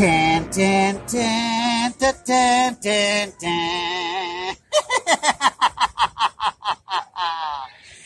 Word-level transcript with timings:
Dun, 0.00 0.48
dun, 0.50 1.00
dun, 1.06 1.92
dun, 1.98 2.14
dun, 2.24 2.76
dun, 2.80 3.32
dun. 3.38 4.56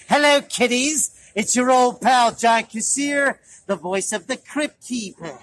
Hello, 0.08 0.40
kiddies. 0.42 1.12
It's 1.36 1.54
your 1.54 1.70
old 1.70 2.00
pal, 2.00 2.34
John 2.34 2.64
Kassir, 2.64 3.38
the 3.66 3.76
voice 3.76 4.12
of 4.12 4.26
the 4.26 4.36
Crypt 4.36 4.84
Keeper. 4.84 5.38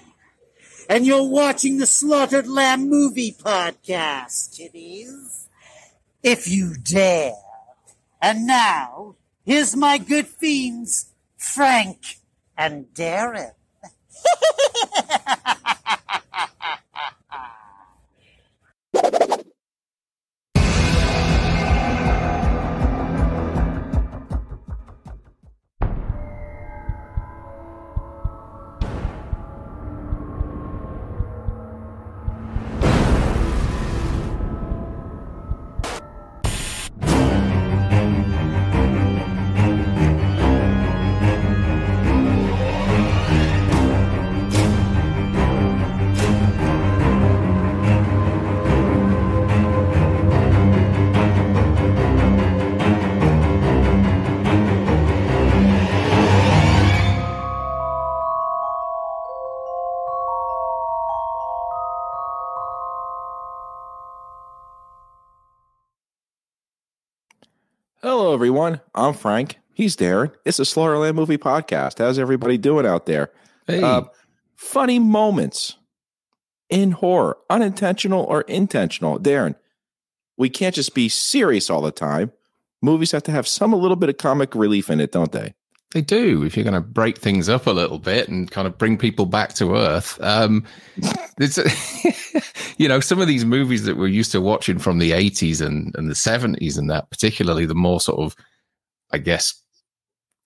And 0.90 1.06
you're 1.06 1.26
watching 1.26 1.78
the 1.78 1.86
Slaughtered 1.86 2.46
Lamb 2.46 2.90
Movie 2.90 3.32
Podcast, 3.32 4.54
kiddies. 4.54 5.48
If 6.22 6.48
you 6.48 6.74
dare. 6.74 7.32
And 8.20 8.46
now, 8.46 9.14
here's 9.46 9.74
my 9.74 9.96
good 9.96 10.26
fiends, 10.26 11.06
Frank 11.38 12.18
and 12.56 12.86
Darren. 12.94 13.52
Hello, 68.04 68.34
everyone. 68.34 68.80
I'm 68.96 69.14
Frank. 69.14 69.58
He's 69.74 69.94
Darren. 69.94 70.32
It's 70.44 70.58
a 70.58 70.64
Slaughtered 70.64 70.98
Lamb 70.98 71.14
Movie 71.14 71.38
Podcast. 71.38 71.98
How's 71.98 72.18
everybody 72.18 72.58
doing 72.58 72.84
out 72.84 73.06
there? 73.06 73.30
Hey. 73.68 73.80
Uh, 73.80 74.02
funny 74.56 74.98
moments 74.98 75.76
in 76.68 76.90
horror, 76.90 77.38
unintentional 77.48 78.24
or 78.24 78.40
intentional. 78.42 79.20
Darren, 79.20 79.54
we 80.36 80.50
can't 80.50 80.74
just 80.74 80.96
be 80.96 81.08
serious 81.08 81.70
all 81.70 81.80
the 81.80 81.92
time. 81.92 82.32
Movies 82.82 83.12
have 83.12 83.22
to 83.22 83.30
have 83.30 83.46
some 83.46 83.72
a 83.72 83.76
little 83.76 83.94
bit 83.94 84.08
of 84.08 84.18
comic 84.18 84.56
relief 84.56 84.90
in 84.90 85.00
it, 85.00 85.12
don't 85.12 85.30
they? 85.30 85.54
They 85.92 86.00
do. 86.00 86.42
If 86.42 86.56
you're 86.56 86.64
going 86.64 86.74
to 86.74 86.80
break 86.80 87.18
things 87.18 87.48
up 87.48 87.66
a 87.66 87.70
little 87.70 87.98
bit 87.98 88.28
and 88.28 88.50
kind 88.50 88.66
of 88.66 88.78
bring 88.78 88.96
people 88.96 89.26
back 89.26 89.52
to 89.54 89.76
earth, 89.76 90.18
um, 90.22 90.64
it's 91.38 91.58
you 92.78 92.88
know 92.88 93.00
some 93.00 93.20
of 93.20 93.26
these 93.28 93.44
movies 93.44 93.84
that 93.84 93.96
we're 93.98 94.06
used 94.06 94.32
to 94.32 94.40
watching 94.40 94.78
from 94.78 94.98
the 94.98 95.10
80s 95.10 95.60
and, 95.64 95.94
and 95.96 96.08
the 96.08 96.14
70s 96.14 96.78
and 96.78 96.88
that, 96.90 97.10
particularly 97.10 97.66
the 97.66 97.74
more 97.74 98.00
sort 98.00 98.20
of, 98.20 98.34
I 99.10 99.18
guess, 99.18 99.54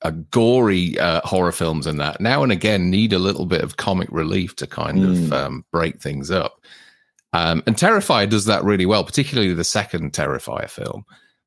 a 0.03 0.13
gory 0.13 0.99
uh, 0.99 1.21
horror 1.25 1.53
films 1.53 1.87
and 1.87 1.99
that 2.01 2.21
now 2.21 2.43
and 2.43 2.53
again 2.53 2.91
need 2.91 3.13
a 3.15 3.19
little 3.19 3.47
bit 3.47 3.63
of 3.63 3.77
comic 3.79 4.09
relief 4.11 4.55
to 4.57 4.67
kind 4.67 5.03
of 5.05 5.17
Mm. 5.17 5.33
um, 5.33 5.65
break 5.73 6.01
things 6.03 6.31
up. 6.31 6.61
Um, 7.33 7.63
and 7.67 7.77
Terrifier 7.77 8.29
does 8.29 8.45
that 8.47 8.65
really 8.65 8.87
well, 8.87 9.05
particularly 9.05 9.53
the 9.55 9.65
second 9.65 10.13
Terrifier 10.13 10.69
film. 10.69 11.05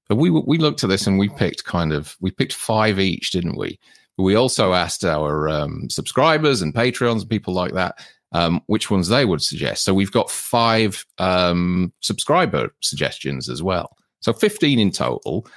But 0.07 0.15
we 0.17 0.29
we 0.31 0.57
looked 0.57 0.83
at 0.83 0.89
this 0.89 1.05
and 1.05 1.19
we 1.19 1.29
picked 1.29 1.65
kind 1.65 1.93
of 1.93 2.15
we 2.19 2.31
picked 2.31 2.53
five 2.53 2.99
each, 2.99 3.29
didn't 3.31 3.57
we? 3.57 3.79
We 4.19 4.35
also 4.35 4.73
asked 4.73 5.03
our 5.03 5.49
um, 5.49 5.89
subscribers 5.89 6.61
and 6.61 6.73
Patreons 6.73 7.21
and 7.21 7.29
people 7.29 7.53
like 7.53 7.73
that 7.73 7.95
um, 8.31 8.61
which 8.67 8.91
ones 8.91 9.07
they 9.07 9.25
would 9.25 9.41
suggest. 9.41 9.83
So 9.83 9.93
we've 9.93 10.11
got 10.11 10.29
five 10.29 11.05
um, 11.17 11.93
subscriber 12.01 12.73
suggestions 12.81 13.49
as 13.49 13.63
well. 13.63 13.95
So 14.21 14.33
15 14.33 14.79
in 14.79 14.91
total. 14.91 15.47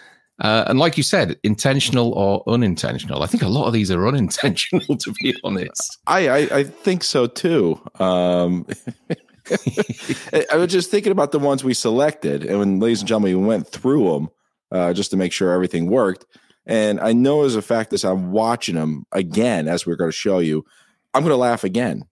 Uh, 0.40 0.64
and 0.66 0.78
like 0.78 0.96
you 0.96 1.02
said, 1.02 1.38
intentional 1.42 2.12
or 2.14 2.42
unintentional. 2.46 3.22
I 3.22 3.26
think 3.26 3.42
a 3.42 3.48
lot 3.48 3.66
of 3.66 3.72
these 3.72 3.90
are 3.90 4.06
unintentional, 4.08 4.96
to 4.96 5.12
be 5.20 5.34
honest. 5.44 5.98
I 6.06 6.28
I, 6.28 6.38
I 6.58 6.64
think 6.64 7.04
so 7.04 7.26
too. 7.26 7.80
Um, 8.00 8.66
I 10.32 10.46
I 10.52 10.56
was 10.56 10.72
just 10.72 10.90
thinking 10.90 11.12
about 11.12 11.32
the 11.32 11.38
ones 11.38 11.62
we 11.62 11.74
selected, 11.74 12.44
and 12.44 12.58
when, 12.58 12.80
ladies 12.80 13.00
and 13.00 13.08
gentlemen, 13.08 13.40
we 13.40 13.46
went 13.46 13.68
through 13.68 14.10
them 14.10 14.30
uh, 14.72 14.92
just 14.92 15.10
to 15.10 15.16
make 15.16 15.32
sure 15.32 15.52
everything 15.52 15.86
worked. 15.86 16.24
And 16.66 17.00
I 17.00 17.12
know 17.12 17.44
as 17.44 17.56
a 17.56 17.62
fact 17.62 17.92
as 17.92 18.04
I'm 18.04 18.30
watching 18.30 18.76
them 18.76 19.04
again, 19.12 19.66
as 19.68 19.86
we're 19.86 19.96
going 19.96 20.10
to 20.10 20.16
show 20.16 20.38
you, 20.38 20.64
I'm 21.14 21.22
going 21.22 21.32
to 21.32 21.36
laugh 21.36 21.64
again. 21.64 22.04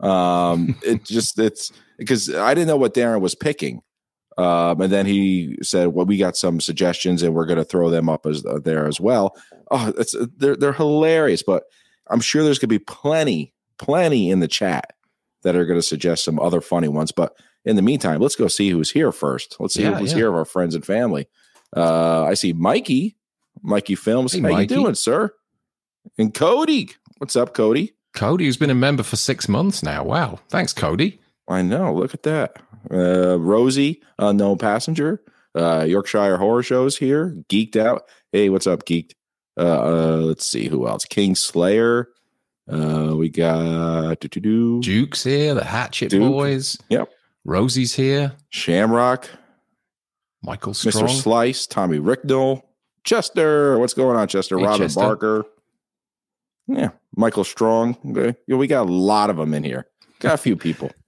Um, 0.00 0.76
it 0.84 1.04
just 1.04 1.38
it's 1.38 1.72
because 1.98 2.32
I 2.34 2.54
didn't 2.54 2.68
know 2.68 2.76
what 2.76 2.94
Darren 2.94 3.20
was 3.20 3.34
picking. 3.34 3.80
Um, 4.36 4.80
and 4.80 4.92
then 4.92 5.06
he 5.06 5.56
said, 5.62 5.88
"Well, 5.88 6.06
we 6.06 6.16
got 6.16 6.36
some 6.36 6.60
suggestions, 6.60 7.22
and 7.22 7.34
we're 7.34 7.46
going 7.46 7.58
to 7.58 7.64
throw 7.64 7.88
them 7.88 8.08
up 8.08 8.26
as 8.26 8.44
uh, 8.44 8.58
there 8.58 8.86
as 8.86 9.00
well." 9.00 9.36
Oh, 9.70 9.92
it's 9.96 10.14
they're 10.36 10.56
they're 10.56 10.72
hilarious, 10.72 11.42
but 11.44 11.62
I'm 12.10 12.20
sure 12.20 12.42
there's 12.42 12.58
going 12.58 12.68
to 12.68 12.78
be 12.78 12.84
plenty, 12.84 13.54
plenty 13.78 14.30
in 14.30 14.40
the 14.40 14.48
chat 14.48 14.92
that 15.44 15.54
are 15.54 15.64
going 15.64 15.78
to 15.78 15.86
suggest 15.86 16.24
some 16.24 16.40
other 16.40 16.60
funny 16.60 16.88
ones. 16.88 17.12
But 17.12 17.36
in 17.64 17.76
the 17.76 17.82
meantime, 17.82 18.20
let's 18.20 18.34
go 18.34 18.48
see 18.48 18.70
who's 18.70 18.90
here 18.90 19.12
first. 19.12 19.56
Let's 19.60 19.74
see 19.74 19.82
Yeah, 19.82 19.98
who's 19.98 20.10
yeah. 20.10 20.16
here 20.18 20.28
of 20.30 20.34
our 20.34 20.44
friends 20.44 20.74
and 20.74 20.84
family. 20.84 21.28
Uh, 21.76 22.24
I 22.24 22.34
see 22.34 22.52
Mikey, 22.52 23.16
Mikey 23.64 23.94
Films. 23.94 24.32
Hey, 24.34 24.40
How 24.40 24.50
Mikey. 24.50 24.74
you 24.74 24.80
doing, 24.82 24.94
sir? 24.94 25.32
And 26.18 26.32
Cody, 26.32 26.90
what's 27.18 27.34
up, 27.34 27.54
Cody? 27.54 27.94
Cody, 28.12 28.44
who's 28.44 28.58
been 28.58 28.70
a 28.70 28.74
member 28.74 29.02
for 29.02 29.16
six 29.16 29.48
months 29.48 29.82
now. 29.82 30.04
Wow. 30.04 30.38
Thanks, 30.50 30.72
Cody. 30.72 31.18
I 31.48 31.62
know. 31.62 31.94
Look 31.94 32.14
at 32.14 32.22
that. 32.24 32.58
Uh, 32.90 33.40
Rosie, 33.40 34.02
unknown 34.18 34.58
passenger. 34.58 35.22
Uh, 35.54 35.84
Yorkshire 35.88 36.36
Horror 36.36 36.62
Shows 36.62 36.98
here. 36.98 37.36
Geeked 37.48 37.76
out. 37.76 38.02
Hey, 38.32 38.50
what's 38.50 38.66
up, 38.66 38.84
Geeked? 38.84 39.12
Uh, 39.56 39.62
uh 39.62 40.16
let's 40.16 40.46
see 40.46 40.68
who 40.68 40.86
else. 40.86 41.04
King 41.04 41.34
Slayer. 41.34 42.08
Uh, 42.70 43.14
we 43.16 43.28
got 43.28 44.20
doo-doo-doo. 44.20 44.80
Duke's 44.80 45.24
here, 45.24 45.54
the 45.54 45.64
Hatchet 45.64 46.10
Duke. 46.10 46.22
Boys. 46.22 46.78
Yep. 46.88 47.10
Rosie's 47.44 47.94
here. 47.94 48.32
Shamrock, 48.48 49.28
Michael 50.42 50.72
Strong. 50.72 51.04
Mr. 51.04 51.10
Slice, 51.10 51.66
Tommy 51.66 51.98
Ricknell, 51.98 52.62
Chester. 53.04 53.78
What's 53.78 53.94
going 53.94 54.16
on, 54.16 54.26
Chester? 54.28 54.58
Hey, 54.58 54.64
Robin 54.64 54.80
Chester. 54.86 55.00
Barker. 55.00 55.44
Yeah, 56.66 56.90
Michael 57.16 57.44
Strong. 57.44 57.96
Okay. 58.10 58.36
Yeah, 58.46 58.56
we 58.56 58.66
got 58.66 58.88
a 58.88 58.92
lot 58.92 59.30
of 59.30 59.36
them 59.36 59.52
in 59.54 59.62
here. 59.64 59.86
Got 60.20 60.34
a 60.34 60.38
few 60.38 60.56
people. 60.56 60.90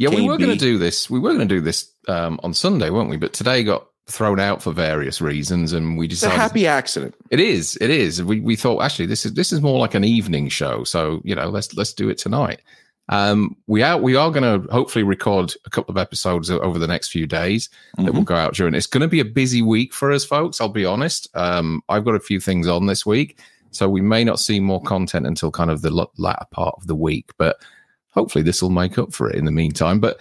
Yeah, 0.00 0.10
we 0.10 0.28
were 0.28 0.36
going 0.36 0.50
to 0.50 0.56
do 0.56 0.78
this. 0.78 1.10
We 1.10 1.18
were 1.18 1.30
going 1.34 1.48
to 1.48 1.54
do 1.56 1.60
this 1.60 1.92
um, 2.06 2.38
on 2.44 2.54
Sunday, 2.54 2.88
weren't 2.88 3.10
we? 3.10 3.16
But 3.16 3.32
today 3.32 3.64
got 3.64 3.84
thrown 4.06 4.38
out 4.38 4.62
for 4.62 4.70
various 4.70 5.20
reasons, 5.20 5.72
and 5.72 5.98
we 5.98 6.06
decided 6.06 6.34
It's 6.34 6.38
a 6.38 6.40
happy 6.40 6.66
accident. 6.68 7.16
it 7.30 7.40
is. 7.40 7.76
It 7.80 7.90
is. 7.90 8.22
We 8.22 8.38
we 8.38 8.54
thought 8.54 8.80
actually 8.80 9.06
this 9.06 9.26
is 9.26 9.34
this 9.34 9.52
is 9.52 9.60
more 9.60 9.80
like 9.80 9.94
an 9.94 10.04
evening 10.04 10.50
show, 10.50 10.84
so 10.84 11.20
you 11.24 11.34
know 11.34 11.48
let's 11.48 11.74
let's 11.74 11.92
do 11.92 12.08
it 12.10 12.16
tonight. 12.18 12.60
Um, 13.10 13.56
we 13.66 13.82
are 13.82 13.96
we 13.98 14.16
are 14.16 14.30
going 14.30 14.62
to 14.62 14.70
hopefully 14.70 15.02
record 15.02 15.54
a 15.64 15.70
couple 15.70 15.92
of 15.92 15.96
episodes 15.98 16.50
over 16.50 16.78
the 16.78 16.86
next 16.86 17.08
few 17.08 17.26
days 17.26 17.70
that 17.96 18.12
will 18.12 18.22
Mhm. 18.22 18.26
go 18.26 18.34
out 18.34 18.54
during. 18.54 18.74
It's 18.74 18.86
going 18.86 19.00
to 19.02 19.08
be 19.08 19.20
a 19.20 19.24
busy 19.24 19.62
week 19.62 19.94
for 19.94 20.12
us, 20.12 20.24
folks. 20.24 20.60
I'll 20.60 20.68
be 20.68 20.84
honest. 20.84 21.28
Um, 21.34 21.82
I've 21.88 22.04
got 22.04 22.14
a 22.14 22.20
few 22.20 22.38
things 22.40 22.66
on 22.68 22.86
this 22.86 23.06
week, 23.06 23.40
so 23.70 23.88
we 23.88 24.00
may 24.02 24.24
not 24.24 24.40
see 24.40 24.60
more 24.60 24.82
content 24.82 25.26
until 25.26 25.50
kind 25.50 25.70
of 25.70 25.80
the 25.82 25.90
l- 25.90 26.12
latter 26.18 26.44
part 26.50 26.74
of 26.76 26.86
the 26.86 26.94
week, 26.96 27.30
but 27.38 27.56
hopefully 28.10 28.42
this 28.42 28.60
will 28.62 28.70
make 28.70 28.98
up 28.98 29.12
for 29.14 29.30
it 29.30 29.36
in 29.36 29.44
the 29.46 29.52
meantime. 29.52 30.00
But 30.00 30.18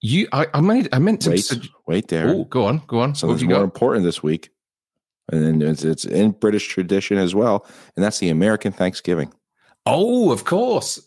you, 0.00 0.26
I, 0.32 0.46
I 0.52 0.60
made, 0.60 0.88
I 0.92 0.98
meant 0.98 1.22
to. 1.22 1.30
Wait, 1.30 1.44
sug- 1.44 1.66
wait 1.86 2.08
there. 2.08 2.28
oh, 2.28 2.44
go 2.44 2.64
on, 2.66 2.82
go 2.88 2.98
on. 3.00 3.10
What 3.10 3.16
Something's 3.18 3.44
more 3.44 3.58
got? 3.58 3.64
important 3.64 4.04
this 4.04 4.22
week. 4.22 4.50
And 5.32 5.62
then 5.62 5.68
it's, 5.70 5.84
it's 5.84 6.04
in 6.04 6.32
British 6.32 6.68
tradition 6.68 7.16
as 7.18 7.34
well. 7.34 7.66
And 7.96 8.04
that's 8.04 8.18
the 8.18 8.28
American 8.28 8.72
Thanksgiving. 8.72 9.32
Oh, 9.86 10.30
of 10.32 10.44
course. 10.44 11.00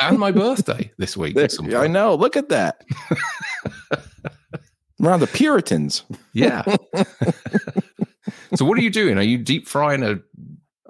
And 0.00 0.18
my 0.18 0.30
birthday 0.30 0.90
this 0.98 1.16
week. 1.16 1.38
some 1.50 1.74
I 1.74 1.86
know. 1.86 2.14
Look 2.14 2.36
at 2.36 2.48
that. 2.48 2.82
Around 5.02 5.20
the 5.20 5.26
Puritans. 5.28 6.02
Yeah. 6.32 6.62
so 8.54 8.64
what 8.64 8.78
are 8.78 8.82
you 8.82 8.90
doing? 8.90 9.16
Are 9.16 9.22
you 9.22 9.38
deep 9.38 9.68
frying 9.68 10.02
a 10.02 10.16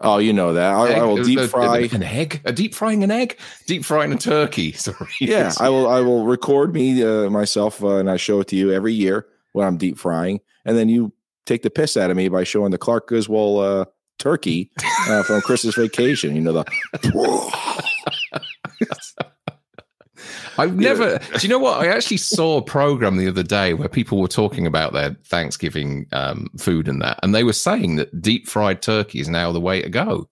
Oh, 0.01 0.19
you 0.19 0.33
know 0.33 0.53
that. 0.53 0.75
I, 0.75 1.01
I 1.01 1.03
will 1.03 1.25
deep 1.25 1.41
a- 1.41 1.49
fry. 1.49 1.79
an 1.93 2.05
egg? 2.05 2.41
A 2.45 2.53
deep 2.53 2.73
frying 2.75 3.03
an 3.03 3.11
egg? 3.11 3.37
Deep 3.67 3.85
frying 3.85 4.13
a 4.13 4.17
turkey. 4.17 4.73
Sorry. 4.73 5.11
yeah, 5.21 5.53
I 5.59 5.69
will. 5.71 5.89
I 5.89 6.01
will 6.01 6.25
record 6.25 6.73
me 6.73 7.03
uh, 7.03 7.29
myself, 7.31 7.83
uh, 7.83 7.97
and 7.97 8.09
I 8.09 8.17
show 8.17 8.39
it 8.41 8.47
to 8.49 8.57
you 8.57 8.73
every 8.73 8.95
year 8.95 9.27
when 9.53 9.67
I'm 9.67 9.77
deep 9.77 9.99
frying, 9.99 10.41
and 10.65 10.77
then 10.77 10.89
you 10.89 11.13
take 11.47 11.63
the 11.63 11.71
piss 11.71 11.97
out 11.97 12.11
of 12.11 12.17
me 12.17 12.29
by 12.29 12.45
showing 12.45 12.71
the 12.71 12.79
Clark 12.79 13.09
Griswold 13.09 13.65
uh, 13.65 13.85
turkey 14.19 14.71
uh, 15.09 15.23
from 15.23 15.41
Christmas 15.41 15.75
Vacation. 15.77 16.35
You 16.35 16.43
know 16.43 16.53
the. 16.53 16.65
I've 20.59 20.75
never. 20.75 21.19
Do 21.19 21.39
you 21.41 21.49
know 21.49 21.59
what? 21.59 21.81
I 21.81 21.87
actually 21.87 22.17
saw 22.17 22.59
a 22.59 22.63
program 22.63 23.17
the 23.17 23.29
other 23.29 23.45
day 23.45 23.75
where 23.75 23.89
people 23.89 24.21
were 24.21 24.29
talking 24.29 24.67
about 24.67 24.93
their 24.93 25.17
Thanksgiving 25.25 26.07
um, 26.13 26.49
food 26.59 26.89
and 26.89 27.01
that, 27.01 27.21
and 27.23 27.35
they 27.35 27.45
were 27.45 27.53
saying 27.53 27.97
that 27.97 28.21
deep 28.21 28.49
fried 28.49 28.83
turkey 28.83 29.21
is 29.21 29.29
now 29.29 29.53
the 29.53 29.61
way 29.61 29.81
to 29.81 29.89
go. 29.89 30.29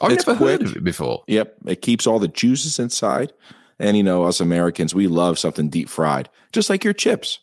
I've 0.00 0.12
It's 0.12 0.26
never 0.26 0.38
heard 0.38 0.62
of 0.62 0.76
it 0.76 0.84
before. 0.84 1.22
Yep, 1.26 1.56
it 1.66 1.82
keeps 1.82 2.06
all 2.06 2.18
the 2.18 2.28
juices 2.28 2.78
inside, 2.78 3.32
and 3.78 3.96
you 3.96 4.02
know 4.02 4.24
us 4.24 4.40
Americans, 4.40 4.94
we 4.94 5.08
love 5.08 5.38
something 5.38 5.68
deep 5.68 5.90
fried, 5.90 6.30
just 6.52 6.70
like 6.70 6.82
your 6.82 6.94
chips 6.94 7.38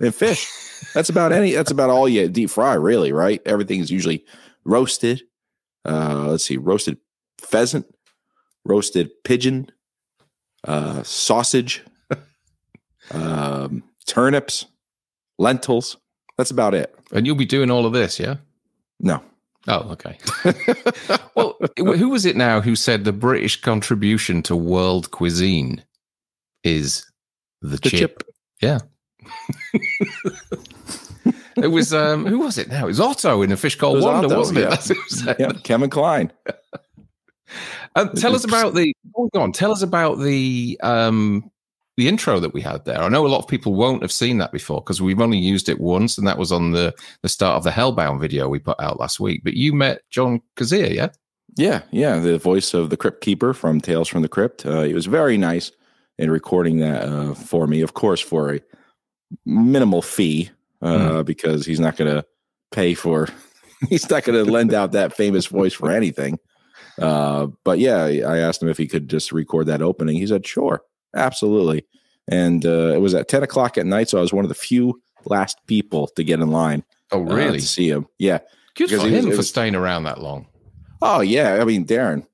and 0.00 0.14
fish. 0.14 0.48
that's 0.94 1.08
about 1.08 1.32
any. 1.32 1.52
That's 1.52 1.72
about 1.72 1.90
all 1.90 2.08
you 2.08 2.28
deep 2.28 2.50
fry, 2.50 2.74
really, 2.74 3.12
right? 3.12 3.42
Everything 3.44 3.80
is 3.80 3.90
usually 3.90 4.24
roasted. 4.64 5.22
Uh, 5.84 6.26
let's 6.28 6.44
see, 6.44 6.56
roasted 6.56 6.98
pheasant, 7.38 7.86
roasted 8.64 9.10
pigeon, 9.24 9.70
uh, 10.66 11.02
sausage, 11.02 11.82
um, 13.10 13.82
turnips, 14.06 14.66
lentils. 15.38 15.96
That's 16.36 16.50
about 16.50 16.74
it. 16.74 16.94
And 17.12 17.26
you'll 17.26 17.36
be 17.36 17.46
doing 17.46 17.70
all 17.70 17.86
of 17.86 17.92
this, 17.92 18.20
yeah? 18.20 18.36
No, 18.98 19.22
Oh, 19.68 19.90
okay. 19.90 20.18
well, 21.34 21.56
who 21.76 22.08
was 22.08 22.24
it 22.24 22.36
now 22.36 22.60
who 22.60 22.74
said 22.74 23.04
the 23.04 23.12
British 23.12 23.60
contribution 23.60 24.42
to 24.44 24.56
world 24.56 25.10
cuisine 25.10 25.84
is 26.64 27.04
the, 27.60 27.76
the 27.76 27.90
chip? 27.90 27.98
chip. 28.00 28.22
Yeah. 28.62 28.78
it 31.56 31.68
was 31.68 31.92
um 31.92 32.26
who 32.26 32.38
was 32.38 32.58
it 32.58 32.68
now? 32.68 32.84
It 32.84 32.88
was 32.88 33.00
Otto 33.00 33.42
in 33.42 33.50
the 33.50 33.56
fish 33.56 33.74
It 33.76 33.78
called 33.78 33.96
was 33.96 34.04
Wanda, 34.04 34.26
Otto, 34.28 34.38
wasn't 34.38 34.58
it? 34.58 34.62
yeah. 34.62 34.76
Who 34.76 35.08
said 35.08 35.36
Yeah, 35.38 35.52
Kevin 35.64 35.90
Kline. 35.90 36.32
Um, 37.96 38.10
tell 38.14 38.34
us 38.34 38.44
about 38.44 38.74
the 38.74 38.94
go 39.14 39.40
on. 39.40 39.52
Tell 39.52 39.72
us 39.72 39.82
about 39.82 40.20
the 40.20 40.78
um 40.82 41.50
the 41.96 42.06
intro 42.08 42.38
that 42.40 42.54
we 42.54 42.60
had 42.60 42.84
there. 42.84 43.00
I 43.00 43.08
know 43.08 43.26
a 43.26 43.28
lot 43.28 43.40
of 43.40 43.48
people 43.48 43.74
won't 43.74 44.02
have 44.02 44.12
seen 44.12 44.38
that 44.38 44.52
before 44.52 44.80
because 44.80 45.02
we've 45.02 45.20
only 45.20 45.38
used 45.38 45.68
it 45.68 45.80
once, 45.80 46.16
and 46.16 46.26
that 46.26 46.38
was 46.38 46.52
on 46.52 46.70
the 46.70 46.94
the 47.22 47.28
start 47.28 47.56
of 47.56 47.64
the 47.64 47.70
Hellbound 47.70 48.20
video 48.20 48.48
we 48.48 48.58
put 48.60 48.80
out 48.80 49.00
last 49.00 49.18
week. 49.18 49.42
But 49.42 49.54
you 49.54 49.72
met 49.72 50.02
John 50.10 50.40
Kassir, 50.56 50.94
yeah? 50.94 51.08
Yeah, 51.56 51.82
yeah, 51.90 52.20
the 52.20 52.38
voice 52.38 52.74
of 52.74 52.90
the 52.90 52.96
Crypt 52.96 53.20
Keeper 53.22 53.52
from 53.52 53.80
Tales 53.80 54.06
from 54.08 54.22
the 54.22 54.28
Crypt. 54.28 54.64
Uh, 54.64 54.82
he 54.82 54.94
was 54.94 55.06
very 55.06 55.36
nice 55.36 55.72
in 56.16 56.30
recording 56.30 56.78
that 56.78 57.02
uh, 57.02 57.34
for 57.34 57.66
me, 57.66 57.80
of 57.80 57.94
course, 57.94 58.20
for 58.20 58.54
a 58.54 58.60
minimal 59.44 60.00
fee 60.00 60.50
uh, 60.82 61.22
because 61.22 61.66
he's 61.66 61.80
not 61.80 61.96
going 61.96 62.14
to 62.14 62.24
pay 62.72 62.94
for. 62.94 63.28
He's 63.88 64.10
not 64.10 64.24
going 64.24 64.44
to 64.44 64.50
lend 64.50 64.74
out 64.74 64.92
that 64.92 65.16
famous 65.16 65.46
voice 65.46 65.72
for 65.72 65.90
anything. 65.90 66.38
Uh, 66.98 67.46
but 67.64 67.78
yeah, 67.78 68.04
I 68.04 68.36
asked 68.36 68.62
him 68.62 68.68
if 68.68 68.76
he 68.76 68.86
could 68.86 69.08
just 69.08 69.32
record 69.32 69.68
that 69.68 69.80
opening. 69.80 70.16
He 70.16 70.26
said, 70.26 70.46
"Sure, 70.46 70.82
absolutely." 71.16 71.86
And 72.28 72.66
uh, 72.66 72.92
it 72.94 73.00
was 73.00 73.14
at 73.14 73.28
ten 73.28 73.42
o'clock 73.42 73.78
at 73.78 73.86
night, 73.86 74.10
so 74.10 74.18
I 74.18 74.20
was 74.20 74.34
one 74.34 74.44
of 74.44 74.50
the 74.50 74.54
few 74.54 75.00
last 75.24 75.56
people 75.66 76.08
to 76.08 76.22
get 76.22 76.40
in 76.40 76.50
line 76.50 76.84
Oh, 77.10 77.20
uh, 77.26 77.34
really? 77.34 77.60
to 77.60 77.66
see 77.66 77.88
him. 77.88 78.06
Yeah, 78.18 78.40
Good 78.74 78.88
because 78.90 79.00
for 79.02 79.08
he 79.08 79.16
was- 79.16 79.24
him 79.24 79.32
for 79.32 79.42
staying 79.42 79.74
around 79.74 80.02
that 80.02 80.20
long. 80.20 80.46
Oh 81.00 81.22
yeah, 81.22 81.54
I 81.54 81.64
mean 81.64 81.86
Darren, 81.86 82.26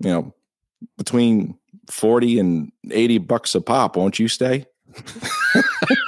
you 0.00 0.08
know, 0.08 0.34
between 0.96 1.58
forty 1.90 2.38
and 2.38 2.72
eighty 2.92 3.18
bucks 3.18 3.54
a 3.54 3.60
pop, 3.60 3.96
won't 3.96 4.18
you 4.18 4.28
stay? 4.28 4.64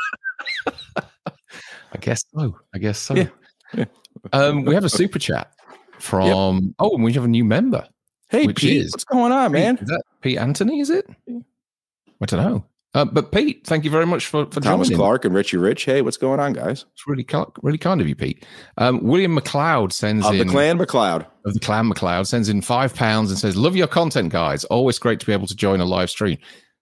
I 2.07 2.11
guess 2.11 2.25
so. 2.35 2.57
I 2.75 2.79
guess 2.79 2.99
so. 2.99 3.15
Yeah. 3.15 3.29
Yeah. 3.75 3.85
Um, 4.33 4.65
we 4.65 4.75
have 4.75 4.85
a 4.85 4.89
super 5.03 5.19
chat 5.19 5.53
from. 5.99 6.75
Oh, 6.79 6.95
and 6.95 7.03
we 7.05 7.13
have 7.15 7.25
a 7.25 7.29
new 7.29 7.45
member. 7.45 7.87
Hey 8.29 8.47
Pete, 8.49 8.83
is- 8.85 8.93
what's 8.93 9.05
going 9.05 9.33
on, 9.33 9.53
man? 9.53 9.77
Pete, 9.77 9.83
is 9.83 9.89
that 9.89 10.03
Pete 10.21 10.39
Anthony? 10.39 10.81
Is 10.81 10.91
it? 10.91 11.09
I 11.29 12.27
don't 12.27 12.41
know. 12.45 12.65
Uh, 12.95 13.05
but 13.05 13.31
Pete, 13.31 13.67
thank 13.67 13.85
you 13.85 13.91
very 13.91 14.07
much 14.07 14.27
for 14.27 14.47
for 14.47 14.61
Thomas 14.61 14.89
joining. 14.89 14.99
Clark 14.99 15.25
and 15.27 15.35
Richie 15.35 15.59
Rich. 15.59 15.85
Hey, 15.85 16.01
what's 16.01 16.17
going 16.17 16.41
on, 16.41 16.53
guys? 16.55 16.87
It's 16.95 17.07
really 17.07 17.27
really 17.63 17.77
kind 17.79 18.01
of 18.01 18.09
you, 18.09 18.15
Pete. 18.15 18.47
Um, 18.79 19.03
William 19.05 19.37
McLeod 19.39 19.93
sends 19.93 20.25
Of 20.25 20.35
in 20.35 20.47
the 20.47 20.53
Clan 20.53 20.79
McLeod. 20.79 21.27
of 21.45 21.53
the 21.55 21.61
Clan 21.61 21.91
McLeod 21.91 22.27
sends 22.27 22.49
in 22.49 22.63
five 22.63 22.95
pounds 22.95 23.31
and 23.31 23.39
says, 23.39 23.55
"Love 23.57 23.77
your 23.77 23.87
content, 23.89 24.31
guys. 24.31 24.65
Always 24.67 24.99
great 24.99 25.21
to 25.21 25.27
be 25.27 25.33
able 25.33 25.47
to 25.49 25.55
join 25.57 25.81
a 25.81 25.85
live 25.85 26.09
stream. 26.09 26.39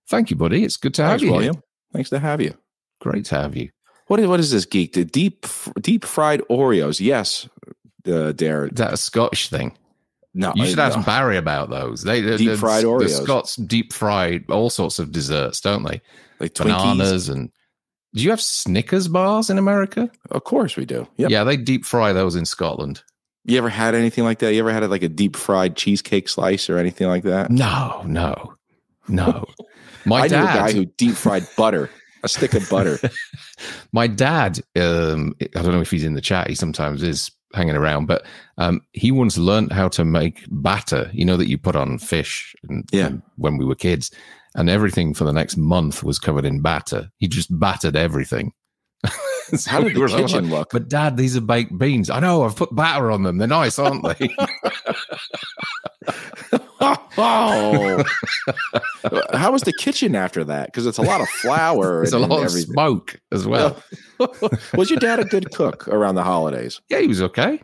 Thank 0.08 0.30
you, 0.30 0.36
buddy. 0.36 0.64
It's 0.64 0.76
good 0.76 0.94
to 0.94 1.02
have 1.02 1.10
Thanks, 1.12 1.22
you. 1.22 1.28
here. 1.30 1.36
William. 1.36 1.62
Thanks 1.92 2.10
to 2.10 2.18
have 2.20 2.40
you. 2.40 2.54
Great 3.00 3.24
to 3.26 3.34
have 3.36 3.56
you. 3.56 3.70
What 4.06 4.20
is 4.20 4.26
what 4.26 4.40
is 4.40 4.50
this 4.50 4.64
geek? 4.66 4.92
The 4.92 5.04
deep 5.04 5.46
deep 5.80 6.04
fried 6.04 6.40
Oreos. 6.50 7.00
Yes, 7.00 7.48
uh, 8.06 8.32
Darren. 8.32 8.72
Is 8.72 8.78
that 8.78 8.92
a 8.92 8.96
Scottish 8.96 9.48
thing? 9.48 9.76
No, 10.36 10.52
You 10.56 10.66
should 10.66 10.80
ask 10.80 11.04
Barry 11.06 11.36
about 11.36 11.70
those. 11.70 12.02
They 12.02 12.20
the- 12.20 12.36
Deep 12.36 12.50
the- 12.50 12.56
fried 12.56 12.82
The 12.82 12.88
Oreos. 12.88 13.22
Scots 13.22 13.54
deep 13.56 13.92
fried 13.92 14.44
all 14.50 14.68
sorts 14.68 14.98
of 14.98 15.12
desserts, 15.12 15.60
don't 15.60 15.84
they? 15.84 16.00
like 16.40 16.54
Twinkies. 16.54 16.96
Bananas 16.98 17.28
and. 17.28 17.50
Do 18.14 18.22
you 18.22 18.30
have 18.30 18.40
Snickers 18.40 19.08
bars 19.08 19.48
in 19.50 19.58
America? 19.58 20.10
Of 20.30 20.44
course 20.44 20.76
we 20.76 20.84
do. 20.84 21.06
Yep. 21.16 21.30
Yeah, 21.30 21.42
they 21.44 21.56
deep 21.56 21.84
fry 21.84 22.12
those 22.12 22.36
in 22.36 22.44
Scotland. 22.46 23.02
You 23.44 23.58
ever 23.58 23.68
had 23.68 23.94
anything 23.94 24.24
like 24.24 24.38
that? 24.40 24.54
You 24.54 24.60
ever 24.60 24.72
had 24.72 24.88
like 24.90 25.02
a 25.02 25.08
deep 25.08 25.36
fried 25.36 25.76
cheesecake 25.76 26.28
slice 26.28 26.68
or 26.70 26.78
anything 26.78 27.06
like 27.08 27.22
that? 27.24 27.50
No, 27.50 28.02
no, 28.06 28.54
no. 29.08 29.44
My 30.06 30.20
I 30.22 30.28
dad, 30.28 30.40
knew 30.40 30.44
a 30.50 30.54
guy 30.54 30.72
who 30.72 30.84
deep 30.84 31.14
fried 31.14 31.46
butter, 31.56 31.90
a 32.24 32.28
stick 32.28 32.54
of 32.54 32.68
butter. 32.68 32.98
my 33.92 34.06
dad. 34.06 34.60
Um, 34.76 35.34
I 35.40 35.62
don't 35.62 35.72
know 35.72 35.80
if 35.80 35.90
he's 35.90 36.04
in 36.04 36.14
the 36.14 36.20
chat. 36.20 36.48
He 36.48 36.54
sometimes 36.54 37.02
is 37.02 37.30
hanging 37.54 37.76
around, 37.76 38.06
but 38.06 38.24
um, 38.58 38.80
he 38.92 39.12
once 39.12 39.38
learned 39.38 39.72
how 39.72 39.88
to 39.88 40.04
make 40.04 40.44
batter. 40.48 41.10
You 41.12 41.24
know 41.24 41.36
that 41.36 41.48
you 41.48 41.58
put 41.58 41.76
on 41.76 41.98
fish. 41.98 42.54
And, 42.68 42.88
Yeah. 42.92 43.06
and 43.06 43.22
when 43.36 43.56
we 43.56 43.64
were 43.64 43.76
kids, 43.76 44.10
and 44.56 44.70
everything 44.70 45.14
for 45.14 45.24
the 45.24 45.32
next 45.32 45.56
month 45.56 46.02
was 46.02 46.18
covered 46.18 46.44
in 46.44 46.60
batter. 46.60 47.10
He 47.18 47.28
just 47.28 47.48
battered 47.58 47.96
everything. 47.96 48.52
So 49.56 49.70
How 49.70 49.82
did 49.82 49.94
the 49.94 50.00
like, 50.00 50.44
look? 50.44 50.70
But 50.72 50.88
dad, 50.88 51.18
these 51.18 51.36
are 51.36 51.40
baked 51.42 51.76
beans. 51.78 52.08
I 52.08 52.18
know. 52.18 52.44
I've 52.44 52.56
put 52.56 52.74
batter 52.74 53.10
on 53.10 53.24
them. 53.24 53.36
They're 53.36 53.46
nice, 53.46 53.78
aren't 53.78 54.02
they? 54.02 54.34
oh, 57.18 58.04
how 59.32 59.52
was 59.52 59.62
the 59.62 59.72
kitchen 59.72 60.14
after 60.14 60.44
that? 60.44 60.66
Because 60.66 60.86
it's 60.86 60.98
a 60.98 61.02
lot 61.02 61.20
of 61.20 61.28
flour. 61.28 61.96
There's 62.02 62.12
a 62.12 62.18
and 62.18 62.28
lot 62.28 62.44
of 62.44 62.50
smoke 62.50 63.20
as 63.32 63.46
well. 63.46 63.82
was 64.74 64.90
your 64.90 64.98
dad 64.98 65.20
a 65.20 65.24
good 65.24 65.50
cook 65.52 65.88
around 65.88 66.14
the 66.14 66.24
holidays? 66.24 66.80
Yeah, 66.88 67.00
he 67.00 67.06
was 67.06 67.22
okay. 67.22 67.60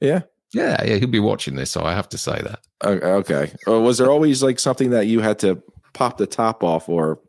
Yeah. 0.00 0.22
Yeah, 0.52 0.82
yeah, 0.84 0.96
he'll 0.96 1.08
be 1.08 1.20
watching 1.20 1.54
this, 1.54 1.70
so 1.70 1.84
I 1.84 1.94
have 1.94 2.08
to 2.08 2.18
say 2.18 2.40
that. 2.42 2.60
Okay. 2.84 3.52
Uh, 3.68 3.78
was 3.80 3.98
there 3.98 4.10
always 4.10 4.42
like 4.42 4.58
something 4.58 4.90
that 4.90 5.06
you 5.06 5.20
had 5.20 5.38
to 5.40 5.62
pop 5.92 6.16
the 6.18 6.26
top 6.26 6.64
off 6.64 6.88
or 6.88 7.20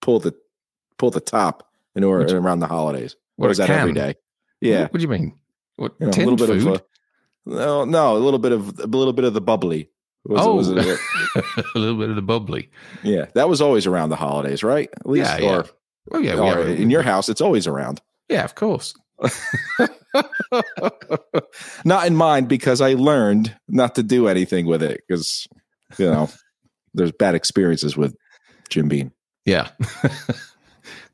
pull 0.00 0.18
the 0.18 0.34
pull 0.96 1.10
the 1.10 1.20
top 1.20 1.68
in 1.94 2.04
order 2.04 2.24
Which- 2.24 2.32
around 2.32 2.60
the 2.60 2.66
holidays? 2.68 3.16
What, 3.36 3.50
Or 3.50 3.54
that 3.54 3.68
every 3.70 3.92
can? 3.92 4.08
day? 4.12 4.14
Yeah. 4.60 4.82
What, 4.82 4.92
do 4.94 5.00
you 5.00 5.08
mean? 5.08 5.34
What 5.76 5.94
You 5.98 6.06
know, 6.06 6.12
a 6.12 6.24
little 6.24 6.36
bit 6.36 6.46
food? 6.48 6.66
of 6.66 6.76
uh, 6.76 6.80
no, 7.44 7.84
no, 7.84 8.16
a 8.16 8.18
little 8.18 8.38
bit 8.38 8.52
of 8.52 8.78
a 8.78 8.86
little 8.86 9.12
bit 9.12 9.24
of 9.24 9.34
the 9.34 9.40
bubbly. 9.40 9.90
Was 10.24 10.40
it- 10.40 10.44
oh, 10.46 10.54
was 10.54 10.68
it- 10.70 11.00
a 11.74 11.78
little 11.78 11.98
bit 11.98 12.10
of 12.10 12.16
the 12.16 12.22
bubbly. 12.22 12.70
yeah, 13.02 13.26
that 13.34 13.48
was 13.48 13.60
always 13.60 13.86
around 13.86 14.10
the 14.10 14.16
holidays, 14.16 14.62
right? 14.62 14.88
At 14.94 15.06
least, 15.06 15.30
Yeah, 15.30 15.38
yeah. 15.38 15.56
or, 15.56 15.66
Oh 16.12 16.18
yeah, 16.18 16.38
or 16.38 16.58
a- 16.60 16.66
in 16.66 16.90
your 16.90 17.02
house, 17.12 17.28
it's 17.28 17.40
always 17.40 17.66
around. 17.66 18.00
yeah, 18.28 18.44
of 18.44 18.54
course. 18.54 18.94
not 21.84 22.06
in 22.06 22.16
mine 22.16 22.46
because 22.46 22.80
I 22.80 22.94
learned 22.94 23.54
not 23.68 23.94
to 23.96 24.02
do 24.02 24.28
anything 24.28 24.66
with 24.66 24.82
it 24.82 25.00
because 25.06 25.46
you 25.98 26.06
know 26.06 26.28
there's 26.94 27.12
bad 27.12 27.34
experiences 27.34 27.96
with 27.96 28.14
Jim 28.68 28.88
Beam. 28.88 29.12
Yeah. 29.44 29.68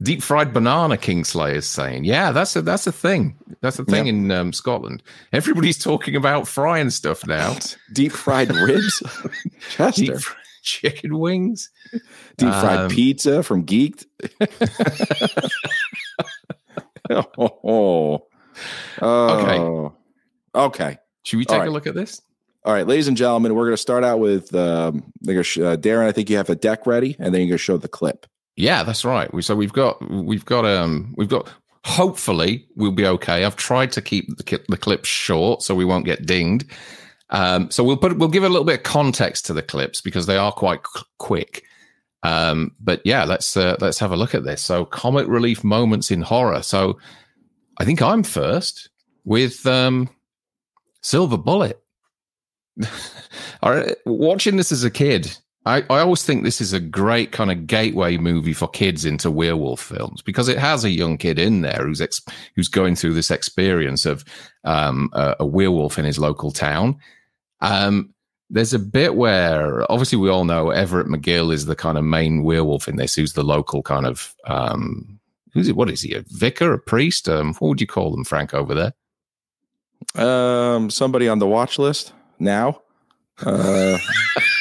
Deep 0.03 0.23
fried 0.23 0.53
banana, 0.53 0.97
Kingslayer 0.97 1.57
is 1.57 1.67
saying. 1.67 2.05
Yeah, 2.05 2.33
that's 2.33 2.55
a 2.57 2.63
that's 2.63 2.87
a 2.87 2.93
thing. 2.93 3.37
That's 3.61 3.79
a 3.79 3.85
thing 3.85 4.07
Yeah. 4.07 4.13
in 4.13 4.31
um, 4.31 4.53
Scotland. 4.53 5.03
Everybody's 5.33 5.79
talking 5.79 6.17
about 6.17 6.49
frying 6.49 6.91
stuff 6.91 7.27
now. 7.27 7.57
Deep 7.93 8.13
fried 8.13 8.55
ribs, 8.55 9.03
Chester. 9.71 10.19
Fr- 10.19 10.35
chicken 10.63 11.19
wings. 11.19 11.71
Deep 12.37 12.51
fried 12.51 12.79
Um, 12.81 12.91
pizza 12.91 13.43
from 13.43 13.65
Geeked. 13.65 14.05
oh, 17.11 18.29
oh. 19.03 19.93
Okay. 20.55 20.99
Should 21.23 21.37
we 21.39 21.45
take 21.45 21.59
right. 21.61 21.69
a 21.69 21.71
look 21.71 21.87
at 21.87 21.95
this? 21.95 22.21
All 22.65 22.73
right, 22.75 22.87
ladies 22.87 23.09
and 23.09 23.17
gentlemen, 23.17 23.55
we're 23.55 23.65
going 23.65 23.77
to 23.77 23.81
start 23.83 24.05
out 24.05 24.19
with 24.19 24.55
um, 24.55 25.13
they're 25.21 25.35
gonna 25.37 25.43
sh- 25.45 25.59
uh, 25.59 25.77
Darren. 25.77 26.07
I 26.07 26.13
think 26.13 26.29
you 26.29 26.37
have 26.37 26.51
a 26.51 26.55
deck 26.57 26.87
ready, 26.87 27.17
and 27.19 27.33
then 27.33 27.41
you're 27.43 27.49
going 27.49 27.59
to 27.59 27.59
show 27.59 27.77
the 27.79 27.89
clip. 27.89 28.27
Yeah, 28.59 28.83
that's 28.83 29.05
right. 29.05 29.31
So 29.43 29.55
we've 29.55 29.73
got 29.73 29.99
we've 30.11 30.45
got 30.45 30.65
um 30.65 31.15
we've 31.17 31.29
got 31.29 31.49
hopefully 31.85 32.67
we'll 32.75 32.91
be 32.91 33.07
okay. 33.07 33.45
I've 33.45 33.55
tried 33.55 33.93
to 33.93 34.03
keep 34.03 34.27
the, 34.37 34.61
the 34.69 34.77
clips 34.77 35.09
short 35.09 35.63
so 35.63 35.77
we 35.77 35.85
won't 35.85 36.05
get 36.05 36.27
dinged. 36.27 36.67
Um, 37.31 37.71
so 37.71 37.85
we'll 37.85 37.97
put 37.97 38.19
we'll 38.19 38.29
give 38.29 38.43
a 38.43 38.49
little 38.49 38.65
bit 38.65 38.79
of 38.79 38.83
context 38.83 39.47
to 39.47 39.53
the 39.53 39.63
clips 39.63 40.01
because 40.01 40.27
they 40.27 40.37
are 40.37 40.51
quite 40.51 40.83
qu- 40.83 41.05
quick. 41.19 41.63
Um, 42.25 42.73
but 42.81 43.01
yeah, 43.05 43.23
let's 43.25 43.57
uh, 43.57 43.77
let's 43.81 44.01
have 44.01 44.11
a 44.11 44.17
look 44.17 44.35
at 44.35 44.43
this. 44.43 44.61
So 44.61 44.85
comic 44.85 45.29
relief 45.29 45.63
moments 45.63 46.11
in 46.11 46.21
horror. 46.21 46.63
So 46.63 46.99
I 47.79 47.85
think 47.85 48.03
I'm 48.03 48.25
first 48.25 48.89
with 49.25 49.65
um, 49.67 50.11
Silver 51.01 51.39
Bullet. 51.39 51.81
All 53.63 53.71
right, 53.71 53.95
watching 54.05 54.57
this 54.57 54.73
as 54.73 54.83
a 54.83 54.91
kid, 54.91 55.37
I, 55.67 55.83
I 55.91 56.01
always 56.01 56.23
think 56.23 56.43
this 56.45 56.61
is 56.61 56.73
a 56.73 56.81
great 56.81 57.33
kind 57.33 57.51
of 57.51 57.67
gateway 57.67 58.17
movie 58.17 58.53
for 58.53 58.69
kids 58.69 59.05
into 59.05 59.31
werewolf 59.31 59.81
films 59.81 60.23
because 60.23 60.49
it 60.49 60.59
has 60.59 60.85
a 60.85 60.91
young 60.91 61.19
kid 61.19 61.39
in 61.39 61.61
there 61.61 61.85
who's 61.85 62.01
ex- 62.01 62.25
who's 62.55 62.69
going 62.69 62.97
through 62.97 63.15
this 63.15 63.31
experience 63.31 64.07
of 64.07 64.25
um, 64.65 65.11
a, 65.13 65.37
a 65.41 65.47
werewolf 65.47 65.99
in 65.99 66.05
his 66.05 66.19
local 66.19 66.51
town. 66.51 66.97
Um, 67.61 68.15
there's 68.51 68.73
a 68.73 68.79
bit 68.79 69.15
where 69.15 69.91
obviously 69.93 70.19
we 70.19 70.31
all 70.31 70.45
know 70.45 70.71
Everett 70.71 71.09
McGill 71.09 71.53
is 71.53 71.67
the 71.67 71.77
kind 71.77 71.99
of 71.99 72.05
main 72.05 72.45
werewolf 72.45 72.89
in 72.89 72.97
this, 72.97 73.15
who's 73.15 73.35
the 73.35 73.45
local 73.45 73.83
kind 73.83 74.07
of 74.07 74.35
um, 74.47 75.19
who's 75.53 75.69
it? 75.69 75.77
What 75.77 75.91
is 75.91 76.03
he? 76.03 76.15
A 76.15 76.23
vicar, 76.29 76.73
a 76.73 76.79
priest? 76.79 77.29
Um, 77.29 77.55
what 77.55 77.69
would 77.69 77.81
you 77.81 77.87
call 77.87 78.11
them, 78.11 78.25
Frank, 78.25 78.55
over 78.55 78.75
there? 78.75 78.95
Um, 80.25 80.89
somebody 80.89 81.29
on 81.29 81.41
the 81.41 81.47
watch 81.47 81.79
list 81.79 82.13
now. 82.39 82.81
Uh, 83.45 83.99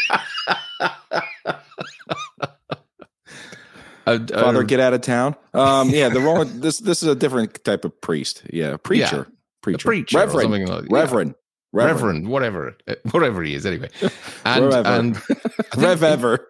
Uh, 4.08 4.20
Father, 4.26 4.60
uh, 4.60 4.64
get 4.64 4.80
out 4.80 4.94
of 4.94 5.02
town. 5.02 5.36
Um, 5.54 5.90
yeah, 5.92 6.10
the 6.10 6.20
wrong. 6.20 6.62
This 6.62 6.80
this 6.80 7.04
is 7.04 7.10
a 7.10 7.16
different 7.16 7.64
type 7.64 7.86
of 7.86 8.00
priest. 8.02 8.44
Yeah, 8.52 8.78
preacher, 8.78 9.22
a 9.22 9.62
preacher, 9.62 9.88
preacher, 9.88 10.18
reverend, 10.18 10.70
like 10.70 10.84
yeah. 10.84 10.88
reverend, 10.90 11.36
reverend, 11.74 11.98
Reverend, 12.02 12.28
whatever, 12.30 12.78
uh, 12.88 12.96
whatever 13.12 13.44
he 13.44 13.54
is, 13.54 13.66
anyway. 13.66 13.90
And 14.46 14.66
Wherever. 14.66 14.90
and 14.90 15.22
Rev 15.78 16.04
ever. 16.04 16.48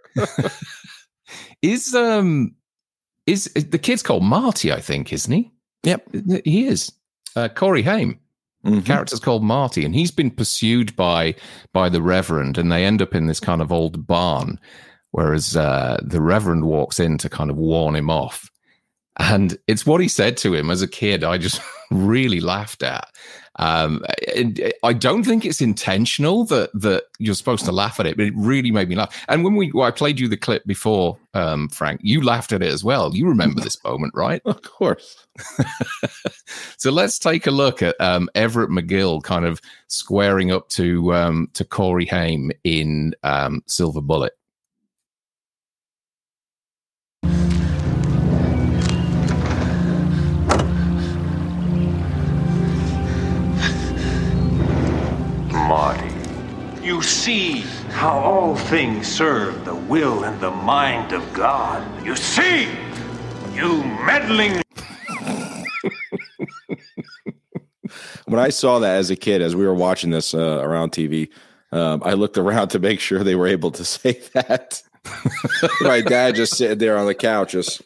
is 1.62 1.96
um 1.96 2.56
is, 3.26 3.52
the 3.54 3.80
kid's 3.80 4.04
called 4.04 4.24
Marty? 4.24 4.72
I 4.72 4.80
think, 4.80 5.12
isn't 5.12 5.34
he? 5.34 5.52
Yep. 5.84 6.08
he 6.46 6.68
is. 6.68 6.92
Uh, 7.36 7.50
Corey 7.50 7.82
Haim. 7.82 8.20
Mhm. 8.66 8.86
character's 8.86 9.20
called 9.20 9.44
Marty, 9.44 9.86
and 9.86 9.96
he's 9.96 10.12
been 10.12 10.32
pursued 10.32 10.96
by 10.96 11.36
by 11.74 11.90
the 11.90 12.02
Reverend, 12.02 12.58
and 12.58 12.72
they 12.72 12.84
end 12.84 13.02
up 13.02 13.16
in 13.16 13.28
this 13.28 13.40
kind 13.40 13.62
of 13.62 13.72
old 13.72 14.08
barn. 14.08 14.60
Whereas 15.18 15.58
uh, 15.58 16.00
the 16.04 16.22
Reverend 16.22 16.66
walks 16.66 17.00
in 17.00 17.18
to 17.18 17.28
kind 17.28 17.50
of 17.50 17.58
warn 17.58 17.96
him 17.96 18.08
off, 18.08 18.52
and 19.18 19.58
it's 19.66 19.84
what 19.84 20.00
he 20.00 20.08
said 20.08 20.38
to 20.38 20.54
him 20.54 20.70
as 20.70 20.84
a 20.84 20.88
kid. 20.88 21.24
I 21.24 21.40
just 21.40 21.60
really 21.92 22.40
laughed 22.40 22.84
at. 22.84 23.10
Um, 23.56 24.06
and 24.36 24.72
I 24.84 24.94
don't 24.94 25.24
think 25.24 25.44
it's 25.44 25.60
intentional 25.60 26.46
that 26.46 26.70
that 26.76 27.06
you're 27.18 27.34
supposed 27.34 27.66
to 27.66 27.72
laugh 27.72 28.00
at 28.00 28.06
it, 28.06 28.16
but 28.16 28.28
it 28.28 28.34
really 28.36 28.70
made 28.70 28.90
me 28.90 28.96
laugh. 28.96 29.26
And 29.28 29.44
when 29.44 29.56
we, 29.56 29.72
well, 29.74 29.88
I 29.88 29.90
played 29.90 30.20
you 30.20 30.28
the 30.28 30.38
clip 30.38 30.64
before, 30.68 31.18
um, 31.34 31.68
Frank, 31.70 32.00
you 32.04 32.22
laughed 32.22 32.54
at 32.54 32.62
it 32.62 32.72
as 32.72 32.84
well. 32.84 33.16
You 33.16 33.28
remember 33.28 33.60
this 33.60 33.84
moment, 33.84 34.14
right? 34.16 34.44
Of 34.46 34.62
course. 34.62 35.26
So 36.78 36.92
let's 36.92 37.18
take 37.18 37.48
a 37.48 37.52
look 37.52 37.82
at 37.82 38.00
um, 38.00 38.30
Everett 38.36 38.70
McGill 38.70 39.24
kind 39.24 39.46
of 39.46 39.60
squaring 39.88 40.52
up 40.52 40.70
to 40.70 41.12
um, 41.16 41.50
to 41.54 41.66
Corey 41.66 42.06
Haim 42.06 42.52
in 42.64 43.16
um, 43.24 43.64
Silver 43.66 44.00
Bullet. 44.00 44.34
You 56.98 57.04
see 57.04 57.60
how 57.92 58.18
all 58.18 58.56
things 58.56 59.08
serve 59.08 59.66
the 59.66 59.76
will 59.76 60.24
and 60.24 60.42
the 60.42 60.50
mind 60.50 61.14
of 61.14 61.32
God. 61.32 61.84
You 62.04 62.16
see, 62.16 62.68
you 63.54 63.84
meddling 63.84 64.64
When 68.26 68.40
I 68.40 68.50
saw 68.50 68.80
that 68.80 68.96
as 68.96 69.12
a 69.12 69.16
kid, 69.16 69.44
as 69.44 69.56
we 69.56 69.68
were 69.68 69.76
watching 69.76 70.10
this 70.10 70.34
uh, 70.34 70.60
around 70.64 70.92
TV, 70.92 71.30
um, 71.72 72.02
I 72.04 72.14
looked 72.14 72.40
around 72.40 72.70
to 72.72 72.80
make 72.80 73.00
sure 73.00 73.24
they 73.24 73.36
were 73.36 73.46
able 73.46 73.70
to 73.72 73.86
say 73.86 74.20
that. 74.34 74.82
My 75.82 76.02
dad 76.02 76.34
just 76.34 76.58
sitting 76.58 76.80
there 76.80 76.98
on 76.98 77.06
the 77.06 77.14
couch, 77.14 77.52
just, 77.52 77.84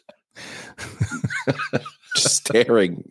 just 2.16 2.36
staring. 2.36 3.04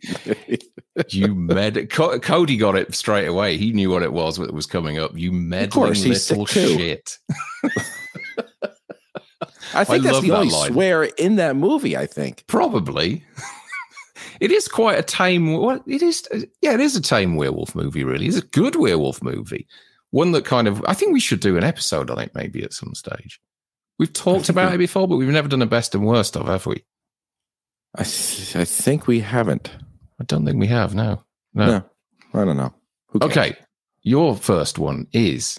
You 1.08 1.34
med 1.34 1.88
Co- 1.90 2.18
Cody 2.18 2.56
got 2.58 2.76
it 2.76 2.94
straight 2.94 3.26
away. 3.26 3.56
He 3.56 3.72
knew 3.72 3.88
what 3.90 4.02
it 4.02 4.12
was 4.12 4.36
that 4.36 4.52
was 4.52 4.66
coming 4.66 4.98
up. 4.98 5.12
You 5.16 5.32
meddling 5.32 5.70
course, 5.86 6.02
he's 6.02 6.28
little 6.30 6.44
shit. 6.46 7.18
I 9.74 9.84
think 9.84 10.04
I 10.04 10.10
that's 10.10 10.20
the 10.20 10.28
that 10.28 10.36
only 10.38 10.52
line. 10.52 10.70
swear 10.72 11.04
in 11.04 11.36
that 11.36 11.56
movie. 11.56 11.96
I 11.96 12.06
think. 12.06 12.44
Probably. 12.46 13.24
it 14.40 14.50
is 14.52 14.68
quite 14.68 14.98
a 14.98 15.02
tame. 15.02 15.54
What 15.54 15.82
it 15.86 16.02
is? 16.02 16.28
Yeah, 16.60 16.74
it 16.74 16.80
is 16.80 16.94
a 16.96 17.00
tame 17.00 17.36
werewolf 17.36 17.74
movie. 17.74 18.04
Really, 18.04 18.26
it's 18.26 18.36
a 18.36 18.42
good 18.42 18.76
werewolf 18.76 19.22
movie. 19.22 19.66
One 20.10 20.32
that 20.32 20.44
kind 20.44 20.68
of. 20.68 20.84
I 20.86 20.92
think 20.94 21.14
we 21.14 21.20
should 21.20 21.40
do 21.40 21.56
an 21.56 21.64
episode 21.64 22.10
on 22.10 22.18
it 22.18 22.32
maybe 22.34 22.62
at 22.62 22.74
some 22.74 22.94
stage. 22.94 23.40
We've 23.98 24.12
talked 24.12 24.48
about 24.50 24.70
we- 24.70 24.74
it 24.74 24.78
before, 24.78 25.08
but 25.08 25.16
we've 25.16 25.28
never 25.28 25.48
done 25.48 25.62
a 25.62 25.66
best 25.66 25.94
and 25.94 26.04
worst 26.06 26.36
of, 26.36 26.46
have 26.48 26.66
we? 26.66 26.84
I 27.94 28.04
th- 28.04 28.56
I 28.56 28.64
think 28.64 29.06
we 29.06 29.20
haven't. 29.20 29.70
I 30.22 30.24
don't 30.24 30.46
think 30.46 30.60
we 30.60 30.68
have. 30.68 30.94
No, 30.94 31.20
no. 31.52 31.66
No, 31.66 31.84
I 32.40 32.44
don't 32.44 32.56
know. 32.56 32.72
Okay, 33.20 33.56
your 34.02 34.36
first 34.36 34.78
one 34.78 35.08
is 35.12 35.58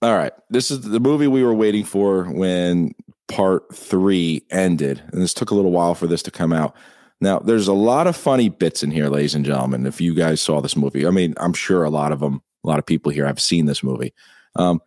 All 0.00 0.16
right. 0.16 0.32
This 0.48 0.70
is 0.70 0.80
the 0.80 0.98
movie 0.98 1.26
we 1.26 1.44
were 1.44 1.54
waiting 1.54 1.84
for 1.84 2.24
when 2.24 2.92
part 3.28 3.74
three 3.74 4.42
ended. 4.50 5.02
And 5.12 5.20
this 5.20 5.34
took 5.34 5.50
a 5.50 5.54
little 5.54 5.70
while 5.70 5.94
for 5.94 6.06
this 6.06 6.22
to 6.24 6.30
come 6.30 6.52
out. 6.52 6.74
Now, 7.20 7.38
there's 7.38 7.68
a 7.68 7.72
lot 7.72 8.08
of 8.08 8.16
funny 8.16 8.48
bits 8.48 8.82
in 8.82 8.90
here, 8.90 9.08
ladies 9.08 9.34
and 9.34 9.44
gentlemen. 9.44 9.86
If 9.86 10.00
you 10.00 10.14
guys 10.14 10.40
saw 10.40 10.60
this 10.60 10.76
movie, 10.76 11.06
I 11.06 11.10
mean, 11.10 11.34
I'm 11.36 11.52
sure 11.52 11.84
a 11.84 11.90
lot 11.90 12.10
of 12.10 12.18
them, 12.18 12.42
a 12.64 12.68
lot 12.68 12.80
of 12.80 12.86
people 12.86 13.12
here 13.12 13.26
have 13.26 13.40
seen 13.40 13.66
this 13.66 13.84
movie. 13.84 14.12
Um, 14.56 14.80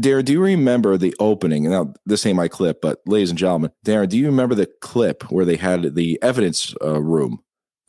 Darren, 0.00 0.24
do 0.24 0.32
you 0.32 0.42
remember 0.42 0.96
the 0.96 1.14
opening? 1.18 1.70
Now, 1.70 1.94
this 2.04 2.26
ain't 2.26 2.36
my 2.36 2.48
clip, 2.48 2.80
but 2.82 3.00
ladies 3.06 3.30
and 3.30 3.38
gentlemen, 3.38 3.70
Darren, 3.84 4.08
do 4.08 4.18
you 4.18 4.26
remember 4.26 4.54
the 4.54 4.70
clip 4.80 5.30
where 5.30 5.44
they 5.44 5.56
had 5.56 5.94
the 5.94 6.18
evidence 6.22 6.74
uh, 6.82 7.00
room 7.00 7.42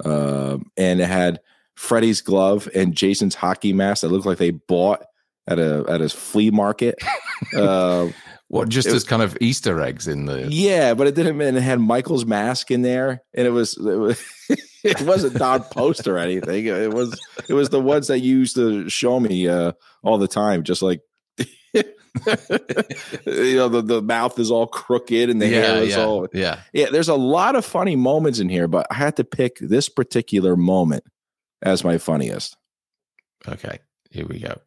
uh, 0.05 0.57
and 0.77 1.01
it 1.01 1.07
had 1.07 1.39
Freddie's 1.75 2.21
glove 2.21 2.69
and 2.73 2.95
Jason's 2.95 3.35
hockey 3.35 3.73
mask 3.73 4.01
that 4.01 4.09
looked 4.09 4.25
like 4.25 4.37
they 4.37 4.51
bought 4.51 5.03
at 5.47 5.59
a 5.59 5.85
at 5.87 6.01
a 6.01 6.09
flea 6.09 6.49
market? 6.49 6.95
uh, 7.55 8.07
what 8.49 8.69
just 8.69 8.87
as 8.87 9.03
kind 9.03 9.21
of 9.21 9.37
Easter 9.41 9.81
eggs 9.81 10.07
in 10.07 10.25
the. 10.25 10.47
yeah, 10.49 10.93
but 10.93 11.07
it 11.07 11.15
didn't. 11.15 11.41
And 11.41 11.57
it 11.57 11.61
had 11.61 11.79
Michael's 11.79 12.25
mask 12.25 12.71
in 12.71 12.81
there, 12.81 13.21
and 13.33 13.45
it 13.45 13.49
was 13.49 13.77
it, 13.77 13.81
was, 13.81 14.23
it 14.83 15.01
wasn't 15.01 15.37
Don 15.37 15.63
Post 15.63 16.07
or 16.07 16.17
anything. 16.17 16.65
It 16.65 16.93
was 16.93 17.19
it 17.49 17.53
was 17.53 17.69
the 17.69 17.81
ones 17.81 18.07
that 18.07 18.19
you 18.19 18.37
used 18.37 18.55
to 18.55 18.89
show 18.89 19.19
me 19.19 19.47
uh, 19.47 19.73
all 20.03 20.17
the 20.17 20.27
time, 20.27 20.63
just 20.63 20.81
like. 20.81 21.01
you 23.25 23.55
know 23.55 23.69
the, 23.69 23.81
the 23.81 24.01
mouth 24.01 24.37
is 24.39 24.51
all 24.51 24.67
crooked 24.67 25.29
and 25.29 25.41
the 25.41 25.47
yeah, 25.47 25.61
hair 25.61 25.83
is 25.83 25.95
yeah, 25.95 26.03
all 26.03 26.27
yeah. 26.33 26.59
yeah 26.73 26.89
there's 26.91 27.09
a 27.09 27.15
lot 27.15 27.55
of 27.55 27.65
funny 27.65 27.95
moments 27.95 28.39
in 28.39 28.49
here 28.49 28.67
but 28.67 28.87
i 28.91 28.95
had 28.95 29.15
to 29.15 29.23
pick 29.23 29.57
this 29.59 29.89
particular 29.89 30.55
moment 30.55 31.03
as 31.61 31.83
my 31.83 31.97
funniest 31.97 32.57
Okay, 33.47 33.79
here 34.09 34.25
we 34.25 34.39
go. 34.39 34.59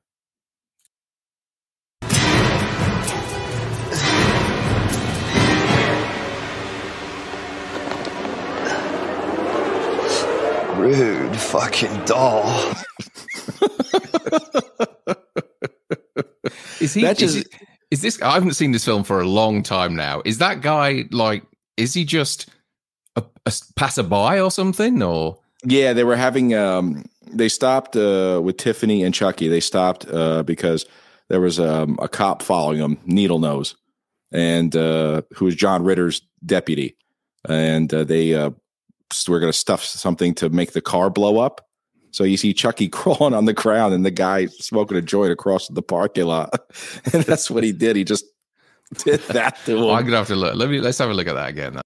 Rude 10.77 11.37
fucking 11.37 12.05
doll. 12.07 12.73
Is 16.81 16.95
he? 16.95 17.05
Is, 17.05 17.19
just- 17.19 17.37
it- 17.39 17.49
is 17.91 18.03
this? 18.03 18.23
I 18.23 18.35
haven't 18.35 18.55
seen 18.55 18.71
this 18.73 18.85
film 18.85 19.03
for 19.03 19.21
a 19.21 19.27
long 19.27 19.63
time 19.63 19.97
now. 19.97 20.23
Is 20.25 20.39
that 20.39 20.61
guy 20.61 21.05
like? 21.11 21.43
Is 21.77 21.93
he 21.95 22.05
just 22.05 22.49
a, 23.17 23.25
a 23.47 23.53
passerby 23.75 24.39
or 24.41 24.51
something? 24.51 25.03
Or 25.03 25.39
Yeah, 25.65 25.93
they 25.93 26.05
were 26.05 26.17
having. 26.17 26.55
Um, 26.55 27.05
they 27.33 27.49
stopped 27.49 27.97
uh, 27.97 28.41
with 28.43 28.59
Tiffany 28.59 29.03
and 29.03 29.15
Chucky. 29.15 29.49
They 29.49 29.61
stopped 29.61 30.07
uh, 30.09 30.43
because 30.45 30.87
there 31.29 31.41
was 31.41 31.59
um, 31.59 31.99
a 32.01 32.09
cop 32.09 32.43
following 32.43 32.79
them, 32.79 32.99
Needle 33.07 33.39
Nose, 33.41 33.75
and 34.33 34.75
uh, 34.77 35.23
who 35.35 35.47
was 35.47 35.57
John 35.57 35.83
Ritter's 35.83 36.23
deputy, 36.47 36.97
and 37.49 37.93
uh, 37.93 38.05
they 38.05 38.35
uh, 38.35 38.51
were 39.29 39.41
going 39.41 39.53
to 39.53 39.59
stuff 39.59 39.85
something 39.85 40.35
to 40.37 40.49
make 40.49 40.73
the 40.73 40.81
car 40.81 41.11
blow 41.11 41.39
up. 41.39 41.67
So 42.13 42.25
you 42.25 42.37
see 42.37 42.53
Chucky 42.53 42.89
crawling 42.91 43.35
on 43.35 43.45
the 43.45 43.53
ground, 43.53 43.95
and 43.95 44.05
the 44.05 44.11
guy 44.11 44.47
smoking 44.47 44.97
a 44.97 45.03
joint 45.03 45.33
across 45.33 45.69
the 45.69 45.83
parking 45.83 46.27
lot, 46.27 46.53
and 47.13 47.23
that's 47.25 47.51
what 47.51 47.65
he 47.65 47.73
did. 47.73 47.97
He 47.97 48.05
just 48.05 48.25
did 49.05 49.21
that 49.29 49.59
to 49.67 49.77
him. 49.85 49.91
I'm 49.91 50.05
gonna 50.05 50.17
have 50.17 50.29
to 50.29 50.37
look. 50.37 50.55
Let 50.55 50.69
me. 50.71 50.81
Let's 50.81 50.99
have 50.99 51.11
a 51.11 51.15
look 51.15 51.29
at 51.29 51.35
that 51.35 51.49
again. 51.51 51.81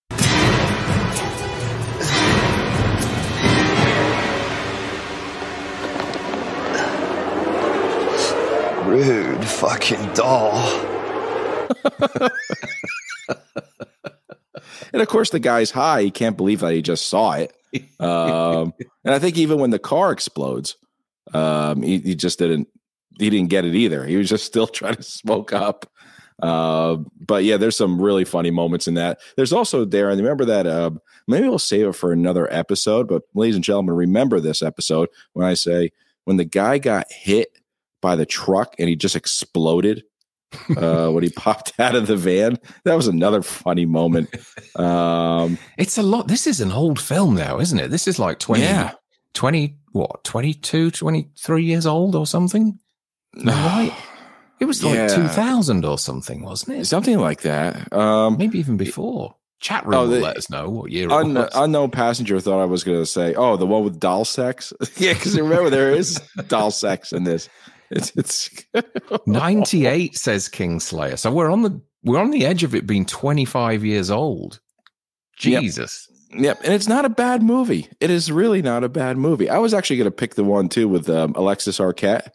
Rude 8.87 9.45
fucking 9.45 10.13
doll. 10.13 10.93
And 14.95 15.03
of 15.03 15.09
course, 15.09 15.31
the 15.31 15.41
guy's 15.41 15.73
high. 15.73 16.03
He 16.03 16.11
can't 16.13 16.37
believe 16.37 16.61
that 16.61 16.73
he 16.73 16.81
just 16.81 17.09
saw 17.09 17.33
it. 17.33 17.53
Um, 18.01 18.73
and 19.05 19.15
I 19.15 19.19
think 19.19 19.37
even 19.39 19.59
when 19.59 19.71
the 19.71 19.79
car 19.79 20.13
explodes, 20.13 20.77
Um, 21.33 21.83
he, 21.83 21.99
he 21.99 22.15
just 22.15 22.39
didn't 22.39 22.69
he 23.19 23.31
didn't 23.31 23.49
get 23.51 23.65
it 23.65 23.75
either. 23.75 24.05
He 24.05 24.17
was 24.17 24.29
just 24.29 24.45
still 24.45 24.67
trying 24.79 24.97
to 24.97 25.03
smoke 25.03 25.53
up. 25.53 25.87
Uh, 26.43 26.97
but 27.21 27.45
yeah, 27.45 27.57
there's 27.57 27.77
some 27.77 28.01
really 28.03 28.25
funny 28.25 28.51
moments 28.51 28.89
in 28.89 28.95
that. 28.95 29.21
There's 29.37 29.53
also 29.53 29.85
there, 29.85 30.09
Darren. 30.09 30.17
Remember 30.17 30.45
that? 30.45 30.67
Uh, 30.67 30.91
maybe 31.29 31.49
we'll 31.49 31.59
save 31.61 31.87
it 31.87 31.93
for 31.95 32.13
another 32.13 32.53
episode. 32.53 33.07
But 33.09 33.23
ladies 33.35 33.55
and 33.55 33.65
gentlemen, 33.65 33.95
remember 33.95 34.41
this 34.41 34.61
episode 34.63 35.09
when 35.33 35.47
I 35.47 35.55
say 35.55 35.91
when 36.25 36.37
the 36.37 36.45
guy 36.45 36.79
got 36.79 37.11
hit 37.11 37.59
by 38.03 38.17
the 38.17 38.27
truck 38.27 38.75
and 38.79 38.89
he 38.89 38.97
just 38.97 39.17
exploded 39.17 40.05
uh, 40.77 41.11
when 41.11 41.23
he 41.23 41.31
popped 41.37 41.73
out 41.79 41.95
of 41.95 42.07
the 42.07 42.17
van. 42.17 42.59
That 42.85 42.95
was 42.95 43.07
another 43.09 43.43
funny 43.43 43.87
moment. 43.87 44.29
Um, 44.77 45.59
It's 45.79 45.99
a 45.99 46.03
lot. 46.03 46.29
This 46.29 46.47
is 46.47 46.61
an 46.61 46.73
old 46.73 47.01
film 47.01 47.35
now, 47.35 47.59
isn't 47.61 47.79
it? 47.79 47.91
This 47.91 48.07
is 48.09 48.19
like 48.19 48.39
20, 48.39 48.63
Yeah. 48.63 48.93
20 49.35 49.77
what, 49.93 50.25
22, 50.25 50.91
23 50.91 51.65
years 51.65 51.87
old 51.87 52.15
or 52.17 52.27
something? 52.27 52.79
I 53.47 53.51
right? 53.51 53.93
It 54.61 54.67
was 54.67 54.83
like 54.85 54.95
Yeah. 54.95 55.09
2000 55.09 55.85
or 55.85 55.99
something, 55.99 56.43
wasn't 56.45 56.79
it? 56.79 56.85
something 56.87 57.19
like 57.19 57.43
that. 57.43 57.93
Um, 57.93 58.39
Maybe 58.39 58.59
even 58.61 58.77
before. 58.77 59.35
Chat 59.61 59.85
room 59.87 59.95
Oh, 59.95 60.03
will 60.03 60.11
the- 60.11 60.21
let 60.21 60.37
us 60.37 60.49
know 60.51 60.69
what 60.71 60.91
year 60.93 61.09
it 61.09 61.13
Un- 61.13 61.35
was. 61.35 61.51
unknown 61.55 61.91
passenger 61.91 62.39
thought 62.39 62.61
I 62.63 62.65
was 62.67 62.85
going 62.85 62.99
to 62.99 63.07
say, 63.07 63.35
"Oh, 63.35 63.57
the 63.57 63.67
one 63.67 63.83
with 63.83 63.99
doll 63.99 64.25
sex." 64.25 64.73
yeah, 64.97 65.15
because 65.15 65.39
remember 65.39 65.71
there 65.71 65.91
is 65.93 66.21
doll 66.49 66.71
sex 66.71 67.13
in 67.13 67.25
this. 67.25 67.49
It's 67.95 68.13
it's 68.17 68.51
98 69.27 70.17
says 70.17 70.49
Kingslayer. 70.49 71.19
So 71.19 71.33
we're 71.33 71.51
on 71.51 71.63
the 71.63 71.81
we're 72.03 72.21
on 72.21 72.31
the 72.31 72.45
edge 72.45 72.63
of 72.65 72.75
it 72.75 72.87
being 72.87 73.07
25 73.07 73.85
years 73.85 74.11
old. 74.11 74.61
Jesus. 75.39 76.09
Yep, 76.37 76.61
and 76.65 76.73
it's 76.75 76.89
not 76.89 77.05
a 77.05 77.09
bad 77.09 77.43
movie. 77.43 77.89
It 78.01 78.11
is 78.11 78.31
really 78.31 78.61
not 78.61 78.83
a 78.85 78.89
bad 78.89 79.17
movie. 79.17 79.49
I 79.49 79.59
was 79.59 79.73
actually 79.73 79.97
going 79.99 80.07
to 80.07 80.11
pick 80.11 80.35
the 80.35 80.45
one 80.45 80.69
too 80.69 80.89
with 80.89 81.09
um, 81.09 81.33
Alexis 81.37 81.79
Arquette, 81.79 82.29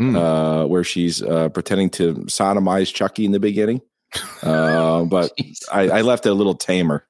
Mm. 0.00 0.16
uh, 0.16 0.66
where 0.66 0.82
she's 0.82 1.22
uh, 1.22 1.50
pretending 1.50 1.90
to 1.90 2.14
sodomize 2.24 2.92
Chucky 2.92 3.26
in 3.26 3.30
the 3.32 3.38
beginning, 3.38 3.82
uh, 4.42 5.04
but 5.04 5.30
I, 5.70 5.82
I 5.90 6.00
left 6.00 6.24
it 6.26 6.30
a 6.30 6.34
little 6.34 6.54
tamer. 6.54 7.06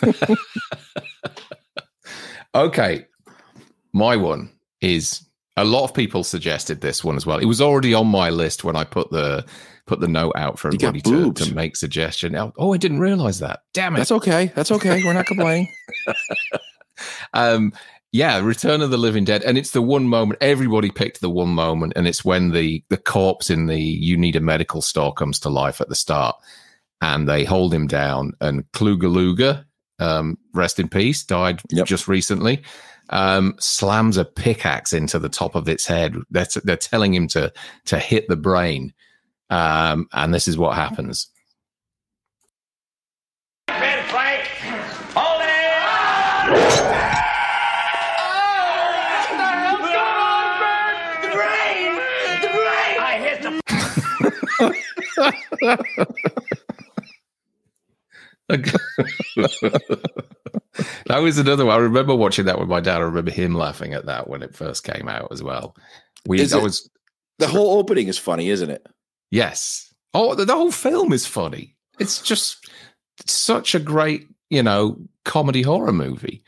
Okay. 2.54 3.06
My 3.92 4.16
one 4.16 4.50
is 4.80 5.24
a 5.60 5.64
lot 5.64 5.84
of 5.84 5.94
people 5.94 6.24
suggested 6.24 6.80
this 6.80 7.04
one 7.04 7.16
as 7.16 7.26
well. 7.26 7.38
It 7.38 7.44
was 7.46 7.60
already 7.60 7.94
on 7.94 8.06
my 8.06 8.30
list 8.30 8.64
when 8.64 8.76
I 8.76 8.84
put 8.84 9.10
the 9.10 9.44
put 9.86 10.00
the 10.00 10.08
note 10.08 10.32
out 10.36 10.58
for 10.58 10.68
everybody 10.68 11.00
to, 11.00 11.32
to 11.32 11.54
make 11.54 11.76
suggestion. 11.76 12.36
Oh, 12.36 12.52
oh, 12.58 12.72
I 12.72 12.76
didn't 12.76 13.00
realize 13.00 13.40
that. 13.40 13.60
Damn 13.74 13.94
it. 13.94 13.98
That's 13.98 14.12
okay. 14.12 14.52
That's 14.54 14.70
okay. 14.70 15.02
We're 15.04 15.12
not 15.14 15.26
complaining. 15.26 15.68
um 17.34 17.72
yeah 18.12 18.38
return 18.40 18.80
of 18.82 18.90
the 18.90 18.98
living 18.98 19.24
dead 19.24 19.42
and 19.42 19.56
it's 19.56 19.70
the 19.70 19.80
one 19.80 20.06
moment 20.08 20.36
everybody 20.42 20.90
picked 20.90 21.20
the 21.20 21.30
one 21.30 21.48
moment 21.48 21.92
and 21.96 22.06
it's 22.06 22.24
when 22.24 22.50
the 22.50 22.82
the 22.90 22.96
corpse 22.96 23.48
in 23.50 23.66
the 23.66 23.80
you 23.80 24.16
need 24.16 24.36
a 24.36 24.40
medical 24.40 24.82
store 24.82 25.12
comes 25.14 25.38
to 25.38 25.48
life 25.48 25.80
at 25.80 25.88
the 25.88 25.94
start 25.94 26.36
and 27.00 27.28
they 27.28 27.44
hold 27.44 27.72
him 27.72 27.86
down 27.86 28.32
and 28.40 28.70
Clu 28.72 28.98
Gulager 28.98 29.64
um 29.98 30.36
rest 30.52 30.78
in 30.78 30.88
peace 30.88 31.22
died 31.22 31.62
Yep. 31.70 31.86
just 31.86 32.08
recently 32.08 32.62
um 33.10 33.54
slams 33.58 34.16
a 34.16 34.24
pickaxe 34.24 34.92
into 34.92 35.18
the 35.18 35.28
top 35.28 35.54
of 35.54 35.68
its 35.68 35.86
head. 35.86 36.16
They're, 36.30 36.46
they're 36.64 36.76
telling 36.76 37.14
him 37.14 37.28
to 37.28 37.52
to 37.86 37.98
hit 37.98 38.28
the 38.28 38.36
brain. 38.36 38.94
Um 39.50 40.08
and 40.12 40.32
this 40.32 40.48
is 40.48 40.56
what 40.58 40.76
happens 40.76 41.28
Ben 43.68 44.04
Frank, 44.08 44.44
hold 45.14 45.42
it! 45.42 45.50
The 51.22 51.28
brain! 51.36 51.94
The 52.42 52.48
brain! 52.48 52.96
I 53.00 53.18
hit 53.20 53.42
the 53.42 53.52
that 61.06 61.18
was 61.20 61.38
another 61.38 61.64
one. 61.66 61.74
I 61.74 61.78
remember 61.78 62.14
watching 62.14 62.44
that 62.46 62.58
with 62.58 62.68
my 62.68 62.80
dad. 62.80 62.96
I 62.98 63.04
remember 63.04 63.30
him 63.30 63.54
laughing 63.54 63.94
at 63.94 64.06
that 64.06 64.28
when 64.28 64.42
it 64.42 64.54
first 64.54 64.84
came 64.84 65.08
out 65.08 65.28
as 65.30 65.42
well. 65.42 65.76
We, 66.26 66.40
Is 66.40 66.52
I 66.52 66.58
it- 66.58 66.62
was, 66.62 66.88
The 67.38 67.48
whole 67.48 67.78
opening 67.78 68.08
is 68.08 68.18
funny, 68.18 68.48
isn't 68.50 68.70
it? 68.70 68.86
yes. 69.30 69.86
Oh, 70.12 70.34
the, 70.34 70.44
the 70.44 70.56
whole 70.56 70.72
film 70.72 71.12
is 71.12 71.24
funny. 71.24 71.76
It's 72.00 72.20
just 72.20 72.68
such 73.28 73.76
a 73.76 73.78
great, 73.78 74.26
you 74.48 74.60
know, 74.60 74.96
comedy 75.24 75.62
horror 75.62 75.92
movie. 75.92 76.42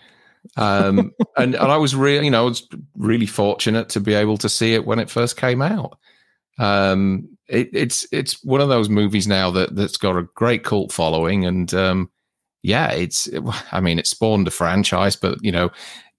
Um, 0.57 1.13
and, 1.37 1.55
and 1.55 1.71
I 1.71 1.77
was 1.77 1.95
really, 1.95 2.25
you 2.25 2.33
know, 2.33 2.43
I 2.43 2.49
was 2.49 2.67
really 2.97 3.27
fortunate 3.27 3.89
to 3.91 4.01
be 4.01 4.15
able 4.15 4.37
to 4.39 4.49
see 4.49 4.75
it 4.75 4.85
when 4.85 4.99
it 4.99 5.11
first 5.11 5.37
came 5.37 5.63
out. 5.63 5.97
Um, 6.59 7.29
it, 7.53 7.69
it's 7.75 8.07
it's 8.11 8.43
one 8.43 8.63
of 8.63 8.71
those 8.71 8.89
movies 8.89 9.29
now 9.29 9.51
that 9.51 9.77
that's 9.77 9.99
got 9.99 10.17
a 10.17 10.27
great 10.35 10.65
cult 10.65 10.91
following, 10.91 11.45
and 11.45 11.73
um, 11.75 12.11
yeah, 12.63 12.91
it's 12.91 13.29
I 13.71 13.81
mean, 13.81 13.99
it 13.99 14.07
spawned 14.07 14.49
a 14.49 14.51
franchise, 14.51 15.17
but 15.17 15.39
you 15.43 15.53
know, 15.53 15.71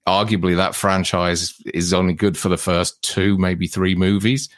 arguably 0.06 0.56
that 0.56 0.76
franchise 0.76 1.60
is 1.66 1.92
only 1.92 2.14
good 2.14 2.38
for 2.38 2.48
the 2.48 2.56
first 2.56 3.02
two, 3.02 3.36
maybe 3.36 3.66
three 3.66 3.96
movies. 3.96 4.48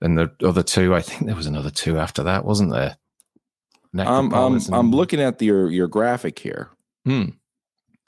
And 0.00 0.18
the 0.18 0.30
other 0.44 0.62
two, 0.62 0.94
I 0.94 1.02
think 1.02 1.26
there 1.26 1.36
was 1.36 1.46
another 1.46 1.70
two 1.70 1.98
after 1.98 2.24
that, 2.24 2.44
wasn't 2.44 2.72
there? 2.72 2.96
I'm 3.96 4.34
I'm, 4.34 4.60
I'm 4.72 4.90
looking 4.90 5.20
at 5.20 5.38
the, 5.38 5.46
your 5.46 5.70
your 5.70 5.88
graphic 5.88 6.40
here, 6.40 6.70
Hmm. 7.04 7.30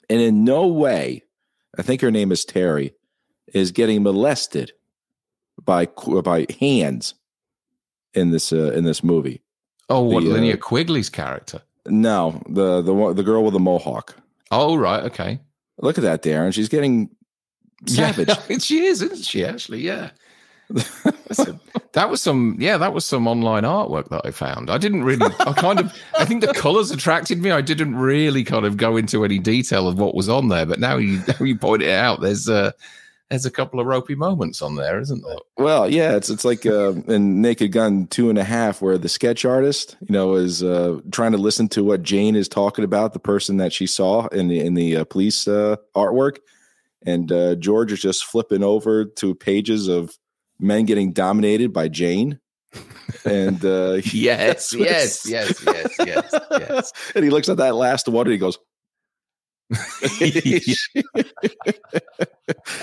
and 0.09 0.21
in 0.21 0.43
no 0.43 0.67
way, 0.67 1.23
I 1.77 1.81
think 1.81 2.01
her 2.01 2.11
name 2.11 2.31
is 2.31 2.43
Terry, 2.43 2.93
is 3.53 3.71
getting 3.71 4.03
molested 4.03 4.73
by 5.63 5.85
by 5.85 6.45
hands 6.59 7.13
in 8.13 8.31
this 8.31 8.51
uh, 8.51 8.71
in 8.71 8.83
this 8.83 9.03
movie. 9.03 9.41
Oh, 9.89 10.01
what 10.01 10.23
The, 10.23 10.31
uh, 10.31 10.37
Linnea 10.37 10.57
Quigley's 10.57 11.09
character? 11.09 11.61
No, 11.87 12.41
the 12.49 12.81
the 12.81 13.13
the 13.13 13.23
girl 13.23 13.43
with 13.43 13.53
the 13.53 13.59
mohawk. 13.59 14.15
Oh, 14.51 14.75
right, 14.75 15.03
okay. 15.03 15.39
Look 15.79 15.97
at 15.97 16.03
that, 16.03 16.21
Darren. 16.23 16.53
She's 16.53 16.69
getting 16.69 17.09
savage. 17.87 18.29
Yeah, 18.29 18.57
she 18.59 18.85
is, 18.85 19.01
isn't 19.01 19.25
she? 19.25 19.45
Actually, 19.45 19.81
yeah. 19.81 20.11
That 21.93 22.09
was 22.09 22.21
some, 22.21 22.55
yeah, 22.57 22.77
that 22.77 22.93
was 22.93 23.03
some 23.03 23.27
online 23.27 23.63
artwork 23.63 24.07
that 24.09 24.21
I 24.23 24.31
found. 24.31 24.69
I 24.69 24.77
didn't 24.77 25.03
really, 25.03 25.25
I 25.41 25.51
kind 25.51 25.77
of, 25.77 25.93
I 26.17 26.23
think 26.23 26.39
the 26.39 26.53
colors 26.53 26.89
attracted 26.89 27.41
me. 27.41 27.51
I 27.51 27.59
didn't 27.59 27.95
really 27.95 28.45
kind 28.45 28.65
of 28.65 28.77
go 28.77 28.95
into 28.95 29.25
any 29.25 29.39
detail 29.39 29.89
of 29.89 29.99
what 29.99 30.15
was 30.15 30.29
on 30.29 30.47
there, 30.47 30.65
but 30.65 30.79
now 30.79 30.95
you, 30.95 31.21
now 31.27 31.45
you 31.45 31.57
point 31.57 31.81
it 31.81 31.89
out, 31.89 32.21
there's 32.21 32.47
uh 32.47 32.71
there's 33.31 33.45
a 33.45 33.51
couple 33.51 33.79
of 33.79 33.85
ropey 33.85 34.13
moments 34.13 34.61
on 34.61 34.75
there, 34.75 34.99
isn't 34.99 35.23
there? 35.23 35.37
Well, 35.57 35.89
yeah, 35.89 36.17
it's 36.17 36.29
it's 36.29 36.43
like 36.43 36.65
uh, 36.65 36.91
in 37.07 37.41
Naked 37.41 37.71
Gun 37.71 38.07
two 38.07 38.29
and 38.29 38.37
a 38.37 38.43
half, 38.43 38.81
where 38.81 38.97
the 38.97 39.07
sketch 39.07 39.45
artist, 39.45 39.95
you 40.01 40.11
know, 40.11 40.35
is 40.35 40.61
uh, 40.61 40.99
trying 41.13 41.31
to 41.31 41.37
listen 41.37 41.69
to 41.69 41.83
what 41.85 42.03
Jane 42.03 42.35
is 42.35 42.49
talking 42.49 42.83
about, 42.83 43.13
the 43.13 43.19
person 43.19 43.55
that 43.55 43.71
she 43.71 43.87
saw 43.87 44.27
in 44.27 44.49
the 44.49 44.59
in 44.59 44.73
the 44.73 44.97
uh, 44.97 45.03
police 45.05 45.47
uh, 45.47 45.77
artwork, 45.95 46.39
and 47.05 47.31
uh, 47.31 47.55
George 47.55 47.93
is 47.93 48.01
just 48.01 48.25
flipping 48.25 48.63
over 48.63 49.05
to 49.05 49.33
pages 49.33 49.87
of 49.87 50.17
men 50.59 50.83
getting 50.83 51.13
dominated 51.13 51.71
by 51.71 51.87
Jane, 51.87 52.37
and 53.23 53.63
uh, 53.63 53.93
Yes, 54.11 54.73
yes, 54.73 55.25
yes, 55.25 55.63
yes, 55.65 55.95
yes, 56.05 56.35
yes. 56.51 56.93
and 57.15 57.23
he 57.23 57.29
looks 57.29 57.47
at 57.47 57.57
that 57.57 57.75
last 57.75 58.09
one 58.09 58.27
and 58.27 58.33
he 58.33 58.37
goes. 58.37 58.59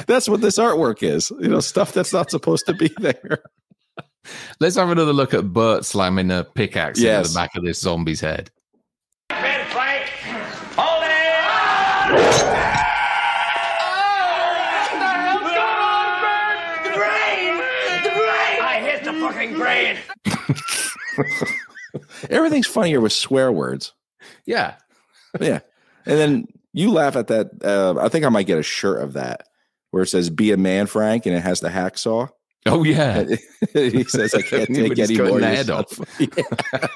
that's 0.06 0.28
what 0.28 0.40
this 0.40 0.58
artwork 0.58 1.02
is, 1.02 1.30
you 1.40 1.48
know, 1.48 1.60
stuff 1.60 1.92
that's 1.92 2.12
not 2.12 2.30
supposed 2.30 2.66
to 2.66 2.74
be 2.74 2.90
there. 2.98 3.42
Let's 4.60 4.76
have 4.76 4.90
another 4.90 5.12
look 5.12 5.32
at 5.34 5.52
Bert 5.52 5.84
slamming 5.84 6.30
a 6.30 6.44
pickaxe 6.44 6.98
into 6.98 7.08
Yes. 7.08 7.32
the 7.32 7.38
back 7.38 7.50
of 7.56 7.64
this 7.64 7.80
zombie's 7.80 8.20
head. 8.20 8.50
Ben 9.28 9.66
Frank, 9.70 10.06
hold 10.76 11.02
it! 11.04 11.08
The 16.84 16.90
brain! 16.94 17.56
The 18.02 18.10
brain! 18.10 18.60
I 18.62 18.80
hit 18.82 19.04
the 19.04 19.12
fucking 19.14 19.54
brain! 19.54 19.96
Everything's 22.30 22.66
funnier 22.66 23.00
with 23.00 23.12
swear 23.12 23.50
words. 23.50 23.92
Yeah. 24.46 24.74
Yeah. 25.40 25.60
And 26.06 26.18
then 26.18 26.46
you 26.72 26.90
laugh 26.92 27.16
at 27.16 27.28
that. 27.28 27.48
Uh, 27.62 27.94
I 28.00 28.08
think 28.08 28.24
I 28.24 28.28
might 28.28 28.46
get 28.46 28.58
a 28.58 28.62
shirt 28.62 29.02
of 29.02 29.14
that 29.14 29.44
where 29.90 30.02
it 30.02 30.08
says 30.08 30.30
"Be 30.30 30.52
a 30.52 30.56
man, 30.56 30.86
Frank," 30.86 31.26
and 31.26 31.34
it 31.34 31.40
has 31.40 31.60
the 31.60 31.68
hacksaw. 31.68 32.28
Oh 32.66 32.84
yeah. 32.84 33.24
he 33.72 34.04
says, 34.04 34.34
"I 34.34 34.42
can't 34.42 34.68
take 34.74 34.98
any 34.98 35.16
more." 35.16 35.40
head 35.40 35.70
off. 35.70 35.90
stuff." 35.90 36.20
Yeah. 36.36 36.86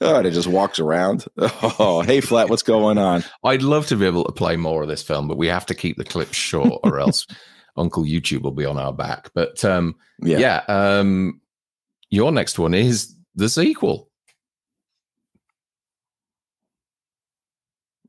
oh, 0.00 0.16
and 0.16 0.26
it 0.26 0.32
just 0.32 0.48
walks 0.48 0.78
around. 0.80 1.24
Oh, 1.38 2.02
hey, 2.02 2.20
flat, 2.20 2.48
what's 2.48 2.62
going 2.62 2.98
on? 2.98 3.22
I'd 3.44 3.62
love 3.62 3.86
to 3.88 3.96
be 3.96 4.06
able 4.06 4.24
to 4.24 4.32
play 4.32 4.56
more 4.56 4.82
of 4.82 4.88
this 4.88 5.02
film, 5.02 5.28
but 5.28 5.36
we 5.36 5.46
have 5.46 5.66
to 5.66 5.74
keep 5.74 5.96
the 5.96 6.04
clips 6.04 6.36
short, 6.36 6.80
or 6.84 6.98
else 6.98 7.26
Uncle 7.76 8.04
YouTube 8.04 8.42
will 8.42 8.50
be 8.50 8.64
on 8.64 8.78
our 8.78 8.92
back. 8.92 9.30
But 9.34 9.64
um, 9.64 9.94
Yeah. 10.22 10.38
yeah, 10.38 10.62
um, 10.68 11.40
your 12.08 12.32
next 12.32 12.58
one 12.58 12.74
is 12.74 13.14
the 13.34 13.48
sequel. 13.48 14.09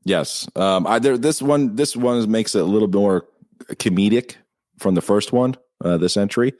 Yes. 0.04 0.48
Um, 0.56 0.86
I 0.86 0.98
there 0.98 1.16
this 1.16 1.40
one 1.40 1.76
this 1.76 1.94
one 1.96 2.28
makes 2.30 2.54
it 2.54 2.60
a 2.62 2.64
little 2.64 2.88
more 2.88 3.26
comedic 3.74 4.36
from 4.78 4.94
the 4.94 5.00
first 5.02 5.32
one, 5.32 5.56
uh, 5.84 5.96
this 5.98 6.16
entry. 6.16 6.52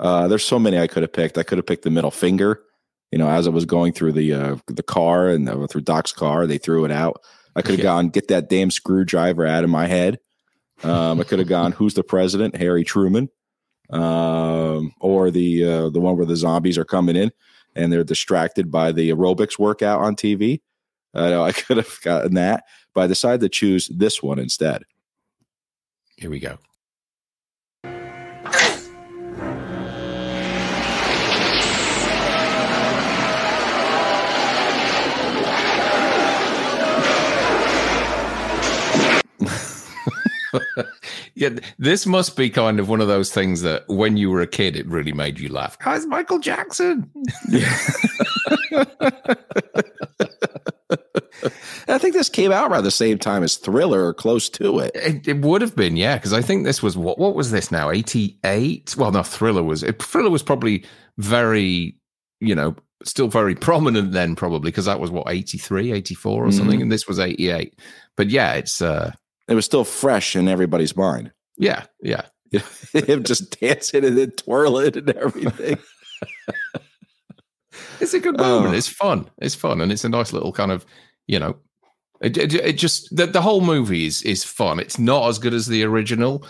Uh, 0.00 0.28
there's 0.28 0.44
so 0.44 0.58
many 0.58 0.78
I 0.78 0.86
could 0.86 1.02
have 1.02 1.12
picked. 1.12 1.38
I 1.38 1.42
could 1.42 1.58
have 1.58 1.66
picked 1.66 1.82
the 1.84 1.90
middle 1.90 2.10
finger. 2.10 2.60
You 3.10 3.18
know, 3.18 3.28
as 3.28 3.46
I 3.46 3.50
was 3.50 3.64
going 3.64 3.92
through 3.92 4.12
the 4.12 4.32
uh, 4.32 4.56
the 4.66 4.82
car 4.82 5.28
and 5.28 5.48
uh, 5.48 5.66
through 5.66 5.82
Doc's 5.82 6.12
car, 6.12 6.46
they 6.46 6.58
threw 6.58 6.84
it 6.84 6.90
out. 6.92 7.20
I 7.56 7.62
could 7.62 7.72
have 7.72 7.78
Yeah. 7.80 7.84
gone 7.84 8.08
get 8.10 8.28
that 8.28 8.48
damn 8.48 8.70
screwdriver 8.70 9.46
out 9.46 9.64
of 9.64 9.70
my 9.70 9.86
head. 9.86 10.18
Um, 10.82 11.20
I 11.20 11.24
could 11.24 11.38
have 11.38 11.48
gone 11.48 11.72
who's 11.72 11.94
the 11.94 12.02
president, 12.02 12.56
Harry 12.56 12.84
Truman, 12.84 13.28
um, 13.90 14.92
or 15.00 15.30
the 15.30 15.64
uh, 15.64 15.88
the 15.90 16.00
one 16.00 16.16
where 16.16 16.26
the 16.26 16.36
zombies 16.36 16.78
are 16.78 16.84
coming 16.84 17.16
in 17.16 17.30
and 17.76 17.92
they're 17.92 18.04
distracted 18.04 18.70
by 18.70 18.92
the 18.92 19.10
aerobics 19.10 19.58
workout 19.58 20.00
on 20.00 20.16
TV. 20.16 20.60
I 21.14 21.30
know 21.30 21.44
I 21.44 21.52
could 21.52 21.76
have 21.76 21.98
gotten 22.02 22.34
that, 22.34 22.64
but 22.94 23.02
I 23.02 23.06
decided 23.08 23.40
to 23.40 23.48
choose 23.48 23.88
this 23.88 24.22
one 24.22 24.38
instead. 24.38 24.84
Here 26.16 26.30
we 26.30 26.38
go. 26.38 26.58
yeah, 41.34 41.48
this 41.78 42.06
must 42.06 42.36
be 42.36 42.48
kind 42.48 42.78
of 42.78 42.88
one 42.88 43.00
of 43.00 43.08
those 43.08 43.32
things 43.32 43.62
that 43.62 43.82
when 43.88 44.16
you 44.16 44.30
were 44.30 44.40
a 44.40 44.46
kid, 44.46 44.76
it 44.76 44.86
really 44.86 45.12
made 45.12 45.40
you 45.40 45.48
laugh. 45.48 45.76
It's 45.84 46.06
Michael 46.06 46.38
Jackson. 46.38 47.10
I 51.88 51.98
think 51.98 52.14
this 52.14 52.28
came 52.28 52.52
out 52.52 52.70
around 52.70 52.84
the 52.84 52.90
same 52.90 53.18
time 53.18 53.42
as 53.42 53.56
Thriller 53.56 54.06
or 54.06 54.14
close 54.14 54.48
to 54.50 54.78
it. 54.80 54.92
It, 54.94 55.28
it 55.28 55.40
would 55.40 55.60
have 55.62 55.74
been, 55.76 55.96
yeah, 55.96 56.16
because 56.16 56.32
I 56.32 56.42
think 56.42 56.64
this 56.64 56.82
was 56.82 56.96
what 56.96 57.18
what 57.18 57.34
was 57.34 57.50
this 57.50 57.70
now? 57.72 57.90
Eighty 57.90 58.38
eight. 58.44 58.94
Well, 58.96 59.12
no, 59.12 59.22
Thriller 59.22 59.62
was 59.62 59.82
it, 59.82 60.02
Thriller 60.02 60.30
was 60.30 60.42
probably 60.42 60.84
very, 61.18 61.96
you 62.40 62.54
know, 62.54 62.74
still 63.04 63.28
very 63.28 63.54
prominent 63.66 64.12
then, 64.12 64.34
probably 64.36 64.70
because 64.70 64.86
that 64.86 65.00
was 65.00 65.10
what 65.10 65.26
83, 65.28 65.92
84 65.92 66.46
or 66.46 66.52
something, 66.52 66.80
and 66.82 66.90
this 66.92 67.06
was 67.08 67.18
eighty 67.18 67.50
eight. 67.50 67.78
But 68.16 68.30
yeah, 68.30 68.52
it's 68.54 68.80
uh, 68.80 69.12
It 69.48 69.54
was 69.54 69.64
still 69.64 69.84
fresh 69.84 70.36
in 70.36 70.48
everybody's 70.48 70.96
mind. 70.96 71.32
yeah, 71.56 71.86
yeah. 72.02 72.22
Him 72.92 73.24
just 73.24 73.58
dancing 73.60 74.04
and 74.04 74.16
then 74.16 74.30
twirling 74.30 74.96
and 74.96 75.10
everything. 75.10 75.76
It's 78.00 78.14
a 78.14 78.20
good 78.20 78.36
moment. 78.36 78.74
Oh. 78.74 78.76
It's 78.76 78.88
fun. 78.88 79.28
It's 79.38 79.54
fun, 79.54 79.80
and 79.80 79.90
it's 79.92 80.04
a 80.04 80.08
nice 80.08 80.32
little 80.32 80.52
kind 80.52 80.72
of, 80.72 80.84
you 81.26 81.38
know, 81.38 81.56
it, 82.20 82.36
it, 82.36 82.54
it 82.54 82.72
just 82.78 83.14
the, 83.14 83.26
the 83.26 83.42
whole 83.42 83.60
movie 83.60 84.06
is 84.06 84.22
is 84.22 84.44
fun. 84.44 84.78
It's 84.80 84.98
not 84.98 85.28
as 85.28 85.38
good 85.38 85.54
as 85.54 85.66
the 85.66 85.82
original, 85.84 86.46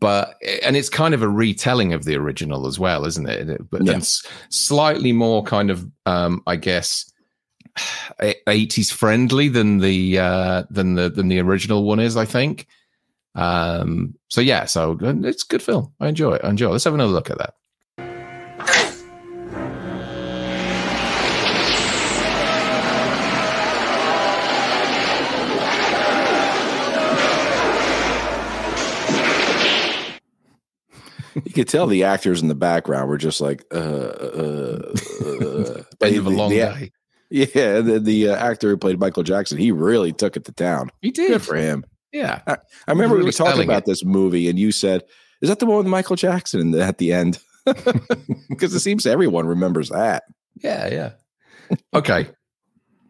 but 0.00 0.36
and 0.62 0.76
it's 0.76 0.88
kind 0.88 1.14
of 1.14 1.22
a 1.22 1.28
retelling 1.28 1.92
of 1.92 2.04
the 2.04 2.16
original 2.16 2.66
as 2.66 2.78
well, 2.78 3.04
isn't 3.04 3.28
it? 3.28 3.70
But 3.70 3.84
Yeah. 3.84 4.00
slightly 4.48 5.12
more 5.12 5.42
kind 5.42 5.70
of, 5.70 5.86
um, 6.06 6.42
I 6.46 6.56
guess, 6.56 7.12
eighties 8.46 8.90
friendly 8.90 9.48
than 9.48 9.78
the 9.78 10.18
uh, 10.18 10.62
than 10.70 10.94
the 10.94 11.10
than 11.10 11.28
the 11.28 11.40
original 11.40 11.84
one 11.84 12.00
is. 12.00 12.16
I 12.16 12.24
think. 12.24 12.66
Um, 13.34 14.14
so 14.28 14.40
yeah, 14.40 14.64
so 14.64 14.96
it's 15.00 15.44
a 15.44 15.46
good 15.46 15.62
film. 15.62 15.92
I 16.00 16.08
enjoy 16.08 16.34
it. 16.34 16.44
I 16.44 16.48
enjoy 16.50 16.68
it. 16.68 16.72
Let's 16.72 16.84
have 16.84 16.94
another 16.94 17.12
look 17.12 17.30
at 17.30 17.38
that. 17.38 17.54
You 31.44 31.52
could 31.52 31.68
tell 31.68 31.86
the 31.86 32.04
actors 32.04 32.40
in 32.42 32.48
the 32.48 32.54
background 32.54 33.08
were 33.08 33.18
just 33.18 33.40
like, 33.40 33.64
uh, 33.72 33.78
uh, 33.78 34.92
uh. 34.94 35.82
End 36.00 36.16
of 36.16 36.26
a 36.26 36.30
the- 36.30 36.36
long 36.36 36.50
the- 36.50 36.56
day. 36.56 36.92
Yeah, 37.30 37.80
the, 37.82 38.00
the 38.00 38.30
uh, 38.30 38.36
actor 38.36 38.70
who 38.70 38.78
played 38.78 38.98
Michael 38.98 39.22
Jackson, 39.22 39.58
he 39.58 39.70
really 39.70 40.12
took 40.12 40.36
it 40.36 40.46
to 40.46 40.52
town. 40.52 40.90
He 41.02 41.10
did. 41.10 41.28
Good 41.28 41.42
for 41.42 41.56
him. 41.56 41.84
Yeah. 42.10 42.40
I 42.46 42.56
remember 42.90 43.16
we 43.18 43.24
were 43.24 43.32
talking 43.32 43.64
about 43.64 43.82
it. 43.82 43.84
this 43.84 44.02
movie, 44.02 44.48
and 44.48 44.58
you 44.58 44.72
said, 44.72 45.02
"Is 45.42 45.50
that 45.50 45.58
the 45.58 45.66
one 45.66 45.76
with 45.76 45.86
Michael 45.86 46.16
Jackson?" 46.16 46.70
the- 46.70 46.82
at 46.82 46.96
the 46.96 47.12
end, 47.12 47.38
because 48.48 48.72
it 48.74 48.80
seems 48.80 49.04
everyone 49.04 49.46
remembers 49.46 49.90
that. 49.90 50.22
Yeah, 50.62 50.88
yeah. 50.88 51.10
Okay. 51.92 52.28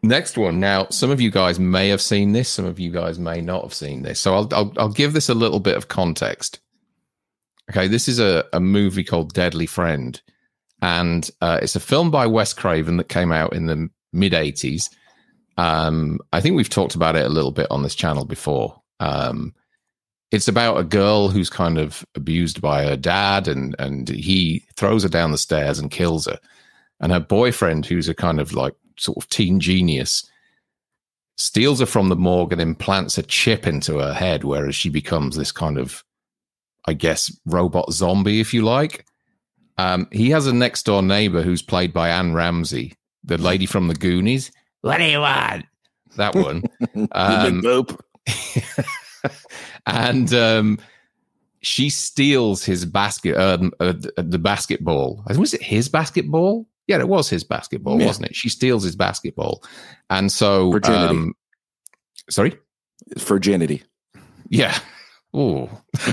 Next 0.03 0.37
one. 0.37 0.59
Now, 0.59 0.87
some 0.89 1.11
of 1.11 1.21
you 1.21 1.31
guys 1.31 1.57
may 1.59 1.87
have 1.89 2.01
seen 2.01 2.33
this, 2.33 2.49
some 2.49 2.65
of 2.65 2.77
you 2.79 2.91
guys 2.91 3.19
may 3.19 3.39
not 3.39 3.63
have 3.63 3.73
seen 3.73 4.01
this. 4.03 4.19
So 4.19 4.33
I'll 4.35 4.49
I'll, 4.53 4.73
I'll 4.77 4.89
give 4.91 5.13
this 5.13 5.29
a 5.29 5.33
little 5.33 5.61
bit 5.61 5.77
of 5.77 5.87
context. 5.87 6.59
Okay, 7.69 7.87
this 7.87 8.07
is 8.07 8.19
a, 8.19 8.45
a 8.53 8.59
movie 8.59 9.03
called 9.03 9.33
Deadly 9.33 9.65
Friend, 9.65 10.19
and 10.81 11.29
uh, 11.41 11.59
it's 11.61 11.75
a 11.75 11.79
film 11.79 12.09
by 12.09 12.25
Wes 12.25 12.53
Craven 12.53 12.97
that 12.97 13.09
came 13.09 13.31
out 13.31 13.53
in 13.53 13.67
the 13.67 13.89
mid 14.11 14.33
'80s. 14.33 14.89
Um, 15.57 16.19
I 16.33 16.41
think 16.41 16.55
we've 16.55 16.69
talked 16.69 16.95
about 16.95 17.15
it 17.15 17.25
a 17.25 17.29
little 17.29 17.51
bit 17.51 17.67
on 17.69 17.83
this 17.83 17.95
channel 17.95 18.25
before. 18.25 18.81
Um, 18.99 19.53
it's 20.31 20.47
about 20.47 20.77
a 20.77 20.83
girl 20.83 21.29
who's 21.29 21.49
kind 21.49 21.77
of 21.77 22.05
abused 22.15 22.61
by 22.61 22.85
her 22.85 22.97
dad, 22.97 23.47
and 23.47 23.75
and 23.77 24.09
he 24.09 24.63
throws 24.75 25.03
her 25.03 25.09
down 25.09 25.31
the 25.31 25.37
stairs 25.37 25.79
and 25.79 25.91
kills 25.91 26.25
her 26.25 26.39
and 26.99 27.11
her 27.11 27.19
boyfriend, 27.19 27.85
who's 27.85 28.09
a 28.09 28.13
kind 28.13 28.39
of 28.39 28.53
like 28.53 28.73
sort 28.97 29.17
of 29.17 29.29
teen 29.29 29.59
genius, 29.59 30.29
steals 31.37 31.79
her 31.79 31.85
from 31.85 32.09
the 32.09 32.15
morgue 32.15 32.51
and 32.51 32.61
implants 32.61 33.17
a 33.17 33.23
chip 33.23 33.65
into 33.65 33.99
her 33.99 34.13
head, 34.13 34.43
whereas 34.43 34.75
she 34.75 34.89
becomes 34.89 35.35
this 35.35 35.51
kind 35.51 35.77
of, 35.77 36.03
I 36.85 36.93
guess, 36.93 37.35
robot 37.45 37.91
zombie, 37.91 38.39
if 38.39 38.53
you 38.53 38.63
like. 38.63 39.05
Um, 39.77 40.07
he 40.11 40.29
has 40.31 40.47
a 40.47 40.53
next 40.53 40.83
door 40.83 41.01
neighbor 41.01 41.41
who's 41.41 41.61
played 41.61 41.93
by 41.93 42.09
Anne 42.09 42.33
Ramsey, 42.33 42.95
the 43.23 43.37
lady 43.37 43.65
from 43.65 43.87
the 43.87 43.93
Goonies. 43.95 44.51
What 44.81 44.97
do 44.97 45.05
you 45.05 45.19
want? 45.19 45.65
That 46.17 46.35
one. 46.35 46.63
Um, 47.11 47.63
and 49.85 50.33
um, 50.33 50.79
she 51.61 51.89
steals 51.89 52.63
his 52.63 52.85
basket, 52.85 53.35
um, 53.37 53.71
uh, 53.79 53.93
the 54.17 54.39
basketball. 54.39 55.23
Was 55.37 55.53
it 55.53 55.61
his 55.61 55.89
basketball? 55.89 56.67
Yeah, 56.87 56.99
it 56.99 57.07
was 57.07 57.29
his 57.29 57.43
basketball, 57.43 57.99
Yeah. 57.99 58.07
wasn't 58.07 58.27
it? 58.27 58.35
She 58.35 58.49
steals 58.49 58.83
his 58.83 58.95
basketball, 58.95 59.63
and 60.09 60.31
so 60.31 60.71
Virginity. 60.71 61.05
um, 61.17 61.33
sorry, 62.29 62.57
Virginity. 63.17 63.83
yeah. 64.49 64.77
Oh, 65.33 65.69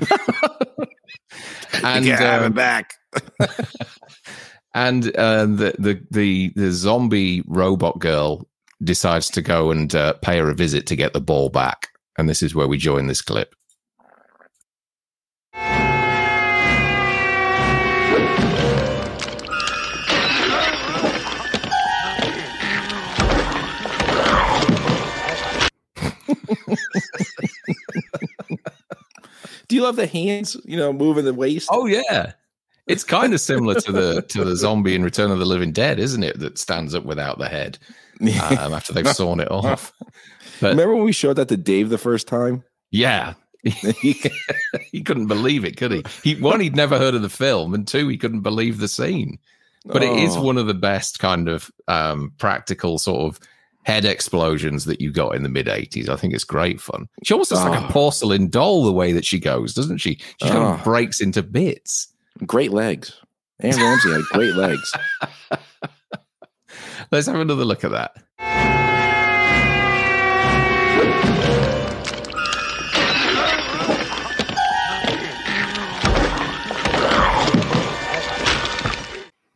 and 1.82 2.04
you 2.04 2.12
have 2.12 2.42
um, 2.42 2.52
it 2.52 2.54
back. 2.54 2.92
and 4.74 5.16
uh, 5.16 5.46
the, 5.46 5.74
the 5.78 6.02
the 6.10 6.52
the 6.54 6.70
zombie 6.70 7.42
robot 7.46 7.98
girl 7.98 8.46
decides 8.82 9.30
to 9.30 9.40
go 9.40 9.70
and 9.70 9.94
uh, 9.94 10.12
pay 10.14 10.38
her 10.38 10.50
a 10.50 10.54
visit 10.54 10.86
to 10.88 10.96
get 10.96 11.14
the 11.14 11.20
ball 11.20 11.48
back, 11.48 11.88
and 12.18 12.28
this 12.28 12.42
is 12.42 12.54
where 12.54 12.68
we 12.68 12.76
join 12.76 13.06
this 13.06 13.22
clip. 13.22 13.54
Do 29.68 29.76
you 29.76 29.82
love 29.82 29.96
the 29.96 30.06
hands? 30.06 30.56
You 30.64 30.76
know, 30.76 30.92
moving 30.92 31.24
the 31.24 31.34
waist. 31.34 31.68
Oh 31.70 31.86
yeah. 31.86 32.32
It's 32.86 33.04
kind 33.16 33.34
of 33.34 33.40
similar 33.40 33.74
to 33.80 33.92
the 33.92 34.22
to 34.22 34.44
the 34.44 34.56
zombie 34.56 34.94
in 34.94 35.02
Return 35.02 35.30
of 35.30 35.38
the 35.38 35.44
Living 35.46 35.72
Dead, 35.72 35.98
isn't 35.98 36.22
it? 36.22 36.38
That 36.38 36.58
stands 36.58 36.94
up 36.94 37.04
without 37.04 37.38
the 37.38 37.48
head 37.48 37.78
um, 38.20 38.72
after 38.74 38.92
they've 38.92 39.08
sawn 39.08 39.40
it 39.40 39.50
off. 39.50 39.92
But 40.60 40.70
Remember 40.70 40.94
when 40.94 41.04
we 41.04 41.12
showed 41.12 41.34
that 41.36 41.48
to 41.48 41.56
Dave 41.56 41.88
the 41.90 41.98
first 41.98 42.26
time? 42.28 42.62
yeah, 42.90 43.34
he, 43.62 44.20
he 44.92 45.02
couldn't 45.02 45.26
believe 45.26 45.64
it, 45.64 45.76
could 45.76 45.90
he? 45.92 46.02
He 46.22 46.40
one, 46.40 46.60
he'd 46.60 46.76
never 46.76 46.96
heard 46.98 47.14
of 47.16 47.22
the 47.22 47.28
film, 47.28 47.74
and 47.74 47.86
two, 47.86 48.06
he 48.08 48.16
couldn't 48.16 48.40
believe 48.42 48.78
the 48.78 48.88
scene. 48.88 49.38
But 49.84 50.02
it 50.02 50.16
is 50.18 50.36
Oh. 50.36 50.42
one 50.42 50.56
of 50.58 50.66
the 50.66 50.74
best 50.74 51.18
kind 51.18 51.48
of 51.48 51.70
um, 51.88 52.32
practical 52.38 52.98
sort 52.98 53.20
of 53.22 53.40
head 53.86 54.04
explosions 54.04 54.84
that 54.84 55.00
you 55.00 55.12
got 55.12 55.34
in 55.36 55.42
the 55.44 55.48
mid 55.48 55.66
'80s. 55.66 56.08
I 56.08 56.16
think 56.16 56.34
it's 56.34 56.44
great 56.44 56.80
fun. 56.80 57.08
She 57.24 57.32
almost 57.32 57.52
looks 57.52 57.62
like 57.64 57.80
a 57.80 57.84
Oh. 57.86 57.90
porcelain 57.90 58.48
doll 58.50 58.84
the 58.84 58.92
way 58.92 59.12
that 59.12 59.24
she 59.24 59.38
goes, 59.38 59.72
doesn't 59.74 59.98
she? 59.98 60.18
She 60.42 60.48
kind 60.48 60.58
Oh. 60.58 60.72
of 60.74 60.80
ah. 60.80 60.84
breaks 60.84 61.20
into 61.20 61.42
bits. 61.42 62.08
Great 62.44 62.72
legs. 62.72 63.12
Anne 63.60 63.76
Ramsey 63.76 64.10
had 64.12 64.20
great 64.32 64.54
legs. 64.54 64.92
Let's 67.10 67.26
have 67.26 67.36
another 67.36 67.64
look 67.64 67.84
at 67.84 67.92
that. 67.92 68.85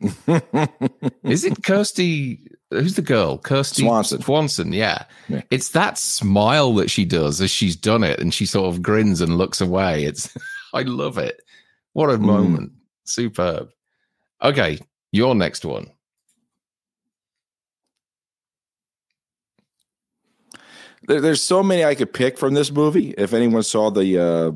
Is 1.23 1.43
it 1.45 1.63
Kirsty? 1.63 2.39
Who's 2.71 2.95
the 2.95 3.01
girl? 3.01 3.37
Kirsty 3.37 3.83
Swanson. 3.83 4.21
Swanson, 4.21 4.73
yeah. 4.73 5.03
Yeah. 5.27 5.41
It's 5.51 5.69
that 5.69 5.97
smile 5.97 6.73
that 6.75 6.89
she 6.89 7.05
does 7.05 7.41
as 7.41 7.51
she's 7.51 7.75
done 7.75 8.03
it, 8.03 8.19
and 8.19 8.33
she 8.33 8.45
sort 8.45 8.73
of 8.73 8.81
grins 8.81 9.21
and 9.21 9.37
looks 9.37 9.61
away. 9.61 10.05
It's, 10.05 10.35
I 10.73 10.81
love 10.83 11.17
it. 11.17 11.41
What 11.93 12.09
a 12.09 12.17
Mm. 12.17 12.21
moment. 12.21 12.71
Superb. 13.03 13.69
Okay, 14.41 14.79
your 15.11 15.35
next 15.35 15.65
one. 15.65 15.91
There, 21.07 21.19
there's 21.19 21.41
so 21.43 21.63
many 21.63 21.83
I 21.83 21.95
could 21.95 22.13
pick 22.13 22.37
from 22.37 22.53
this 22.53 22.71
movie. 22.71 23.13
If 23.17 23.33
anyone 23.33 23.63
saw 23.63 23.89
the 23.89 24.17
uh, 24.19 24.51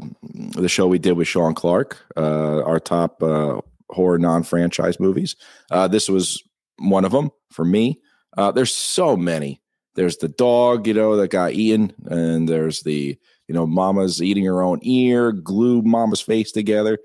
the 0.59 0.69
show 0.69 0.87
we 0.87 0.99
did 0.99 1.13
with 1.13 1.27
Sean 1.27 1.53
Clark, 1.55 1.97
uh, 2.15 2.61
our 2.63 2.79
top 2.79 3.21
uh, 3.23 3.61
horror 3.95 4.19
non-franchise 4.19 4.99
movies, 4.99 5.35
uh, 5.71 5.87
this 5.87 6.09
was 6.09 6.43
one 6.77 7.05
of 7.05 7.11
them 7.11 7.31
for 7.51 7.65
me. 7.65 7.99
Uh, 8.37 8.51
there's 8.51 8.73
so 8.73 9.15
many. 9.15 9.61
There's 9.95 10.17
the 10.17 10.27
dog, 10.27 10.87
you 10.87 10.93
know, 10.93 11.15
that 11.15 11.29
got 11.29 11.53
eaten, 11.53 11.93
and 12.05 12.49
there's 12.49 12.81
the 12.81 13.17
you 13.47 13.53
know, 13.53 13.67
Mama's 13.67 14.21
eating 14.21 14.45
her 14.45 14.61
own 14.61 14.79
ear, 14.81 15.31
glue 15.31 15.81
Mama's 15.81 16.21
face 16.21 16.51
together. 16.51 16.97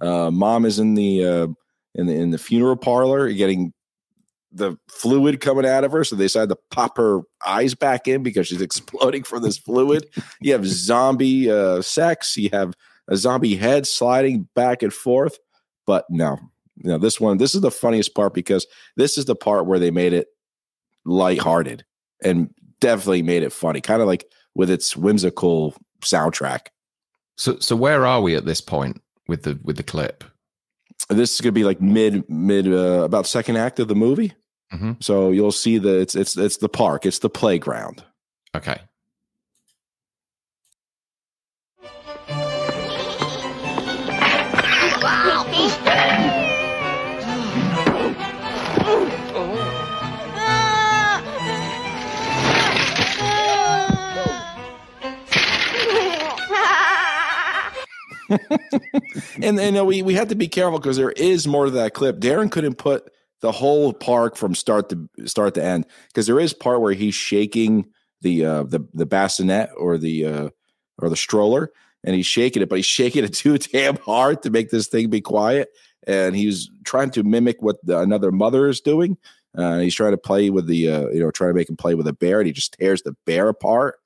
Uh, 0.00 0.30
Mom 0.30 0.64
is 0.64 0.78
in 0.78 0.94
the 0.94 1.24
uh, 1.24 1.46
in 1.94 2.06
the 2.06 2.14
in 2.14 2.30
the 2.30 2.38
funeral 2.38 2.76
parlor 2.76 3.30
getting 3.32 3.72
the 4.52 4.76
fluid 4.88 5.40
coming 5.40 5.66
out 5.66 5.84
of 5.84 5.92
her, 5.92 6.04
so 6.04 6.16
they 6.16 6.24
decided 6.24 6.50
to 6.50 6.58
pop 6.70 6.96
her 6.96 7.22
eyes 7.44 7.74
back 7.74 8.06
in 8.06 8.22
because 8.22 8.46
she's 8.46 8.62
exploding 8.62 9.24
from 9.24 9.42
this 9.42 9.58
fluid. 9.58 10.06
You 10.40 10.52
have 10.52 10.66
zombie 10.66 11.50
uh, 11.50 11.82
sex. 11.82 12.36
You 12.36 12.50
have 12.52 12.74
a 13.08 13.16
zombie 13.16 13.56
head 13.56 13.86
sliding 13.86 14.48
back 14.54 14.82
and 14.82 14.92
forth. 14.92 15.38
But 15.88 16.04
no, 16.10 16.38
no, 16.84 16.98
this 16.98 17.18
one, 17.18 17.38
this 17.38 17.54
is 17.54 17.62
the 17.62 17.70
funniest 17.70 18.14
part 18.14 18.34
because 18.34 18.66
this 18.98 19.16
is 19.16 19.24
the 19.24 19.34
part 19.34 19.64
where 19.64 19.78
they 19.78 19.90
made 19.90 20.12
it 20.12 20.26
lighthearted 21.06 21.82
and 22.22 22.50
definitely 22.78 23.22
made 23.22 23.42
it 23.42 23.54
funny, 23.54 23.80
kind 23.80 24.02
of 24.02 24.06
like 24.06 24.26
with 24.54 24.68
its 24.68 24.94
whimsical 24.94 25.74
soundtrack. 26.02 26.66
So, 27.38 27.58
so 27.60 27.74
where 27.74 28.04
are 28.04 28.20
we 28.20 28.34
at 28.34 28.44
this 28.44 28.60
point 28.60 29.00
with 29.28 29.44
the 29.44 29.58
with 29.62 29.78
the 29.78 29.82
clip? 29.82 30.24
This 31.08 31.32
is 31.32 31.40
gonna 31.40 31.52
be 31.52 31.64
like 31.64 31.80
mid 31.80 32.28
mid 32.28 32.68
uh, 32.68 33.02
about 33.02 33.26
second 33.26 33.56
act 33.56 33.80
of 33.80 33.88
the 33.88 33.94
movie. 33.94 34.34
Mhm. 34.70 35.02
So 35.02 35.30
you'll 35.30 35.52
see 35.52 35.78
that 35.78 36.00
it's 36.00 36.14
it's 36.14 36.36
it's 36.36 36.58
the 36.58 36.68
park, 36.68 37.06
it's 37.06 37.20
the 37.20 37.30
playground. 37.30 38.04
Okay. 38.54 38.78
and 59.42 59.58
and 59.58 59.78
uh, 59.78 59.84
we 59.84 60.02
we 60.02 60.14
had 60.14 60.28
to 60.28 60.34
be 60.34 60.48
careful 60.48 60.78
because 60.78 60.96
there 60.96 61.12
is 61.12 61.46
more 61.46 61.66
to 61.66 61.70
that 61.72 61.94
clip. 61.94 62.18
Darren 62.18 62.50
couldn't 62.50 62.76
put 62.76 63.10
the 63.40 63.52
whole 63.52 63.92
park 63.92 64.36
from 64.36 64.54
start 64.54 64.88
to 64.90 65.08
start 65.26 65.54
to 65.54 65.64
end 65.64 65.86
because 66.08 66.26
there 66.26 66.40
is 66.40 66.52
part 66.52 66.80
where 66.80 66.92
he's 66.92 67.14
shaking 67.14 67.86
the 68.20 68.44
uh 68.44 68.62
the 68.64 68.80
the 68.94 69.06
bassinet 69.06 69.70
or 69.76 69.96
the 69.96 70.26
uh 70.26 70.48
or 70.98 71.08
the 71.08 71.16
stroller 71.16 71.70
and 72.04 72.14
he's 72.14 72.26
shaking 72.26 72.62
it, 72.62 72.68
but 72.68 72.76
he's 72.76 72.86
shaking 72.86 73.24
it 73.24 73.34
too 73.34 73.58
damn 73.58 73.96
hard 73.96 74.42
to 74.42 74.50
make 74.50 74.70
this 74.70 74.88
thing 74.88 75.10
be 75.10 75.20
quiet. 75.20 75.70
And 76.06 76.34
he's 76.34 76.70
trying 76.84 77.10
to 77.10 77.22
mimic 77.22 77.60
what 77.60 77.84
the, 77.84 77.98
another 77.98 78.32
mother 78.32 78.66
is 78.66 78.80
doing. 78.80 79.18
Uh, 79.56 79.78
he's 79.78 79.94
trying 79.94 80.12
to 80.12 80.18
play 80.18 80.50
with 80.50 80.66
the 80.66 80.88
uh, 80.88 81.08
you 81.08 81.20
know 81.20 81.30
trying 81.30 81.50
to 81.50 81.54
make 81.54 81.68
him 81.68 81.76
play 81.76 81.94
with 81.94 82.06
a 82.06 82.12
bear, 82.12 82.38
and 82.38 82.46
he 82.46 82.52
just 82.52 82.76
tears 82.78 83.02
the 83.02 83.16
bear 83.26 83.48
apart. 83.48 83.98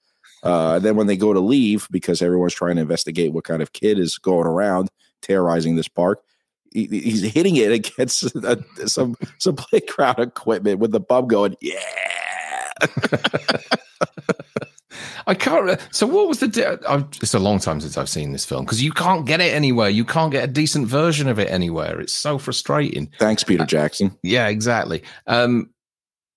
Uh, 0.43 0.75
and 0.77 0.85
then 0.85 0.97
when 0.97 1.07
they 1.07 1.17
go 1.17 1.33
to 1.33 1.41
leave, 1.41 1.87
because 1.91 2.21
everyone's 2.23 2.55
trying 2.55 2.77
to 2.77 2.83
investigate 2.83 3.33
what 3.33 3.45
kind 3.45 3.63
of 3.63 3.73
kid 3.73 3.99
is 3.99 4.19
going 4.19 4.47
around 4.47 4.89
terrorizing 5.21 5.77
this 5.77 5.89
park, 5.89 6.23
he, 6.73 6.87
he's 6.87 7.23
hitting 7.23 7.57
it 7.57 7.71
against 7.71 8.35
uh, 8.45 8.57
some 8.87 9.15
some 9.39 9.55
playground 9.57 10.19
equipment 10.19 10.79
with 10.81 10.91
the 10.93 11.01
bum 11.01 11.29
going, 11.29 11.55
yeah. 11.61 11.79
I 15.27 15.35
can't. 15.35 15.65
re- 15.65 15.77
So, 15.91 16.07
what 16.07 16.29
was 16.29 16.41
the? 16.41 16.49
Di- 16.49 16.77
I've, 16.89 17.07
it's 17.23 17.33
a 17.35 17.39
long 17.39 17.61
time 17.61 17.81
since 17.81 17.97
I've 17.97 18.09
seen 18.09 18.33
this 18.33 18.45
film 18.45 18.65
because 18.65 18.83
you 18.83 18.91
can't 18.93 19.25
get 19.25 19.41
it 19.41 19.55
anywhere. 19.55 19.89
You 19.89 20.05
can't 20.05 20.33
get 20.33 20.45
a 20.45 20.49
decent 20.49 20.89
version 20.89 21.29
of 21.29 21.39
it 21.39 21.49
anywhere. 21.51 22.01
It's 22.01 22.13
so 22.13 22.39
frustrating. 22.39 23.09
Thanks, 23.19 23.45
Peter 23.45 23.65
Jackson. 23.65 24.19
Yeah, 24.23 24.49
exactly. 24.49 25.03
Um, 25.29 25.71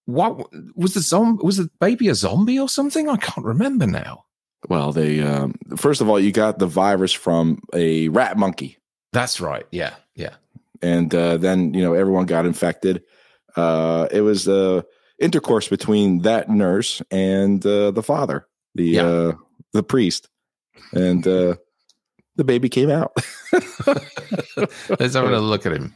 what 0.05 0.47
was 0.75 0.93
the 0.93 0.99
zombie? 1.01 1.43
Was 1.43 1.57
the 1.57 1.69
baby 1.79 2.07
a 2.09 2.15
zombie 2.15 2.59
or 2.59 2.69
something? 2.69 3.09
I 3.09 3.17
can't 3.17 3.45
remember 3.45 3.87
now. 3.87 4.25
Well, 4.69 4.91
they 4.91 5.21
um, 5.21 5.55
first 5.77 6.01
of 6.01 6.09
all, 6.09 6.19
you 6.19 6.31
got 6.31 6.59
the 6.59 6.67
virus 6.67 7.13
from 7.13 7.59
a 7.73 8.07
rat 8.09 8.37
monkey, 8.37 8.77
That's 9.13 9.39
right. 9.39 9.65
Yeah, 9.71 9.93
yeah. 10.15 10.35
and 10.81 11.13
uh, 11.13 11.37
then 11.37 11.73
you 11.73 11.81
know 11.83 11.93
everyone 11.93 12.25
got 12.25 12.45
infected. 12.45 13.03
Uh, 13.55 14.07
it 14.11 14.21
was 14.21 14.47
uh, 14.47 14.81
intercourse 15.19 15.67
between 15.67 16.21
that 16.23 16.49
nurse 16.49 17.01
and 17.11 17.65
uh, 17.65 17.91
the 17.91 18.03
father, 18.03 18.47
the 18.73 18.85
Yeah. 18.85 19.05
uh, 19.05 19.31
the 19.73 19.83
priest, 19.83 20.29
and 20.93 21.25
uh, 21.27 21.55
the 22.35 22.43
baby 22.43 22.67
came 22.69 22.89
out. 22.89 23.13
Let's 24.99 25.13
have 25.13 25.29
a 25.31 25.39
look 25.39 25.65
at 25.65 25.73
him. 25.73 25.93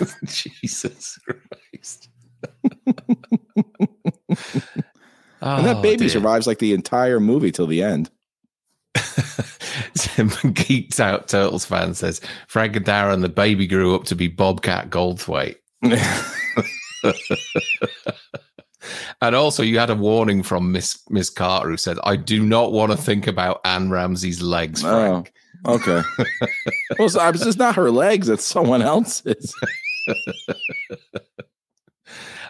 Jesus 0.24 1.18
Christ. 1.18 2.08
and 5.40 5.66
that 5.66 5.76
Oh, 5.76 5.82
baby 5.82 6.08
survives 6.08 6.46
like 6.46 6.58
the 6.58 6.72
entire 6.72 7.20
movie 7.20 7.52
till 7.52 7.66
the 7.66 7.82
end. 7.82 8.10
Geeked 10.14 11.00
out 11.00 11.28
Turtles 11.28 11.64
fan 11.64 11.94
says 11.94 12.20
Frank 12.48 12.76
and 12.76 12.86
Darren, 12.86 13.22
the 13.22 13.28
baby 13.28 13.66
grew 13.66 13.94
up 13.94 14.04
to 14.04 14.14
be 14.14 14.28
Bobcat 14.28 14.90
Goldthwait. 14.90 15.56
And 19.22 19.34
also, 19.34 19.62
you 19.62 19.78
had 19.78 19.88
a 19.90 19.94
warning 19.94 20.42
from 20.42 20.72
Miss 20.72 20.98
Miss 21.08 21.30
Carter 21.30 21.70
who 21.70 21.76
said, 21.76 21.98
"I 22.04 22.16
do 22.16 22.44
not 22.44 22.72
want 22.72 22.92
to 22.92 22.98
think 22.98 23.26
about 23.26 23.60
Anne 23.64 23.90
Ramsey's 23.90 24.42
legs, 24.42 24.84
oh. 24.84 24.88
Frank." 24.88 25.32
Oh, 25.34 25.38
okay. 25.66 26.02
well, 26.98 27.06
it's, 27.06 27.16
it's 27.16 27.44
just 27.44 27.58
not 27.58 27.74
her 27.76 27.90
legs; 27.90 28.28
it's 28.28 28.44
someone 28.44 28.82
else's. 28.82 29.54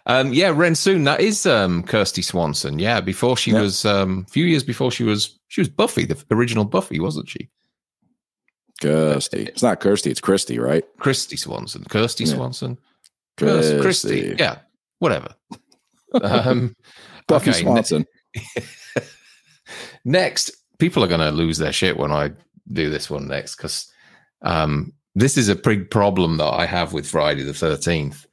Um, 0.07 0.35
yeah, 0.35 0.51
Rensoon, 0.53 1.07
that 1.07 1.21
is 1.23 1.47
um, 1.47 1.83
Kirsty 1.83 2.21
Swanson. 2.21 2.79
Yeah, 2.79 3.01
before 3.01 3.39
she 3.39 3.53
Yeah. 3.53 3.63
was 3.63 3.87
um, 3.87 4.27
a 4.29 4.31
few 4.31 4.45
years 4.45 4.63
before 4.63 4.91
she 4.91 5.03
was 5.03 5.39
she 5.49 5.63
was 5.63 5.69
Buffy, 5.71 6.05
the 6.05 6.23
original 6.31 6.67
Buffy, 6.67 7.01
wasn't 7.01 7.29
she? 7.31 7.49
Kirsty. 8.83 9.45
It's 9.45 9.63
not 9.63 9.81
Kirsty. 9.81 10.11
It's 10.11 10.21
Christy, 10.21 10.59
right? 10.59 10.85
Christy 10.99 11.37
Swanson, 11.39 11.85
Kirsty 11.89 12.25
Yeah. 12.25 12.35
Swanson, 12.35 12.79
Kirsty. 13.39 13.81
Christy. 13.81 14.37
Yeah, 14.39 14.59
whatever. 14.99 15.35
Um, 16.23 16.77
Buffy 17.27 17.51
okay, 17.51 17.63
Swanson. 17.63 18.07
next, 20.05 20.53
people 20.79 21.03
are 21.03 21.09
going 21.09 21.19
to 21.21 21.33
lose 21.33 21.59
their 21.59 21.73
shit 21.73 21.97
when 21.97 22.13
I 22.13 22.31
do 22.73 22.91
this 22.91 23.11
one 23.11 23.29
next 23.29 23.57
because 23.57 23.91
um, 24.43 24.93
this 25.15 25.37
is 25.37 25.49
a 25.49 25.57
big 25.57 25.91
problem 25.91 26.37
that 26.39 26.53
I 26.53 26.67
have 26.67 26.93
with 26.93 27.09
Friday 27.09 27.43
the 27.43 27.55
Thirteenth, 27.55 28.27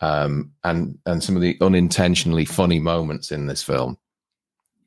um, 0.00 0.52
and 0.64 0.98
and 1.06 1.22
some 1.22 1.36
of 1.36 1.42
the 1.42 1.56
unintentionally 1.60 2.44
funny 2.44 2.78
moments 2.78 3.32
in 3.32 3.46
this 3.46 3.62
film. 3.62 3.98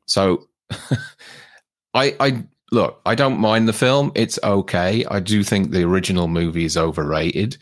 So, 0.06 0.48
I 1.94 2.16
I 2.20 2.44
look, 2.72 3.02
I 3.06 3.16
don't 3.16 3.40
mind 3.40 3.68
the 3.68 3.74
film; 3.74 4.12
it's 4.16 4.40
okay. 4.44 5.06
I 5.06 5.20
do 5.20 5.44
think 5.44 5.72
the 5.72 5.84
original 5.84 6.28
movie 6.28 6.66
is 6.66 6.78
overrated. 6.78 7.58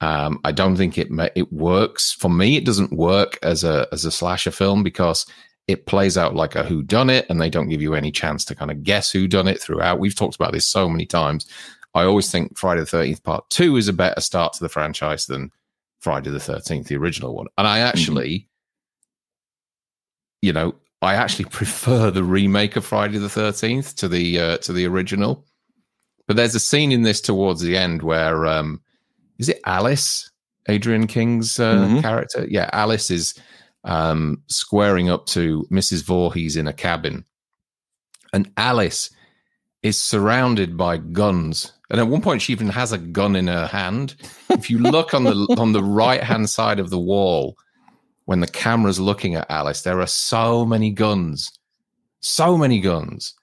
Um, 0.00 0.40
I 0.44 0.52
don't 0.52 0.76
think 0.76 0.98
it 0.98 1.08
it 1.34 1.52
works 1.52 2.12
for 2.12 2.30
me. 2.30 2.56
It 2.56 2.64
doesn't 2.64 2.92
work 2.92 3.38
as 3.42 3.64
a 3.64 3.86
as 3.92 4.04
a 4.04 4.10
slasher 4.10 4.50
film 4.50 4.82
because 4.82 5.26
it 5.68 5.86
plays 5.86 6.16
out 6.16 6.34
like 6.36 6.54
a 6.54 6.62
who 6.62 6.82
done 6.82 7.10
it 7.10 7.26
and 7.28 7.40
they 7.40 7.50
don't 7.50 7.68
give 7.68 7.82
you 7.82 7.94
any 7.94 8.12
chance 8.12 8.44
to 8.44 8.54
kind 8.54 8.70
of 8.70 8.84
guess 8.84 9.10
who 9.10 9.26
done 9.26 9.48
it 9.48 9.60
throughout. 9.60 9.98
We've 9.98 10.14
talked 10.14 10.36
about 10.36 10.52
this 10.52 10.64
so 10.66 10.88
many 10.88 11.06
times. 11.06 11.46
I 11.94 12.04
always 12.04 12.30
think 12.30 12.56
friday 12.56 12.82
the 12.82 12.86
13th 12.86 13.22
part 13.24 13.48
2 13.50 13.76
is 13.76 13.88
a 13.88 13.92
better 13.92 14.20
start 14.20 14.52
to 14.54 14.60
the 14.60 14.68
franchise 14.68 15.26
than 15.26 15.50
friday 16.00 16.30
the 16.30 16.38
13th 16.38 16.86
the 16.86 16.96
original 16.96 17.34
one. 17.34 17.46
And 17.58 17.66
i 17.66 17.78
actually 17.80 18.48
you 20.42 20.52
know 20.52 20.74
i 21.02 21.14
actually 21.14 21.44
prefer 21.50 22.10
the 22.10 22.22
remake 22.24 22.76
of 22.76 22.84
friday 22.84 23.18
the 23.18 23.26
13th 23.28 23.94
to 23.96 24.08
the 24.08 24.38
uh, 24.40 24.56
to 24.58 24.72
the 24.72 24.86
original. 24.86 25.44
But 26.28 26.36
there's 26.36 26.54
a 26.56 26.60
scene 26.60 26.90
in 26.92 27.02
this 27.02 27.20
towards 27.20 27.60
the 27.60 27.76
end 27.76 28.02
where 28.02 28.46
um 28.46 28.80
is 29.38 29.48
it 29.48 29.60
alice 29.64 30.30
adrienne 30.68 31.06
king's 31.06 31.58
uh, 31.58 31.76
Mhm. 31.76 32.02
character? 32.02 32.46
Yeah 32.48 32.68
alice 32.72 33.10
is 33.10 33.34
um, 33.86 34.42
squaring 34.48 35.08
up 35.08 35.26
to 35.26 35.66
Mrs. 35.70 36.04
Voorhees 36.04 36.56
in 36.56 36.66
a 36.66 36.72
cabin. 36.72 37.24
And 38.32 38.52
Alice 38.56 39.10
is 39.82 39.96
surrounded 39.96 40.76
by 40.76 40.98
guns. 40.98 41.72
And 41.88 42.00
at 42.00 42.08
one 42.08 42.20
point, 42.20 42.42
she 42.42 42.52
even 42.52 42.68
has 42.68 42.92
a 42.92 42.98
gun 42.98 43.36
in 43.36 43.46
her 43.46 43.66
hand. 43.66 44.16
If 44.50 44.68
you 44.68 44.78
look 44.78 45.14
on 45.14 45.24
the 45.24 45.34
on 45.58 45.72
the 45.72 45.82
right 45.82 46.22
hand 46.22 46.50
side 46.50 46.80
of 46.80 46.90
the 46.90 46.98
wall, 46.98 47.56
when 48.24 48.40
the 48.40 48.48
camera's 48.48 48.98
looking 48.98 49.36
at 49.36 49.50
Alice, 49.50 49.82
there 49.82 50.00
are 50.00 50.06
so 50.06 50.66
many 50.66 50.90
guns, 50.90 51.52
so 52.20 52.58
many 52.58 52.80
guns. 52.80 53.34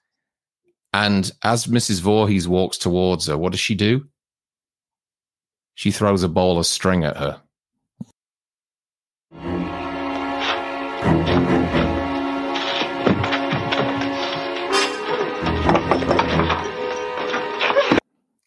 And 0.92 1.32
as 1.42 1.66
Mrs. 1.66 2.02
Voorhees 2.02 2.46
walks 2.46 2.76
towards 2.78 3.26
her, 3.26 3.36
what 3.36 3.52
does 3.52 3.60
she 3.60 3.74
do? 3.74 4.06
She 5.74 5.90
throws 5.90 6.22
a 6.22 6.28
ball 6.28 6.58
of 6.58 6.66
string 6.66 7.02
at 7.02 7.16
her. 7.16 7.40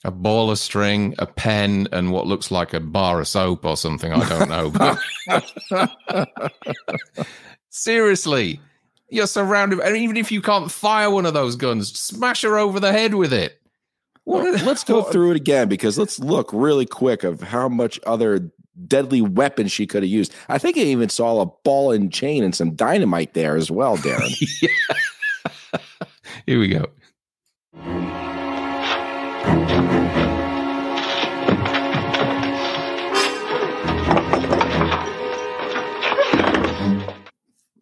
A 0.07 0.11
ball 0.11 0.49
of 0.49 0.57
string, 0.57 1.13
a 1.19 1.25
pen, 1.25 1.89
and 1.91 2.11
what 2.13 2.25
looks 2.25 2.49
like 2.49 2.73
a 2.73 2.79
bar 2.79 3.19
of 3.19 3.27
soap 3.27 3.65
or 3.65 3.75
something. 3.75 4.13
I 4.13 4.29
don't 4.29 4.49
know. 4.49 4.71
But 4.71 6.29
seriously, 7.69 8.61
you're 9.09 9.27
surrounded, 9.27 9.81
and 9.81 9.97
even 9.97 10.15
if 10.15 10.31
you 10.31 10.41
can't 10.41 10.71
fire 10.71 11.11
one 11.11 11.25
of 11.25 11.33
those 11.33 11.57
guns, 11.57 11.91
smash 11.99 12.43
her 12.43 12.57
over 12.57 12.79
the 12.79 12.93
head 12.93 13.15
with 13.15 13.33
it. 13.33 13.61
What 14.23 14.43
well, 14.43 14.65
let's 14.65 14.85
go 14.85 15.03
through 15.11 15.31
it 15.31 15.37
again 15.37 15.67
because 15.67 15.97
let's 15.97 16.19
look 16.19 16.51
really 16.53 16.85
quick 16.85 17.25
of 17.25 17.41
how 17.41 17.67
much 17.67 17.99
other 18.07 18.49
deadly 18.87 19.21
weapons 19.21 19.73
she 19.73 19.85
could 19.85 20.03
have 20.03 20.09
used. 20.09 20.33
I 20.47 20.57
think 20.57 20.77
I 20.77 20.81
even 20.81 21.09
saw 21.09 21.41
a 21.41 21.47
ball 21.65 21.91
and 21.91 22.13
chain 22.13 22.45
and 22.45 22.55
some 22.55 22.75
dynamite 22.75 23.33
there 23.33 23.57
as 23.57 23.69
well, 23.69 23.97
Darren. 23.97 24.31
Here 26.45 26.59
we 26.59 26.69
go. 26.69 28.26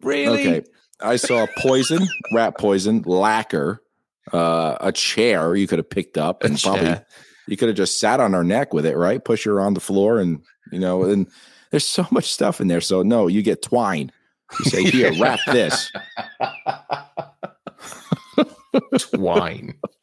Really? 0.02 0.46
Okay. 0.46 0.64
I 1.00 1.16
saw 1.16 1.46
poison, 1.58 2.06
rat 2.32 2.56
poison, 2.58 3.02
lacquer, 3.02 3.82
uh, 4.32 4.76
a 4.80 4.92
chair 4.92 5.54
you 5.54 5.66
could 5.66 5.78
have 5.78 5.90
picked 5.90 6.16
up 6.16 6.42
and 6.42 6.60
probably 6.60 6.96
you 7.46 7.56
could 7.56 7.68
have 7.68 7.76
just 7.76 8.00
sat 8.00 8.20
on 8.20 8.32
her 8.32 8.44
neck 8.44 8.72
with 8.72 8.86
it, 8.86 8.96
right? 8.96 9.24
Push 9.24 9.44
her 9.44 9.60
on 9.60 9.74
the 9.74 9.80
floor 9.80 10.18
and 10.18 10.42
you 10.72 10.78
know, 10.78 11.04
and 11.04 11.26
there's 11.70 11.86
so 11.86 12.06
much 12.10 12.32
stuff 12.32 12.60
in 12.60 12.68
there. 12.68 12.80
So 12.80 13.02
no, 13.02 13.26
you 13.26 13.42
get 13.42 13.62
twine. 13.62 14.10
You 14.60 14.64
say, 14.70 14.84
here, 14.84 15.12
wrap 15.18 15.40
this. 15.46 15.90
twine. 18.98 19.74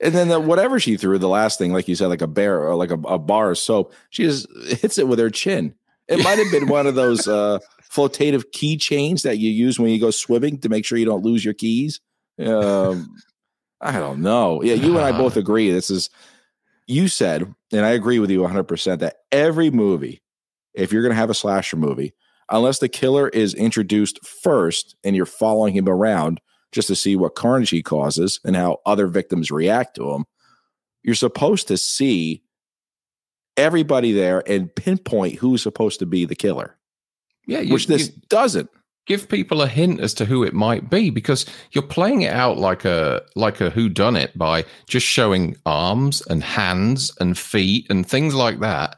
and 0.00 0.14
then 0.14 0.28
the, 0.28 0.40
whatever 0.40 0.78
she 0.80 0.96
threw, 0.96 1.18
the 1.18 1.28
last 1.28 1.58
thing, 1.58 1.72
like 1.72 1.88
you 1.88 1.94
said, 1.94 2.08
like 2.08 2.22
a 2.22 2.26
bear 2.26 2.60
or 2.60 2.74
like 2.74 2.90
a, 2.90 2.98
a 3.06 3.18
bar 3.18 3.50
of 3.50 3.58
soap, 3.58 3.92
she 4.10 4.24
just 4.24 4.46
hits 4.80 4.98
it 4.98 5.08
with 5.08 5.18
her 5.18 5.30
chin. 5.30 5.74
It 6.08 6.22
might 6.22 6.38
have 6.38 6.50
been 6.50 6.68
one 6.68 6.86
of 6.86 6.94
those 6.94 7.26
uh, 7.26 7.58
flotative 7.90 8.44
keychains 8.54 9.22
that 9.22 9.38
you 9.38 9.50
use 9.50 9.78
when 9.78 9.90
you 9.90 10.00
go 10.00 10.10
swimming 10.10 10.58
to 10.60 10.68
make 10.68 10.84
sure 10.84 10.98
you 10.98 11.06
don't 11.06 11.24
lose 11.24 11.44
your 11.44 11.54
keys. 11.54 12.00
Um, 12.38 13.16
I 13.80 13.92
don't 13.92 14.20
know. 14.20 14.62
Yeah, 14.62 14.74
you 14.74 14.96
and 14.96 15.04
I 15.04 15.12
both 15.12 15.36
agree. 15.36 15.70
This 15.70 15.90
is 15.90 16.10
you 16.86 17.08
said, 17.08 17.52
and 17.72 17.84
I 17.84 17.90
agree 17.90 18.18
with 18.18 18.30
you 18.30 18.40
100% 18.40 19.00
that 19.00 19.16
every 19.32 19.70
movie, 19.70 20.22
if 20.74 20.92
you're 20.92 21.02
going 21.02 21.14
to 21.14 21.16
have 21.16 21.30
a 21.30 21.34
slasher 21.34 21.76
movie, 21.76 22.14
unless 22.50 22.78
the 22.78 22.88
killer 22.88 23.28
is 23.28 23.54
introduced 23.54 24.24
first 24.24 24.94
and 25.02 25.16
you're 25.16 25.26
following 25.26 25.74
him 25.74 25.88
around 25.88 26.40
just 26.72 26.88
to 26.88 26.96
see 26.96 27.16
what 27.16 27.34
carnage 27.34 27.70
he 27.70 27.82
causes 27.82 28.40
and 28.44 28.56
how 28.56 28.78
other 28.86 29.06
victims 29.06 29.50
react 29.50 29.96
to 29.96 30.10
him, 30.12 30.24
you're 31.02 31.14
supposed 31.14 31.68
to 31.68 31.76
see 31.76 32.42
everybody 33.56 34.12
there 34.12 34.42
and 34.48 34.74
pinpoint 34.74 35.36
who's 35.36 35.62
supposed 35.62 35.98
to 36.00 36.06
be 36.06 36.24
the 36.24 36.34
killer. 36.34 36.76
Yeah, 37.46 37.60
you, 37.60 37.72
which 37.72 37.86
this 37.86 38.08
doesn't 38.08 38.68
give 39.06 39.28
people 39.28 39.62
a 39.62 39.68
hint 39.68 40.00
as 40.00 40.12
to 40.14 40.24
who 40.24 40.42
it 40.42 40.52
might 40.52 40.90
be 40.90 41.10
because 41.10 41.46
you're 41.72 41.82
playing 41.82 42.22
it 42.22 42.32
out 42.32 42.58
like 42.58 42.84
a 42.84 43.22
like 43.34 43.60
a 43.60 43.70
who 43.70 43.88
done 43.88 44.16
it 44.16 44.36
by 44.36 44.64
just 44.88 45.06
showing 45.06 45.56
arms 45.64 46.22
and 46.28 46.42
hands 46.42 47.12
and 47.20 47.38
feet 47.38 47.86
and 47.88 48.06
things 48.06 48.34
like 48.34 48.58
that 48.60 48.96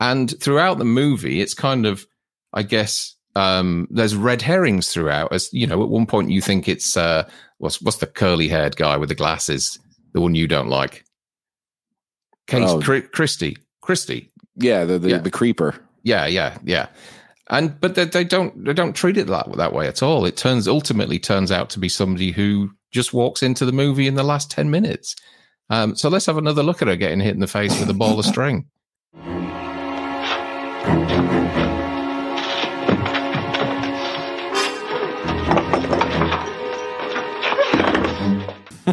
and 0.00 0.34
throughout 0.40 0.78
the 0.78 0.84
movie 0.84 1.40
it's 1.40 1.54
kind 1.54 1.86
of 1.86 2.06
i 2.54 2.62
guess 2.62 3.14
um, 3.34 3.88
there's 3.90 4.14
red 4.14 4.42
herrings 4.42 4.92
throughout 4.92 5.32
as 5.32 5.52
you 5.52 5.66
know 5.66 5.82
at 5.82 5.88
one 5.88 6.06
point 6.06 6.30
you 6.30 6.40
think 6.40 6.68
it's 6.68 6.96
uh, 6.96 7.28
what's 7.58 7.80
what's 7.80 7.98
the 7.98 8.06
curly 8.06 8.48
haired 8.48 8.76
guy 8.76 8.96
with 8.96 9.08
the 9.08 9.14
glasses 9.14 9.78
the 10.12 10.20
one 10.20 10.34
you 10.34 10.46
don't 10.46 10.68
like 10.68 11.04
Case, 12.46 12.68
oh. 12.68 13.02
Christie 13.12 13.56
Christie 13.80 14.30
yeah 14.56 14.84
the 14.84 14.98
the, 14.98 15.10
yeah. 15.10 15.18
the 15.18 15.30
creeper 15.30 15.74
yeah 16.02 16.26
yeah 16.26 16.58
yeah 16.64 16.88
and 17.52 17.78
but 17.80 17.94
they, 17.94 18.06
they, 18.06 18.24
don't 18.24 18.64
they 18.64 18.72
don't 18.72 18.94
treat 18.94 19.16
it 19.16 19.26
that 19.26 19.56
that 19.56 19.72
way 19.72 19.86
at 19.86 20.02
all. 20.02 20.24
It 20.24 20.36
turns 20.36 20.66
ultimately 20.66 21.18
turns 21.18 21.52
out 21.52 21.70
to 21.70 21.78
be 21.78 21.88
somebody 21.88 22.30
who 22.30 22.70
just 22.92 23.12
walks 23.12 23.42
into 23.42 23.66
the 23.66 23.72
movie 23.72 24.06
in 24.06 24.14
the 24.14 24.22
last 24.22 24.50
ten 24.50 24.70
minutes. 24.70 25.14
Um, 25.68 25.94
so 25.94 26.08
let's 26.08 26.26
have 26.26 26.38
another 26.38 26.62
look 26.62 26.82
at 26.82 26.88
her 26.88 26.96
getting 26.96 27.20
hit 27.20 27.34
in 27.34 27.40
the 27.40 27.46
face 27.46 27.78
with 27.78 27.90
a 27.90 27.94
ball 27.94 28.18
of 28.18 28.24
string. 28.24 28.66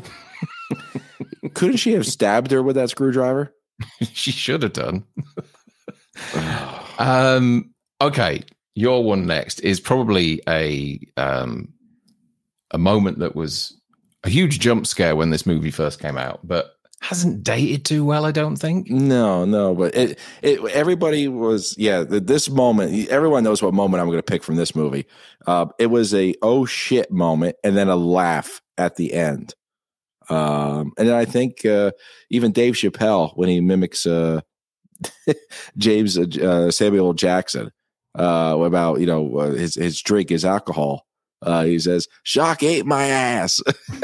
Couldn't 1.53 1.77
she 1.77 1.93
have 1.93 2.05
stabbed 2.05 2.51
her 2.51 2.62
with 2.62 2.75
that 2.75 2.89
screwdriver? 2.89 3.53
she 4.13 4.31
should 4.31 4.63
have 4.63 4.73
done. 4.73 5.03
um, 6.99 7.73
Okay, 8.01 8.43
your 8.75 9.03
one 9.03 9.25
next 9.25 9.59
is 9.59 9.79
probably 9.79 10.41
a 10.47 10.99
um, 11.17 11.73
a 12.71 12.77
moment 12.77 13.19
that 13.19 13.35
was 13.35 13.77
a 14.23 14.29
huge 14.29 14.59
jump 14.59 14.88
scare 14.88 15.15
when 15.15 15.31
this 15.31 15.45
movie 15.45 15.71
first 15.71 15.99
came 15.99 16.17
out, 16.17 16.39
but 16.43 16.71
hasn't 17.01 17.43
dated 17.43 17.83
too 17.83 18.05
well. 18.05 18.25
I 18.25 18.31
don't 18.31 18.55
think. 18.55 18.89
No, 18.89 19.43
no, 19.43 19.75
but 19.75 19.93
it 19.95 20.17
it 20.41 20.63
everybody 20.71 21.27
was 21.27 21.75
yeah. 21.77 22.03
This 22.03 22.49
moment, 22.49 23.09
everyone 23.09 23.43
knows 23.43 23.62
what 23.62 23.73
moment 23.73 23.99
I'm 23.99 24.07
going 24.07 24.19
to 24.19 24.23
pick 24.23 24.43
from 24.43 24.55
this 24.55 24.75
movie. 24.75 25.05
Uh, 25.45 25.65
it 25.77 25.88
was 25.88 26.13
a 26.13 26.33
oh 26.41 26.65
shit 26.65 27.12
moment, 27.12 27.57
and 27.65 27.75
then 27.75 27.89
a 27.89 27.97
laugh 27.97 28.62
at 28.77 28.95
the 28.95 29.13
end. 29.13 29.55
Um, 30.29 30.93
and 30.97 31.07
then 31.07 31.15
I 31.15 31.25
think 31.25 31.65
uh, 31.65 31.91
even 32.29 32.51
Dave 32.51 32.75
Chappelle 32.75 33.31
when 33.35 33.49
he 33.49 33.61
mimics 33.61 34.05
uh, 34.05 34.41
James 35.77 36.17
uh, 36.17 36.71
Samuel 36.71 37.13
Jackson 37.13 37.71
uh, 38.17 38.57
about 38.61 38.99
you 38.99 39.05
know 39.05 39.37
uh, 39.37 39.51
his 39.51 39.75
his 39.75 40.01
drink, 40.01 40.29
his 40.29 40.45
alcohol. 40.45 41.05
Uh, 41.41 41.63
he 41.63 41.79
says, 41.79 42.07
"Shock 42.23 42.63
ate 42.63 42.85
my 42.85 43.05
ass." 43.05 43.61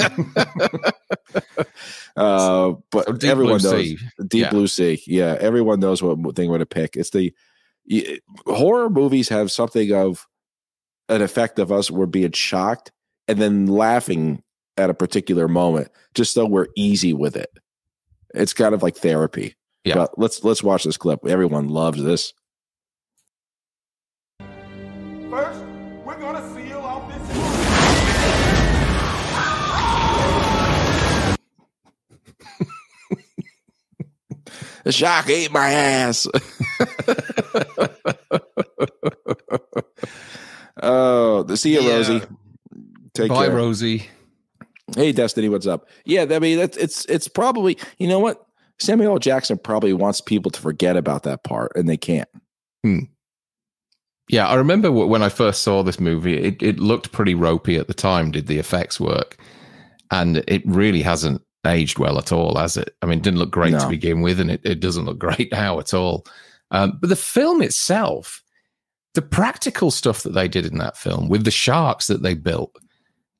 uh, 2.15 2.73
but 2.91 3.07
oh, 3.07 3.17
everyone 3.23 3.61
knows 3.61 3.63
sea. 3.63 3.97
deep 4.27 4.43
yeah. 4.43 4.49
blue 4.49 4.67
sea. 4.67 5.01
Yeah, 5.05 5.35
everyone 5.39 5.79
knows 5.79 6.01
what 6.01 6.35
thing 6.35 6.49
we're 6.49 6.59
to 6.59 6.65
pick. 6.65 6.95
It's 6.95 7.09
the 7.09 7.33
horror 8.47 8.89
movies 8.89 9.29
have 9.29 9.51
something 9.51 9.93
of 9.93 10.25
an 11.09 11.21
effect 11.21 11.59
of 11.59 11.71
us 11.71 11.91
we're 11.91 12.07
being 12.07 12.31
shocked 12.31 12.91
and 13.27 13.39
then 13.39 13.67
laughing 13.67 14.41
at 14.77 14.89
a 14.89 14.93
particular 14.93 15.47
moment, 15.47 15.89
just 16.13 16.33
so 16.33 16.45
we're 16.45 16.67
easy 16.75 17.13
with 17.13 17.35
it. 17.35 17.51
It's 18.33 18.53
kind 18.53 18.73
of 18.73 18.83
like 18.83 18.97
therapy. 18.97 19.55
Yeah. 19.83 19.95
But 19.95 20.17
let's 20.17 20.43
let's 20.43 20.63
watch 20.63 20.83
this 20.83 20.97
clip. 20.97 21.25
Everyone 21.25 21.69
loves 21.69 22.01
this. 22.01 22.33
first 25.29 25.63
we're 26.05 26.19
gonna 26.19 26.41
The 34.85 34.91
shark 34.91 35.29
ate 35.29 35.51
my 35.51 35.71
ass. 35.71 36.27
oh, 40.83 41.41
the 41.41 41.57
see 41.57 41.73
you, 41.73 41.81
yeah. 41.81 41.95
Rosie. 41.95 42.21
Take 43.15 43.29
Bye, 43.29 43.47
care. 43.47 43.55
Rosie. 43.55 44.07
Hey, 44.93 45.11
Destiny, 45.11 45.49
what's 45.49 45.65
up? 45.65 45.87
Yeah, 46.05 46.25
I 46.29 46.39
mean, 46.39 46.57
that's 46.57 46.77
it's 46.77 47.05
it's 47.05 47.27
probably 47.27 47.77
you 47.97 48.07
know 48.07 48.19
what 48.19 48.45
Samuel 48.79 49.19
Jackson 49.19 49.57
probably 49.57 49.93
wants 49.93 50.21
people 50.21 50.51
to 50.51 50.61
forget 50.61 50.95
about 50.95 51.23
that 51.23 51.43
part, 51.43 51.71
and 51.75 51.89
they 51.89 51.97
can't. 51.97 52.29
Hmm. 52.83 52.99
Yeah, 54.27 54.47
I 54.47 54.55
remember 54.55 54.91
when 54.91 55.21
I 55.21 55.29
first 55.29 55.61
saw 55.61 55.83
this 55.83 55.99
movie, 55.99 56.35
it, 56.35 56.61
it 56.61 56.79
looked 56.79 57.11
pretty 57.11 57.35
ropey 57.35 57.77
at 57.77 57.87
the 57.87 57.93
time. 57.93 58.31
Did 58.31 58.47
the 58.47 58.57
effects 58.57 58.99
work? 58.99 59.37
And 60.09 60.43
it 60.47 60.63
really 60.65 61.03
hasn't 61.03 61.43
aged 61.65 61.99
well 61.99 62.17
at 62.17 62.31
all, 62.31 62.57
has 62.57 62.75
it? 62.75 62.95
I 63.01 63.05
mean, 63.05 63.19
it 63.19 63.23
didn't 63.23 63.39
look 63.39 63.51
great 63.51 63.73
no. 63.73 63.79
to 63.79 63.87
begin 63.87 64.21
with, 64.21 64.39
and 64.39 64.49
it, 64.49 64.61
it 64.63 64.79
doesn't 64.79 65.05
look 65.05 65.19
great 65.19 65.51
now 65.51 65.79
at 65.79 65.93
all. 65.93 66.25
Um, 66.71 66.97
but 66.99 67.09
the 67.09 67.15
film 67.15 67.61
itself, 67.61 68.43
the 69.13 69.21
practical 69.21 69.91
stuff 69.91 70.23
that 70.23 70.33
they 70.33 70.47
did 70.47 70.65
in 70.65 70.79
that 70.79 70.97
film 70.97 71.29
with 71.29 71.43
the 71.43 71.51
sharks 71.51 72.07
that 72.07 72.23
they 72.23 72.33
built 72.33 72.75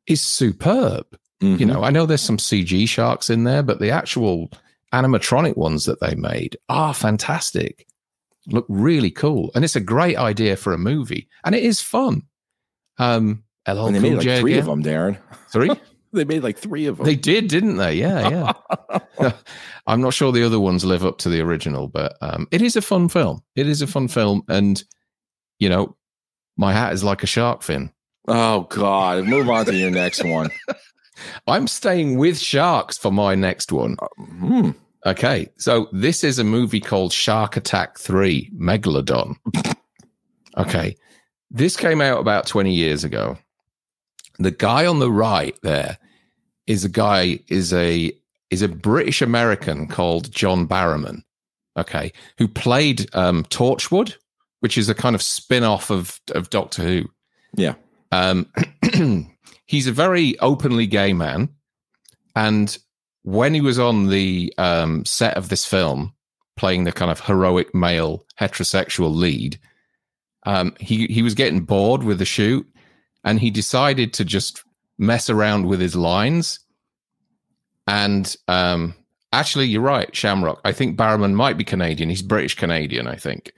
is 0.08 0.22
superb. 0.22 1.18
Mhm. 1.46 1.60
You 1.60 1.66
know, 1.66 1.84
I 1.84 1.90
know 1.92 2.06
there's 2.06 2.22
some 2.22 2.38
CG 2.38 2.88
sharks 2.88 3.30
in 3.30 3.44
there, 3.44 3.64
but 3.64 3.80
the 3.80 3.92
actual 3.92 4.50
animatronic 4.94 5.58
ones 5.58 5.86
that 5.86 6.00
they 6.00 6.16
made 6.16 6.58
are 6.70 6.94
fantastic. 6.94 7.86
Look 8.48 8.66
really 8.70 9.12
cool. 9.12 9.52
And 9.56 9.64
it's 9.66 9.76
a 9.76 9.82
great 9.82 10.18
idea 10.18 10.56
for 10.56 10.74
a 10.74 10.78
movie. 10.78 11.28
And 11.44 11.56
it 11.56 11.64
is 11.64 11.82
fun. 11.82 12.24
Um 12.98 13.44
LL 13.68 13.88
and 13.88 13.96
they 13.96 14.00
Cool 14.00 14.10
made 14.12 14.16
like 14.18 14.24
J 14.26 14.40
three 14.42 14.54
again. 14.54 14.60
of 14.60 14.66
them, 14.68 14.84
Darren. 14.84 15.18
Three? 15.52 15.72
They 16.14 16.24
made 16.24 16.44
like 16.44 16.58
three 16.58 16.86
of 16.86 16.96
them. 16.96 17.06
They 17.06 17.18
did, 17.18 17.50
didn't 17.50 17.76
they? 17.76 17.96
Yeah, 17.96 18.54
yeah. 19.20 19.32
I'm 19.86 20.00
not 20.00 20.14
sure 20.14 20.32
the 20.32 20.46
other 20.46 20.62
ones 20.62 20.86
live 20.86 21.04
up 21.04 21.18
to 21.20 21.30
the 21.30 21.42
original, 21.42 21.90
but 21.90 22.16
um, 22.22 22.48
it 22.52 22.62
is 22.62 22.78
a 22.78 22.82
fun 22.82 23.10
film. 23.10 23.44
It 23.58 23.68
is 23.68 23.82
a 23.82 23.88
fun 23.88 24.08
film, 24.08 24.44
and 24.48 24.82
you 25.60 25.68
know, 25.68 25.98
my 26.56 26.72
hat 26.72 26.94
is 26.94 27.04
like 27.04 27.22
a 27.24 27.28
shark 27.28 27.64
fin. 27.64 27.92
oh 28.30 28.62
God! 28.70 29.26
Move 29.26 29.50
on 29.50 29.66
to 29.66 29.76
your 29.76 29.92
next 29.92 30.24
one. 30.24 30.52
I'm 31.48 31.68
staying 31.68 32.18
with 32.18 32.40
sharks 32.40 32.98
for 32.98 33.12
my 33.12 33.36
next 33.36 33.72
one. 33.72 33.96
Hmm. 34.18 34.72
Okay, 35.06 35.48
so 35.58 35.88
this 35.92 36.24
is 36.24 36.40
a 36.40 36.44
movie 36.44 36.80
called 36.80 37.14
Shark 37.14 37.58
Attack 37.58 38.00
3 38.00 38.50
Megalodon. 38.58 39.36
okay, 40.58 40.96
this 41.52 41.78
came 41.78 42.02
out 42.02 42.20
about 42.20 42.48
20 42.48 42.74
years 42.74 43.04
ago. 43.04 43.38
The 44.40 44.52
guy 44.52 44.88
on 44.88 45.00
the 45.00 45.12
right 45.12 45.56
there 45.62 46.00
is 46.66 46.84
a 46.84 46.90
guy 46.90 47.40
is 47.48 47.72
a 47.72 48.12
is 48.50 48.62
a 48.62 48.68
British 48.68 49.22
American 49.22 49.88
called 49.88 50.32
John 50.32 50.68
Barrowman. 50.68 51.22
Okay, 51.78 52.12
who 52.38 52.48
played 52.48 53.08
um, 53.14 53.44
Torchwood, 53.46 54.16
which 54.62 54.78
is 54.78 54.90
a 54.90 54.96
kind 54.96 55.16
of 55.16 55.22
spin-off 55.22 55.92
of 55.92 56.20
of 56.34 56.50
Doctor 56.50 56.82
Who. 56.84 57.04
Yeah. 57.56 57.76
Um, 58.12 58.52
he's 59.66 59.88
a 59.88 59.92
very 59.92 60.38
openly 60.40 60.88
gay 60.88 61.14
man, 61.14 61.50
and 62.36 62.78
when 63.24 63.54
he 63.54 63.62
was 63.62 63.80
on 63.80 64.08
the 64.08 64.54
um, 64.58 65.04
set 65.06 65.36
of 65.36 65.50
this 65.50 65.66
film, 65.66 66.14
playing 66.58 66.84
the 66.84 66.92
kind 66.92 67.12
of 67.12 67.20
heroic 67.20 67.74
male 67.74 68.26
heterosexual 68.40 69.14
lead, 69.14 69.60
um, 70.46 70.76
he 70.80 71.08
he 71.08 71.22
was 71.22 71.34
getting 71.34 71.62
bored 71.62 72.04
with 72.04 72.20
the 72.20 72.26
shoot, 72.26 72.68
and 73.24 73.40
he 73.40 73.50
decided 73.50 74.14
to 74.14 74.26
just 74.26 74.64
mess 74.98 75.30
around 75.30 75.66
with 75.66 75.80
his 75.80 75.96
lines. 75.96 76.60
And 77.88 78.36
um, 78.48 78.96
actually, 79.34 79.68
you're 79.68 79.82
right, 79.82 80.16
Shamrock. 80.16 80.62
I 80.64 80.72
think 80.72 80.98
Barrowman 80.98 81.34
might 81.34 81.58
be 81.58 81.64
Canadian. 81.64 82.10
He's 82.10 82.22
British 82.22 82.56
Canadian, 82.56 83.08
I 83.08 83.16
think. 83.16 83.52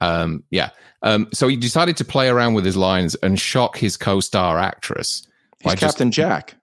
Um, 0.00 0.44
yeah. 0.50 0.70
Um, 1.02 1.28
so 1.32 1.48
he 1.48 1.56
decided 1.56 1.96
to 1.98 2.04
play 2.04 2.28
around 2.28 2.54
with 2.54 2.64
his 2.64 2.76
lines 2.76 3.14
and 3.16 3.38
shock 3.40 3.76
his 3.78 3.96
co-star 3.96 4.58
actress. 4.58 5.26
He's 5.60 5.64
by 5.64 5.74
just- 5.74 5.80
Captain 5.96 6.10
Jack. 6.10 6.54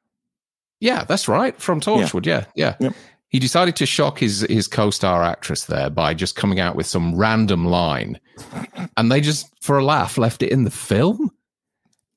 yeah, 0.79 1.03
that's 1.03 1.27
right. 1.27 1.59
From 1.59 1.79
Torchwood. 1.81 2.25
Yeah, 2.25 2.45
yeah. 2.55 2.75
Yep. 2.79 2.93
He 3.29 3.39
decided 3.39 3.75
to 3.77 3.87
shock 3.87 4.19
his 4.19 4.41
his 4.41 4.67
co-star 4.67 5.23
actress 5.23 5.65
there 5.65 5.89
by 5.89 6.13
just 6.13 6.35
coming 6.35 6.59
out 6.59 6.75
with 6.75 6.85
some 6.85 7.15
random 7.15 7.65
line, 7.65 8.19
and 8.95 9.11
they 9.11 9.21
just, 9.21 9.47
for 9.59 9.79
a 9.79 9.83
laugh, 9.83 10.19
left 10.19 10.43
it 10.43 10.51
in 10.51 10.65
the 10.65 10.69
film, 10.69 11.31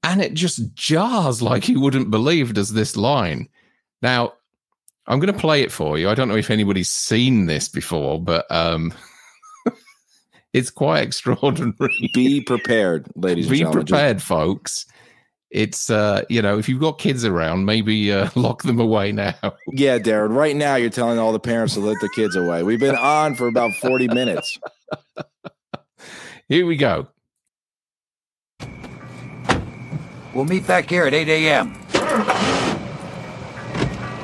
and 0.02 0.20
it 0.20 0.34
just 0.34 0.74
jars 0.74 1.40
like 1.40 1.70
you 1.70 1.80
wouldn't 1.80 2.10
believe. 2.10 2.52
Does 2.52 2.74
this 2.74 2.98
line? 2.98 3.48
Now, 4.02 4.34
I'm 5.06 5.18
going 5.18 5.32
to 5.32 5.38
play 5.40 5.62
it 5.62 5.72
for 5.72 5.96
you. 5.96 6.10
I 6.10 6.14
don't 6.14 6.28
know 6.28 6.36
if 6.36 6.50
anybody's 6.50 6.90
seen 6.90 7.46
this 7.46 7.66
before, 7.70 8.20
but 8.20 8.44
um, 8.50 8.92
it's 10.52 10.70
quite 10.70 11.02
extraordinary. 11.06 12.10
Be 12.14 12.40
prepared, 12.40 13.06
ladies 13.16 13.46
and 13.46 13.52
Be 13.52 13.58
gentlemen. 13.58 13.86
Just- 13.86 13.90
prepared, 13.92 14.22
folks. 14.22 14.86
It's 15.50 15.90
uh, 15.90 16.22
you 16.28 16.42
know, 16.42 16.58
if 16.58 16.68
you've 16.68 16.80
got 16.80 16.98
kids 16.98 17.24
around, 17.24 17.64
maybe 17.66 18.12
uh, 18.12 18.28
lock 18.34 18.64
them 18.64 18.80
away 18.80 19.12
now. 19.12 19.34
yeah, 19.72 19.98
Darren. 19.98 20.34
Right 20.34 20.56
now, 20.56 20.74
you're 20.74 20.90
telling 20.90 21.18
all 21.18 21.32
the 21.32 21.38
parents 21.40 21.74
to 21.74 21.80
let 21.80 21.96
their 22.00 22.10
kids 22.10 22.34
away. 22.34 22.62
We've 22.64 22.80
been 22.80 22.96
on 22.96 23.36
for 23.36 23.46
about 23.46 23.72
40 23.74 24.08
minutes. 24.08 24.58
Here 26.48 26.66
we 26.66 26.76
go. 26.76 27.06
We'll 30.34 30.44
meet 30.44 30.66
back 30.66 30.90
here 30.90 31.06
at 31.06 31.14
8 31.14 31.28
a.m. 31.28 31.72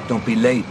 Don't 0.08 0.26
be 0.26 0.34
late. 0.34 0.66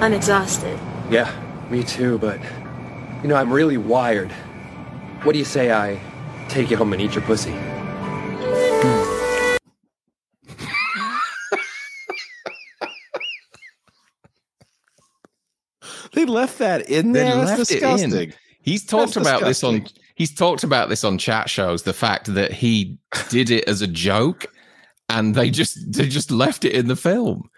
I'm 0.00 0.12
exhausted. 0.12 0.78
Yeah, 1.10 1.30
me 1.70 1.82
too, 1.82 2.18
but 2.18 2.38
you 3.22 3.28
know, 3.28 3.36
I'm 3.36 3.52
really 3.52 3.76
wired. 3.76 4.30
What 5.22 5.32
do 5.32 5.38
you 5.38 5.44
say 5.44 5.72
I 5.72 6.00
take 6.48 6.70
you 6.70 6.76
home 6.76 6.92
and 6.92 7.02
eat 7.02 7.14
your 7.14 7.24
pussy? 7.24 7.52
They 16.12 16.24
left 16.24 16.58
that 16.58 16.88
in 16.88 17.12
They 17.12 17.24
there. 17.24 17.36
That's 17.36 17.58
left 17.58 17.70
it 17.70 17.82
in. 17.82 18.10
disgusting. 18.10 18.32
He's 18.62 18.84
talked 18.86 19.14
That's 19.14 19.28
about 19.28 19.42
this 19.44 19.62
on 19.62 19.86
he's 20.14 20.34
talked 20.34 20.64
about 20.64 20.88
this 20.88 21.04
on 21.04 21.18
chat 21.18 21.48
shows, 21.50 21.82
the 21.82 21.92
fact 21.92 22.32
that 22.34 22.52
he 22.52 22.98
did 23.28 23.50
it 23.50 23.68
as 23.68 23.82
a 23.82 23.86
joke 23.86 24.46
and 25.10 25.34
they 25.34 25.50
just 25.50 25.92
they 25.92 26.08
just 26.08 26.30
left 26.30 26.64
it 26.64 26.72
in 26.72 26.88
the 26.88 26.96
film. 26.96 27.48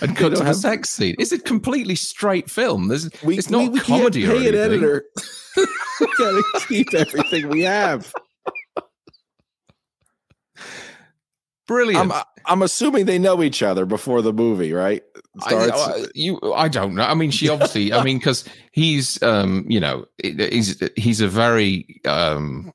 And 0.00 0.16
cut 0.16 0.36
to 0.36 0.42
the 0.42 0.52
sex 0.52 0.90
scene. 0.90 1.14
It's 1.18 1.32
a 1.32 1.38
completely 1.38 1.94
straight 1.94 2.50
film. 2.50 2.88
There's 2.88 3.08
We, 3.22 3.38
it's 3.38 3.50
not 3.50 3.62
we, 3.62 3.68
we 3.68 3.80
comedy 3.80 4.22
can't 4.22 4.34
or 4.34 4.38
pay 4.40 4.48
an 4.48 4.54
editor. 4.54 5.04
we 5.56 6.06
gotta 6.18 6.42
keep 6.68 6.92
everything 6.94 7.48
we 7.48 7.62
have. 7.62 8.12
Brilliant. 11.66 12.12
I'm 12.12 12.22
I'm 12.46 12.62
assuming 12.62 13.06
they 13.06 13.18
know 13.18 13.42
each 13.42 13.62
other 13.62 13.86
before 13.86 14.22
the 14.22 14.32
movie, 14.32 14.72
right? 14.72 15.02
I, 15.42 15.48
Starts. 15.48 15.72
I- 15.80 16.04
you, 16.14 16.40
I 16.54 16.68
don't 16.68 16.94
know. 16.94 17.02
I 17.02 17.14
mean, 17.14 17.30
she 17.30 17.48
obviously. 17.48 17.92
I 17.92 18.02
mean, 18.04 18.18
because 18.18 18.44
he's, 18.72 19.20
um, 19.22 19.64
you 19.68 19.80
know, 19.80 20.06
he's 20.22 20.80
he's 20.96 21.20
a 21.20 21.28
very, 21.28 22.00
um, 22.06 22.72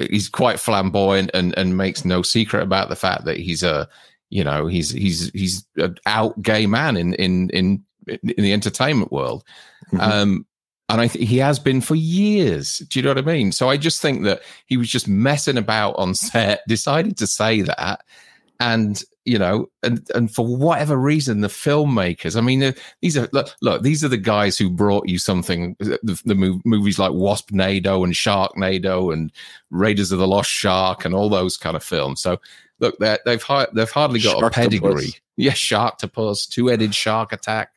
he's 0.00 0.28
quite 0.28 0.58
flamboyant 0.58 1.30
and 1.34 1.56
and 1.56 1.76
makes 1.76 2.04
no 2.04 2.22
secret 2.22 2.62
about 2.62 2.88
the 2.88 2.96
fact 2.96 3.24
that 3.26 3.36
he's 3.36 3.62
a, 3.62 3.88
you 4.32 4.42
know, 4.42 4.66
he's 4.66 4.90
he's 4.90 5.30
he's 5.32 5.66
an 5.76 5.96
out 6.06 6.40
gay 6.40 6.66
man 6.66 6.96
in 6.96 7.12
in 7.14 7.50
in 7.50 7.84
in 8.08 8.20
the 8.38 8.52
entertainment 8.54 9.12
world. 9.12 9.44
Mhm. 9.92 10.00
Um, 10.00 10.46
and 10.88 11.00
I 11.00 11.08
think 11.08 11.28
he 11.28 11.36
has 11.38 11.58
been 11.58 11.82
for 11.82 11.94
years. 11.94 12.78
Do 12.78 12.98
you 12.98 13.02
know 13.02 13.10
what 13.10 13.18
I 13.18 13.32
mean? 13.32 13.52
So 13.52 13.68
I 13.68 13.76
just 13.76 14.00
think 14.00 14.24
that 14.24 14.40
he 14.66 14.78
was 14.78 14.88
just 14.88 15.06
messing 15.06 15.58
about 15.58 15.94
on 15.96 16.14
set, 16.14 16.62
decided 16.68 17.18
to 17.18 17.26
say 17.26 17.60
that, 17.60 18.00
and 18.58 19.02
you 19.26 19.38
know, 19.38 19.66
and 19.82 20.08
and 20.14 20.34
for 20.34 20.46
whatever 20.46 20.96
reason, 20.96 21.42
the 21.42 21.48
filmmakers. 21.48 22.34
I 22.34 22.40
mean, 22.40 22.62
uh, 22.62 22.72
these 23.02 23.18
are 23.18 23.28
look, 23.32 23.54
look 23.60 23.82
these 23.82 24.02
are 24.02 24.08
the 24.08 24.16
guys 24.16 24.56
who 24.56 24.70
brought 24.70 25.08
you 25.08 25.18
something. 25.18 25.76
The, 25.78 26.20
the 26.24 26.34
mov- 26.34 26.64
movies 26.64 26.98
like 26.98 27.12
Wasp 27.12 27.50
Nado 27.50 28.02
and 28.02 28.14
Sharknado 28.14 29.12
and 29.12 29.30
Raiders 29.70 30.10
of 30.10 30.18
the 30.18 30.26
Lost 30.26 30.50
Shark 30.50 31.04
and 31.04 31.14
all 31.14 31.28
those 31.28 31.58
kind 31.58 31.76
of 31.76 31.84
films. 31.84 32.22
So 32.22 32.40
look, 32.82 32.98
they're- 32.98 33.18
they've 33.24 33.42
hi- 33.42 33.68
they've 33.72 33.90
hardly 33.90 34.20
got 34.20 34.42
a 34.42 34.46
Sharktopus. 34.46 34.52
pedigree. 34.52 35.14
Yeah, 35.36 35.52
Sharktopus, 35.52 36.46
two-headed 36.50 36.94
shark 36.94 37.32
attack, 37.32 37.70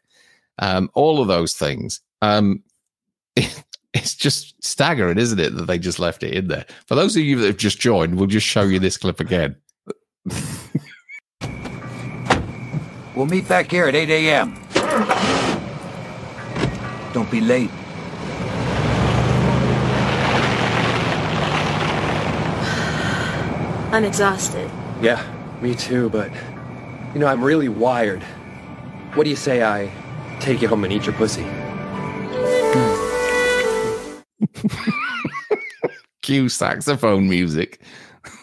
um, 0.60 0.90
all 0.94 1.22
of 1.22 1.30
those 1.30 1.54
things. 1.54 2.02
Um, 2.22 2.64
it's 3.38 4.14
just 4.14 4.62
staggering, 4.62 5.18
isn't 5.18 5.40
it, 5.40 5.56
that 5.56 5.66
they 5.68 5.80
just 5.80 5.98
left 5.98 6.22
it 6.22 6.34
in 6.34 6.50
there? 6.50 6.66
For 6.86 6.96
those 6.96 7.16
of 7.16 7.24
you 7.24 7.40
that 7.40 7.48
have 7.48 7.58
just 7.58 7.80
joined, 7.80 8.16
we'll 8.18 8.28
just 8.28 8.46
show 8.46 8.64
you 8.64 8.78
this 8.80 8.98
clip 8.98 9.22
again. 9.22 9.56
We'll 13.16 13.28
meet 13.28 13.48
back 13.48 13.72
here 13.72 13.88
at 13.88 13.96
8 13.96 14.10
a.m. 14.10 14.56
Don't 17.14 17.32
be 17.32 17.40
late. 17.40 17.72
I'm 23.92 24.04
exhausted. 24.04 24.65
Yeah, 25.06 25.24
me 25.62 25.76
too, 25.76 26.10
but 26.10 26.32
you 27.14 27.20
know, 27.20 27.28
I'm 27.28 27.44
really 27.44 27.70
wired. 27.70 28.24
What 29.14 29.26
do 29.26 29.30
you 29.30 29.36
say 29.36 29.64
I 29.64 29.92
take 30.40 30.64
you 30.64 30.68
home 30.68 30.84
and 30.84 30.92
eat 30.92 31.06
your 31.06 31.14
pussy? 31.14 31.44
Cue 36.24 36.50
saxophone 36.50 37.30
music. 37.30 37.80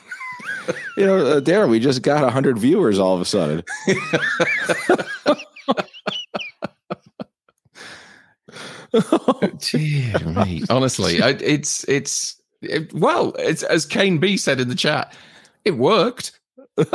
you 0.96 1.04
know, 1.04 1.26
uh, 1.26 1.40
Darren, 1.40 1.68
we 1.68 1.80
just 1.80 2.02
got 2.02 2.32
hundred 2.32 2.58
viewers 2.58 2.96
all 2.96 3.16
of 3.16 3.20
a 3.20 3.24
sudden. 3.24 3.64
Dear 9.58 10.20
me. 10.44 10.62
Honestly, 10.70 11.22
I, 11.22 11.30
it's 11.30 11.82
it's 11.88 12.40
it, 12.60 12.94
well, 12.94 13.34
it's 13.36 13.64
as 13.64 13.84
Kane 13.84 14.18
B 14.18 14.36
said 14.36 14.60
in 14.60 14.68
the 14.68 14.76
chat, 14.76 15.12
it 15.64 15.76
worked. 15.76 16.38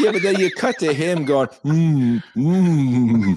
yeah, 0.00 0.12
but 0.12 0.22
then 0.22 0.38
you 0.38 0.50
cut 0.50 0.78
to 0.78 0.92
him 0.92 1.24
going, 1.24 1.48
mm, 1.64 2.22
mm. 2.36 3.36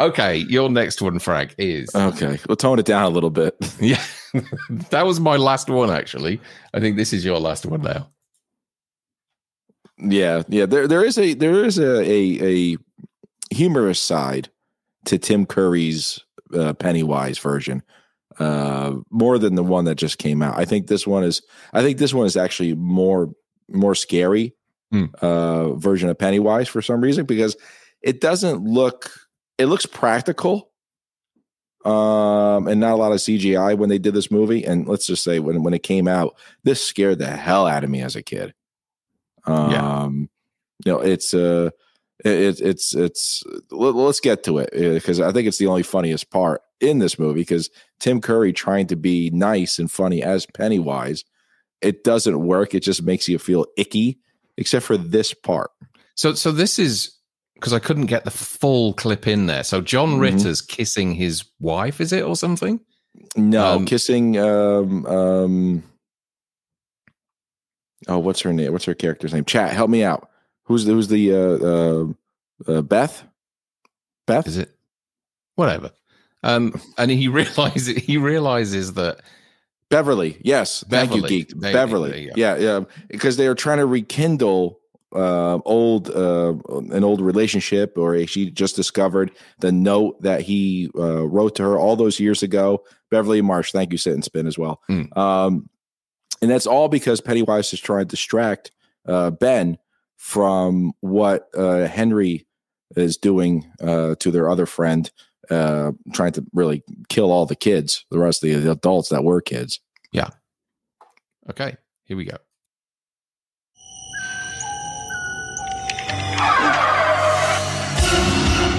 Okay, 0.00 0.38
your 0.48 0.68
next 0.68 1.00
one, 1.00 1.20
Frank, 1.20 1.54
is 1.56 1.94
Okay, 1.94 2.38
we'll 2.48 2.56
tone 2.56 2.78
it 2.78 2.84
down 2.84 3.04
a 3.04 3.08
little 3.08 3.30
bit. 3.30 3.56
yeah. 3.80 4.02
that 4.90 5.06
was 5.06 5.20
my 5.20 5.36
last 5.36 5.70
one, 5.70 5.90
actually. 5.90 6.40
I 6.72 6.80
think 6.80 6.96
this 6.96 7.12
is 7.12 7.24
your 7.24 7.38
last 7.38 7.64
one 7.64 7.82
now. 7.82 8.10
Yeah, 9.98 10.42
yeah. 10.48 10.66
There, 10.66 10.88
there 10.88 11.04
is 11.04 11.16
a 11.16 11.34
there 11.34 11.64
is 11.64 11.78
a 11.78 12.00
a, 12.00 12.72
a 12.72 12.76
humorous 13.54 14.00
side 14.00 14.48
to 15.04 15.18
Tim 15.18 15.46
Curry's 15.46 16.18
uh, 16.52 16.72
Pennywise 16.72 17.38
version, 17.38 17.82
uh, 18.38 18.94
more 19.10 19.38
than 19.38 19.54
the 19.54 19.62
one 19.62 19.84
that 19.86 19.94
just 19.96 20.18
came 20.18 20.42
out. 20.42 20.58
I 20.58 20.64
think 20.64 20.86
this 20.86 21.06
one 21.06 21.24
is. 21.24 21.42
I 21.72 21.82
think 21.82 21.98
this 21.98 22.14
one 22.14 22.26
is 22.26 22.36
actually 22.36 22.74
more 22.74 23.30
more 23.68 23.94
scary 23.94 24.54
Hmm. 24.92 25.06
uh, 25.22 25.72
version 25.74 26.08
of 26.08 26.18
Pennywise 26.18 26.68
for 26.68 26.82
some 26.82 27.00
reason 27.00 27.24
because 27.24 27.56
it 28.02 28.20
doesn't 28.20 28.62
look. 28.64 29.10
It 29.58 29.66
looks 29.66 29.86
practical, 29.86 30.70
um, 31.84 32.66
and 32.68 32.80
not 32.80 32.92
a 32.92 32.96
lot 32.96 33.12
of 33.12 33.18
CGI 33.18 33.76
when 33.76 33.88
they 33.88 33.98
did 33.98 34.14
this 34.14 34.30
movie. 34.30 34.64
And 34.64 34.86
let's 34.88 35.06
just 35.06 35.22
say 35.24 35.38
when 35.38 35.62
when 35.62 35.74
it 35.74 35.82
came 35.82 36.08
out, 36.08 36.36
this 36.64 36.84
scared 36.84 37.18
the 37.18 37.26
hell 37.26 37.66
out 37.66 37.84
of 37.84 37.90
me 37.90 38.02
as 38.02 38.16
a 38.16 38.22
kid. 38.22 38.54
Um, 39.46 39.70
Yeah. 39.70 40.06
you 40.06 40.28
know, 40.92 41.00
it's 41.00 41.34
uh, 41.34 41.70
it, 42.24 42.60
it's 42.60 42.94
it's 42.94 43.42
let, 43.70 43.94
us 43.96 44.20
get 44.20 44.44
to 44.44 44.58
it 44.58 44.70
because 44.72 45.20
I 45.20 45.32
think 45.32 45.46
it's 45.48 45.58
the 45.58 45.66
only 45.66 45.82
funniest 45.82 46.30
part 46.30 46.62
in 46.80 46.98
this 46.98 47.18
movie 47.18 47.40
because 47.40 47.70
Tim 48.04 48.20
Curry 48.20 48.52
trying 48.52 48.86
to 48.88 48.96
be 48.96 49.30
nice 49.30 49.78
and 49.78 49.90
funny 49.90 50.22
as 50.22 50.44
Pennywise, 50.44 51.24
it 51.80 52.04
doesn't 52.04 52.38
work. 52.46 52.74
It 52.74 52.80
just 52.80 53.02
makes 53.02 53.30
you 53.30 53.38
feel 53.38 53.64
icky, 53.78 54.18
except 54.58 54.84
for 54.84 54.98
this 54.98 55.32
part. 55.32 55.70
So, 56.14 56.34
so 56.34 56.52
this 56.52 56.78
is 56.78 57.16
because 57.54 57.72
I 57.72 57.78
couldn't 57.78 58.06
get 58.06 58.26
the 58.26 58.30
full 58.30 58.92
clip 58.92 59.26
in 59.26 59.46
there. 59.46 59.64
So, 59.64 59.80
John 59.80 60.16
Mhm. 60.16 60.20
Ritter's 60.20 60.60
kissing 60.60 61.14
his 61.14 61.44
wife, 61.60 61.98
is 61.98 62.12
it, 62.12 62.22
or 62.24 62.36
something? 62.36 62.78
No, 63.36 63.76
Um, 63.76 63.86
kissing. 63.86 64.36
Um, 64.36 65.06
um, 65.06 65.82
oh, 68.06 68.18
what's 68.18 68.42
her 68.42 68.52
name? 68.52 68.70
What's 68.70 68.84
her 68.84 68.94
character's 68.94 69.32
name? 69.32 69.46
Chat, 69.46 69.72
help 69.72 69.88
me 69.88 70.04
out. 70.04 70.28
Who's 70.64 70.84
who's 70.84 71.08
the 71.08 71.32
uh, 71.32 71.38
uh, 71.38 72.06
uh, 72.78 72.82
Beth? 72.82 73.24
Beth? 74.26 74.46
Is 74.46 74.58
it? 74.58 74.70
Whatever. 75.54 75.90
Um, 76.44 76.80
and 76.98 77.10
he 77.10 77.28
realizes 77.40 77.96
he 77.96 78.18
realizes 78.18 78.94
that 78.94 79.20
Beverly, 79.90 80.38
yes. 80.42 80.84
Thank 80.88 81.14
you, 81.14 81.22
geek. 81.26 81.48
There 81.50 81.72
Beverly, 81.72 82.22
you 82.22 82.28
go. 82.28 82.34
yeah, 82.36 82.56
yeah. 82.56 82.80
Because 83.08 83.36
they 83.36 83.46
are 83.46 83.54
trying 83.54 83.78
to 83.78 83.86
rekindle 83.86 84.80
uh, 85.14 85.58
old 85.64 86.10
uh, 86.10 86.54
an 86.68 87.04
old 87.04 87.20
relationship, 87.20 87.96
or 87.96 88.26
she 88.26 88.50
just 88.50 88.76
discovered 88.76 89.30
the 89.60 89.72
note 89.72 90.20
that 90.22 90.42
he 90.42 90.90
uh, 90.96 91.26
wrote 91.26 91.54
to 91.56 91.62
her 91.62 91.78
all 91.78 91.96
those 91.96 92.18
years 92.18 92.42
ago. 92.42 92.82
Beverly 93.10 93.40
Marsh, 93.40 93.72
thank 93.72 93.92
you, 93.92 93.98
sit 93.98 94.14
and 94.14 94.24
spin 94.24 94.46
as 94.46 94.58
well. 94.58 94.80
Mm. 94.90 95.16
Um, 95.16 95.68
and 96.42 96.50
that's 96.50 96.66
all 96.66 96.88
because 96.88 97.20
Pennywise 97.20 97.72
is 97.72 97.80
trying 97.80 98.00
to 98.00 98.04
distract 98.06 98.72
uh, 99.06 99.30
Ben 99.30 99.78
from 100.16 100.92
what 101.00 101.48
uh, 101.56 101.86
Henry 101.86 102.46
is 102.96 103.16
doing 103.16 103.70
uh, 103.80 104.14
to 104.18 104.30
their 104.30 104.50
other 104.50 104.66
friend, 104.66 105.10
uh, 105.50 105.92
trying 106.12 106.32
to 106.32 106.44
really 106.52 106.82
kill 107.08 107.30
all 107.30 107.46
the 107.46 107.56
kids, 107.56 108.04
the 108.10 108.18
rest 108.18 108.44
of 108.44 108.62
the 108.62 108.70
adults 108.70 109.08
that 109.10 109.24
were 109.24 109.40
kids. 109.40 109.80
Yeah. 110.12 110.28
Okay, 111.50 111.76
here 112.04 112.16
we 112.16 112.24
go. 112.24 112.36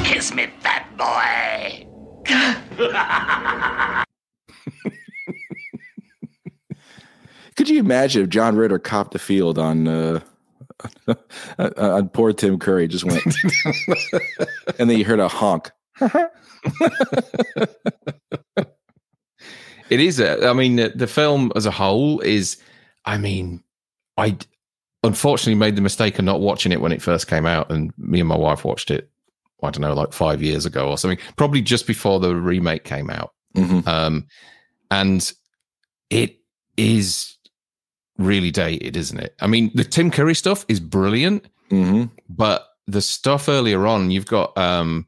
Kiss 0.04 0.34
me, 0.34 0.48
fat 0.62 0.88
boy. 0.98 1.88
Could 7.56 7.70
you 7.70 7.80
imagine 7.80 8.24
if 8.24 8.30
John 8.30 8.56
Ritter 8.58 8.80
copped 8.80 9.14
the 9.14 9.20
field 9.20 9.58
on 9.58 9.88
uh, 9.88 10.20
on 11.78 12.10
poor 12.10 12.34
Tim 12.34 12.60
Curry 12.60 12.88
just 12.88 13.06
went, 13.06 13.24
and 14.80 14.90
then 14.90 14.98
you 14.98 15.06
heard 15.06 15.20
a 15.20 15.28
honk. 15.28 15.72
It 19.90 20.00
is. 20.00 20.20
A, 20.20 20.48
I 20.48 20.54
mean, 20.54 20.78
the, 20.78 20.90
the 20.90 21.06
film 21.08 21.52
as 21.56 21.66
a 21.68 21.72
whole 21.72 22.20
is. 22.22 22.58
I 23.06 23.18
mean, 23.20 23.64
I 24.18 24.36
unfortunately 25.04 25.60
made 25.60 25.76
the 25.76 25.82
mistake 25.82 26.18
of 26.18 26.26
not 26.26 26.42
watching 26.42 26.72
it 26.72 26.82
when 26.82 26.92
it 26.92 27.04
first 27.04 27.28
came 27.28 27.46
out, 27.46 27.72
and 27.72 27.94
me 27.98 28.20
and 28.20 28.28
my 28.28 28.38
wife 28.38 28.66
watched 28.66 28.90
it. 28.90 29.10
I 29.62 29.70
don't 29.70 29.82
know, 29.82 29.94
like 29.94 30.12
five 30.12 30.42
years 30.42 30.66
ago 30.66 30.90
or 30.90 30.98
something. 30.98 31.20
Probably 31.38 31.62
just 31.62 31.86
before 31.86 32.20
the 32.20 32.36
remake 32.36 32.84
came 32.84 33.12
out. 33.12 33.34
Mhm. 33.56 33.88
Um, 33.88 34.26
and 34.90 35.32
it 36.10 36.38
is 36.78 37.36
really 38.18 38.50
dated, 38.52 38.98
isn't 38.98 39.20
it? 39.20 39.36
I 39.40 39.46
mean, 39.48 39.70
the 39.76 39.84
Tim 39.84 40.10
Curry 40.10 40.34
stuff 40.36 40.66
is 40.68 40.80
brilliant, 40.80 41.46
Mhm. 41.70 42.10
but 42.28 42.68
the 42.88 43.02
stuff 43.02 43.50
earlier 43.50 43.86
on, 43.88 44.10
you've 44.12 44.26
got 44.28 44.56
um, 44.58 45.06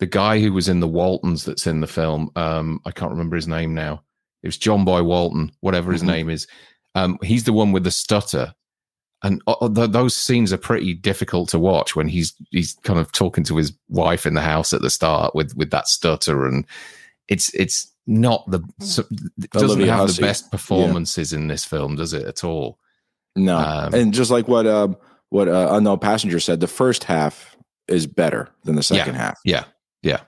the 0.00 0.06
guy 0.06 0.40
who 0.40 0.52
was 0.52 0.68
in 0.68 0.80
the 0.80 0.88
Waltons 0.88 1.44
that's 1.44 1.66
in 1.66 1.80
the 1.80 1.86
film. 1.86 2.30
Um, 2.36 2.80
I 2.84 2.90
can't 2.90 3.10
remember 3.12 3.36
his 3.36 3.46
name 3.48 3.74
now. 3.74 4.02
It 4.42 4.48
was 4.48 4.58
John 4.58 4.84
Boy 4.84 5.02
Walton, 5.02 5.52
whatever 5.60 5.92
his 5.92 6.02
Mhm. 6.02 6.06
name 6.06 6.30
is. 6.30 6.46
Um, 6.94 7.18
he's 7.22 7.44
the 7.44 7.52
one 7.52 7.70
with 7.72 7.84
the 7.84 7.90
stutter. 7.90 8.54
And 9.22 9.42
uh, 9.46 9.68
th- 9.68 9.90
those 9.90 10.16
scenes 10.16 10.50
are 10.52 10.56
pretty 10.58 10.94
difficult 10.94 11.50
to 11.50 11.58
watch 11.58 11.94
when 11.94 12.08
he's 12.08 12.34
he's 12.50 12.74
kind 12.84 12.98
of 12.98 13.12
talking 13.12 13.44
to 13.44 13.56
his 13.58 13.72
wife 13.90 14.24
in 14.24 14.32
the 14.34 14.40
house 14.40 14.72
at 14.72 14.80
the 14.80 14.88
start 14.90 15.34
with 15.34 15.54
with 15.56 15.70
that 15.72 15.88
stutter, 15.88 16.46
and 16.46 16.64
it's 17.28 17.52
it's 17.52 17.92
not 18.06 18.50
the 18.50 18.60
so- 18.80 19.04
it 19.42 19.50
doesn't 19.50 19.80
have 19.80 19.98
Hussey. 19.98 20.22
the 20.22 20.26
best 20.26 20.50
performances 20.50 21.34
in 21.34 21.48
this 21.48 21.66
film, 21.66 21.96
does 21.96 22.14
it 22.14 22.24
at 22.26 22.42
all? 22.44 22.78
No, 23.36 23.58
Um, 23.58 23.92
and 23.94 24.14
just 24.14 24.30
like 24.30 24.48
what 24.48 24.66
um, 24.66 24.96
what 25.28 25.48
uh, 25.48 25.68
unknown 25.72 25.98
passenger 25.98 26.40
said, 26.40 26.60
the 26.60 26.66
first 26.66 27.04
half 27.04 27.56
is 27.88 28.06
better 28.06 28.48
than 28.64 28.74
the 28.76 28.82
second 28.82 29.16
half. 29.16 29.38
Yeah, 29.44 29.64
yeah, 30.02 30.20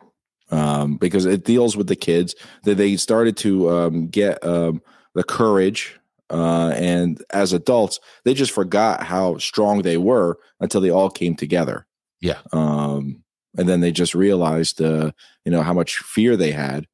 um, 0.51 0.97
because 0.97 1.25
it 1.27 1.45
deals 1.45 1.77
with 1.77 1.87
the 1.89 1.97
kids 1.97 2.35
that 2.65 2.77
they 2.77 2.97
started 2.97 3.37
to 3.39 3.71
um, 3.71 4.09
get 4.09 4.43
um, 4.45 4.83
the 5.15 5.25
courage. 5.25 5.99
Uh, 6.31 6.73
and 6.77 7.23
as 7.31 7.53
adults, 7.53 8.01
they 8.25 8.33
just 8.33 8.53
forgot 8.53 9.03
how 9.03 9.37
strong 9.37 9.83
they 9.83 9.99
were 9.99 10.39
until 10.61 10.81
they 10.81 10.89
all 10.89 11.11
came 11.11 11.35
together. 11.37 11.87
Yeah. 12.23 12.39
Um, 12.53 13.23
and 13.59 13.69
then 13.69 13.81
they 13.81 13.93
just 13.93 14.15
realized, 14.15 14.81
uh, 14.81 15.11
you 15.45 15.53
know, 15.53 15.61
how 15.63 15.75
much 15.75 15.99
fear 15.99 16.35
they 16.37 16.53
had 16.53 16.87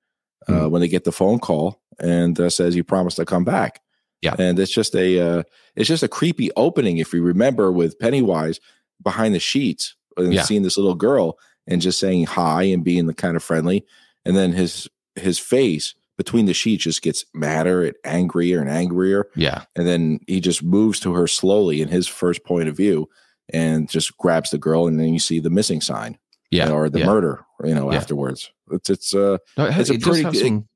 uh, 0.49 0.65
Hmm. 0.65 0.71
when 0.71 0.81
they 0.81 0.89
get 0.89 1.05
the 1.05 1.13
phone 1.13 1.39
call 1.39 1.81
and 2.01 2.39
uh, 2.41 2.51
says, 2.51 2.75
"You 2.75 2.83
promised 2.83 3.17
to 3.19 3.25
come 3.25 3.45
back." 3.45 3.81
Yeah. 4.23 4.35
And 4.37 4.59
it's 4.59 4.73
just 4.73 4.97
a, 4.97 5.21
uh, 5.21 5.43
it's 5.77 5.87
just 5.89 6.03
a 6.03 6.09
creepy 6.09 6.51
opening 6.57 6.99
if 6.99 7.13
you 7.13 7.23
remember 7.23 7.71
with 7.71 7.97
Pennywise 8.01 8.59
behind 9.05 9.37
the 9.37 9.39
sheets 9.41 9.95
and 10.17 10.35
Yeah. 10.35 10.43
seeing 10.43 10.63
this 10.65 10.77
little 10.77 10.97
girl 10.97 11.39
and 11.69 11.81
just 11.81 12.01
saying 12.01 12.25
hi 12.27 12.65
and 12.65 12.83
being 12.83 13.07
the 13.07 13.15
kind 13.15 13.37
of 13.37 13.45
friendly, 13.45 13.85
and 14.25 14.37
then 14.37 14.53
his 14.53 14.89
his 15.15 15.39
face 15.39 15.95
between 16.17 16.47
the 16.47 16.55
sheets 16.55 16.83
just 16.83 17.01
gets 17.03 17.25
madder 17.33 17.85
and 17.85 17.95
angrier 18.05 18.61
and 18.61 18.69
angrier, 18.69 19.29
yeah, 19.37 19.65
and 19.77 19.87
then 19.87 20.19
he 20.27 20.41
just 20.41 20.65
moves 20.65 20.99
to 21.01 21.15
her 21.15 21.29
slowly 21.29 21.81
in 21.81 21.89
his 21.89 22.09
first 22.09 22.43
point 22.45 22.69
of 22.69 22.77
view 22.77 23.09
and 23.53 23.89
just 23.89 24.17
grabs 24.19 24.51
the 24.51 24.59
girl, 24.59 24.87
and 24.89 24.99
then 24.99 25.13
you 25.13 25.19
see 25.21 25.39
the 25.41 25.49
missing 25.51 25.81
sign, 25.81 26.19
yeah, 26.51 26.71
or 26.71 26.89
the 26.91 26.99
yeah. 27.01 27.07
murder, 27.07 27.45
you 27.65 27.75
know, 27.75 27.91
Yeah. 27.93 27.99
afterwards. 27.99 28.51
It's 28.73 28.91
it's 28.91 29.15
uh, 29.15 29.39
No, 29.57 29.67
it, 29.67 29.77
it's 29.79 29.91
a 29.91 29.95
it 29.95 30.03
pretty 30.03 30.23
some- 30.23 30.67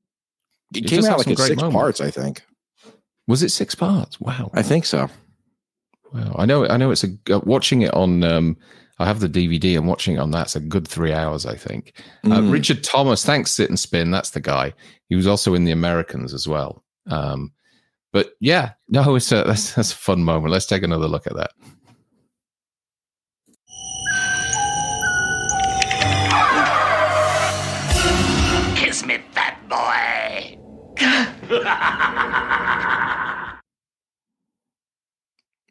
it, 0.73 0.77
It 0.85 0.87
came 0.87 1.05
out 1.05 1.17
like 1.19 1.27
in 1.27 1.35
six 1.35 1.57
moments. 1.61 1.75
parts, 1.75 2.01
I 2.01 2.09
think. 2.09 2.41
was 3.27 3.43
it 3.43 3.49
six 3.49 3.75
parts? 3.75 4.19
Wow, 4.21 4.49
I 4.53 4.61
think 4.63 4.85
so. 4.85 5.09
Wow, 6.13 6.35
I 6.37 6.45
know. 6.45 6.67
I 6.67 6.77
know. 6.77 6.91
It's 6.91 7.03
a 7.03 7.39
watching 7.39 7.81
it 7.81 7.93
on. 7.93 8.23
Um, 8.23 8.57
I 8.99 9.05
have 9.05 9.19
the 9.19 9.29
DVD 9.29 9.75
and 9.77 9.87
watching 9.87 10.15
it 10.15 10.19
on 10.19 10.31
that's 10.31 10.55
a 10.55 10.59
good 10.59 10.87
three 10.87 11.13
hours. 11.13 11.45
I 11.45 11.55
think. 11.55 11.93
Uh, 12.25 12.39
Mm. 12.39 12.51
Richard 12.51 12.83
Thomas, 12.83 13.25
thanks, 13.25 13.51
sit 13.51 13.69
and 13.69 13.79
spin. 13.79 14.11
That's 14.11 14.29
the 14.31 14.39
guy. 14.41 14.73
He 15.09 15.15
was 15.15 15.27
also 15.27 15.53
in 15.53 15.63
the 15.65 15.71
Americans 15.71 16.33
as 16.33 16.47
well. 16.47 16.83
Um, 17.07 17.51
but 18.11 18.33
yeah, 18.39 18.73
no, 18.89 19.15
it's 19.15 19.31
a 19.31 19.43
that's, 19.43 19.73
that's 19.73 19.91
a 19.91 19.95
fun 19.95 20.23
moment. 20.23 20.51
Let's 20.51 20.65
take 20.67 20.83
another 20.83 21.07
look 21.07 21.27
at 21.27 21.35
that. 21.35 21.51
Kiss 28.75 29.05
me, 29.05 29.17
fat 29.31 29.57
boy. 29.69 30.57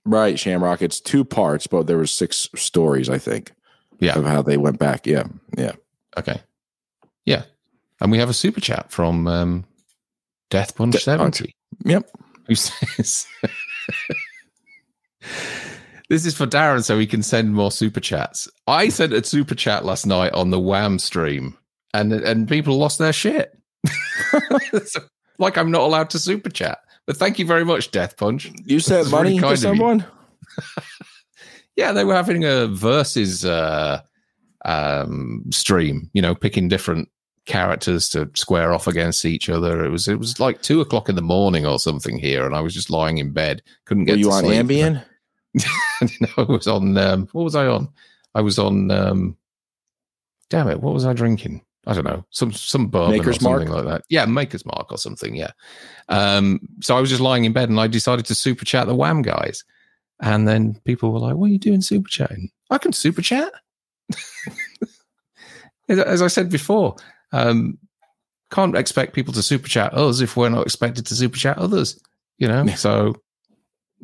Right, 0.04 0.38
Shamrock. 0.38 0.82
It's 0.82 1.00
two 1.00 1.24
parts, 1.24 1.66
but 1.66 1.86
there 1.86 1.98
was 1.98 2.10
six 2.10 2.48
stories, 2.56 3.08
I 3.08 3.18
think, 3.18 3.52
Yeah. 4.00 4.18
of 4.18 4.24
how 4.24 4.42
they 4.42 4.56
went 4.56 4.78
back. 4.78 5.06
Yeah, 5.06 5.24
yeah. 5.56 5.72
Okay. 6.18 6.40
Yeah, 7.24 7.44
and 8.00 8.10
we 8.10 8.18
have 8.18 8.28
a 8.28 8.34
super 8.34 8.60
chat 8.60 8.90
from 8.90 9.28
um, 9.28 9.64
Death 10.50 10.74
Punch 10.76 10.92
De- 10.94 10.98
Seventy. 11.00 11.54
Yep. 11.84 12.10
who 12.48 12.54
says 12.56 13.26
this 16.08 16.26
is 16.26 16.34
for 16.36 16.46
Darren 16.46 16.82
so 16.84 16.98
he 16.98 17.06
can 17.06 17.22
send 17.22 17.54
more 17.54 17.70
super 17.70 18.00
chats. 18.00 18.48
I 18.66 18.88
sent 18.88 19.12
a 19.12 19.24
super 19.24 19.54
chat 19.54 19.84
last 19.84 20.04
night 20.06 20.32
on 20.32 20.50
the 20.50 20.60
Wham 20.60 20.98
stream 20.98 21.56
and 21.94 22.12
and 22.12 22.48
people 22.48 22.76
lost 22.76 22.98
their 22.98 23.12
shit. 23.12 23.56
Like 25.38 25.56
I'm 25.56 25.70
not 25.72 25.80
allowed 25.82 26.10
to 26.10 26.18
super 26.20 26.50
chat. 26.50 26.78
But 27.06 27.16
thank 27.16 27.38
you 27.38 27.46
very 27.46 27.64
much, 27.64 27.90
Death 27.90 28.16
Punch. 28.16 28.50
You 28.64 28.80
sent 28.80 29.10
money 29.10 29.38
to 29.38 29.56
someone? 29.56 30.04
Yeah, 31.76 31.92
they 31.92 32.04
were 32.04 32.14
having 32.14 32.44
a 32.44 32.66
versus 32.66 33.44
uh, 33.44 34.02
um, 34.64 35.44
stream. 35.50 36.10
You 36.12 36.22
know, 36.22 36.34
picking 36.34 36.68
different 36.68 37.08
characters 37.46 38.08
to 38.10 38.30
square 38.34 38.72
off 38.72 38.86
against 38.86 39.24
each 39.24 39.48
other. 39.48 39.84
It 39.84 39.90
was 39.90 40.08
it 40.08 40.18
was 40.18 40.38
like 40.38 40.62
two 40.62 40.80
o'clock 40.80 41.08
in 41.08 41.16
the 41.16 41.22
morning 41.22 41.66
or 41.66 41.78
something 41.78 42.18
here, 42.18 42.44
and 42.44 42.54
I 42.54 42.60
was 42.60 42.74
just 42.74 42.90
lying 42.90 43.18
in 43.18 43.32
bed, 43.32 43.62
couldn't 43.86 44.04
get. 44.04 44.12
Were 44.12 44.18
you 44.18 44.32
on 44.32 44.44
sleep. 44.44 44.66
Ambien? 44.66 45.04
no, 46.20 46.28
I 46.36 46.42
was 46.42 46.66
on. 46.66 46.96
Um, 46.98 47.28
what 47.32 47.44
was 47.44 47.56
I 47.56 47.66
on? 47.66 47.88
I 48.34 48.42
was 48.42 48.58
on. 48.58 48.90
Um, 48.90 49.36
damn 50.50 50.68
it! 50.68 50.80
What 50.80 50.94
was 50.94 51.06
I 51.06 51.14
drinking? 51.14 51.62
I 51.86 51.94
don't 51.94 52.04
know. 52.04 52.24
Some 52.30 52.52
some 52.52 52.86
bourbon 52.86 53.18
Maker's 53.18 53.38
or 53.38 53.40
something 53.40 53.68
Mark? 53.68 53.84
like 53.84 53.94
that. 53.94 54.04
Yeah, 54.08 54.24
Maker's 54.26 54.64
Mark 54.64 54.92
or 54.92 54.98
something. 54.98 55.34
Yeah. 55.34 55.50
Um, 56.08 56.60
so 56.80 56.96
I 56.96 57.00
was 57.00 57.10
just 57.10 57.20
lying 57.22 57.44
in 57.44 57.52
bed 57.52 57.68
and 57.70 57.80
I 57.80 57.86
decided 57.88 58.24
to 58.26 58.34
super 58.36 58.64
chat 58.64 58.86
the 58.86 58.94
Wham 58.94 59.20
guys, 59.22 59.64
and 60.20 60.46
then 60.46 60.80
people 60.84 61.12
were 61.12 61.18
like, 61.18 61.34
"What 61.36 61.46
are 61.46 61.52
you 61.52 61.58
doing 61.58 61.80
super 61.80 62.08
chatting? 62.08 62.50
I 62.70 62.78
can 62.78 62.92
super 62.92 63.20
chat." 63.22 63.52
As- 65.88 66.22
I 66.22 66.28
said 66.28 66.48
before, 66.50 66.96
um, 67.32 67.78
can't 68.50 68.76
expect 68.76 69.14
people 69.14 69.32
to 69.34 69.42
super 69.42 69.68
chat 69.68 69.92
us 69.94 70.20
if 70.20 70.36
we're 70.36 70.48
not 70.48 70.62
expected 70.62 71.06
to 71.06 71.14
super 71.16 71.36
chat 71.36 71.58
others. 71.58 72.00
You 72.38 72.48
know. 72.48 72.66
So 72.68 73.16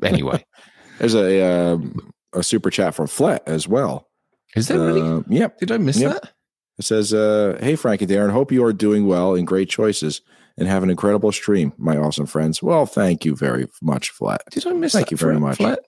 anyway, 0.03 0.45
There's 0.99 1.15
a 1.15 1.43
um, 1.73 2.13
a 2.33 2.43
super 2.43 2.71
chat 2.71 2.95
from 2.95 3.07
Flat 3.07 3.43
as 3.47 3.69
well. 3.69 4.09
is 4.57 4.67
there 4.69 4.81
really? 4.81 5.01
Uh, 5.01 5.23
yep. 5.29 5.59
Did 5.59 5.71
I 5.71 5.79
miss 5.79 5.99
Yep. 6.01 6.13
that? 6.23 6.33
It 6.79 6.85
says, 6.85 7.13
uh, 7.13 7.59
"Hey 7.61 7.77
Frankie 7.77 8.07
Darren, 8.07 8.31
hope 8.31 8.53
you 8.53 8.65
are 8.65 8.73
doing 8.73 9.07
well 9.07 9.35
and 9.35 9.47
great 9.47 9.69
choices, 9.69 10.21
and 10.57 10.69
have 10.69 10.83
an 10.83 10.91
incredible 10.91 11.33
stream, 11.33 11.73
my 11.77 11.97
awesome 11.97 12.27
friends." 12.27 12.63
Well, 12.63 12.87
thank 12.87 13.25
you 13.25 13.35
very 13.35 13.67
much, 13.83 14.11
Flat. 14.11 14.43
Did 14.51 14.67
I 14.67 14.73
miss 14.73 14.93
Thank 14.93 15.11
you 15.11 15.17
very 15.17 15.41
much. 15.41 15.57
Flat? 15.57 15.81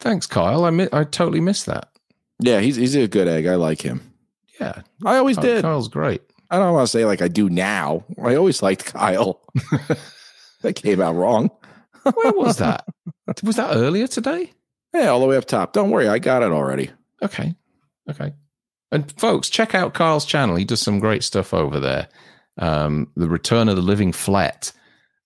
Thanks, 0.00 0.26
Kyle. 0.26 0.64
I 0.64 0.70
mi- 0.70 0.88
I 0.92 1.04
totally 1.04 1.40
missed 1.40 1.66
that. 1.66 1.88
Yeah, 2.40 2.60
he's 2.60 2.76
he's 2.76 2.96
a 2.96 3.06
good 3.06 3.28
egg. 3.28 3.46
I 3.46 3.54
like 3.54 3.82
him. 3.82 4.00
Yeah, 4.60 4.82
I 5.04 5.16
always 5.16 5.36
Kyle- 5.36 5.44
did. 5.44 5.62
Kyle's 5.62 5.88
great. 5.88 6.22
I 6.50 6.58
don't 6.58 6.74
want 6.74 6.86
to 6.86 6.90
say 6.90 7.04
like 7.04 7.22
I 7.22 7.28
do 7.28 7.48
now. 7.48 8.04
I 8.22 8.34
always 8.34 8.62
liked 8.62 8.84
Kyle. 8.86 9.40
that 10.62 10.74
came 10.74 11.00
out 11.00 11.14
wrong. 11.14 11.50
Where 12.02 12.32
was 12.32 12.56
that? 12.58 12.84
was 13.42 13.56
that 13.56 13.76
earlier 13.76 14.08
today? 14.08 14.52
Yeah, 14.92 15.08
all 15.08 15.20
the 15.20 15.26
way 15.26 15.36
up 15.36 15.44
top. 15.46 15.72
Don't 15.72 15.90
worry, 15.90 16.08
I 16.08 16.18
got 16.18 16.42
it 16.42 16.50
already. 16.50 16.90
Okay, 17.22 17.54
okay. 18.10 18.32
And 18.92 19.10
folks, 19.18 19.48
check 19.48 19.74
out 19.74 19.94
Kyle's 19.94 20.24
channel. 20.26 20.54
He 20.56 20.64
does 20.64 20.80
some 20.80 21.00
great 21.00 21.24
stuff 21.24 21.52
over 21.54 21.80
there. 21.80 22.08
Um, 22.58 23.10
the 23.16 23.28
Return 23.28 23.68
of 23.68 23.76
the 23.76 23.82
Living 23.82 24.12
Flat. 24.12 24.70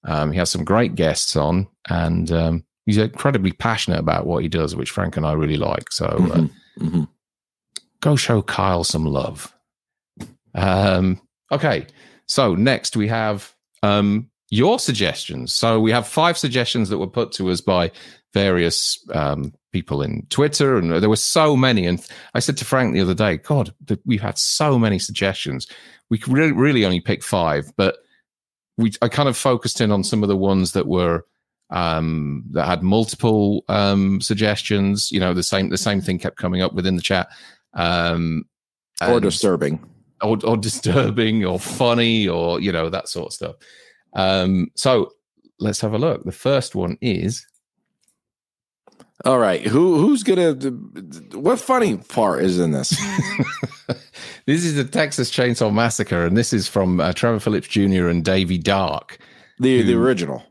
Um, 0.05 0.31
he 0.31 0.39
has 0.39 0.51
some 0.51 0.65
great 0.65 0.95
guests 0.95 1.35
on, 1.35 1.67
and 1.89 2.31
um, 2.31 2.65
he's 2.87 2.97
incredibly 2.97 3.51
passionate 3.53 3.99
about 3.99 4.25
what 4.27 4.43
he 4.43 4.49
does, 4.49 4.77
which 4.77 4.91
Frank 4.91 5.17
and 5.17 5.27
I 5.27 5.33
really 5.33 5.57
like. 5.57 5.91
So 5.91 6.07
uh, 6.07 6.19
Mhm, 6.19 6.51
mhm. 6.79 7.09
go 8.01 8.15
show 8.15 8.41
Kyle 8.41 8.85
some 8.85 9.05
love. 9.05 9.53
Um, 10.55 11.21
okay, 11.51 11.87
so 12.27 12.55
next 12.55 12.97
we 12.97 13.09
have 13.09 13.53
um, 13.83 14.31
your 14.49 14.79
suggestions. 14.79 15.53
So 15.53 15.81
we 15.81 15.91
have 15.91 16.07
five 16.07 16.39
suggestions 16.39 16.89
that 16.89 16.99
were 16.99 17.07
put 17.09 17.33
to 17.33 17.51
us 17.51 17.61
by 17.61 17.91
various 18.37 19.03
um, 19.15 19.55
people 19.73 20.03
in 20.03 20.27
Twitter, 20.29 20.77
and 20.77 20.93
there 20.93 21.09
were 21.09 21.17
so 21.17 21.57
many. 21.57 21.87
And 21.87 22.07
I 22.35 22.41
said 22.41 22.59
to 22.59 22.67
Frank 22.67 22.93
the 22.93 23.01
other 23.01 23.15
day, 23.15 23.39
"God, 23.39 23.73
we've 24.05 24.21
had 24.21 24.37
so 24.37 24.79
many 24.79 24.99
suggestions. 24.99 25.67
We 26.11 26.21
really, 26.29 26.53
really 26.53 26.85
only 26.85 27.01
picked 27.01 27.25
five, 27.25 27.73
but 27.77 27.97
we 28.77 28.93
I 29.01 29.09
kind 29.09 29.29
of 29.29 29.39
focused 29.39 29.81
in 29.81 29.91
on 29.91 30.05
some 30.05 30.23
of 30.23 30.29
the 30.29 30.37
ones 30.37 30.73
that 30.73 30.87
were." 30.87 31.25
um 31.71 32.45
that 32.53 32.65
had 32.65 32.81
multiple 32.81 33.65
um 33.69 34.21
suggestions 34.21 35.11
you 35.11 35.19
know 35.19 35.35
the 35.35 35.43
same 35.43 35.69
the 35.69 35.77
same 35.77 36.01
thing 36.01 36.17
kept 36.17 36.37
coming 36.37 36.63
up 36.63 36.73
within 36.75 36.95
the 36.95 37.03
chat 37.03 37.27
um 37.75 38.45
or 39.03 39.19
disturbing. 39.19 39.81
or, 40.23 40.39
or 40.45 40.57
disturbing 40.57 41.45
or 41.45 41.59
funny 41.59 42.29
or 42.29 42.61
you 42.61 42.71
know 42.71 42.89
that 42.89 43.09
sort 43.09 43.27
of 43.27 43.33
stuff 43.33 43.57
um 44.13 44.71
so 44.77 45.11
let's 45.59 45.81
have 45.81 45.93
a 45.93 45.99
look 45.99 46.23
the 46.23 46.31
first 46.31 46.77
one 46.77 46.97
is 47.01 47.45
All 49.25 49.39
right, 49.39 49.63
who 49.63 49.99
who's 49.99 50.23
gonna? 50.23 50.53
What 51.35 51.59
funny 51.59 51.97
part 51.97 52.43
is 52.43 52.59
in 52.59 52.73
this? 52.73 52.91
this 54.47 54.65
is 54.65 54.75
the 54.75 54.85
texas 54.85 55.31
chainsaw 55.31 55.73
massacre 55.73 56.25
and 56.25 56.37
this 56.37 56.53
is 56.53 56.69
from 56.69 57.01
uh, 57.01 57.13
trevor 57.13 57.39
phillips 57.41 57.69
jr 57.69 58.09
and 58.09 58.25
davy 58.25 58.59
dark 58.59 59.19
The 59.59 59.83
the 59.83 59.95
original. 59.95 60.43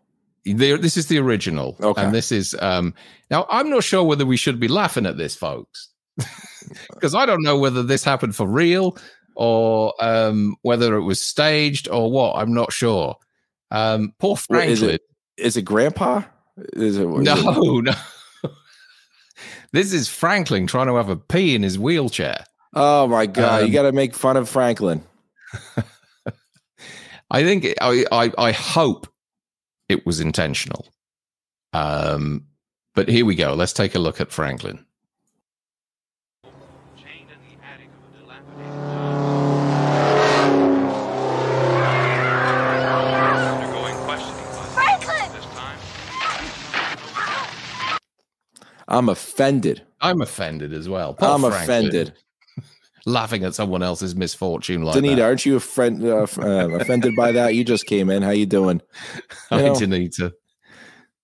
the, 0.46 0.78
this 0.78 0.96
is 0.98 1.08
the 1.08 1.18
original 1.20 1.76
Okay. 1.82 2.02
and 2.04 2.14
this 2.14 2.32
is 2.32 2.56
um 2.62 2.94
now 3.30 3.46
i'm 3.50 3.70
not 3.70 3.84
sure 3.84 4.04
whether 4.04 4.26
we 4.26 4.38
should 4.38 4.60
be 4.60 4.68
laughing 4.68 5.06
at 5.06 5.18
this 5.18 5.36
folks 5.36 5.90
because 6.94 7.14
i 7.16 7.26
don't 7.26 7.44
know 7.44 7.58
whether 7.58 7.84
this 7.84 8.04
happened 8.04 8.36
for 8.36 8.48
real 8.48 8.98
or 9.36 9.94
um 10.04 10.56
whether 10.62 10.96
it 10.96 11.04
was 11.04 11.22
staged 11.22 11.90
or 11.90 12.10
what 12.12 12.36
i'm 12.38 12.54
not 12.54 12.72
sure 12.72 13.16
um 13.72 14.14
poor 14.20 14.38
What, 14.48 14.68
is 14.68 14.82
it? 14.82 15.02
Is 15.38 15.58
it 15.58 15.64
Grandpa? 15.64 16.24
Is 16.74 16.98
it? 16.98 17.02
is 17.02 17.08
it- 17.08 17.08
No, 17.08 17.80
no. 17.82 17.94
This 19.76 19.94
is 19.94 20.08
Franklin 20.08 20.68
trying 20.68 20.88
to 20.88 20.96
have 20.96 21.10
a 21.10 21.16
pee 21.16 21.56
in 21.56 21.64
his 21.64 21.78
wheelchair. 21.78 22.46
Oh 22.74 23.08
my 23.08 23.26
God! 23.26 23.62
Um, 23.62 23.68
you 23.68 23.74
got 23.74 23.84
to 23.84 23.92
make 23.92 24.14
fun 24.14 24.38
of 24.38 24.50
Franklin. 24.50 25.04
I 27.32 27.44
think 27.44 27.66
I, 27.82 28.06
I 28.12 28.32
I 28.38 28.52
hope 28.52 29.08
it 29.90 30.06
was 30.06 30.20
intentional. 30.20 30.88
Um, 31.74 32.46
but 32.94 33.10
here 33.10 33.26
we 33.26 33.36
go. 33.36 33.54
Let's 33.54 33.74
take 33.74 33.96
a 33.96 34.00
look 34.00 34.22
at 34.22 34.32
Franklin. 34.32 34.86
I'm 48.88 49.10
offended. 49.10 49.82
I'm 50.02 50.22
offended 50.22 50.74
as 50.74 50.88
well. 50.88 51.14
Poor 51.14 51.30
I'm 51.30 51.42
Franklin, 51.42 51.64
offended. 51.64 52.14
Laughing 53.06 53.44
at 53.44 53.56
someone 53.56 53.84
else's 53.84 54.16
misfortune 54.16 54.84
like 54.84 54.96
Danita, 54.96 55.16
that. 55.18 55.22
aren't 55.24 55.46
you 55.46 55.56
offend, 55.56 56.04
uh, 56.04 56.26
uh, 56.38 56.70
offended 56.80 57.16
by 57.16 57.32
that? 57.32 57.56
You 57.56 57.64
just 57.64 57.86
came 57.86 58.10
in. 58.10 58.22
How 58.24 58.32
you 58.32 58.46
doing? 58.46 58.82
Hi, 59.50 59.62
know- 59.62 59.74
Danita. 59.74 60.34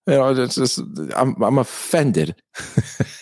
You 0.07 0.13
know, 0.15 0.29
it's 0.33 0.55
just 0.55 0.79
I'm 1.15 1.35
I'm 1.43 1.59
offended. 1.59 2.35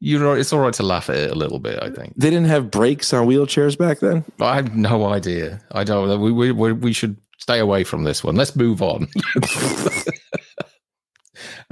you 0.00 0.18
know. 0.18 0.32
It's 0.32 0.54
all 0.54 0.60
right 0.60 0.72
to 0.74 0.82
laugh 0.82 1.10
at 1.10 1.16
it 1.16 1.30
a 1.30 1.34
little 1.34 1.58
bit. 1.58 1.78
I 1.82 1.90
think. 1.90 2.14
They 2.16 2.30
didn't 2.30 2.48
have 2.48 2.70
brakes 2.70 3.12
on 3.12 3.26
wheelchairs 3.28 3.76
back 3.76 4.00
then. 4.00 4.24
I 4.40 4.54
have 4.54 4.74
no 4.74 5.04
idea. 5.04 5.60
I 5.70 5.84
don't. 5.84 6.18
We 6.22 6.32
we, 6.52 6.72
we 6.72 6.92
should 6.94 7.18
stay 7.38 7.58
away 7.58 7.84
from 7.84 8.04
this 8.04 8.24
one. 8.24 8.36
Let's 8.36 8.56
move 8.56 8.80
on. 8.80 9.06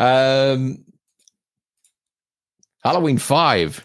Um, 0.00 0.84
Halloween 2.82 3.18
Five, 3.18 3.84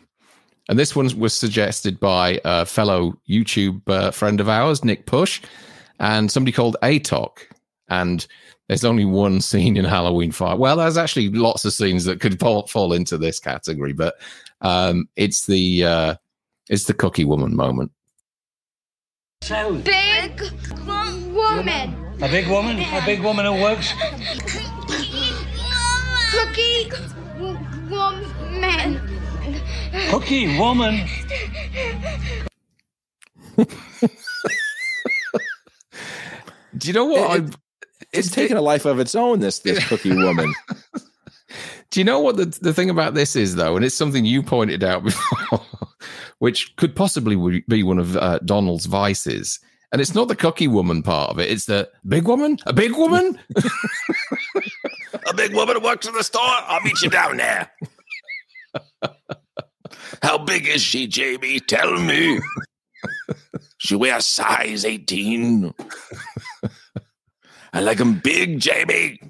and 0.70 0.80
this 0.80 0.96
one 0.96 1.10
was 1.20 1.34
suggested 1.34 2.00
by 2.00 2.40
a 2.44 2.66
fellow 2.66 3.20
YouTube 3.30 3.82
uh, 3.88 4.12
friend 4.12 4.40
of 4.40 4.50
ours, 4.50 4.84
Nick 4.84 5.06
Push, 5.06 5.42
and 6.00 6.32
somebody 6.32 6.52
called 6.52 6.78
Atok. 6.82 7.40
And 7.90 8.26
there's 8.68 8.86
only 8.86 9.06
one 9.06 9.42
scene 9.42 9.78
in 9.78 9.86
Halloween 9.86 10.32
Five. 10.32 10.58
Well, 10.58 10.78
there's 10.78 10.98
actually 10.98 11.30
lots 11.30 11.66
of 11.66 11.74
scenes 11.74 12.06
that 12.06 12.20
could 12.20 12.40
fall, 12.40 12.66
fall 12.68 12.94
into 12.94 13.18
this 13.18 13.40
category, 13.40 13.94
but 13.94 14.16
um, 14.62 15.08
it's 15.16 15.46
the 15.46 15.84
uh, 15.84 16.16
it's 16.70 16.86
the 16.86 16.94
Cookie 16.94 17.26
Woman 17.26 17.56
moment. 17.56 17.92
So 19.44 19.76
Big 19.76 20.42
woman. 21.36 21.96
A 22.22 22.30
big 22.30 22.48
woman? 22.48 22.80
A 22.80 23.04
big 23.06 23.22
woman 23.22 23.46
who 23.46 23.62
works? 23.62 23.94
woman. 27.96 29.02
Cookie 30.10 30.58
woman? 30.60 31.08
Do 36.78 36.88
you 36.88 36.94
know 36.94 37.06
what? 37.06 37.40
It- 37.40 37.44
I, 37.56 37.56
It's 38.12 38.32
taking 38.32 38.58
a 38.58 38.62
life 38.62 38.86
of 38.86 39.00
its 39.00 39.16
own. 39.16 39.40
This 39.40 39.60
this 39.60 39.86
cookie 39.88 40.16
woman. 40.16 40.54
do 41.90 42.00
you 42.00 42.04
know 42.04 42.20
what 42.20 42.38
the, 42.38 42.46
the 42.62 42.74
thing 42.74 42.90
about 42.90 43.14
this 43.14 43.36
is, 43.36 43.56
though? 43.56 43.76
And 43.76 43.84
it's 43.86 43.96
something 43.96 44.26
you 44.26 44.44
pointed 44.44 44.84
out 44.84 45.04
before, 45.10 45.62
which 46.40 46.76
could 46.78 46.96
possibly 46.96 47.62
be 47.68 47.84
one 47.84 48.00
of 48.00 48.16
uh, 48.18 48.40
Donald's 48.40 48.86
vices. 48.86 49.60
And 49.96 50.02
it's 50.02 50.14
not 50.14 50.28
the 50.28 50.36
cookie 50.36 50.68
woman 50.68 51.04
part 51.04 51.30
of 51.30 51.40
it. 51.40 51.50
It's 51.50 51.68
the 51.68 51.90
big 52.06 52.28
woman, 52.28 52.58
a 52.66 52.74
big 52.74 52.98
woman. 52.98 53.40
a 55.30 55.34
big 55.34 55.56
woman 55.56 55.82
works 55.82 56.06
in 56.06 56.14
the 56.14 56.22
store. 56.22 56.42
I'll 56.44 56.82
meet 56.82 57.02
you 57.02 57.10
down 57.10 57.38
there. 57.38 57.72
How 60.22 60.38
big 60.38 60.68
is 60.68 60.82
she, 60.82 61.08
Jamie? 61.08 61.62
Tell 61.62 61.98
me. 61.98 62.42
she 63.78 63.96
wears 63.96 64.28
size 64.28 64.84
18. 64.84 65.74
I 67.72 67.80
like 67.80 67.98
them 67.98 68.20
big, 68.22 68.60
Jamie. 68.60 69.22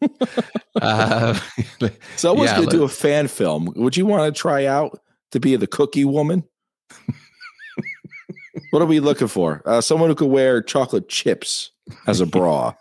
Uh, 0.80 1.38
So 2.16 2.34
I 2.34 2.40
was 2.40 2.50
yeah, 2.50 2.56
going 2.56 2.70
to 2.70 2.76
do 2.78 2.84
a 2.84 2.88
fan 2.88 3.28
film. 3.28 3.70
Would 3.76 3.98
you 3.98 4.06
want 4.06 4.34
to 4.34 4.40
try 4.40 4.64
out 4.64 4.98
to 5.32 5.40
be 5.40 5.54
the 5.56 5.66
cookie 5.66 6.06
woman? 6.06 6.42
What 8.70 8.82
are 8.82 8.86
we 8.86 9.00
looking 9.00 9.28
for? 9.28 9.62
Uh, 9.64 9.80
someone 9.80 10.08
who 10.10 10.14
could 10.14 10.30
wear 10.30 10.62
chocolate 10.62 11.08
chips 11.08 11.70
as 12.06 12.20
a 12.20 12.26
bra. 12.26 12.74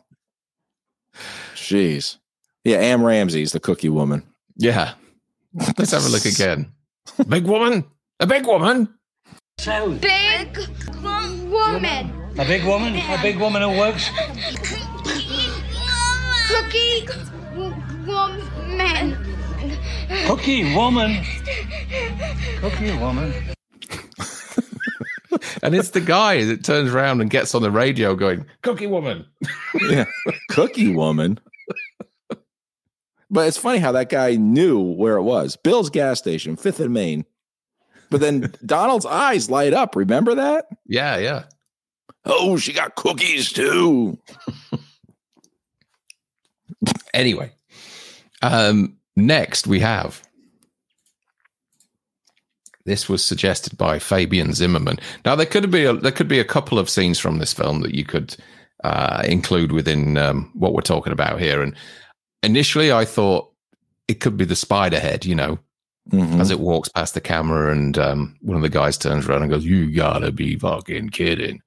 Jeez. 1.56 2.18
Yeah, 2.64 2.78
Am 2.78 3.04
Ramsey's 3.04 3.52
the 3.52 3.60
cookie 3.60 3.90
woman. 3.90 4.24
yeah. 4.58 4.94
Let's 5.80 5.92
have 5.92 6.06
a 6.06 6.10
look 6.10 6.26
again. 6.26 6.72
Big 7.28 7.46
woman, 7.46 7.84
a 8.20 8.28
big 8.28 8.46
woman. 8.46 8.88
So, 9.58 9.92
Big 9.94 10.58
woman. 11.02 12.14
a 12.38 12.46
big 12.46 12.64
woman, 12.66 12.96
a 12.96 13.18
big 13.22 13.38
woman 13.40 13.64
who 13.64 13.78
works. 13.80 14.10
Cookie 16.48 17.08
woman. 18.06 19.18
Cookie 20.28 20.76
woman. 20.76 21.26
Cookie 22.62 22.98
woman. 22.98 23.34
And 25.62 25.76
it's 25.76 25.92
the 25.92 26.02
guy 26.02 26.44
that 26.46 26.64
turns 26.64 26.94
around 26.94 27.22
and 27.22 27.30
gets 27.30 27.54
on 27.54 27.62
the 27.62 27.72
radio 27.72 28.16
going, 28.16 28.46
Cookie 28.62 28.88
woman. 28.88 29.26
Yeah, 29.90 30.06
cookie 30.50 30.94
woman. 30.94 31.40
But 33.30 33.48
it's 33.48 33.58
funny 33.58 33.78
how 33.78 33.92
that 33.92 34.10
guy 34.10 34.36
knew 34.36 34.80
where 34.80 35.16
it 35.18 35.22
was. 35.22 35.56
Bill's 35.56 35.92
gas 35.92 36.18
station, 36.18 36.56
Fifth 36.56 36.80
and 36.80 36.94
Main. 36.94 37.26
But 38.10 38.22
then 38.22 38.54
Donald's 38.66 39.06
eyes 39.06 39.52
light 39.52 39.74
up. 39.74 39.96
Remember 39.96 40.34
that? 40.36 40.66
Yeah, 40.88 41.18
yeah. 41.18 41.44
Oh, 42.26 42.58
she 42.58 42.74
got 42.74 42.96
cookies 42.96 43.52
too. 43.52 44.18
Anyway, 47.14 47.52
um, 48.42 48.98
next 49.16 49.68
we 49.68 49.80
have. 49.80 50.22
This 52.90 53.08
was 53.08 53.24
suggested 53.24 53.78
by 53.78 54.00
Fabian 54.00 54.52
Zimmerman. 54.54 54.98
Now 55.24 55.36
there 55.36 55.46
could 55.46 55.70
be 55.70 55.86
a, 55.86 55.94
there 55.94 56.12
could 56.12 56.28
be 56.28 56.40
a 56.40 56.44
couple 56.56 56.80
of 56.80 56.90
scenes 56.90 57.20
from 57.20 57.38
this 57.38 57.54
film 57.54 57.82
that 57.82 57.94
you 57.94 58.04
could 58.04 58.36
uh, 58.84 59.22
include 59.26 59.72
within 59.72 60.18
um, 60.18 60.50
what 60.56 60.74
we're 60.74 60.82
talking 60.82 61.14
about 61.14 61.40
here. 61.40 61.62
And 61.62 61.76
initially, 62.42 62.92
I 62.92 63.06
thought 63.06 63.52
it 64.08 64.16
could 64.22 64.38
be 64.38 64.46
the 64.46 64.56
spider 64.56 65.00
head, 65.00 65.24
you 65.26 65.36
know, 65.36 65.60
Mhm. 66.12 66.40
as 66.42 66.50
it 66.50 66.60
walks 66.60 66.90
past 66.90 67.14
the 67.14 67.22
camera, 67.22 67.72
and 67.72 67.96
um, 68.00 68.36
one 68.42 68.56
of 68.58 68.64
the 68.64 68.70
guys 68.70 68.98
turns 68.98 69.28
around 69.28 69.44
and 69.44 69.52
goes, 69.52 69.64
"You 69.64 69.92
gotta 69.94 70.32
be 70.32 70.56
fucking 70.58 71.10
kidding!" 71.10 71.62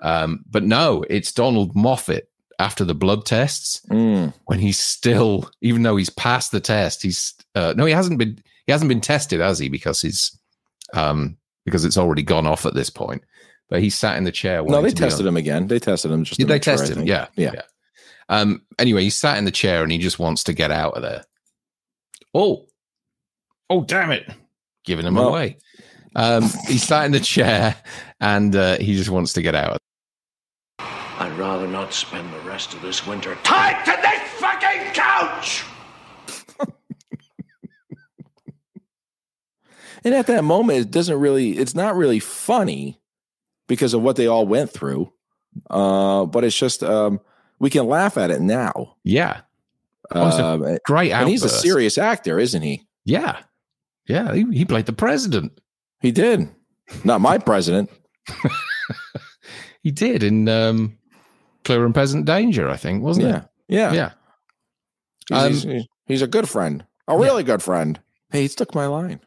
Um, 0.00 0.44
but 0.48 0.62
no, 0.62 1.04
it's 1.10 1.32
Donald 1.32 1.74
Moffat 1.74 2.28
after 2.60 2.84
the 2.84 2.94
blood 2.94 3.26
tests 3.26 3.80
Mm. 3.90 4.32
when 4.44 4.60
he's 4.60 4.78
still, 4.78 5.50
even 5.62 5.82
though 5.82 5.96
he's 5.96 6.10
passed 6.10 6.52
the 6.52 6.60
test, 6.60 7.02
he's 7.02 7.34
uh, 7.56 7.74
no, 7.76 7.84
he 7.84 7.92
hasn't 7.92 8.18
been 8.18 8.38
he 8.66 8.70
hasn't 8.72 8.88
been 8.88 9.00
tested, 9.00 9.40
has 9.40 9.58
he? 9.58 9.68
Because 9.68 10.00
he's 10.00 10.38
um 10.92 11.36
because 11.64 11.84
it's 11.84 11.96
already 11.98 12.22
gone 12.22 12.46
off 12.46 12.66
at 12.66 12.74
this 12.74 12.90
point. 12.90 13.22
But 13.68 13.80
he 13.80 13.88
sat 13.90 14.16
in 14.18 14.24
the 14.24 14.32
chair. 14.32 14.62
No, 14.62 14.82
they 14.82 14.90
tested 14.90 15.24
him 15.24 15.36
again. 15.36 15.66
They 15.66 15.78
tested 15.78 16.10
him 16.10 16.24
just. 16.24 16.38
Did 16.38 16.48
they 16.48 16.54
make 16.54 16.64
sure, 16.64 16.76
test 16.76 16.90
him? 16.90 16.96
think. 16.98 17.08
Yeah, 17.08 17.28
yeah. 17.36 17.62
Um. 18.28 18.62
Anyway, 18.78 19.02
he 19.02 19.10
sat 19.10 19.38
in 19.38 19.44
the 19.44 19.50
chair 19.50 19.82
and 19.82 19.90
he 19.90 19.98
just 19.98 20.18
wants 20.18 20.44
to 20.44 20.52
get 20.52 20.70
out 20.70 20.94
of 20.94 21.02
there. 21.02 21.24
Oh, 22.34 22.66
oh, 23.70 23.82
damn 23.84 24.10
it! 24.10 24.28
Giving 24.84 25.06
him 25.06 25.14
Well- 25.14 25.28
away. 25.28 25.58
Um, 26.14 26.42
he's 26.68 26.82
sat 26.82 27.06
in 27.06 27.12
the 27.12 27.20
chair 27.20 27.74
and 28.20 28.54
uh, 28.54 28.76
he 28.76 28.94
just 28.94 29.08
wants 29.08 29.32
to 29.32 29.40
get 29.40 29.54
out. 29.54 29.78
I'd 30.78 31.32
rather 31.38 31.66
not 31.66 31.94
spend 31.94 32.30
the 32.34 32.40
rest 32.40 32.74
of 32.74 32.82
this 32.82 33.06
winter 33.06 33.34
tied 33.44 33.82
to 33.86 33.92
this 34.02 34.20
fucking 34.38 34.92
couch! 34.92 35.64
And 40.04 40.14
at 40.14 40.26
that 40.26 40.44
moment, 40.44 40.78
it 40.80 40.90
doesn't 40.90 41.18
really. 41.18 41.52
It's 41.58 41.74
not 41.74 41.96
really 41.96 42.18
funny 42.18 43.00
because 43.68 43.94
of 43.94 44.02
what 44.02 44.16
they 44.16 44.26
all 44.26 44.46
went 44.46 44.70
through. 44.70 45.12
Uh, 45.70 46.26
but 46.26 46.44
it's 46.44 46.56
just 46.58 46.82
um, 46.82 47.20
we 47.58 47.70
can 47.70 47.86
laugh 47.86 48.16
at 48.18 48.30
it 48.30 48.40
now. 48.40 48.96
Yeah. 49.04 49.42
Oh, 50.14 50.54
Um, 50.54 50.78
great 50.84 51.12
and 51.12 51.28
he's 51.28 51.44
a 51.44 51.48
serious 51.48 51.96
actor, 51.98 52.38
isn't 52.38 52.62
he? 52.62 52.86
Yeah, 53.04 53.38
yeah. 54.06 54.34
He, 54.34 54.44
he 54.52 54.64
played 54.64 54.86
the 54.86 54.92
president. 54.92 55.58
He 56.00 56.10
did. 56.12 56.48
Not 57.04 57.20
my 57.20 57.38
president. 57.38 57.90
He 59.82 59.90
did 59.90 60.22
in 60.22 60.48
um, 60.48 60.96
Clear 61.64 61.84
and 61.84 61.92
Present 61.92 62.24
Danger, 62.24 62.68
I 62.68 62.76
think, 62.76 63.02
wasn't 63.02 63.26
Yeah, 63.26 63.42
yeah, 63.66 63.90
it? 63.90 63.94
Yeah. 63.96 64.10
He's, 65.28 65.38
Um, 65.64 65.70
he's- 65.72 65.86
he's- 66.06 66.22
a 66.22 66.28
good 66.28 66.48
friend, 66.48 66.84
a 67.08 67.18
really 67.18 67.42
good 67.42 67.62
friend. 67.64 67.98
Hey, 68.30 68.42
he 68.42 68.48
took 68.48 68.76
my 68.76 68.86
line. 68.86 69.18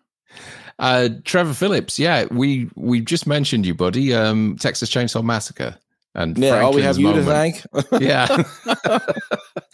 Uh, 0.77 1.09
Trevor 1.23 1.53
Phillips, 1.53 1.97
yeah, 1.97 2.25
we 2.31 2.69
we 2.75 2.99
just 3.01 3.27
mentioned 3.27 3.65
you, 3.65 3.73
buddy. 3.73 4.13
Um, 4.13 4.57
Texas 4.59 4.89
Chainsaw 4.89 5.23
Massacre, 5.23 5.77
and 6.13 6.37
Yeah, 6.37 6.59
all 6.59 6.73
we 6.73 6.81
have 6.81 6.97
you 6.97 7.13
Franklin's 7.13 7.63
to 7.71 7.91
thank. 7.91 8.01
yeah, 8.01 8.43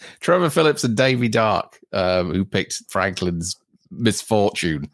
Trevor 0.20 0.50
Phillips 0.50 0.84
and 0.84 0.96
Davy 0.96 1.28
Dark, 1.28 1.78
um, 1.92 2.32
who 2.32 2.44
picked 2.44 2.82
Franklin's 2.88 3.56
misfortune. 3.90 4.88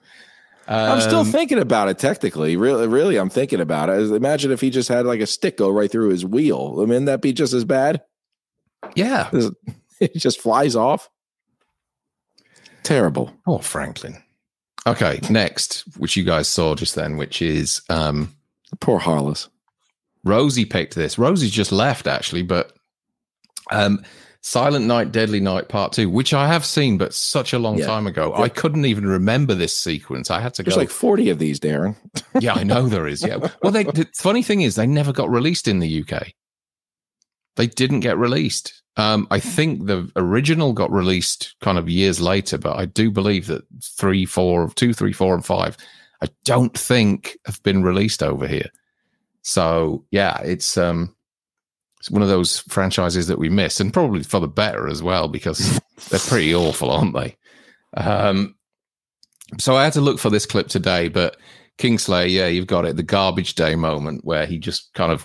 I'm 0.66 1.00
still 1.00 1.20
Um, 1.20 1.32
thinking 1.32 1.59
about 1.59 1.88
it. 1.88 1.98
Technically, 1.98 2.56
really, 2.56 2.86
really, 2.88 3.16
I'm 3.16 3.30
thinking 3.30 3.61
about 3.61 3.88
it. 3.88 4.11
Imagine 4.11 4.50
if 4.52 4.61
he 4.61 4.68
just 4.68 4.88
had 4.90 5.06
like 5.06 5.20
a 5.20 5.26
stick 5.26 5.56
go 5.56 5.70
right 5.70 5.90
through 5.90 6.11
his 6.11 6.26
wheel. 6.26 6.80
I 6.82 6.84
mean, 6.86 7.06
that'd 7.06 7.22
be 7.22 7.32
just 7.32 7.54
as 7.54 7.64
bad. 7.64 8.02
yeah. 8.94 9.30
It 10.00 10.14
just 10.14 10.40
flies 10.40 10.76
off. 10.76 11.09
Terrible. 12.84 13.32
Oh, 13.48 13.59
Franklin. 13.59 14.22
Okay, 14.89 15.20
next, 15.30 15.84
which 15.97 16.16
you 16.16 16.24
guys 16.24 16.49
saw 16.49 16.74
just 16.74 16.95
then, 16.95 17.16
which 17.16 17.43
is 17.43 17.82
um, 17.89 18.34
Poor 18.80 18.99
Harless. 18.99 19.49
Rosie 20.24 20.64
picked 20.64 20.95
this. 20.95 21.18
Rosie 21.18 21.49
just 21.49 21.72
left 21.72 22.07
actually, 22.07 22.43
but 22.43 22.72
um, 23.70 24.03
Silent 24.41 24.86
Night, 24.86 25.12
Deadly 25.12 25.41
Night 25.41 25.68
Part 25.68 25.93
Two, 25.93 26.09
which 26.09 26.32
I 26.34 26.47
have 26.49 26.64
seen, 26.64 26.97
but 26.99 27.12
such 27.14 27.53
a 27.53 27.59
long 27.59 27.78
Yeah. 27.78 27.86
time 27.86 28.07
ago, 28.07 28.32
Yeah. 28.36 28.45
I 28.45 28.49
couldn't 28.49 28.84
even 28.84 29.07
remember 29.07 29.55
this 29.55 29.76
sequence. 29.76 30.30
I 30.30 30.41
had 30.41 30.55
to 30.55 30.62
There's 30.62 30.74
go. 30.74 30.80
like 30.80 30.91
40 30.91 31.30
of 31.30 31.39
these, 31.39 31.59
Darren. 31.61 31.97
yeah, 32.41 32.55
I 32.55 32.64
know 32.64 32.89
there 32.89 33.07
is. 33.07 33.22
Yeah. 33.22 33.49
Well, 33.62 33.72
they, 33.72 33.84
the 33.84 34.09
funny 34.14 34.43
thing 34.43 34.62
is, 34.62 34.74
they 34.76 34.86
never 34.86 35.12
got 35.12 35.30
released 35.30 35.68
in 35.68 35.80
the 35.80 36.03
UK. 36.03 36.28
They 37.57 37.66
didn't 37.66 38.01
get 38.01 38.16
released. 38.18 38.82
Um, 38.99 39.28
I 39.30 39.38
think 39.38 39.86
the 39.86 40.11
original 40.16 40.72
got 40.72 40.90
released 40.90 41.55
kind 41.61 41.78
of 41.78 41.88
years 41.88 42.20
later, 42.20 42.59
but 42.59 42.76
I 42.76 42.84
do 42.84 43.12
believe 43.12 43.46
that 43.46 43.62
three, 43.80 44.26
four, 44.26 44.68
two, 44.70 44.92
three, 44.92 45.12
four, 45.12 45.34
and 45.34 45.46
five, 45.46 45.76
I 46.20 46.28
don't 46.44 46.76
think 46.76 47.38
have 47.46 47.62
been 47.62 47.84
released 47.84 48.24
over 48.24 48.49
here. 48.49 48.68
So 49.42 50.05
yeah, 50.11 50.40
it's 50.42 50.76
um, 50.76 51.14
it's 52.01 52.11
one 52.11 52.22
of 52.22 52.28
those 52.28 52.59
franchises 52.59 53.28
that 53.28 53.38
we 53.38 53.49
miss, 53.49 53.78
and 53.78 53.92
probably 53.94 54.24
for 54.24 54.40
the 54.40 54.49
better 54.49 54.88
as 54.88 55.01
well 55.01 55.28
because 55.28 55.80
they're 56.11 56.18
pretty 56.18 56.53
awful, 56.53 56.90
aren't 56.90 57.14
they? 57.14 57.36
Um, 57.96 58.57
so 59.59 59.76
I 59.76 59.84
had 59.84 59.92
to 59.92 60.01
look 60.01 60.18
for 60.18 60.28
this 60.28 60.44
clip 60.44 60.66
today, 60.66 61.09
but 61.09 61.36
Kingsley, 61.78 62.26
yeah, 62.26 62.49
you've 62.49 62.66
got 62.66 62.84
it. 62.84 62.96
The 62.96 63.05
garbage 63.05 63.55
day 63.55 63.76
moment 63.76 64.24
where 64.24 64.44
he 64.44 64.59
just 64.59 64.92
kind 64.94 65.12
of 65.12 65.24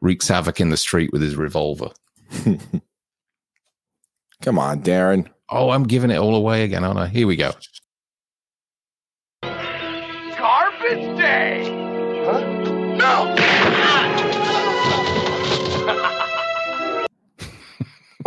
wreaks 0.00 0.28
havoc 0.28 0.60
in 0.60 0.70
the 0.70 0.78
street 0.78 1.12
with 1.12 1.20
his 1.20 1.36
revolver. 1.36 1.90
Come 4.42 4.58
on, 4.58 4.82
Darren. 4.82 5.28
Oh, 5.48 5.70
I'm 5.70 5.84
giving 5.84 6.10
it 6.10 6.18
all 6.18 6.34
away 6.34 6.64
again, 6.64 6.84
aren't 6.84 6.98
I? 6.98 7.06
Here 7.06 7.26
we 7.26 7.36
go. 7.36 7.52
Garbage 9.42 11.16
day! 11.16 11.62
Huh? 12.24 12.40
No! 12.96 13.36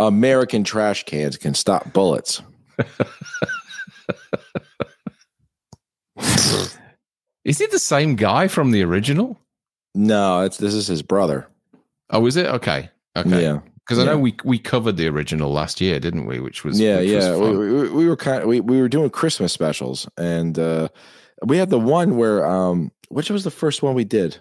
American 0.00 0.64
trash 0.64 1.04
cans 1.04 1.36
can 1.36 1.54
stop 1.54 1.92
bullets. 1.92 2.42
Is 7.44 7.60
it 7.60 7.70
the 7.70 7.78
same 7.78 8.16
guy 8.16 8.48
from 8.48 8.72
the 8.72 8.82
original? 8.82 9.38
No, 9.94 10.40
it's 10.40 10.56
this 10.56 10.74
is 10.74 10.88
his 10.88 11.02
brother. 11.02 11.46
Oh, 12.10 12.26
is 12.26 12.36
it? 12.36 12.46
Okay. 12.46 12.90
Okay. 13.16 13.42
Yeah. 13.42 13.60
Because 13.86 14.00
I 14.00 14.04
know 14.04 14.18
we 14.18 14.34
we 14.44 14.58
covered 14.58 14.96
the 14.96 15.06
original 15.06 15.52
last 15.52 15.80
year, 15.80 16.00
didn't 16.00 16.26
we? 16.26 16.40
Which 16.40 16.64
was 16.64 16.80
yeah, 16.80 16.98
which 16.98 17.08
yeah. 17.08 17.20
fun. 17.20 17.58
We, 17.58 17.72
we, 17.72 17.88
we 17.90 18.08
were 18.08 18.16
kind 18.16 18.42
of 18.42 18.48
we, 18.48 18.60
we 18.60 18.80
were 18.80 18.88
doing 18.88 19.10
Christmas 19.10 19.52
specials, 19.52 20.08
and 20.16 20.58
uh, 20.58 20.88
we 21.44 21.56
had 21.56 21.70
the 21.70 21.78
one 21.78 22.16
where 22.16 22.44
um, 22.44 22.90
which 23.08 23.30
was 23.30 23.44
the 23.44 23.50
first 23.50 23.82
one 23.82 23.94
we 23.94 24.04
did? 24.04 24.38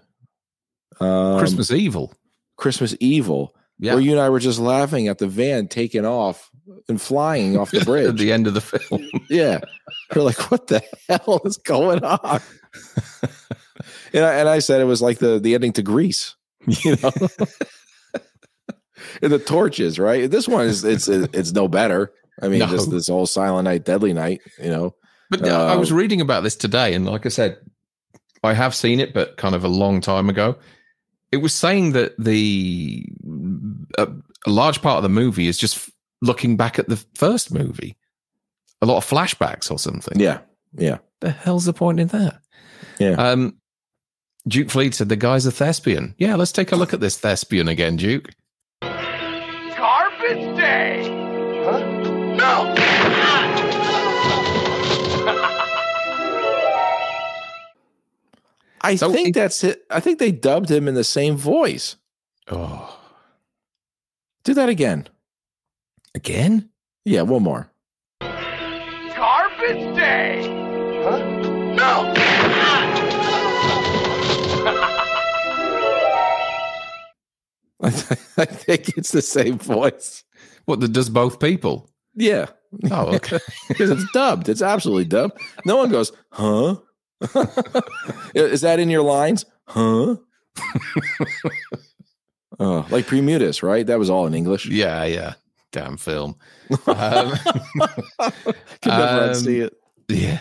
Um, 1.00 1.38
Christmas 1.38 1.72
Evil. 1.72 2.14
Christmas 2.58 2.96
Evil. 3.00 3.56
Yeah. 3.78 3.93
Where 3.93 4.02
you 4.02 4.12
and 4.12 4.22
I 4.22 4.30
were 4.30 4.39
just 4.39 4.60
laughing 4.60 5.10
at 5.10 5.18
the 5.18 5.28
van 5.28 5.68
taking 5.68 6.06
off 6.06 6.50
and 6.88 7.02
flying 7.02 7.58
off 7.58 7.72
the 7.72 7.82
bridge 7.86 8.08
At 8.08 8.18
the 8.18 8.32
end 8.32 8.48
of 8.48 8.54
the 8.54 8.62
film. 8.62 9.10
yeah. 9.30 9.60
We're 10.16 10.22
like, 10.22 10.50
what 10.50 10.68
the 10.68 10.82
hell 11.10 11.41
is 11.43 11.58
going 11.58 12.04
on? 12.04 12.41
and, 14.14 14.24
I, 14.24 14.34
and 14.36 14.50
I 14.50 14.60
said 14.60 14.82
it 14.82 14.86
was 14.86 15.02
like 15.02 15.20
the 15.20 15.39
the 15.39 15.56
ending 15.56 15.74
to 15.74 15.84
Grease, 15.84 16.36
you 16.66 16.96
know. 17.02 17.12
and 19.22 19.32
the 19.32 19.39
torches, 19.39 19.97
right? 19.99 20.30
This 20.30 20.47
one 20.47 20.66
is 20.66 20.84
it's 20.84 21.08
it's 21.08 21.51
no 21.53 21.68
better. 21.68 22.12
I 22.41 22.47
mean, 22.49 22.60
No. 22.60 22.68
just 22.68 22.91
this 22.91 23.08
whole 23.08 23.26
Silent 23.26 23.66
Night, 23.66 23.86
Deadly 23.86 24.14
Night, 24.14 24.41
you 24.62 24.70
know. 24.70 24.95
But 25.30 25.47
uh, 25.47 25.66
I 25.68 25.76
was 25.76 25.91
Uh, 25.91 25.95
reading 25.95 26.22
about 26.22 26.43
this 26.43 26.56
today, 26.56 26.93
and 26.93 27.06
like 27.06 27.26
I 27.26 27.30
said, 27.30 27.58
I 28.43 28.53
have 28.53 28.76
seen 28.76 28.99
it, 28.99 29.14
but 29.14 29.38
kind 29.38 29.56
of 29.56 29.64
a 29.64 29.68
long 29.70 30.01
time 30.01 30.30
ago. 30.30 30.58
It 31.32 31.38
was 31.38 31.53
saying 31.53 31.93
that 31.93 32.14
the 32.20 33.06
a, 33.97 34.08
a 34.45 34.49
large 34.49 34.82
part 34.82 34.97
of 34.97 35.03
the 35.03 35.10
movie 35.10 35.47
is 35.47 35.58
just 35.58 35.89
looking 36.22 36.56
back 36.58 36.78
at 36.80 36.88
the 36.88 37.03
first 37.16 37.53
movie, 37.53 37.97
a 38.82 38.86
lot 38.86 38.97
of 38.97 39.06
flashbacks 39.10 39.72
or 39.72 39.80
something. 39.80 40.20
Yeah, 40.20 40.39
yeah. 40.78 40.99
The 41.22 41.32
hell's 41.32 41.66
the 41.66 41.74
point 41.74 41.99
in 41.99 42.08
that? 42.10 42.39
Yeah. 42.99 43.12
Um, 43.12 43.58
Duke 44.47 44.70
Fleet 44.70 44.93
said 44.93 45.10
the 45.10 45.16
guy's 45.16 45.45
a 45.45 45.51
thespian. 45.51 46.14
Yeah, 46.20 46.36
let's 46.36 46.51
take 46.51 46.72
a 46.72 46.76
look 46.76 46.93
at 46.93 46.99
this 46.99 47.18
thespian 47.18 47.68
again, 47.68 47.95
Duke. 47.97 48.30
Garbage 50.28 50.57
day! 50.57 51.03
Huh? 51.63 51.80
No! 52.36 53.76
I 58.82 58.95
So 58.95 59.11
think 59.11 59.30
it- 59.30 59.34
that's 59.34 59.63
it. 59.63 59.84
I 59.89 59.99
think 59.99 60.19
they 60.19 60.32
dubbed 60.32 60.69
him 60.69 60.88
in 60.88 60.93
the 60.95 61.03
same 61.03 61.36
voice. 61.36 61.95
Oh, 62.49 62.99
Do 64.43 64.53
that 64.53 64.69
again. 64.69 65.07
again? 66.13 66.69
Yeah, 67.03 67.23
one 67.23 67.41
more. 67.43 67.71
Garbage 68.21 69.95
day! 69.95 70.43
Huh? 71.03 71.17
No! 71.73 72.13
I, 77.82 77.89
th- 77.91 78.19
I 78.38 78.45
think 78.45 78.97
it's 78.97 79.11
the 79.11 79.21
same 79.21 79.57
voice. 79.57 80.23
What 80.65 80.80
that 80.80 80.93
does 80.93 81.09
both 81.09 81.39
people? 81.39 81.89
Yeah. 82.15 82.47
Oh, 82.91 83.13
okay. 83.15 83.39
Because 83.67 83.89
it's 83.91 84.05
dubbed. 84.13 84.49
It's 84.49 84.61
absolutely 84.61 85.05
dubbed. 85.05 85.38
No 85.65 85.78
one 85.78 85.89
goes, 85.89 86.11
huh? 86.32 86.76
Is 88.36 88.61
that 88.61 88.80
in 88.80 88.89
your 88.89 89.03
lines? 89.03 89.45
Huh? 89.67 90.15
oh, 92.59 92.88
like 92.89 93.07
Premutus, 93.07 93.63
right? 93.63 93.86
That 93.86 93.99
was 93.99 94.09
all 94.09 94.26
in 94.28 94.34
English. 94.34 94.65
yeah, 94.67 95.03
yeah. 95.05 95.34
Damn 95.71 95.97
film. 95.97 96.36
Um, 96.88 97.34
Could 97.38 98.86
never 98.86 99.23
Um, 99.23 99.30
unsee 99.32 99.65
it. 99.65 99.73
Yeah. 100.07 100.39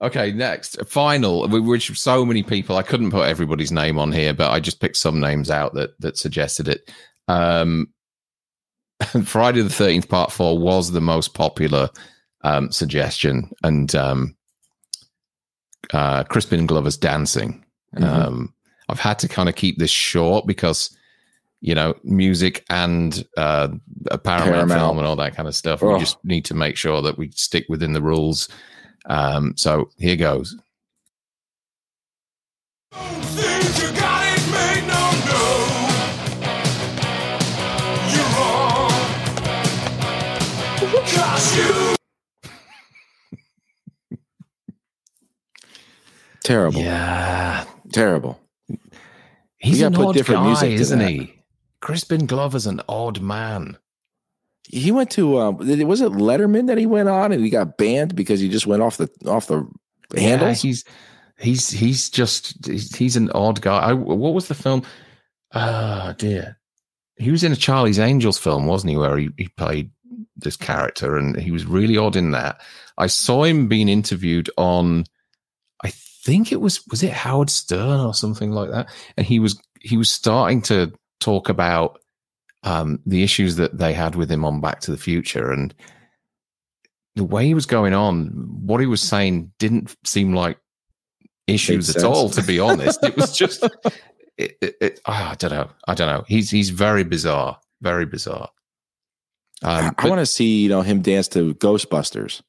Okay, 0.00 0.30
next. 0.32 0.78
Final, 0.86 1.48
wh- 1.48 1.66
which 1.66 1.98
so 1.98 2.24
many 2.24 2.42
people, 2.42 2.76
I 2.76 2.82
couldn't 2.82 3.10
put 3.10 3.26
everybody's 3.28 3.72
name 3.72 3.98
on 3.98 4.12
here, 4.12 4.32
but 4.32 4.50
I 4.52 4.60
just 4.60 4.80
picked 4.80 4.96
some 4.96 5.18
names 5.20 5.50
out 5.50 5.74
that 5.74 5.98
that 6.00 6.16
suggested 6.16 6.68
it. 6.68 6.90
Um, 7.26 7.88
Friday 9.24 9.60
the 9.62 9.68
13th, 9.68 10.08
part 10.08 10.30
four 10.32 10.58
was 10.58 10.92
the 10.92 11.00
most 11.00 11.34
popular 11.34 11.88
um, 12.42 12.70
suggestion. 12.70 13.50
And 13.64 13.92
um, 13.96 14.36
uh, 15.92 16.24
Crispin 16.24 16.66
Glover's 16.66 16.96
dancing. 16.96 17.64
Mhm. 17.96 18.04
Um, 18.04 18.54
I've 18.88 19.00
had 19.00 19.18
to 19.20 19.28
kind 19.28 19.48
of 19.48 19.54
keep 19.54 19.78
this 19.78 19.90
short 19.90 20.46
because, 20.46 20.96
you 21.60 21.74
know, 21.74 21.94
music 22.04 22.64
and 22.70 23.24
uh, 23.36 23.68
a 24.10 24.18
Paramount, 24.18 24.52
Paramount. 24.52 24.80
film 24.80 24.98
and 24.98 25.06
all 25.06 25.16
that 25.16 25.34
kind 25.34 25.48
of 25.48 25.54
stuff. 25.56 25.82
Oh. 25.82 25.94
We 25.94 26.00
just 26.00 26.24
need 26.24 26.44
to 26.46 26.54
make 26.54 26.76
sure 26.76 27.02
that 27.02 27.18
we 27.18 27.30
stick 27.32 27.66
within 27.68 27.92
the 27.92 28.02
rules. 28.02 28.48
Um, 29.08 29.56
so 29.56 29.90
here 29.98 30.16
goes. 30.16 30.54
Things 32.92 33.82
you 33.82 33.90
got 33.98 34.22
it 34.24 34.42
made, 34.52 34.84
no, 34.86 35.02
no. 35.28 35.42
You're 38.12 38.30
wrong. 38.36 38.92
Cause 41.06 41.56
you 41.56 41.94
Terrible. 46.44 46.80
Yeah. 46.80 47.64
Terrible. 47.92 48.40
He's 49.58 49.80
You 49.80 49.86
an 49.88 49.94
put 49.94 50.06
odd 50.08 50.14
different 50.14 50.40
guy, 50.42 50.46
music 50.46 50.70
isn't 50.72 50.98
that. 51.00 51.10
he? 51.10 51.34
Crispin 51.80 52.26
Glover's 52.26 52.66
an 52.66 52.80
odd 52.88 53.20
man. 53.20 53.76
He 54.68 54.92
went 54.92 55.10
to 55.12 55.38
um 55.38 55.56
was 55.58 56.00
it 56.00 56.12
Letterman 56.12 56.66
that 56.66 56.78
he 56.78 56.86
went 56.86 57.08
on 57.08 57.32
and 57.32 57.42
he 57.42 57.50
got 57.50 57.76
banned 57.78 58.14
because 58.14 58.40
he 58.40 58.48
just 58.48 58.66
went 58.66 58.82
off 58.82 58.96
the 58.98 59.08
off 59.26 59.46
the 59.46 59.66
Yeah, 60.14 60.20
handles? 60.20 60.62
he's 60.62 60.84
he's 61.38 61.70
he's 61.70 62.10
just 62.10 62.66
he's, 62.66 62.94
he's 62.94 63.16
an 63.16 63.30
odd 63.32 63.60
guy. 63.60 63.78
I, 63.78 63.92
what 63.94 64.34
was 64.34 64.48
the 64.48 64.54
film? 64.54 64.82
Ah, 65.52 66.14
dear. 66.18 66.58
He 67.16 67.30
was 67.30 67.42
in 67.42 67.52
a 67.52 67.56
Charlie's 67.56 67.98
Angels 67.98 68.38
film, 68.38 68.66
wasn't 68.66 68.90
he? 68.90 68.96
Where 68.96 69.16
he, 69.16 69.30
he 69.38 69.48
played 69.48 69.90
this 70.36 70.56
character, 70.56 71.16
and 71.16 71.36
he 71.40 71.50
was 71.50 71.64
really 71.66 71.96
odd 71.96 72.14
in 72.14 72.30
that. 72.32 72.60
I 72.98 73.06
saw 73.08 73.44
him 73.44 73.66
being 73.68 73.88
interviewed 73.88 74.50
on, 74.56 75.04
I 75.82 75.90
think 75.90 76.52
it 76.52 76.60
was 76.60 76.86
was 76.90 77.02
it 77.02 77.12
Howard 77.12 77.50
Stern 77.50 78.00
or 78.00 78.14
something 78.14 78.52
like 78.52 78.70
that, 78.70 78.88
and 79.16 79.26
he 79.26 79.40
was 79.40 79.60
he 79.80 79.96
was 79.96 80.10
starting 80.10 80.62
to 80.62 80.92
talk 81.20 81.48
about 81.48 81.98
um, 82.62 83.00
the 83.06 83.22
issues 83.22 83.56
that 83.56 83.78
they 83.78 83.92
had 83.92 84.14
with 84.14 84.30
him 84.30 84.44
on 84.44 84.60
Back 84.60 84.80
to 84.80 84.90
the 84.90 84.96
Future, 84.96 85.50
and 85.50 85.74
the 87.16 87.24
way 87.24 87.46
he 87.46 87.54
was 87.54 87.66
going 87.66 87.94
on, 87.94 88.26
what 88.64 88.80
he 88.80 88.86
was 88.86 89.02
saying 89.02 89.52
didn't 89.58 89.94
seem 90.04 90.34
like 90.34 90.58
issues 91.46 91.94
at 91.94 92.04
all. 92.04 92.30
To 92.30 92.42
be 92.42 92.60
honest, 92.60 93.02
it 93.02 93.16
was 93.16 93.36
just. 93.36 93.66
It, 94.40 94.56
it, 94.60 94.76
it, 94.80 95.00
ah, 95.04 95.32
I 95.32 95.34
don't 95.34 95.50
know. 95.50 95.68
I 95.88 95.94
don't 95.94 96.06
know. 96.06 96.24
He's 96.28 96.48
he's 96.48 96.70
very 96.70 97.02
bizarre. 97.02 97.58
Very 97.82 98.06
bizarre. 98.06 98.48
Um, 99.64 99.86
I 99.86 99.90
but- 99.90 100.08
want 100.08 100.20
to 100.20 100.26
see, 100.26 100.62
you 100.62 100.68
know, 100.68 100.82
him 100.82 101.02
dance 101.02 101.26
to 101.28 101.56
Ghostbusters. 101.56 102.42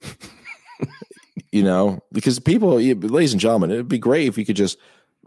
you 1.52 1.64
know, 1.64 1.98
because 2.12 2.38
people, 2.38 2.74
ladies 2.76 3.32
and 3.32 3.40
gentlemen, 3.40 3.72
it'd 3.72 3.88
be 3.88 3.98
great 3.98 4.28
if 4.28 4.38
you 4.38 4.46
could 4.46 4.54
just 4.54 4.78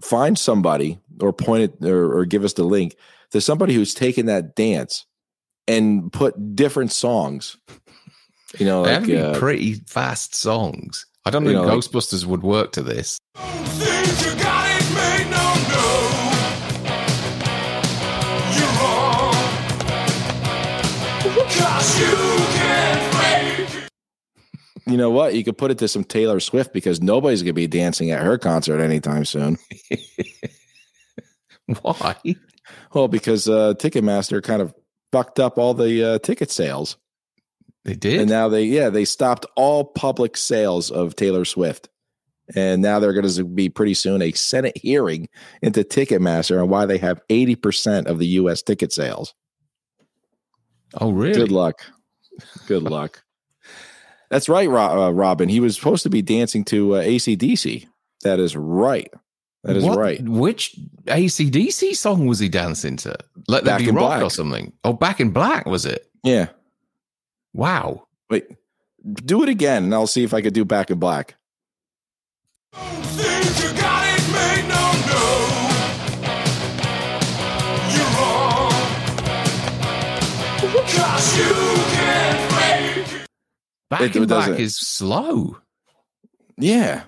find 0.01 0.37
somebody 0.37 0.99
or 1.21 1.33
point 1.33 1.63
it 1.63 1.85
or, 1.85 2.17
or 2.19 2.25
give 2.25 2.43
us 2.43 2.53
the 2.53 2.63
link 2.63 2.95
to 3.31 3.41
somebody 3.41 3.73
who's 3.73 3.93
taken 3.93 4.25
that 4.27 4.55
dance 4.55 5.05
and 5.67 6.11
put 6.11 6.55
different 6.55 6.91
songs. 6.91 7.57
You 8.57 8.65
know, 8.65 8.81
like 8.81 8.91
have 8.91 9.05
be 9.05 9.17
uh, 9.17 9.37
pretty 9.37 9.75
fast 9.75 10.33
songs. 10.33 11.05
I 11.25 11.29
don't 11.29 11.43
think 11.45 11.53
know, 11.55 11.65
like- 11.65 11.77
Ghostbusters 11.79 12.25
would 12.25 12.41
work 12.41 12.71
to 12.73 12.81
this. 12.81 13.19
You 24.91 24.97
know 24.97 25.09
what? 25.09 25.35
You 25.35 25.43
could 25.43 25.57
put 25.57 25.71
it 25.71 25.77
to 25.79 25.87
some 25.87 26.03
Taylor 26.03 26.39
Swift 26.39 26.73
because 26.73 27.01
nobody's 27.01 27.41
gonna 27.41 27.53
be 27.53 27.67
dancing 27.67 28.11
at 28.11 28.23
her 28.23 28.37
concert 28.37 28.81
anytime 28.81 29.25
soon. 29.25 29.57
Why? 31.81 32.15
Well, 32.93 33.07
because 33.07 33.47
uh, 33.47 33.73
Ticketmaster 33.77 34.41
kind 34.41 34.61
of 34.61 34.73
fucked 35.11 35.39
up 35.39 35.57
all 35.57 35.73
the 35.73 36.03
uh, 36.15 36.19
ticket 36.19 36.51
sales. 36.51 36.97
They 37.85 37.95
did. 37.95 38.21
And 38.21 38.29
now 38.29 38.49
they, 38.49 38.63
yeah, 38.63 38.89
they 38.89 39.05
stopped 39.05 39.45
all 39.55 39.83
public 39.83 40.37
sales 40.37 40.91
of 40.91 41.15
Taylor 41.15 41.45
Swift. 41.45 41.89
And 42.55 42.81
now 42.81 42.99
they're 42.99 43.13
going 43.13 43.27
to 43.27 43.43
be 43.43 43.69
pretty 43.69 43.93
soon 43.93 44.21
a 44.21 44.31
Senate 44.31 44.77
hearing 44.77 45.29
into 45.61 45.83
Ticketmaster 45.83 46.59
and 46.59 46.69
why 46.69 46.85
they 46.85 46.97
have 46.97 47.21
80% 47.29 48.07
of 48.07 48.17
the 48.17 48.25
U.S. 48.27 48.63
ticket 48.63 48.91
sales. 48.91 49.35
oh, 50.95 51.11
really? 51.11 51.35
Good 51.35 51.51
luck. 51.51 51.83
Good 52.67 52.83
luck. 52.83 53.23
That's 54.29 54.47
right, 54.49 54.67
uh, 54.67 55.11
Robin. 55.11 55.49
He 55.49 55.59
was 55.59 55.75
supposed 55.75 56.03
to 56.03 56.09
be 56.09 56.21
dancing 56.21 56.63
to 56.65 56.95
uh, 56.95 57.03
ACDC. 57.03 57.87
That 58.23 58.39
is 58.39 58.55
right. 58.55 59.11
That 59.63 59.75
is 59.75 59.83
What- 59.83 59.97
right. 59.97 60.21
Which 60.21 60.75
ACDC 61.05 61.95
song 61.95 62.27
was 62.27 62.39
he 62.39 62.47
dancing 62.49 62.95
to? 62.97 63.15
Let 63.47 63.63
There 63.65 63.73
Back 63.73 63.79
Be 63.83 63.89
in 63.89 63.95
Rock 63.95 64.07
Black. 64.07 64.23
or 64.23 64.29
something? 64.29 64.71
Oh, 64.83 64.93
Back 64.93 65.19
in 65.19 65.31
Black, 65.31 65.65
was 65.65 65.85
it? 65.85 66.09
Yeah. 66.23 66.49
Wow. 67.53 68.07
Wait, 68.29 68.45
do 69.25 69.41
it 69.43 69.49
again 69.49 69.85
and 69.85 69.93
I'll 69.93 70.05
see 70.07 70.23
if 70.23 70.33
I 70.33 70.41
could 70.41 70.53
do 70.53 70.63
Back 70.65 70.91
in 70.91 70.99
Black. 70.99 71.35
You 81.35 81.88
Back 83.89 84.01
It 84.01 84.15
in 84.15 84.27
Black 84.27 84.59
is 84.59 84.77
slow. 84.77 85.57
Yeah. 86.57 87.03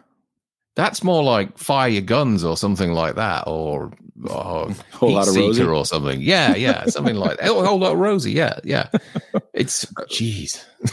That's 0.76 1.04
more 1.04 1.24
like 1.24 1.58
Fire 1.58 1.90
Your 1.90 2.02
Guns 2.02 2.44
or 2.44 2.56
something 2.58 2.94
like 2.94 3.16
that, 3.16 3.44
or, 3.46 3.92
or 4.24 4.72
Whole 4.94 5.12
Lot 5.14 5.28
of 5.28 5.36
Rosie? 5.36 5.64
or 5.64 5.86
something. 5.86 6.22
Yeah, 6.22 6.56
yeah, 6.56 6.86
something 6.86 7.16
like 7.16 7.38
that. 7.38 7.50
Oh, 7.50 7.64
whole 7.66 7.80
lot 7.80 7.92
of 7.92 8.00
Rosie. 8.00 8.32
Yeah, 8.32 8.60
yeah. 8.64 8.88
It's 9.54 9.86
jeez. 10.10 10.64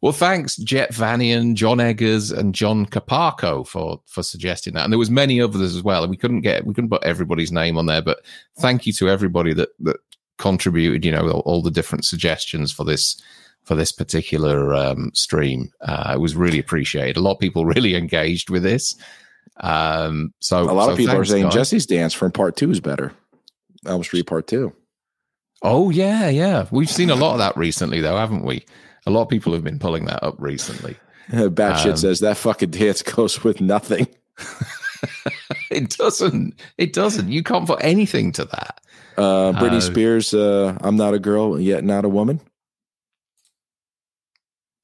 Well, 0.00 0.12
thanks, 0.12 0.56
Jet 0.56 0.92
Vanian, 0.92 1.54
John 1.54 1.78
Eggers, 1.78 2.32
and 2.32 2.54
John 2.54 2.86
Caparco 2.86 3.66
for 3.66 4.00
for 4.06 4.22
suggesting 4.22 4.74
that. 4.74 4.84
And 4.84 4.92
there 4.92 4.98
was 4.98 5.10
many 5.10 5.40
others 5.40 5.76
as 5.76 5.82
well. 5.82 6.02
And 6.02 6.10
we 6.10 6.16
couldn't 6.16 6.40
get 6.40 6.66
we 6.66 6.74
couldn't 6.74 6.90
put 6.90 7.04
everybody's 7.04 7.52
name 7.52 7.78
on 7.78 7.86
there, 7.86 8.02
but 8.02 8.24
thank 8.58 8.86
you 8.86 8.92
to 8.94 9.08
everybody 9.08 9.52
that 9.54 9.68
that 9.80 9.98
contributed. 10.38 11.04
You 11.04 11.12
know, 11.12 11.30
all, 11.30 11.40
all 11.40 11.62
the 11.62 11.70
different 11.70 12.04
suggestions 12.04 12.72
for 12.72 12.84
this 12.84 13.20
for 13.64 13.74
this 13.74 13.92
particular 13.92 14.74
um, 14.74 15.10
stream. 15.14 15.70
Uh, 15.80 16.12
it 16.14 16.20
was 16.20 16.34
really 16.34 16.58
appreciated. 16.58 17.16
A 17.16 17.20
lot 17.20 17.32
of 17.32 17.38
people 17.38 17.64
really 17.76 17.94
engaged 17.94 18.50
with 18.50 18.62
this. 18.62 18.96
Um, 19.58 20.32
so 20.40 20.62
A 20.62 20.72
lot 20.72 20.86
so 20.86 20.92
of 20.92 20.96
people 20.96 21.16
are 21.16 21.24
saying 21.24 21.44
guys. 21.44 21.54
Jesse's 21.54 21.86
dance 21.86 22.14
from 22.14 22.32
part 22.32 22.56
two 22.56 22.70
is 22.70 22.80
better. 22.80 23.12
Elm 23.86 24.02
Street 24.02 24.26
Part 24.26 24.46
Two. 24.46 24.72
Oh 25.62 25.90
yeah, 25.90 26.28
yeah. 26.28 26.66
We've 26.70 26.88
seen 26.90 27.10
a 27.10 27.14
lot 27.14 27.32
of 27.32 27.38
that 27.38 27.56
recently, 27.56 28.00
though, 28.00 28.16
haven't 28.16 28.44
we? 28.44 28.64
A 29.06 29.10
lot 29.10 29.22
of 29.22 29.28
people 29.28 29.52
have 29.52 29.64
been 29.64 29.78
pulling 29.78 30.04
that 30.06 30.22
up 30.22 30.34
recently. 30.38 30.96
Batshit 31.30 31.90
Um, 31.90 31.96
says 31.96 32.20
that 32.20 32.36
fucking 32.36 32.70
dance 32.70 33.02
goes 33.16 33.42
with 33.44 33.60
nothing. 33.60 34.06
It 35.70 35.90
doesn't. 35.96 36.54
It 36.78 36.92
doesn't. 36.92 37.30
You 37.30 37.42
can't 37.42 37.66
put 37.66 37.82
anything 37.82 38.32
to 38.32 38.44
that. 38.46 38.80
Uh, 39.16 39.52
Britney 39.52 39.76
Uh, 39.76 39.80
Spears, 39.80 40.34
uh, 40.34 40.76
I'm 40.80 40.96
not 40.96 41.14
a 41.14 41.18
girl 41.18 41.60
yet 41.60 41.84
not 41.84 42.04
a 42.04 42.08
woman. 42.08 42.40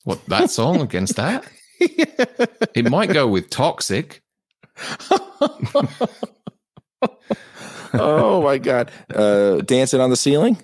What 0.07 0.25
that 0.27 0.51
song 0.51 0.81
against 0.81 1.17
that? 1.17 1.45
It 1.81 2.89
might 2.89 3.13
go 3.13 3.27
with 3.27 3.51
toxic. 3.51 4.23
oh 7.93 8.41
my 8.45 8.59
god! 8.59 8.93
Uh, 9.13 9.57
dancing 9.63 10.01
on 10.01 10.11
the 10.11 10.17
ceiling. 10.17 10.59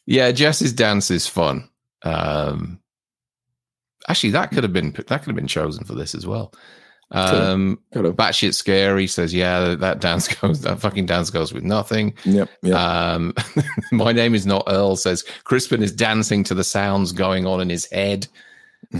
Yeah, 0.10 0.32
Jess's 0.32 0.72
dance 0.72 1.12
is 1.12 1.28
fun. 1.28 1.70
Um, 2.01 2.80
actually, 4.08 4.30
that 4.30 4.51
could 4.51 4.64
have 4.64 4.72
been 4.72 4.91
that 4.93 5.05
could 5.10 5.26
have 5.26 5.36
been 5.36 5.47
chosen 5.47 5.84
for 5.84 5.95
this 5.95 6.16
as 6.16 6.26
well. 6.26 6.53
Um, 7.12 7.80
Could've. 7.93 8.16
batshit 8.16 8.53
scary 8.53 9.08
says, 9.08 9.34
"Yeah, 9.34 9.76
that 9.76 9.99
dance 10.01 10.28
goes. 10.41 10.62
That 10.62 10.80
fucking 10.80 11.05
dance 11.05 11.30
goes 11.30 11.53
with 11.53 11.64
nothing." 11.64 12.14
Yep. 12.26 12.49
Yep. 12.64 12.76
Um, 12.76 13.34
my 13.91 14.12
name 14.12 14.36
is 14.36 14.45
not 14.45 14.64
Earl. 14.68 14.95
Says 14.97 15.24
Crispin 15.43 15.82
is 15.84 15.91
dancing 15.91 16.43
to 16.45 16.53
the 16.53 16.64
sounds 16.64 17.12
going 17.14 17.45
on 17.45 17.62
in 17.62 17.70
his 17.70 17.89
head. 17.91 18.28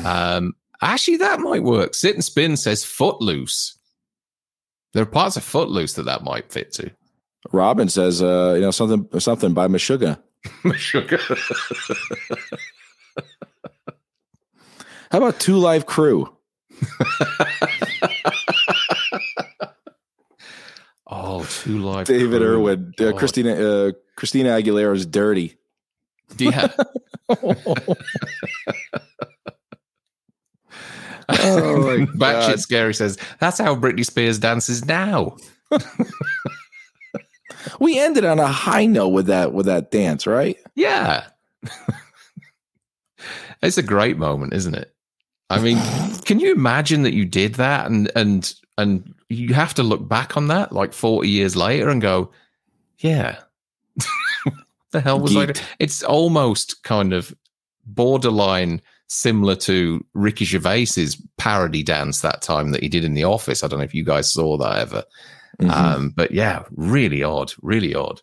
Um, 0.04 0.56
actually, 0.82 1.18
that 1.18 1.40
might 1.40 1.64
work. 1.64 1.96
Sit 1.96 2.16
and 2.16 2.24
spin 2.24 2.56
says 2.58 2.84
Footloose. 2.86 3.78
There 4.94 5.04
are 5.04 5.08
parts 5.08 5.36
of 5.38 5.44
Footloose 5.44 5.94
that 5.94 6.04
that 6.04 6.24
might 6.24 6.52
fit 6.52 6.72
to. 6.74 6.90
Robin 7.52 7.90
says, 7.90 8.22
uh, 8.22 8.54
you 8.56 8.62
know, 8.62 8.72
something 8.72 9.20
something 9.20 9.54
by 9.54 9.68
Meshuggah. 9.68 10.18
Sugar. 10.76 11.20
How 15.12 15.18
about 15.20 15.40
Two 15.40 15.58
Live 15.58 15.86
Crew? 15.86 16.37
oh, 21.08 21.46
two 21.64 21.80
live. 21.80 22.08
David 22.08 22.42
Crew. 22.42 22.48
Irwin, 22.48 22.94
uh, 23.00 23.14
Christina 23.14 23.54
uh, 23.54 23.92
Christina 24.16 24.50
Aguilera's 24.50 25.06
"Dirty." 25.06 25.56
Yeah. 26.38 26.68
Oh 31.30 31.82
my 31.82 32.06
Batshit. 32.16 32.60
Scary 32.60 32.94
says 32.94 33.18
that's 33.40 33.58
how 33.58 33.76
Britney 33.76 34.06
Spears 34.06 34.40
dances 34.40 34.86
now. 34.86 35.36
We 37.80 38.00
ended 38.00 38.24
on 38.24 38.40
a 38.40 38.48
high 38.48 38.86
note 38.86 39.10
with 39.10 39.28
that 39.28 39.54
with 39.54 39.66
that 39.66 39.92
dance, 39.92 40.26
right? 40.26 40.58
Yeah. 40.76 41.26
it's 43.62 43.78
a 43.78 43.84
great 43.84 44.18
moment, 44.18 44.54
isn't 44.54 44.76
it? 44.76 44.94
I 45.50 45.60
mean, 45.60 45.78
can 46.26 46.40
you 46.40 46.52
imagine 46.52 47.04
that 47.04 47.14
you 47.14 47.26
did 47.26 47.56
that 47.56 47.88
and 47.88 48.12
and 48.16 48.54
and 48.78 49.14
you 49.30 49.54
have 49.54 49.74
to 49.76 49.84
look 49.84 50.08
back 50.08 50.38
on 50.38 50.48
that 50.48 50.72
like 50.72 50.94
40 50.94 51.28
years 51.30 51.56
later 51.56 51.90
and 51.90 52.02
go, 52.02 52.32
yeah. 53.00 53.40
the 54.92 55.02
hell 55.02 55.20
was 55.20 55.36
I 55.36 55.54
It's 55.80 56.04
almost 56.04 56.84
kind 56.84 57.14
of 57.14 57.34
borderline 57.86 58.82
similar 59.08 59.56
to 59.56 60.04
Ricky 60.14 60.46
Gervais's 60.46 61.22
parody 61.38 61.82
dance 61.84 62.22
that 62.22 62.42
time 62.42 62.72
that 62.72 62.84
he 62.84 62.90
did 62.90 63.06
in 63.06 63.14
the 63.14 63.24
office. 63.24 63.64
I 63.64 63.68
don't 63.68 63.80
know 63.80 63.86
if 63.86 63.94
you 63.94 64.04
guys 64.04 64.30
saw 64.32 64.58
that 64.58 64.78
ever. 64.80 65.04
Mhm. 65.62 65.72
Um, 65.72 66.10
but 66.16 66.32
yeah, 66.32 66.64
really 66.72 67.24
odd, 67.24 67.54
really 67.62 67.96
odd. 67.96 68.22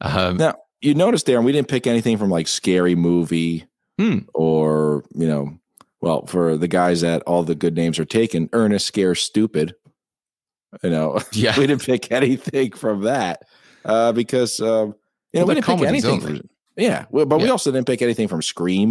Um, 0.00 0.36
Now 0.36 0.54
you 0.80 0.94
notice, 0.94 1.22
Darren, 1.22 1.44
we 1.44 1.52
didn't 1.52 1.68
pick 1.68 1.86
anything 1.86 2.16
from 2.18 2.30
like 2.30 2.48
scary 2.48 2.94
movie 2.94 3.66
Hmm. 3.98 4.20
or 4.32 5.04
you 5.14 5.26
know, 5.28 5.58
well, 6.02 6.26
for 6.26 6.58
the 6.58 6.68
guys 6.68 7.00
that 7.00 7.22
all 7.22 7.42
the 7.44 7.54
good 7.54 7.74
names 7.74 7.98
are 7.98 8.04
taken, 8.04 8.50
Ernest 8.52 8.86
Scare 8.86 9.14
Stupid. 9.14 9.74
You 10.82 10.90
know, 10.90 11.20
Yeah. 11.32 11.58
we 11.58 11.66
didn't 11.66 11.84
pick 11.84 12.10
anything 12.12 12.72
from 12.72 13.02
that 13.02 13.42
uh, 13.84 14.12
because 14.12 14.60
um, 14.60 14.94
you 15.32 15.40
know 15.40 15.46
Well, 15.46 15.46
we 15.46 15.54
didn't 15.54 15.66
pick 15.66 15.80
anything. 15.88 16.20
From, 16.20 16.40
yeah, 16.76 17.06
well, 17.10 17.24
but 17.26 17.40
we 17.40 17.48
also 17.48 17.70
didn't 17.70 17.86
pick 17.86 18.02
anything 18.02 18.28
from 18.28 18.42
Scream. 18.42 18.90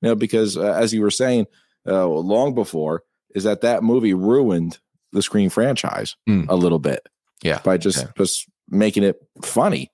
You 0.00 0.08
know, 0.08 0.14
because 0.14 0.56
uh, 0.56 0.72
as 0.72 0.92
you 0.92 1.00
were 1.02 1.10
saying 1.10 1.46
uh, 1.86 2.06
long 2.06 2.54
before, 2.54 3.02
is 3.34 3.44
that 3.44 3.60
that 3.62 3.82
movie 3.82 4.14
ruined 4.14 4.78
the 5.12 5.22
Scream 5.22 5.48
franchise 5.50 6.16
Hmm. 6.26 6.44
a 6.48 6.56
little 6.56 6.78
bit 6.78 7.06
yeah. 7.42 7.60
by 7.64 7.76
just 7.78 7.98
Yeah. 7.98 8.10
just 8.16 8.46
making 8.68 9.02
it 9.04 9.16
funny. 9.42 9.90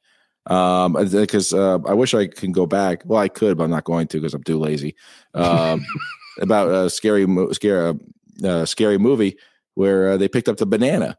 Um, 0.46 0.94
because 0.94 1.52
uh, 1.52 1.78
I 1.86 1.92
wish 1.92 2.14
I 2.14 2.26
can 2.26 2.52
go 2.52 2.64
back. 2.66 3.02
Well, 3.04 3.20
I 3.20 3.28
could, 3.28 3.58
but 3.58 3.64
I'm 3.64 3.70
not 3.70 3.84
going 3.84 4.06
to 4.08 4.16
because 4.18 4.32
I'm 4.34 4.42
too 4.42 4.58
lazy. 4.58 4.94
Um, 5.34 5.84
about 6.39 6.68
a 6.68 6.91
scary, 6.91 7.26
scary, 7.53 7.99
uh, 8.45 8.64
scary 8.64 8.99
movie 8.99 9.36
where 9.74 10.11
uh, 10.11 10.16
they 10.16 10.28
picked 10.28 10.49
up 10.49 10.57
the 10.57 10.66
banana 10.66 11.16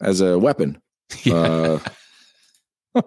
as 0.00 0.20
a 0.20 0.38
weapon. 0.38 0.80
Uh, 1.30 1.78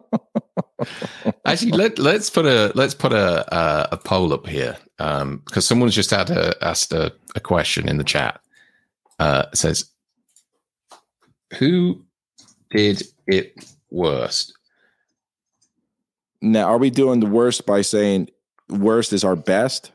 Actually, 1.46 1.72
let 1.72 1.98
let's 1.98 2.30
put 2.30 2.46
a 2.46 2.72
let's 2.76 2.94
put 2.94 3.12
a 3.12 3.56
a, 3.56 3.90
a 3.94 3.98
poll 3.98 4.32
up 4.32 4.46
here 4.48 4.78
because 4.98 5.66
someone's 5.66 5.96
just 5.96 6.12
had 6.12 6.30
a, 6.30 6.54
asked 6.64 6.94
a, 6.94 7.12
a 7.36 7.40
question 7.40 7.90
in 7.90 7.98
the 7.98 8.04
chat. 8.04 8.40
Uh, 9.18 9.46
it 9.52 9.58
says, 9.58 9.90
"Who 11.58 12.06
did 12.70 13.04
it 13.28 13.66
worst?" 13.90 14.54
now, 16.42 16.66
are 16.66 16.78
we 16.78 16.90
doing 16.90 17.20
the 17.20 17.26
worst 17.26 17.66
by 17.66 17.82
saying 17.82 18.30
worst 18.70 19.14
is 19.14 19.24
our 19.24 19.36
best, 19.36 19.92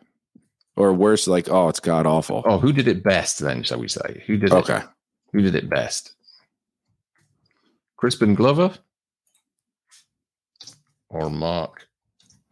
or 0.76 0.92
worse, 0.92 1.26
like 1.26 1.48
oh 1.48 1.68
it's 1.68 1.80
god 1.80 2.06
awful? 2.06 2.42
Oh, 2.46 2.58
who 2.58 2.72
did 2.72 2.88
it 2.88 3.02
best? 3.02 3.38
Then 3.38 3.62
shall 3.62 3.78
we 3.78 3.88
say 3.88 4.22
who 4.26 4.36
did 4.36 4.52
Okay. 4.52 4.78
it? 4.78 4.84
Who 5.32 5.40
did 5.42 5.54
it 5.54 5.68
best? 5.68 6.14
Crispin 7.96 8.34
Glover 8.34 8.72
or 11.08 11.30
Mark 11.30 11.86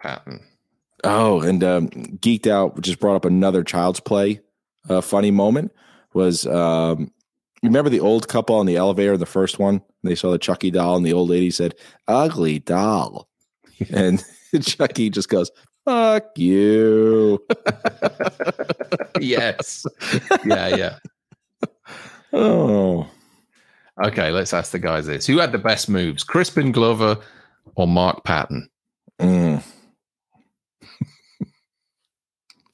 Patton? 0.01 0.41
Oh, 1.05 1.41
and 1.41 1.63
um, 1.65 1.89
geeked 1.91 2.47
out 2.47 2.81
just 2.81 3.01
brought 3.01 3.17
up 3.17 3.25
another 3.25 3.65
Child's 3.65 4.01
Play 4.01 4.41
uh, 4.89 5.01
funny 5.01 5.31
moment. 5.31 5.73
Was 6.15 6.47
um, 6.47 7.11
remember 7.63 7.91
the 7.91 8.01
old 8.01 8.29
couple 8.29 8.57
on 8.57 8.67
the 8.67 8.77
elevator, 8.77 9.17
the 9.17 9.27
first 9.27 9.59
one? 9.59 9.83
They 10.05 10.15
saw 10.15 10.31
the 10.31 10.39
Chucky 10.39 10.71
doll, 10.71 10.97
and 10.97 11.07
the 11.07 11.13
old 11.13 11.31
lady 11.31 11.51
said, 11.51 11.75
"Ugly 12.07 12.61
doll," 12.61 13.29
and 13.93 14.25
Chucky 14.63 15.11
just 15.11 15.29
goes, 15.29 15.51
"Fuck 15.85 16.39
you." 16.39 17.45
yes. 19.21 19.85
Yeah, 20.45 20.69
yeah. 20.77 20.97
oh, 22.33 23.09
Okay, 24.03 24.31
let's 24.31 24.53
ask 24.55 24.73
the 24.73 24.79
guys 24.79 25.07
this: 25.07 25.27
Who 25.27 25.39
had 25.39 25.53
the 25.53 25.59
best 25.59 25.89
moves, 25.89 26.25
Crispin 26.25 26.73
Glover 26.73 27.19
or 27.77 27.87
Mark 27.87 28.25
Patton? 28.25 28.69
Mm. 29.21 29.63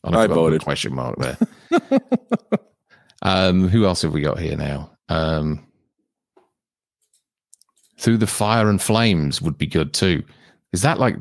I 0.04 0.09
if 0.09 0.14
I've 0.14 0.28
got 0.28 0.30
a 0.30 0.34
voted. 0.34 0.62
question 0.62 0.94
mark 0.94 1.16
there. 1.18 1.36
um, 3.22 3.68
who 3.68 3.84
else 3.84 4.02
have 4.02 4.12
we 4.12 4.20
got 4.20 4.38
here 4.38 4.56
now? 4.56 4.92
Um, 5.09 5.66
Through 7.98 8.18
the 8.18 8.26
Fire 8.26 8.70
and 8.70 8.80
Flames 8.80 9.42
would 9.42 9.59
be 9.59 9.66
good 9.66 9.92
too. 9.92 10.22
Is 10.72 10.82
that 10.82 10.98
like, 11.00 11.16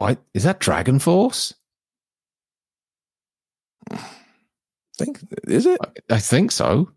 I, 0.00 0.18
is 0.34 0.44
that 0.44 0.58
Dragon 0.60 0.98
Force? 0.98 1.54
think 4.96 5.18
is 5.48 5.66
it? 5.66 5.78
I 6.10 6.18
think 6.18 6.52
so. 6.52 6.90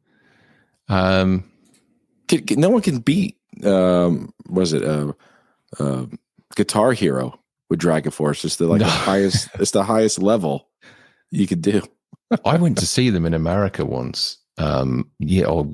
Um, 0.88 1.44
Can, 2.28 2.46
can- 2.46 2.60
no 2.60 2.70
one 2.70 2.82
can 2.82 3.00
beat. 3.00 3.38
Um, 3.64 4.34
was 4.48 4.74
it 4.74 4.84
uh, 4.84 5.14
uh, 5.80 6.06
Guitar 6.56 6.94
Hero 6.94 7.40
with 7.70 7.80
Dragon 7.80 8.12
Force? 8.12 8.46
It's 8.46 8.58
the 8.58 8.68
like 8.68 8.80
the 8.80 8.86
highest. 8.86 9.50
It's 9.60 9.72
the 9.72 9.84
highest 9.84 10.22
level 10.22 10.70
you 11.32 11.48
could 11.48 11.62
do. 11.62 11.82
I 12.46 12.58
went 12.58 12.78
to 12.80 12.86
see 12.86 13.10
them 13.10 13.26
in 13.26 13.34
America 13.34 13.86
once, 13.86 14.38
um, 14.58 15.10
yeah, 15.20 15.46
or 15.46 15.72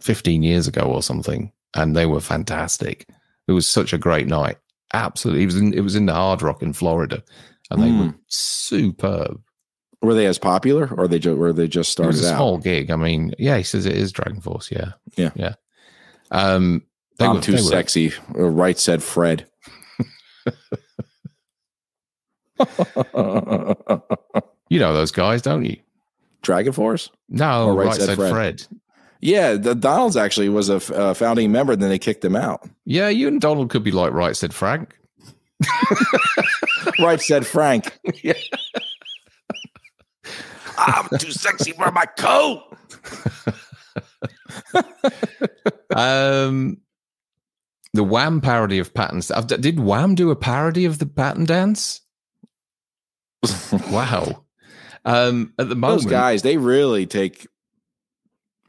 15 0.00 0.42
years 0.42 0.66
ago 0.66 0.82
or 0.82 1.02
something, 1.02 1.52
and 1.74 1.94
they 1.96 2.06
were 2.06 2.20
fantastic. 2.20 3.08
It 3.46 3.52
was 3.52 3.68
such 3.68 3.92
a 3.92 3.98
great 3.98 4.26
night. 4.26 4.56
Absolutely. 4.94 5.42
It 5.42 5.46
was 5.46 5.56
in, 5.56 5.74
it 5.74 5.80
was 5.80 5.94
in 5.96 6.06
the 6.06 6.14
Hard 6.14 6.42
Rock 6.42 6.62
in 6.62 6.72
Florida, 6.72 7.22
and 7.70 7.82
they 7.82 7.88
Hmm. 7.90 8.06
were 8.08 8.14
superb. 8.28 9.40
Were 10.02 10.14
they 10.14 10.26
as 10.26 10.38
popular, 10.38 10.88
or 10.96 11.06
they 11.08 11.18
ju- 11.18 11.36
were 11.36 11.52
they 11.52 11.68
just 11.68 11.92
started? 11.92 12.08
It 12.16 12.20
was 12.20 12.24
a 12.26 12.32
out? 12.32 12.36
small 12.36 12.58
gig. 12.58 12.90
I 12.90 12.96
mean, 12.96 13.34
yeah, 13.38 13.56
he 13.58 13.62
says 13.62 13.84
it 13.86 13.96
is 13.96 14.12
Dragon 14.12 14.40
Force. 14.40 14.70
Yeah, 14.72 14.92
Yeah. 15.16 15.30
yeah. 15.34 15.54
Um, 16.30 16.82
they 17.18 17.26
I'm 17.26 17.36
were- 17.36 17.42
too 17.42 17.52
they 17.52 17.58
sexy. 17.58 18.12
Uh, 18.34 18.44
Right 18.44 18.78
said 18.78 19.02
Fred. 19.02 19.46
You 24.72 24.78
know 24.78 24.94
those 24.94 25.10
guys, 25.10 25.42
don't 25.42 25.64
you? 25.64 25.78
Dragon 26.42 26.72
Force. 26.72 27.10
No, 27.28 27.66
Or 27.70 27.74
right, 27.74 27.92
said 27.94 28.14
Fred. 28.16 28.64
Yeah, 29.20 29.54
the 29.54 29.74
Donald's 29.74 30.16
actually 30.16 30.48
was 30.48 30.70
a 30.70 30.76
f- 30.76 30.90
uh, 30.90 31.14
founding 31.14 31.52
member. 31.52 31.72
and 31.74 31.82
Then 31.82 31.90
they 31.90 31.98
kicked 31.98 32.24
him 32.24 32.36
out. 32.36 32.68
Yeah, 32.84 33.08
you 33.08 33.28
and 33.28 33.40
Donald 33.40 33.70
could 33.70 33.82
be 33.84 33.90
like 33.90 34.12
right 34.12 34.34
said 34.34 34.54
Frank. 34.54 34.96
right 36.98 37.20
said 37.20 37.46
Frank. 37.46 37.98
yeah. 38.22 38.32
I'm 40.78 41.08
too 41.18 41.32
sexy 41.32 41.72
for 41.72 41.90
my 41.92 42.06
coat. 42.06 42.62
Um, 45.94 46.78
the 47.94 48.04
Wham 48.04 48.40
parody 48.40 48.78
of 48.78 48.94
Patton's. 48.94 49.30
uh, 49.32 49.40
Did 49.40 49.80
Wham 49.80 50.14
do 50.14 50.30
a 50.30 50.36
parody 50.36 50.84
of 50.84 50.98
the 50.98 51.06
Patton 51.06 51.44
dance? 51.46 52.00
wow. 53.90 54.44
Um, 55.04 55.52
at 55.58 55.68
the 55.68 55.74
moment, 55.74 56.02
Those 56.02 56.10
guys, 56.10 56.42
they 56.42 56.56
really 56.58 57.06
take. 57.06 57.48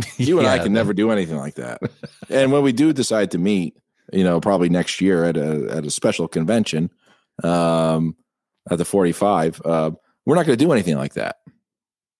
You 0.17 0.39
and 0.39 0.47
I 0.47 0.59
can 0.59 0.73
never 0.73 0.93
do 0.93 1.11
anything 1.11 1.37
like 1.37 1.55
that. 1.55 1.81
and 2.29 2.51
when 2.51 2.63
we 2.63 2.71
do 2.71 2.93
decide 2.93 3.31
to 3.31 3.37
meet, 3.37 3.77
you 4.13 4.23
know, 4.23 4.39
probably 4.39 4.69
next 4.69 5.01
year 5.01 5.23
at 5.25 5.37
a 5.37 5.67
at 5.71 5.85
a 5.85 5.91
special 5.91 6.27
convention, 6.27 6.89
um, 7.43 8.15
at 8.69 8.77
the 8.77 8.85
forty 8.85 9.11
five, 9.11 9.61
uh, 9.65 9.91
we're 10.25 10.35
not 10.35 10.45
going 10.45 10.57
to 10.57 10.63
do 10.65 10.71
anything 10.71 10.97
like 10.97 11.13
that. 11.13 11.37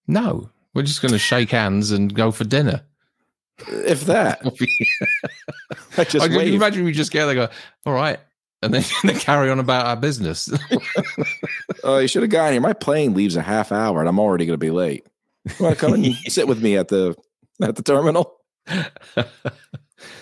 No, 0.07 0.49
we're 0.73 0.84
just 0.84 1.01
going 1.01 1.11
to 1.13 1.19
shake 1.19 1.51
hands 1.51 1.91
and 1.91 2.13
go 2.13 2.32
for 2.32 2.43
dinner. 2.43 2.82
If 3.67 4.05
that, 4.05 4.41
I 5.97 6.03
just 6.03 6.23
I 6.23 6.27
can 6.27 6.38
wave. 6.38 6.53
imagine 6.53 6.84
we 6.84 6.91
just 6.93 7.11
get 7.11 7.25
there, 7.25 7.38
and 7.38 7.49
go, 7.49 7.55
all 7.86 7.93
right, 7.93 8.19
and 8.63 8.73
then 8.73 8.84
they 9.03 9.13
carry 9.13 9.49
on 9.51 9.59
about 9.59 9.86
our 9.86 9.95
business. 9.95 10.49
Oh, 11.84 11.99
you 11.99 12.07
should 12.07 12.23
have 12.23 12.32
gotten 12.32 12.53
here. 12.53 12.61
My 12.61 12.73
plane 12.73 13.13
leaves 13.13 13.36
a 13.36 13.41
half 13.41 13.71
hour, 13.71 13.99
and 13.99 14.09
I'm 14.09 14.19
already 14.19 14.45
going 14.45 14.55
to 14.55 14.65
be 14.65 14.71
late. 14.71 15.05
You 15.45 15.65
want 15.65 15.75
to 15.75 15.79
come 15.79 15.93
and 15.93 16.15
sit 16.27 16.47
with 16.47 16.61
me 16.61 16.77
at 16.77 16.88
the 16.89 17.15
at 17.68 17.76
the 17.76 17.84
terminal? 17.84 18.38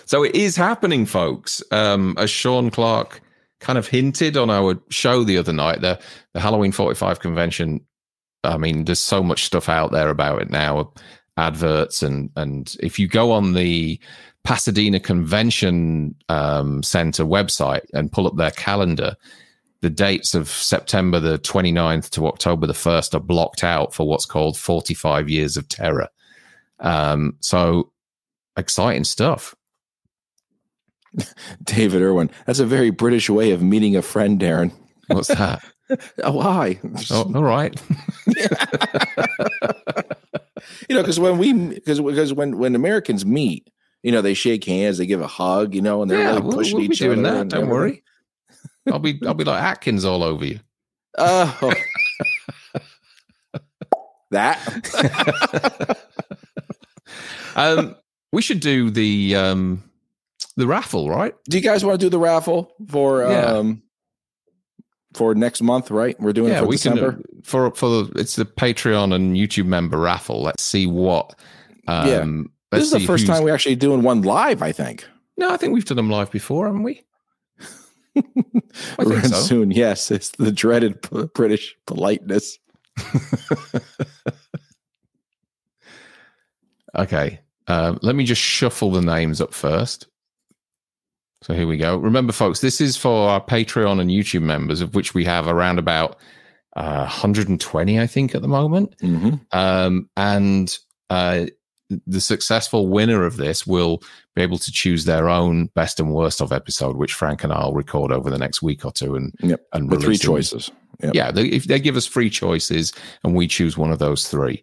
so 0.04 0.24
it 0.24 0.34
is 0.34 0.56
happening, 0.56 1.06
folks. 1.06 1.62
Um, 1.70 2.14
as 2.18 2.30
Sean 2.30 2.70
Clark 2.70 3.20
kind 3.60 3.78
of 3.78 3.86
hinted 3.86 4.36
on 4.36 4.50
our 4.50 4.80
show 4.90 5.24
the 5.24 5.38
other 5.38 5.52
night, 5.52 5.80
the 5.80 5.98
the 6.34 6.40
Halloween 6.40 6.72
45 6.72 7.20
convention. 7.20 7.80
I 8.42 8.56
mean, 8.56 8.86
there's 8.86 9.00
so 9.00 9.22
much 9.22 9.44
stuff 9.44 9.68
out 9.68 9.92
there 9.92 10.08
about 10.08 10.40
it 10.40 10.50
now, 10.50 10.92
adverts 11.36 12.02
and 12.02 12.30
and 12.36 12.74
if 12.80 12.98
you 12.98 13.06
go 13.06 13.32
on 13.32 13.52
the 13.52 14.00
Pasadena 14.44 14.98
Convention 15.00 16.14
um, 16.28 16.82
Center 16.82 17.24
website 17.24 17.84
and 17.92 18.10
pull 18.10 18.26
up 18.26 18.36
their 18.36 18.50
calendar, 18.52 19.16
the 19.80 19.90
dates 19.90 20.34
of 20.34 20.48
September 20.48 21.20
the 21.20 21.38
29th 21.38 22.10
to 22.10 22.26
October 22.26 22.66
the 22.66 22.72
1st 22.72 23.14
are 23.14 23.20
blocked 23.20 23.64
out 23.64 23.94
for 23.94 24.06
what's 24.06 24.26
called 24.26 24.56
45 24.56 25.28
years 25.28 25.56
of 25.56 25.68
terror. 25.68 26.08
Um, 26.80 27.36
so 27.40 27.92
exciting 28.56 29.04
stuff. 29.04 29.54
David 31.64 32.02
Irwin. 32.02 32.30
That's 32.46 32.60
a 32.60 32.66
very 32.66 32.90
British 32.90 33.28
way 33.28 33.50
of 33.50 33.62
meeting 33.62 33.96
a 33.96 34.02
friend, 34.02 34.40
Darren. 34.40 34.72
What's 35.08 35.28
that? 35.28 35.62
oh, 36.22 36.40
hi. 36.40 36.78
Oh, 37.10 37.32
all 37.34 37.42
right. 37.42 37.80
you 40.88 40.94
know, 40.94 41.02
because 41.02 41.18
when 41.18 41.38
we 41.38 41.52
because 41.52 42.00
because 42.00 42.32
when 42.32 42.58
when 42.58 42.74
Americans 42.76 43.26
meet, 43.26 43.68
you 44.02 44.12
know, 44.12 44.22
they 44.22 44.34
shake 44.34 44.64
hands, 44.64 44.98
they 44.98 45.06
give 45.06 45.20
a 45.20 45.26
hug, 45.26 45.74
you 45.74 45.82
know, 45.82 46.02
and 46.02 46.10
they're 46.10 46.20
yeah, 46.20 46.28
really 46.28 46.40
we'll, 46.42 46.52
pushing 46.52 46.76
we'll 46.76 46.84
each 46.84 46.98
doing 46.98 47.26
other. 47.26 47.38
that. 47.38 47.48
Don't 47.48 47.68
worry. 47.68 48.02
I'll 48.90 48.98
be 48.98 49.20
I'll 49.26 49.34
be 49.34 49.44
like 49.44 49.62
Atkins 49.62 50.04
all 50.04 50.22
over 50.22 50.44
you. 50.44 50.60
Oh, 51.18 51.72
that. 54.30 55.98
Um, 57.60 57.96
we 58.32 58.42
should 58.42 58.60
do 58.60 58.90
the 58.90 59.36
um 59.36 59.82
the 60.56 60.66
raffle, 60.66 61.08
right? 61.10 61.34
do 61.48 61.56
you 61.58 61.62
guys 61.62 61.84
want 61.84 61.98
to 62.00 62.04
do 62.06 62.10
the 62.10 62.18
raffle 62.18 62.72
for 62.88 63.22
Yeah. 63.22 63.44
um 63.46 63.82
for 65.14 65.34
next 65.34 65.60
month? 65.62 65.90
Right, 65.90 66.18
we're 66.20 66.32
doing 66.32 66.50
it 66.50 66.54
yeah, 66.54 66.60
for 66.60 66.66
we 66.66 66.76
December. 66.76 67.12
can 67.12 67.20
uh, 67.20 67.40
for 67.44 67.70
for 67.74 67.88
the, 68.04 68.20
it's 68.20 68.36
the 68.36 68.44
Patreon 68.44 69.14
and 69.14 69.36
YouTube 69.36 69.66
member 69.66 69.98
raffle. 69.98 70.42
Let's 70.42 70.62
see 70.62 70.86
what. 70.86 71.34
Um, 71.88 72.06
Yeah. 72.08 72.24
this 72.78 72.84
is 72.84 72.90
the 72.92 73.00
first 73.00 73.26
time 73.26 73.42
we're 73.42 73.54
actually 73.54 73.76
doing 73.76 74.02
one 74.02 74.22
live. 74.22 74.62
I 74.62 74.72
think. 74.72 75.06
No, 75.36 75.50
I 75.52 75.56
think 75.56 75.72
we've 75.72 75.84
done 75.84 75.96
them 75.96 76.10
live 76.10 76.30
before, 76.30 76.66
haven't 76.66 76.82
we? 76.82 77.02
I 78.16 79.04
think 79.04 79.24
so. 79.24 79.36
soon, 79.40 79.70
yes, 79.70 80.10
it's 80.10 80.30
the 80.30 80.52
dreaded 80.52 81.00
p- 81.02 81.28
British 81.34 81.76
politeness. 81.86 82.58
Okay. 86.96 87.40
Um, 87.70 87.98
let 88.02 88.16
me 88.16 88.24
just 88.24 88.40
shuffle 88.42 88.90
the 88.90 89.00
names 89.00 89.40
up 89.40 89.54
first. 89.54 90.08
So 91.42 91.54
here 91.54 91.66
we 91.66 91.76
go. 91.76 91.96
Remember, 91.96 92.32
folks, 92.32 92.60
this 92.60 92.80
is 92.80 92.96
for 92.96 93.30
our 93.30 93.40
Patreon 93.40 94.00
and 94.00 94.10
YouTube 94.10 94.42
members, 94.42 94.80
of 94.80 94.94
which 94.94 95.14
we 95.14 95.24
have 95.24 95.46
around 95.46 95.78
about 95.78 96.18
uh, 96.76 96.98
120, 97.06 98.00
I 98.00 98.06
think, 98.06 98.34
at 98.34 98.42
the 98.42 98.48
moment. 98.48 98.96
Mm-hmm. 98.98 99.36
Um, 99.52 100.10
and 100.16 100.76
uh, 101.08 101.46
the 102.06 102.20
successful 102.20 102.88
winner 102.88 103.24
of 103.24 103.36
this 103.36 103.66
will 103.66 104.02
be 104.34 104.42
able 104.42 104.58
to 104.58 104.70
choose 104.70 105.04
their 105.04 105.28
own 105.28 105.66
best 105.74 105.98
and 105.98 106.12
worst 106.12 106.42
of 106.42 106.52
episode, 106.52 106.96
which 106.96 107.14
Frank 107.14 107.42
and 107.42 107.52
I'll 107.52 107.72
record 107.72 108.12
over 108.12 108.30
the 108.30 108.38
next 108.38 108.62
week 108.62 108.84
or 108.84 108.92
two. 108.92 109.16
And, 109.16 109.32
Yep, 109.40 109.60
and 109.72 109.90
the 109.90 109.96
three 109.98 110.16
them. 110.16 110.26
choices. 110.26 110.70
Yep. 111.02 111.14
Yeah, 111.14 111.30
they, 111.30 111.46
if 111.46 111.64
they 111.64 111.80
give 111.80 111.96
us 111.96 112.04
free 112.04 112.28
choices 112.28 112.92
and 113.24 113.34
we 113.34 113.46
choose 113.46 113.78
one 113.78 113.90
of 113.90 113.98
those 113.98 114.28
three. 114.28 114.62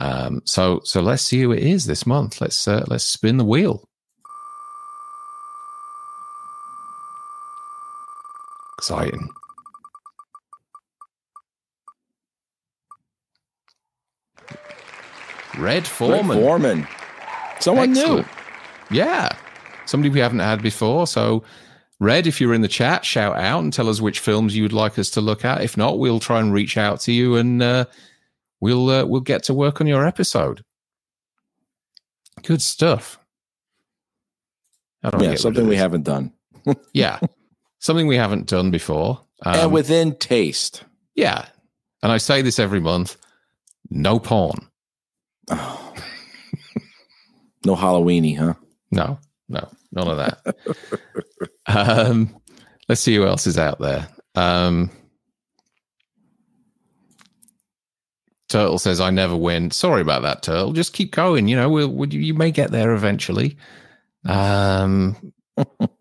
Um, 0.00 0.40
so 0.46 0.80
so 0.82 1.02
let's 1.02 1.22
see 1.22 1.42
who 1.42 1.52
it 1.52 1.62
is 1.62 1.84
this 1.86 2.06
month. 2.06 2.40
Let's 2.40 2.66
uh, 2.66 2.84
let's 2.88 3.04
spin 3.04 3.36
the 3.36 3.44
wheel. 3.44 3.86
Exciting. 8.78 9.28
Red 15.58 15.86
Foreman. 15.86 16.38
Red 16.38 16.42
Foreman. 16.42 16.88
Someone 17.60 17.90
Excellent. 17.90 18.26
new. 18.90 18.96
Yeah. 18.96 19.36
Somebody 19.84 20.08
we 20.08 20.20
haven't 20.20 20.38
had 20.38 20.62
before. 20.62 21.06
So, 21.06 21.44
Red, 21.98 22.26
if 22.26 22.40
you're 22.40 22.54
in 22.54 22.62
the 22.62 22.68
chat, 22.68 23.04
shout 23.04 23.36
out 23.36 23.62
and 23.62 23.70
tell 23.72 23.90
us 23.90 24.00
which 24.00 24.20
films 24.20 24.56
you 24.56 24.62
would 24.62 24.72
like 24.72 24.98
us 24.98 25.10
to 25.10 25.20
look 25.20 25.44
at. 25.44 25.62
If 25.62 25.76
not, 25.76 25.98
we'll 25.98 26.20
try 26.20 26.40
and 26.40 26.52
reach 26.52 26.78
out 26.78 27.00
to 27.00 27.12
you 27.12 27.36
and 27.36 27.62
uh, 27.62 27.84
we'll 28.60 28.88
uh, 28.90 29.04
we'll 29.04 29.20
get 29.20 29.42
to 29.44 29.54
work 29.54 29.80
on 29.80 29.86
your 29.86 30.06
episode. 30.06 30.64
Good 32.42 32.62
stuff. 32.62 33.18
How 35.02 35.10
do 35.10 35.18
I 35.18 35.30
Yeah, 35.30 35.34
something 35.36 35.66
we 35.66 35.76
haven't 35.76 36.04
done. 36.04 36.32
Yeah, 36.92 37.18
something 37.78 38.06
we 38.06 38.16
haven't 38.16 38.46
done 38.46 38.70
before. 38.70 39.20
Um, 39.42 39.54
and 39.54 39.72
within 39.72 40.14
taste. 40.16 40.84
yeah, 41.14 41.46
and 42.02 42.12
I 42.12 42.18
say 42.18 42.42
this 42.42 42.58
every 42.58 42.80
month: 42.80 43.16
no 43.88 44.18
porn. 44.18 44.68
Oh. 45.50 45.94
no 47.64 47.74
Halloweeny, 47.74 48.36
huh? 48.36 48.54
No, 48.90 49.18
no, 49.48 49.68
none 49.92 50.08
of 50.08 50.16
that. 50.18 50.56
um, 51.66 52.36
let's 52.88 53.00
see 53.00 53.14
who 53.14 53.26
else 53.26 53.46
is 53.46 53.58
out 53.58 53.80
there. 53.80 54.06
Um, 54.34 54.90
Turtle 58.50 58.78
says, 58.78 59.00
"I 59.00 59.08
never 59.10 59.36
win." 59.36 59.70
Sorry 59.70 60.02
about 60.02 60.22
that, 60.22 60.42
Turtle. 60.42 60.72
Just 60.72 60.92
keep 60.92 61.12
going. 61.12 61.48
You 61.48 61.56
know, 61.56 61.70
we'll, 61.70 61.88
we'll, 61.88 62.12
you 62.12 62.34
may 62.34 62.50
get 62.50 62.70
there 62.70 62.92
eventually. 62.92 63.56
Um, 64.28 65.32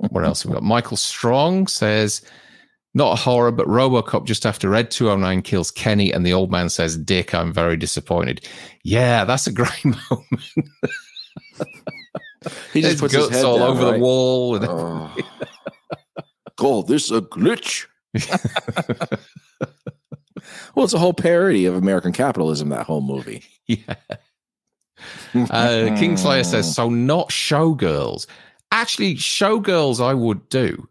what 0.09 0.25
else 0.25 0.43
have 0.43 0.49
we 0.49 0.55
got? 0.55 0.63
Michael 0.63 0.97
Strong 0.97 1.67
says, 1.67 2.21
"Not 2.93 3.13
a 3.13 3.21
horror, 3.21 3.51
but 3.51 3.67
RoboCop 3.67 4.25
just 4.25 4.45
after 4.45 4.73
ED 4.75 4.91
Two 4.91 5.07
Hundred 5.07 5.21
Nine 5.21 5.41
kills 5.41 5.71
Kenny, 5.71 6.11
and 6.11 6.25
the 6.25 6.33
old 6.33 6.51
man 6.51 6.69
says, 6.69 6.97
Dick, 6.97 7.33
I'm 7.33 7.53
very 7.53 7.77
disappointed.' 7.77 8.45
Yeah, 8.83 9.23
that's 9.25 9.47
a 9.47 9.51
great 9.53 9.85
moment. 9.85 10.25
He 12.73 12.81
just 12.81 12.99
There's 12.99 13.01
puts 13.01 13.13
his 13.13 13.29
head 13.29 13.45
all 13.45 13.59
down, 13.59 13.69
over 13.69 13.85
right? 13.85 13.93
the 13.93 13.99
wall. 13.99 14.55
And 14.55 14.65
Oh. 14.67 15.15
God, 16.55 16.87
this 16.87 17.11
a 17.11 17.21
glitch. 17.21 17.85
well, 20.75 20.83
it's 20.85 20.93
a 20.93 20.99
whole 20.99 21.13
parody 21.13 21.65
of 21.65 21.75
American 21.75 22.11
capitalism, 22.13 22.69
that 22.69 22.85
whole 22.85 23.01
movie. 23.01 23.43
Yeah. 23.67 23.95
Uh, 25.33 25.93
Kingslayer 25.95 26.43
says, 26.43 26.73
so 26.75 26.89
not 26.89 27.29
showgirls. 27.29 28.25
Actually, 28.71 29.13
showgirls 29.15 30.03
I 30.03 30.13
would 30.13 30.49
do. 30.49 30.89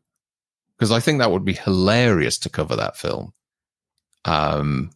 because 0.78 0.92
I 0.92 1.00
think 1.00 1.18
that 1.18 1.32
would 1.32 1.44
be 1.44 1.54
hilarious 1.54 2.38
to 2.38 2.48
cover 2.48 2.76
that 2.76 2.96
film. 2.96 3.32
Um, 4.24 4.90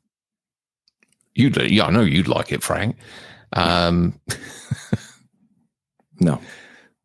you'd, 1.35 1.57
yeah, 1.71 1.87
I 1.87 1.91
know 1.91 2.03
you'd 2.03 2.29
like 2.29 2.53
it, 2.53 2.63
Frank. 2.63 2.97
Um, 3.53 4.19
no, 6.21 6.41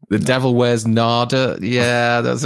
the 0.09 0.19
Devil 0.19 0.53
Wears 0.55 0.85
Nada. 0.85 1.57
Yeah, 1.59 2.21
that's. 2.21 2.45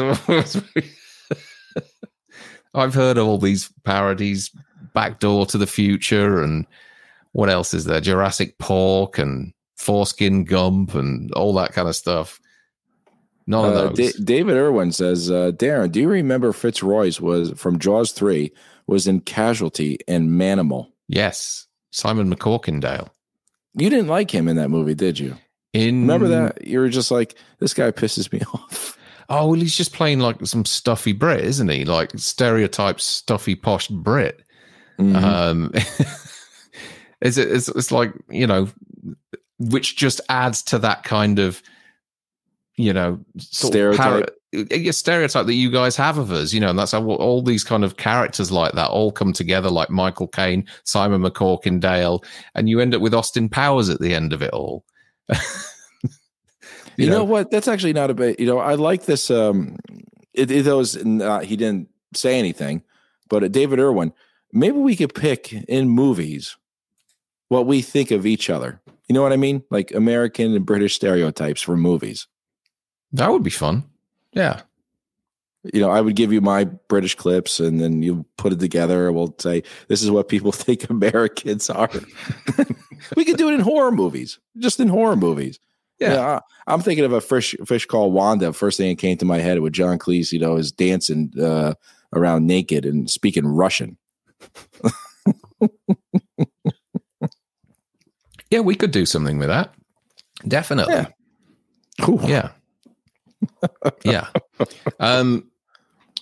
I've 2.74 2.94
heard 2.94 3.18
of 3.18 3.28
all 3.28 3.38
these 3.38 3.70
parodies, 3.84 4.50
Backdoor 4.94 5.46
to 5.48 5.58
the 5.58 5.68
Future, 5.68 6.42
and 6.44 6.66
what 7.32 7.50
else 7.50 7.74
is 7.74 7.86
there? 7.86 8.02
Jurassic 8.02 8.58
Pork 8.58 9.18
and 9.18 9.54
Foreskin 9.78 10.44
Gump 10.44 10.94
and 10.96 11.32
all 11.34 11.54
that 11.56 11.74
kind 11.74 11.88
of 11.88 11.96
stuff. 11.96 12.40
None 13.48 13.66
of 13.66 13.76
Uh, 13.76 13.90
those. 13.90 14.14
Da- 14.14 14.24
David 14.24 14.56
Irwin 14.58 14.92
says, 14.92 15.32
uh, 15.32 15.52
Darren, 15.56 15.92
do 15.92 16.00
you 16.02 16.08
remember 16.10 16.54
Fitzroyce 16.54 17.20
was 17.20 17.52
from 17.58 17.80
Jaws 17.80 18.12
3 18.12 18.52
was 18.88 19.08
in 19.08 19.22
Casualty 19.22 19.98
and 20.08 20.30
Manimal? 20.30 20.88
yes, 21.08 21.68
Simon 21.92 22.34
MacCorkindale. 22.34 23.10
You 23.74 23.90
didn't 23.90 24.08
like 24.08 24.32
him 24.32 24.48
in 24.48 24.56
that 24.58 24.70
movie, 24.70 24.94
did 24.96 25.18
you? 25.20 25.36
In 25.74 26.02
Remember 26.02 26.28
that? 26.28 26.66
You 26.68 26.80
were 26.80 26.90
just 26.90 27.12
like, 27.12 27.36
this 27.60 27.74
guy 27.74 27.92
pisses 27.92 28.32
me 28.32 28.42
off. 28.54 28.98
Oh, 29.30 29.48
well, 29.48 29.60
he's 29.60 29.76
just 29.78 29.94
playing 29.94 30.20
like 30.20 30.46
some 30.46 30.66
stuffy 30.66 31.14
Brit, 31.14 31.44
isn't 31.46 31.70
he? 31.70 31.86
Like 31.86 32.12
stereotype 32.18 33.00
stuffy 33.02 33.56
posh 33.56 33.88
Brit. 33.88 34.42
Mhm. 35.00 35.16
Um, 35.16 35.72
it's, 37.22 37.38
it's 37.38 37.68
it's 37.70 37.92
like 37.92 38.14
you 38.30 38.48
know, 38.48 38.70
which 39.60 39.96
just 39.96 40.22
adds 40.30 40.62
to 40.64 40.80
that 40.80 41.04
kind 41.04 41.40
of 41.40 41.62
you 42.76 42.94
know 42.94 43.20
Stereotype. 43.38 44.30
yeah, 44.52 44.92
stereotype 44.92 45.46
that 45.46 45.54
you 45.54 45.72
guys 45.72 45.96
have 45.96 46.18
of 46.18 46.32
us. 46.32 46.54
You 46.54 46.60
know, 46.60 46.70
and 46.70 46.80
that's 46.80 46.92
how 46.92 47.04
all 47.06 47.42
these 47.42 47.64
kind 47.64 47.84
of 47.84 47.98
characters 47.98 48.52
like 48.52 48.74
that 48.74 48.90
all 48.90 49.12
come 49.12 49.34
together, 49.34 49.70
like 49.70 49.90
Michael 49.90 50.28
Caine, 50.28 50.68
Simon 50.84 51.22
MacCorkindale, 51.22 52.24
and 52.56 52.70
you 52.70 52.80
end 52.80 52.96
up 52.96 53.02
with 53.02 53.14
Austin 53.14 53.50
Powers 53.50 53.90
at 53.90 54.00
the 54.00 54.14
end 54.14 54.34
of 54.34 54.42
it 54.42 54.52
all. 54.52 54.86
You, 56.98 57.10
know, 57.10 57.24
what? 57.24 57.52
That's 57.52 57.68
actually 57.68 57.94
not 57.94 58.10
a 58.10 58.14
bit. 58.14 58.40
You 58.40 58.46
know, 58.46 58.60
I 58.60 58.76
like 58.76 59.06
this. 59.06 59.32
Um, 59.32 59.78
it, 60.34 60.52
it 60.52 60.66
was 60.66 61.04
not, 61.04 61.46
he 61.46 61.56
didn't 61.56 61.90
say 62.14 62.38
anything, 62.38 62.84
but 63.30 63.44
uh, 63.44 63.48
David 63.48 63.80
Irwin. 63.80 64.14
Maybe 64.54 64.78
we 64.78 64.96
could 64.96 65.14
pick 65.14 65.54
in 65.54 65.90
movies 65.90 66.58
what 67.50 67.66
we 67.66 67.82
think 67.82 68.12
of 68.12 68.26
each 68.26 68.50
other. 68.50 68.82
You 69.08 69.14
know 69.14 69.22
what 69.22 69.34
I 69.34 69.38
mean? 69.38 69.64
Like 69.70 69.94
American 69.94 70.56
and 70.56 70.66
British 70.66 70.96
stereotypes 70.96 71.62
for 71.62 71.76
movies. 71.76 72.28
That 73.12 73.30
would 73.30 73.44
be 73.44 73.50
fun. 73.50 73.84
Yeah. 74.32 74.62
You 75.74 75.82
know, 75.82 75.92
I 75.92 76.02
would 76.02 76.16
give 76.16 76.34
you 76.34 76.42
my 76.42 76.64
British 76.64 77.16
clips, 77.16 77.60
and 77.60 77.80
then 77.80 78.02
you 78.02 78.26
put 78.38 78.54
it 78.54 78.60
together. 78.60 79.08
and 79.08 79.16
We'll 79.16 79.36
say 79.38 79.64
this 79.90 80.02
is 80.02 80.10
what 80.10 80.30
people 80.30 80.52
think 80.54 80.90
Americans 80.90 81.70
are. 81.70 81.92
we 83.16 83.26
could 83.26 83.38
do 83.38 83.50
it 83.50 83.54
in 83.54 83.60
horror 83.60 83.92
movies, 83.92 84.40
just 84.58 84.80
in 84.80 84.88
horror 84.88 85.16
movies. 85.16 85.60
Yeah. 86.00 86.40
I, 86.66 86.74
am 86.74 86.82
thinking 86.82 87.06
of 87.06 87.14
a 87.14 87.22
fish 87.22 87.56
fish 87.66 87.86
called 87.86 88.14
Wanda. 88.14 88.54
First 88.54 88.78
thing 88.78 88.90
that 88.90 89.02
came 89.02 89.18
to 89.18 89.26
my 89.26 89.38
head 89.38 89.60
with 89.60 89.74
John 89.74 90.00
Cleese, 90.00 90.32
you 90.32 90.40
know, 90.40 90.56
is 90.56 90.72
dancing 90.72 91.32
uh, 91.40 91.76
around 92.14 92.48
naked 92.48 92.86
and 92.86 93.10
speaking 93.10 93.46
Russian. 93.46 93.98
Yeah, 98.52 98.60
we 98.60 98.76
could 98.76 98.92
do 98.92 99.06
something 99.06 99.40
with 99.40 99.48
that. 99.48 99.74
Definitely. 100.48 100.94
Yeah. 100.94 101.08
Cool. 102.02 102.22
Yeah. 102.30 102.50
yeah. 104.04 104.28
Um, 105.00 105.50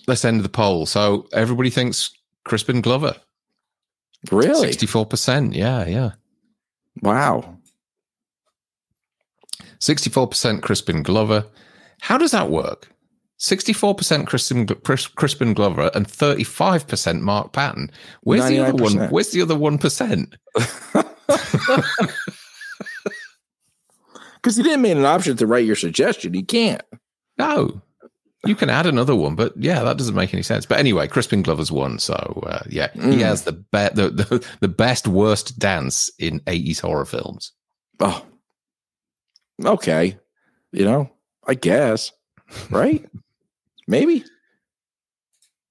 let's 0.06 0.24
end 0.24 0.42
the 0.42 0.48
poll. 0.48 0.86
So 0.86 1.26
everybody 1.32 1.70
thinks 1.70 2.12
Crispin 2.44 2.80
Glover. 2.82 3.16
Really? 4.30 4.68
Sixty-four 4.68 5.06
percent. 5.06 5.54
Yeah, 5.54 5.86
yeah. 5.86 6.12
Wow. 7.02 7.56
Sixty-four 9.80 10.28
percent 10.28 10.62
Crispin 10.62 11.02
Glover. 11.02 11.46
How 12.00 12.16
does 12.16 12.30
that 12.30 12.48
work? 12.48 12.92
Sixty-four 13.42 13.94
percent 13.94 14.26
Crispin 14.26 14.66
Crispin 14.66 15.54
Glover 15.54 15.90
and 15.94 16.06
thirty-five 16.08 16.86
percent 16.86 17.22
Mark 17.22 17.52
Patton. 17.54 17.90
Where's 18.22 18.46
the 18.48 18.58
other 18.60 18.74
one? 18.82 19.08
Where's 19.08 19.30
the 19.30 19.40
other 19.42 19.56
one 19.56 19.78
percent? 19.78 20.36
Because 24.42 24.56
he 24.56 24.62
didn't 24.62 24.80
make 24.80 24.92
an 24.96 25.04
option 25.04 25.36
to 25.36 25.46
write 25.46 25.66
your 25.66 25.76
suggestion. 25.76 26.32
He 26.32 26.42
can't. 26.42 26.80
No. 27.38 27.82
You 28.46 28.54
can 28.54 28.70
add 28.70 28.86
another 28.86 29.14
one, 29.14 29.34
but 29.34 29.52
yeah, 29.54 29.82
that 29.82 29.98
doesn't 29.98 30.14
make 30.14 30.32
any 30.32 30.42
sense. 30.42 30.64
But 30.64 30.78
anyway, 30.78 31.06
Crispin 31.08 31.42
Glover's 31.42 31.70
won, 31.70 31.98
so 31.98 32.14
uh, 32.46 32.62
yeah, 32.70 32.88
he 32.94 33.00
Mm. 33.00 33.18
has 33.18 33.42
the, 33.42 33.52
be- 33.52 33.90
the 33.92 34.08
the 34.08 34.46
the 34.60 34.68
best 34.68 35.06
worst 35.06 35.58
dance 35.58 36.10
in 36.18 36.40
eighties 36.46 36.80
horror 36.80 37.04
films. 37.04 37.52
Oh. 38.00 38.24
Okay. 39.62 40.16
You 40.72 40.86
know, 40.86 41.10
I 41.46 41.52
guess. 41.52 42.10
Right? 42.70 43.04
Maybe. 43.86 44.24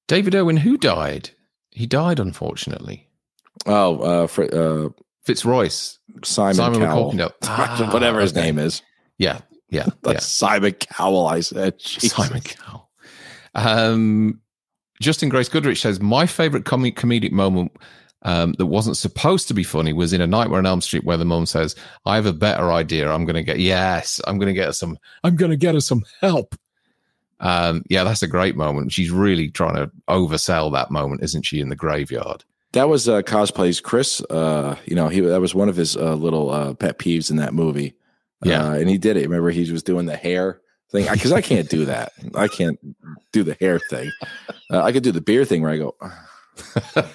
David 0.08 0.36
Owen, 0.36 0.58
who 0.58 0.78
died? 0.78 1.30
He 1.72 1.86
died, 1.86 2.20
unfortunately. 2.20 3.08
Oh, 3.66 4.00
uh, 4.00 4.28
for, 4.28 4.44
uh, 4.54 4.90
Fitzroyce, 5.24 6.00
Simon, 6.24 6.56
Simon 6.56 6.80
Cowell. 6.82 7.32
Ah, 7.44 7.90
Whatever 7.94 8.20
his 8.20 8.32
okay. 8.32 8.42
name 8.42 8.58
is. 8.58 8.82
Yeah, 9.18 9.42
yeah, 9.70 9.86
That's 10.02 10.16
yeah. 10.16 10.20
Simon 10.20 10.74
Cowell, 10.74 11.28
I 11.28 11.42
said. 11.42 11.78
Jesus. 11.80 12.14
Simon 12.14 12.42
Cowell. 12.42 12.90
Um, 13.56 14.42
Justin 15.02 15.30
Grace 15.30 15.50
Goodrich 15.50 15.82
says 15.82 16.00
my 16.02 16.26
favorite 16.26 16.66
com- 16.66 16.84
comedic 16.84 17.32
moment 17.32 17.72
um, 18.24 18.54
that 18.54 18.66
wasn't 18.66 18.98
supposed 18.98 19.48
to 19.48 19.54
be 19.54 19.64
funny 19.64 19.94
was 19.94 20.14
in 20.14 20.22
a 20.22 20.28
Nightmare 20.28 20.60
on 20.60 20.66
Elm 20.66 20.82
Street 20.82 21.06
where 21.06 21.18
the 21.18 21.26
mom 21.26 21.46
says, 21.46 21.76
"I 22.06 22.16
have 22.16 22.26
a 22.26 22.34
better 22.34 22.72
idea. 22.72 23.10
I'm 23.10 23.26
going 23.26 23.36
to 23.36 23.44
get 23.44 23.60
yes, 23.60 24.20
I'm 24.28 24.38
going 24.38 24.54
to 24.54 24.60
get 24.60 24.74
some. 24.76 24.98
I'm 25.24 25.36
going 25.36 25.52
to 25.52 25.58
get 25.58 25.76
her 25.76 25.82
some 25.82 26.04
help." 26.22 26.56
Um, 27.40 27.84
yeah, 27.90 28.04
that's 28.04 28.24
a 28.24 28.28
great 28.28 28.56
moment. 28.56 28.92
She's 28.92 29.12
really 29.12 29.50
trying 29.50 29.76
to 29.76 29.92
oversell 30.10 30.72
that 30.74 30.92
moment, 30.92 31.24
isn't 31.24 31.44
she? 31.46 31.60
In 31.60 31.70
the 31.70 31.76
graveyard. 31.76 32.44
That 32.74 32.90
was 32.90 33.10
uh, 33.10 33.22
cosplays 33.22 33.82
Chris. 33.82 34.22
Uh, 34.30 34.76
you 34.86 34.96
know, 34.96 35.08
he 35.08 35.22
that 35.22 35.42
was 35.42 35.56
one 35.56 35.70
of 35.70 35.76
his 35.76 35.98
uh, 35.98 36.14
little 36.16 36.52
uh, 36.52 36.74
pet 36.74 37.00
peeves 37.00 37.32
in 37.32 37.38
that 37.38 37.54
movie. 37.54 37.96
Yeah. 38.44 38.70
uh, 38.70 38.74
and 38.74 38.90
he 38.90 38.98
did 38.98 39.18
it. 39.18 39.24
Remember, 39.24 39.50
he 39.50 39.70
was 39.72 39.84
doing 39.84 40.06
the 40.06 40.16
hair 40.16 40.62
thing 40.92 41.08
because 41.12 41.32
I 41.32 41.42
can't 41.42 41.70
do 41.70 41.86
that. 41.86 42.14
I 42.36 42.48
can't 42.48 42.80
do 43.32 43.44
the 43.44 43.58
hair 43.60 43.80
thing. 43.90 44.12
Uh, 44.72 44.82
I 44.82 44.92
could 44.92 45.04
do 45.04 45.12
the 45.12 45.22
beer 45.22 45.46
thing 45.46 45.62
where 45.62 45.72
I 45.72 45.78
go. 45.78 45.96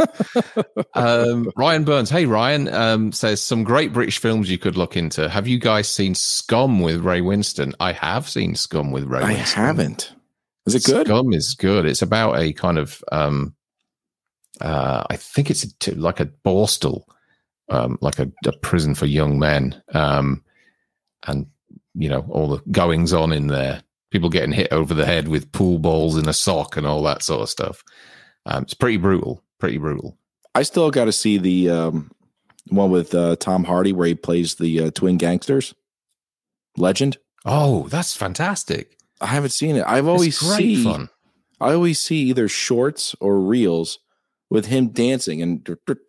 um, 0.94 1.50
Ryan 1.56 1.84
Burns, 1.84 2.10
hey 2.10 2.26
Ryan, 2.26 2.68
um, 2.68 3.12
says 3.12 3.40
some 3.40 3.64
great 3.64 3.92
British 3.92 4.18
films 4.18 4.50
you 4.50 4.58
could 4.58 4.76
look 4.76 4.96
into. 4.96 5.28
Have 5.28 5.46
you 5.48 5.58
guys 5.58 5.88
seen 5.88 6.14
Scum 6.14 6.80
with 6.80 7.00
Ray 7.00 7.20
Winstone? 7.20 7.74
I 7.80 7.92
have 7.92 8.28
seen 8.28 8.54
Scum 8.54 8.90
with 8.92 9.04
Ray 9.04 9.20
I 9.20 9.34
Winstone. 9.34 9.54
haven't. 9.54 10.12
Is 10.66 10.74
it 10.74 10.84
good? 10.84 11.06
Scum 11.06 11.32
is 11.32 11.54
good. 11.54 11.86
It's 11.86 12.02
about 12.02 12.38
a 12.38 12.52
kind 12.52 12.78
of, 12.78 13.02
um, 13.10 13.54
uh, 14.60 15.04
I 15.10 15.16
think 15.16 15.50
it's 15.50 15.64
a 15.64 15.94
like 15.94 16.20
a 16.20 16.26
borstal, 16.26 17.02
um, 17.68 17.98
like 18.00 18.18
a, 18.18 18.30
a 18.46 18.52
prison 18.58 18.94
for 18.94 19.06
young 19.06 19.38
men, 19.38 19.82
um, 19.92 20.44
and 21.26 21.46
you 21.94 22.08
know 22.08 22.24
all 22.30 22.48
the 22.48 22.62
goings 22.70 23.12
on 23.12 23.32
in 23.32 23.48
there. 23.48 23.82
People 24.10 24.28
getting 24.28 24.52
hit 24.52 24.72
over 24.72 24.92
the 24.92 25.06
head 25.06 25.26
with 25.26 25.52
pool 25.52 25.78
balls 25.78 26.18
in 26.18 26.28
a 26.28 26.34
sock 26.34 26.76
and 26.76 26.86
all 26.86 27.02
that 27.04 27.22
sort 27.22 27.40
of 27.40 27.48
stuff. 27.48 27.82
Um, 28.44 28.64
it's 28.64 28.74
pretty 28.74 28.98
brutal. 28.98 29.41
Pretty 29.62 29.78
brutal. 29.78 30.18
I 30.56 30.64
still 30.64 30.90
got 30.90 31.04
to 31.04 31.12
see 31.12 31.38
the 31.38 31.70
um, 31.70 32.10
one 32.66 32.90
with 32.90 33.14
uh, 33.14 33.36
Tom 33.36 33.62
Hardy 33.62 33.92
where 33.92 34.08
he 34.08 34.16
plays 34.16 34.56
the 34.56 34.86
uh, 34.86 34.90
twin 34.90 35.18
gangsters. 35.18 35.72
Legend. 36.76 37.18
Oh, 37.44 37.86
that's 37.86 38.16
fantastic. 38.16 38.98
I 39.20 39.26
haven't 39.26 39.50
seen 39.50 39.76
it. 39.76 39.84
I've 39.86 40.08
always 40.08 40.40
great 40.40 40.56
see, 40.56 40.82
fun. 40.82 41.10
I 41.60 41.74
always 41.74 42.00
see 42.00 42.22
either 42.22 42.48
shorts 42.48 43.14
or 43.20 43.38
reels 43.38 44.00
with 44.50 44.66
him 44.66 44.88
dancing 44.88 45.42
and 45.42 45.64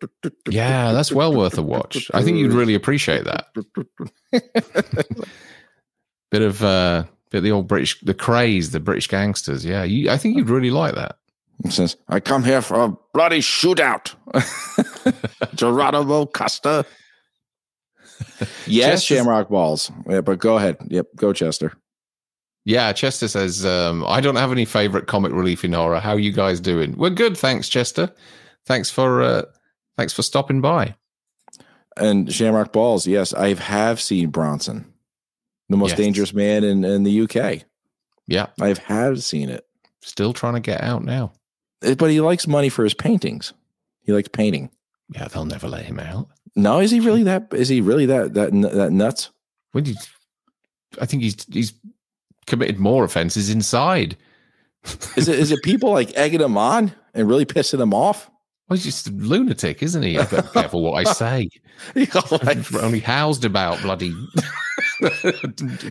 Yeah, 0.50 0.90
that's 0.90 1.12
well 1.12 1.32
worth 1.32 1.56
a 1.56 1.62
watch. 1.62 2.10
I 2.12 2.24
think 2.24 2.38
you'd 2.38 2.54
really 2.54 2.74
appreciate 2.74 3.22
that. 3.22 3.46
bit 6.32 6.42
of 6.42 6.60
uh 6.64 7.04
bit 7.30 7.38
of 7.38 7.44
the 7.44 7.52
old 7.52 7.68
British 7.68 8.00
the 8.00 8.14
craze, 8.14 8.72
the 8.72 8.80
British 8.80 9.06
gangsters. 9.06 9.64
Yeah, 9.64 9.84
you, 9.84 10.10
I 10.10 10.16
think 10.16 10.36
you'd 10.36 10.50
really 10.50 10.72
like 10.72 10.96
that. 10.96 11.18
Says, 11.70 11.96
"I 12.08 12.20
come 12.20 12.44
here 12.44 12.60
for 12.62 12.82
a 12.84 12.96
bloody 13.12 13.40
shootout." 13.40 14.14
Geronimo 15.54 16.26
Costa. 16.26 16.84
Yes, 18.66 19.02
Shamrock 19.02 19.48
Balls. 19.48 19.90
Yeah, 20.08 20.20
but 20.20 20.38
go 20.38 20.56
ahead. 20.56 20.76
Yep, 20.88 21.06
go 21.16 21.32
Chester. 21.32 21.72
Yeah, 22.64 22.92
Chester 22.92 23.28
says, 23.28 23.66
um, 23.66 24.04
I 24.06 24.20
don't 24.20 24.36
have 24.36 24.50
any 24.52 24.64
favorite 24.64 25.06
comic 25.06 25.32
relief 25.32 25.64
in 25.64 25.72
horror. 25.74 26.00
How 26.00 26.16
you 26.16 26.32
guys 26.32 26.60
doing? 26.60 26.96
We're 26.96 27.10
good, 27.10 27.36
thanks, 27.36 27.68
Chester. 27.68 28.10
Thanks 28.66 28.88
for 28.88 29.22
uh 29.22 29.42
thanks 29.98 30.14
for 30.14 30.22
stopping 30.22 30.62
by. 30.62 30.94
And 31.98 32.32
Shamrock 32.32 32.72
Balls. 32.72 33.06
Yes, 33.06 33.34
I 33.34 33.52
have 33.54 34.00
seen 34.00 34.30
Bronson, 34.30 34.90
the 35.68 35.76
most 35.76 35.90
Yes. 35.90 35.98
dangerous 35.98 36.32
man 36.32 36.64
in 36.64 36.82
in 36.84 37.02
the 37.02 37.20
UK. 37.22 37.64
Yeah, 38.26 38.46
I 38.60 38.74
have 38.86 39.22
seen 39.22 39.50
it. 39.50 39.66
still 40.02 40.32
trying 40.32 40.54
to 40.54 40.60
get 40.60 40.80
out 40.82 41.04
now. 41.04 41.32
But 41.98 42.10
he 42.10 42.20
likes 42.20 42.46
money 42.46 42.68
for 42.68 42.84
his 42.84 42.94
paintings. 42.94 43.52
He 44.02 44.12
likes 44.12 44.28
painting. 44.28 44.70
Yeah, 45.14 45.28
they'll 45.28 45.44
never 45.44 45.68
let 45.68 45.84
him 45.84 46.00
out. 46.00 46.28
No, 46.56 46.80
is 46.80 46.90
he 46.90 47.00
really 47.00 47.24
that? 47.24 47.48
Is 47.52 47.68
he 47.68 47.80
really 47.80 48.06
that 48.06 48.34
that 48.34 48.52
that 48.52 48.92
nuts? 48.92 49.30
When 49.72 49.84
you, 49.84 49.94
I 51.00 51.06
think 51.06 51.22
he's 51.22 51.44
he's 51.52 51.72
committed 52.46 52.78
more 52.78 53.04
offences 53.04 53.50
inside. 53.50 54.16
Is 55.16 55.28
it 55.28 55.38
is 55.38 55.50
it 55.50 55.62
people 55.62 55.90
like 55.90 56.12
egging 56.14 56.42
him 56.42 56.58
on 56.58 56.92
and 57.14 57.26
really 57.26 57.46
pissing 57.46 57.80
him 57.80 57.94
off? 57.94 58.30
Well, 58.68 58.76
he's 58.76 58.84
just 58.84 59.08
a 59.08 59.12
lunatic, 59.12 59.82
isn't 59.82 60.02
he? 60.02 60.18
I've 60.18 60.30
got 60.30 60.36
to 60.36 60.42
be 60.42 60.48
careful 60.60 60.82
what 60.82 61.06
I 61.06 61.10
say. 61.10 61.48
We're 61.94 62.80
only 62.82 63.00
housed 63.00 63.44
about 63.46 63.80
bloody. 63.80 64.14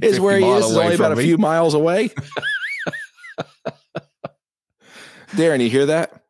is 0.02 0.20
where 0.20 0.38
he 0.38 0.45
is, 0.45 0.65
is 0.65 0.78
only 0.78 0.95
about 0.95 0.98
from 0.98 1.14
a 1.14 1.15
me. 1.15 1.24
few 1.24 1.38
miles 1.40 1.74
away. 1.74 2.11
Darren, 5.35 5.61
you 5.64 5.69
hear 5.69 5.85
that? 5.88 6.22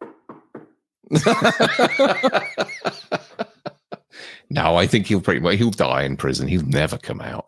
No, 4.50 4.76
I 4.76 4.86
think 4.86 5.08
he'll 5.08 5.22
pretty 5.22 5.40
well 5.40 5.56
he'll 5.56 5.72
die 5.72 6.04
in 6.04 6.16
prison. 6.18 6.48
He'll 6.48 6.66
never 6.66 6.98
come 6.98 7.22
out. 7.22 7.48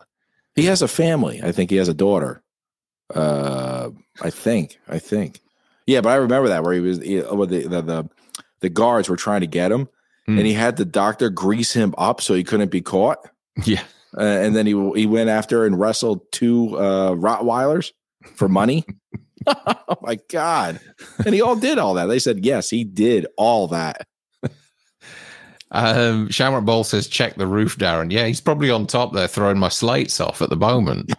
He 0.55 0.65
has 0.65 0.81
a 0.81 0.87
family. 0.87 1.39
I 1.43 1.51
think 1.51 1.69
he 1.69 1.75
has 1.75 1.87
a 1.87 1.93
daughter. 1.93 2.41
Uh, 3.13 3.89
I 4.21 4.29
think. 4.31 4.79
I 4.87 4.97
think. 4.99 5.41
Yeah, 5.85 6.01
but 6.01 6.09
I 6.09 6.15
remember 6.15 6.47
that 6.49 6.63
where 6.63 6.73
he 6.73 6.79
was 6.79 6.99
he, 7.01 7.19
where 7.19 7.45
the, 7.45 7.67
the 7.67 7.81
the 7.81 8.09
the 8.61 8.69
guards 8.69 9.07
were 9.09 9.17
trying 9.17 9.41
to 9.41 9.47
get 9.47 9.71
him, 9.71 9.87
Hmm. 10.25 10.39
and 10.39 10.47
he 10.47 10.53
had 10.53 10.77
the 10.77 10.85
doctor 10.85 11.29
grease 11.29 11.73
him 11.73 11.93
up 11.99 12.21
so 12.21 12.33
he 12.33 12.43
couldn't 12.43 12.71
be 12.71 12.81
caught. 12.81 13.19
Yeah. 13.63 13.83
Uh, 14.17 14.21
and 14.23 14.55
then 14.55 14.65
he 14.65 14.71
he 14.95 15.05
went 15.05 15.29
after 15.29 15.65
and 15.65 15.79
wrestled 15.79 16.21
two 16.31 16.75
uh, 16.77 17.11
Rottweilers 17.11 17.91
for 18.35 18.49
money. 18.49 18.85
oh 19.47 19.97
my 20.01 20.17
god! 20.29 20.79
And 21.25 21.33
he 21.33 21.41
all 21.41 21.55
did 21.55 21.77
all 21.77 21.93
that. 21.95 22.05
They 22.07 22.19
said 22.19 22.45
yes, 22.45 22.69
he 22.69 22.83
did 22.83 23.27
all 23.37 23.67
that. 23.69 24.07
Um, 25.71 26.29
Shamrock 26.29 26.85
says, 26.85 27.07
check 27.07 27.35
the 27.35 27.47
roof, 27.47 27.77
Darren. 27.77 28.11
Yeah, 28.11 28.27
he's 28.27 28.39
probably 28.39 28.71
on 28.71 28.87
top 28.87 29.13
there 29.13 29.27
throwing 29.27 29.59
my 29.59 29.69
slates 29.69 30.21
off 30.21 30.41
at 30.41 30.49
the 30.49 30.55
moment. 30.55 31.11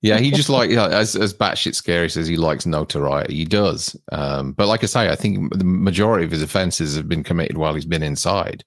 yeah, 0.00 0.18
he 0.18 0.30
just 0.30 0.48
like, 0.48 0.70
as, 0.70 1.14
as 1.14 1.34
batshit 1.34 1.74
scary 1.74 2.08
says, 2.08 2.26
he 2.26 2.38
likes 2.38 2.64
notoriety. 2.64 3.34
He 3.34 3.44
does. 3.44 3.96
Um, 4.12 4.52
but 4.52 4.66
like 4.66 4.82
I 4.82 4.86
say, 4.86 5.10
I 5.10 5.16
think 5.16 5.52
the 5.52 5.64
majority 5.64 6.24
of 6.24 6.30
his 6.30 6.42
offenses 6.42 6.96
have 6.96 7.08
been 7.08 7.22
committed 7.22 7.58
while 7.58 7.74
he's 7.74 7.84
been 7.84 8.02
inside. 8.02 8.64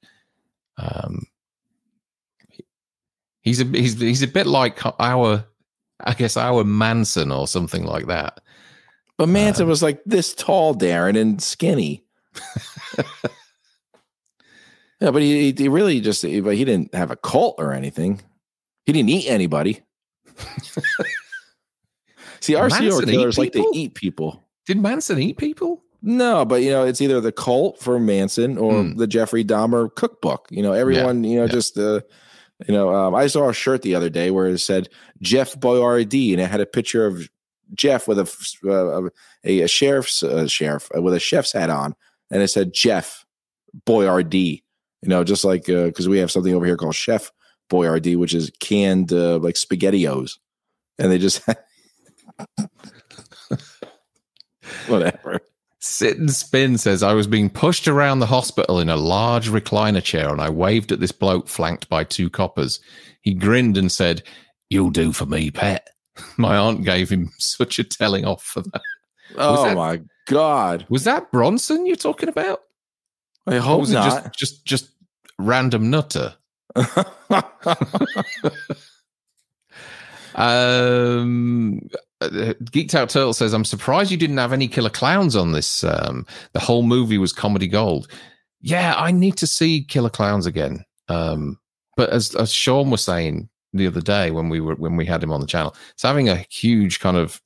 Um, 0.77 1.25
he's 3.48 3.61
a 3.61 3.65
he's 3.65 3.99
he's 3.99 4.22
a 4.22 4.28
bit 4.28 4.45
like 4.48 4.80
our, 4.99 5.45
I 6.02 6.14
guess 6.14 6.38
our 6.38 6.64
Manson 6.64 7.32
or 7.32 7.48
something 7.48 7.86
like 7.86 8.07
that. 8.07 8.41
But 9.18 9.30
Manson 9.30 9.68
was 9.68 9.82
like 9.82 10.02
this 10.06 10.34
tall, 10.34 10.76
Darren, 10.76 11.19
and 11.19 11.41
skinny. 11.41 12.03
yeah, 14.99 15.11
but 15.11 15.22
he, 15.22 15.52
he 15.57 15.69
really 15.69 15.99
just 16.02 16.22
he, 16.22 16.40
but 16.41 16.56
he 16.56 16.65
didn't 16.65 16.94
have 16.94 17.10
a 17.10 17.15
cult 17.15 17.56
or 17.57 17.74
anything. 17.74 18.22
He 18.86 18.94
didn't 18.94 19.10
eat 19.10 19.28
anybody. 19.28 19.82
See, 22.41 22.56
our 22.56 22.69
serial 22.69 23.02
killers 23.02 23.38
like 23.38 23.53
to 23.53 23.69
eat 23.74 23.95
people. 23.95 24.44
Did 24.68 24.80
Manson 24.80 25.19
eat 25.19 25.38
people? 25.38 25.84
No, 26.03 26.45
but 26.45 26.61
you 26.61 26.69
know, 26.69 26.86
it's 26.86 27.02
either 27.02 27.19
the 27.19 27.32
cult 27.32 27.80
for 27.80 27.99
Manson 27.99 28.57
or 28.57 28.84
Hmm. 28.84 28.98
the 28.98 29.07
Jeffrey 29.07 29.44
Dahmer 29.44 29.94
cookbook. 29.95 30.48
You 30.52 30.61
know, 30.61 30.74
everyone, 30.74 31.24
you 31.24 31.38
know, 31.38 31.45
yeah. 31.45 31.52
just 31.52 31.78
uh, 31.78 32.02
you 32.65 32.73
know, 32.73 32.93
um, 32.93 33.13
I 33.13 33.27
saw 33.27 33.49
a 33.49 33.53
shirt 33.53 33.84
the 33.84 33.95
other 33.95 34.09
day 34.09 34.31
where 34.31 34.47
it 34.47 34.57
said 34.57 34.89
Jeff 35.21 35.53
Boyardee, 35.55 36.31
and 36.31 36.41
it 36.41 36.49
had 36.49 36.61
a 36.61 36.65
picture 36.65 37.05
of 37.05 37.29
Jeff 37.75 38.07
with 38.07 38.17
a 38.19 38.23
uh, 38.67 39.09
a, 39.43 39.61
a 39.61 39.67
sheriff's 39.67 40.23
uh, 40.23 40.47
sheriff 40.47 40.89
uh, 40.95 41.01
with 41.01 41.13
a 41.13 41.19
chef's 41.19 41.51
hat 41.51 41.69
on, 41.69 41.93
and 42.31 42.41
it 42.41 42.47
said 42.47 42.73
Jeff 42.73 43.25
Boyardee. 43.85 44.63
You 45.03 45.09
know, 45.09 45.23
just 45.23 45.45
like 45.45 45.65
because 45.65 46.09
we 46.09 46.17
have 46.17 46.31
something 46.31 46.55
over 46.55 46.65
here 46.65 46.77
called 46.77 46.95
Chef 46.95 47.31
Boyardee, 47.69 48.17
which 48.17 48.34
is 48.34 48.51
canned 48.59 49.13
uh, 49.13 49.38
like 49.38 49.53
spaghettios, 49.55 50.39
and 50.97 51.11
they 51.11 51.19
just 51.19 51.43
whatever. 54.88 55.41
Sit 55.79 56.17
and 56.17 56.31
Spin 56.31 56.77
says, 56.77 57.03
I 57.03 57.13
was 57.13 57.27
being 57.27 57.49
pushed 57.49 57.87
around 57.87 58.19
the 58.19 58.25
hospital 58.25 58.79
in 58.79 58.89
a 58.89 58.95
large 58.95 59.49
recliner 59.49 60.03
chair 60.03 60.29
and 60.29 60.41
I 60.41 60.49
waved 60.49 60.91
at 60.91 60.99
this 60.99 61.11
bloke 61.11 61.47
flanked 61.47 61.87
by 61.87 62.03
two 62.03 62.29
coppers. 62.29 62.79
He 63.21 63.33
grinned 63.35 63.77
and 63.77 63.91
said, 63.91 64.23
You'll 64.69 64.89
do 64.89 65.13
for 65.13 65.25
me, 65.25 65.51
pet. 65.51 65.87
My 66.37 66.57
aunt 66.57 66.83
gave 66.83 67.09
him 67.09 67.29
such 67.37 67.77
a 67.79 67.83
telling 67.83 68.25
off 68.25 68.41
for 68.43 68.61
that. 68.61 68.81
Oh 69.37 69.65
that- 69.65 69.75
my 69.75 70.01
god! 70.27 70.85
Was 70.89 71.03
that 71.03 71.31
Bronson 71.31 71.85
you're 71.85 71.95
talking 71.95 72.29
about? 72.29 72.59
I 73.45 73.57
Or 73.57 73.61
hope 73.61 73.79
was 73.81 73.91
it 73.91 73.95
just 73.95 74.33
just 74.33 74.65
just 74.65 74.89
random 75.37 75.89
nutter? 75.89 76.33
Um, 80.38 81.81
uh, 82.22 82.30
Geeked 82.64 82.95
Out 82.95 83.09
Turtle 83.09 83.34
says, 83.34 83.53
"I'm 83.53 83.65
surprised 83.65 84.11
you 84.11 84.18
didn't 84.18 84.38
have 84.38 84.53
any 84.53 84.68
killer 84.68 84.89
clowns 84.89 85.35
on 85.35 85.51
this. 85.51 85.84
Um, 85.84 86.26
the 86.53 86.59
whole 86.59 86.84
movie 86.84 87.18
was 87.18 87.34
comedy 87.34 87.68
gold. 87.68 88.07
Yeah, 88.61 88.95
I 88.97 89.11
need 89.11 89.38
to 89.38 89.47
see 89.47 89.84
Killer 89.84 90.09
Clowns 90.09 90.45
again. 90.45 90.84
Um, 91.09 91.59
but 91.95 92.09
as 92.09 92.34
as 92.35 92.51
Sean 92.51 92.89
was 92.89 93.03
saying 93.03 93.49
the 93.73 93.88
other 93.88 94.01
day 94.01 94.31
when 94.31 94.49
we 94.49 94.59
were 94.59 94.76
when 94.76 94.95
we 94.95 95.05
had 95.05 95.23
him 95.23 95.31
on 95.31 95.41
the 95.41 95.47
channel, 95.47 95.76
it's 95.91 96.03
having 96.03 96.30
a 96.30 96.45
huge 96.49 96.99
kind 96.99 97.18
of 97.18 97.41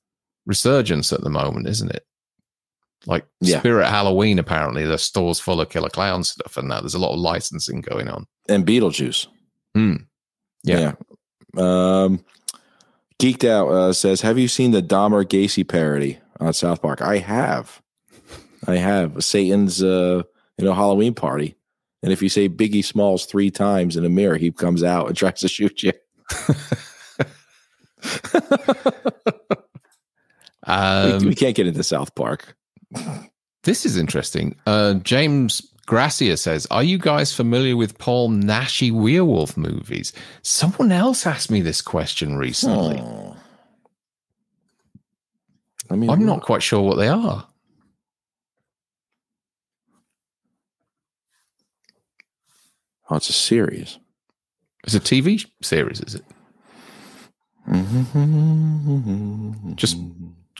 resurgence 0.45 1.11
at 1.13 1.21
the 1.21 1.29
moment, 1.29 1.67
isn't 1.67 1.91
it? 1.93 2.05
Like 3.07 3.25
Yeah. 3.41 3.59
Spirit 3.59 3.87
Halloween, 3.87 4.39
apparently 4.39 4.85
the 4.85 4.97
store's 4.97 5.39
full 5.39 5.59
of 5.59 5.69
Killer 5.69 5.89
Clown 5.89 6.23
stuff, 6.23 6.55
and 6.57 6.69
that 6.71 6.81
there's 6.81 6.93
a 6.93 6.99
lot 6.99 7.13
of 7.13 7.19
licensing 7.19 7.81
going 7.81 8.07
on. 8.07 8.25
and 8.49 8.65
Beetlejuice. 8.65 9.27
Hmm. 9.75 9.95
Yeah. 10.63 10.93
Yeah. 11.57 11.61
Um, 12.03 12.23
Geeked 13.21 13.47
out 13.47 13.67
uh, 13.67 13.93
says, 13.93 14.21
"Have 14.21 14.39
you 14.39 14.47
seen 14.47 14.71
the 14.71 14.81
Dahmer 14.81 15.23
Gacy 15.23 15.67
parody 15.67 16.17
on 16.39 16.53
South 16.53 16.81
Park?" 16.81 17.01
I 17.01 17.19
have. 17.19 17.81
I 18.67 18.77
have 18.77 19.23
Satan's 19.23 19.83
uh, 19.83 20.23
you 20.57 20.65
know 20.65 20.73
Halloween 20.73 21.13
party, 21.13 21.55
and 22.01 22.11
if 22.11 22.23
you 22.23 22.29
say 22.29 22.49
Biggie 22.49 22.83
Smalls 22.83 23.25
three 23.25 23.51
times 23.51 23.95
in 23.95 24.05
a 24.05 24.09
mirror, 24.09 24.37
he 24.37 24.51
comes 24.51 24.83
out 24.83 25.07
and 25.07 25.15
tries 25.17 25.39
to 25.41 25.47
shoot 25.47 25.83
you. 25.83 25.93
Um, 30.65 31.19
we, 31.21 31.27
we 31.27 31.35
can't 31.35 31.55
get 31.55 31.67
into 31.67 31.83
South 31.83 32.15
Park. 32.15 32.57
This 33.63 33.85
is 33.85 33.97
interesting. 33.97 34.55
Uh, 34.65 34.95
James 34.95 35.70
Gracia 35.85 36.37
says, 36.37 36.67
"Are 36.71 36.83
you 36.83 36.97
guys 36.97 37.33
familiar 37.33 37.75
with 37.75 37.97
Paul 37.97 38.29
Naschy 38.29 38.91
werewolf 38.91 39.57
movies?" 39.57 40.13
Someone 40.41 40.91
else 40.91 41.25
asked 41.25 41.51
me 41.51 41.61
this 41.61 41.81
question 41.81 42.37
recently. 42.37 42.97
Hmm. 42.97 43.31
I 45.89 45.95
mean, 45.95 46.09
I'm 46.09 46.25
not 46.25 46.41
quite 46.41 46.63
sure 46.63 46.81
what 46.81 46.95
they 46.97 47.09
are. 47.09 47.47
Oh, 53.09 53.17
it's 53.17 53.29
a 53.29 53.33
series. 53.33 53.99
It's 54.85 54.95
a 54.95 54.99
TV 55.01 55.45
series, 55.61 55.99
is 55.99 56.15
it? 56.15 56.23
Just 59.75 59.97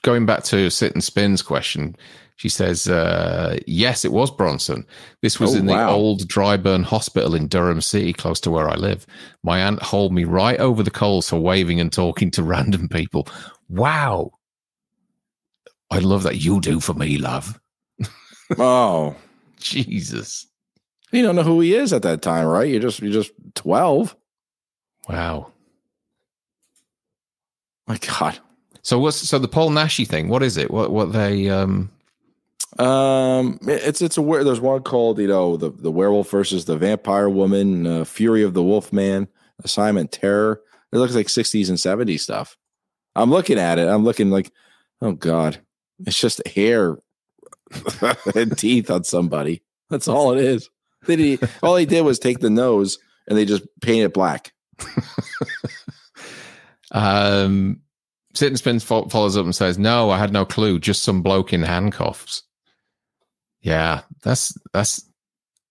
going 0.02 0.26
back 0.26 0.44
to 0.46 0.70
Sit 0.70 0.94
and 0.94 1.04
Spin's 1.04 1.42
question, 1.42 1.96
she 2.42 2.50
says, 2.50 2.88
uh, 2.88 3.56
yes, 3.68 4.04
it 4.04 4.12
was 4.12 4.32
Bronson. 4.32 4.84
This 5.22 5.40
was 5.40 5.54
Oh, 5.54 5.60
in 5.60 5.68
the 5.68 5.74
wow. 5.74 5.92
old 5.92 6.28
Dryburn 6.28 6.84
Hospital 6.84 7.36
in 7.36 7.48
Durham 7.48 7.82
City, 7.82 8.14
close 8.14 8.40
to 8.42 8.50
where 8.50 8.68
I 8.68 8.74
live. 8.74 9.06
My 9.44 9.60
aunt 9.62 9.80
hauled 9.80 10.12
me 10.12 10.24
right 10.24 10.60
over 10.60 10.82
the 10.82 10.90
coals 10.90 11.30
for 11.30 11.40
waving 11.40 11.80
and 11.80 11.94
talking 11.94 12.32
to 12.32 12.42
random 12.54 12.90
people. 12.90 13.28
Wow. 13.70 14.32
I 15.92 16.00
love 16.00 16.24
that 16.24 16.38
you 16.42 16.60
do 16.62 16.80
for 16.80 16.96
me, 16.96 17.20
love. 17.20 17.60
Oh, 18.58 19.16
Jesus. 19.60 20.48
you 21.12 21.22
don't 21.22 21.36
know 21.36 21.44
who 21.44 21.60
he 21.62 21.76
is 21.76 21.94
at 21.94 22.02
that 22.02 22.24
time, 22.24 22.48
right? 22.48 22.68
You're 22.68 22.82
just 22.82 23.02
you're 23.04 23.14
just 23.14 23.32
twelve. 23.54 24.16
Wow. 25.08 25.52
My 27.88 27.98
God. 27.98 28.40
So 28.82 28.98
what's 29.00 29.18
so 29.30 29.38
the 29.38 29.48
Paul 29.48 29.70
Naschy 29.70 30.08
thing? 30.08 30.28
What 30.28 30.42
is 30.44 30.58
it? 30.58 30.72
What 30.72 30.92
what 30.92 31.14
they 31.14 31.50
um 31.50 31.92
Um, 32.80 33.60
it's 33.64 34.02
it's 34.02 34.18
a 34.18 34.22
there's 34.22 34.62
one 34.62 34.84
called 34.84 35.20
you 35.20 35.28
know 35.28 35.58
the 35.58 35.72
the 35.72 35.92
werewolf 35.92 36.30
versus 36.30 36.66
the 36.66 36.78
vampire 36.78 37.30
woman, 37.30 37.86
uh, 37.86 38.06
Fury 38.06 38.44
of 38.44 38.54
the 38.54 38.64
Wolf 38.64 38.94
Man, 38.94 39.28
Assignment 39.64 40.12
Terror. 40.12 40.62
It 40.92 40.98
looks 40.98 41.16
like 41.16 41.28
60s 41.28 41.70
and 41.70 41.78
70s 41.78 42.20
stuff. 42.20 42.58
I'm 43.16 43.30
looking 43.30 43.58
at 43.58 43.80
it. 43.80 43.88
I'm 43.88 44.04
looking 44.04 44.30
like, 44.30 44.52
oh 45.02 45.14
god, 45.14 45.60
it's 46.06 46.20
just 46.20 46.46
hair 46.48 46.98
and 48.36 48.58
teeth 48.58 48.90
on 48.90 49.04
somebody. 49.04 49.64
That's 49.90 50.08
all 50.08 50.34
it 50.34 50.44
is. 50.44 50.70
Did? 51.06 51.50
All 51.64 51.76
he 51.76 51.86
did 51.86 52.02
was 52.02 52.20
take 52.20 52.40
the 52.40 52.50
nose 52.50 53.00
and 53.28 53.38
they 53.38 53.46
just 53.46 53.64
paint 53.82 54.06
it 54.06 54.14
black. 54.14 54.54
Um, 56.92 57.82
Sit 58.34 58.48
and 58.50 58.58
Spin 58.58 58.80
fo- 58.80 59.08
follows 59.10 59.38
up 59.38 59.46
and 59.46 59.56
says, 59.56 59.78
"No, 59.78 60.10
I 60.10 60.18
had 60.18 60.32
no 60.32 60.46
clue. 60.46 60.80
Just 60.80 61.04
some 61.04 61.22
bloke 61.22 61.54
in 61.54 61.64
handcuffs." 61.64 62.44
Yeah, 63.62 64.02
that's 64.24 64.58
that's 64.74 65.06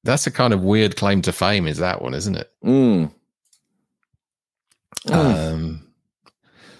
that's 0.05 0.27
a 0.27 0.31
kind 0.31 0.53
of 0.55 0.63
weird 0.63 0.97
claim 0.97 1.23
to 1.23 1.33
fame, 1.33 1.67
is 1.67 1.79
that 1.79 2.01
one, 2.03 2.15
isn't 2.15 2.37
it? 2.37 2.51
Mm. 2.65 3.11
Um, 5.11 5.87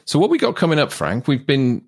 so 0.05 0.19
what 0.19 0.31
we 0.31 0.39
got 0.39 0.57
coming 0.57 0.79
up, 0.79 0.93
Frank? 0.93 1.27
We've 1.27 1.47
been 1.47 1.85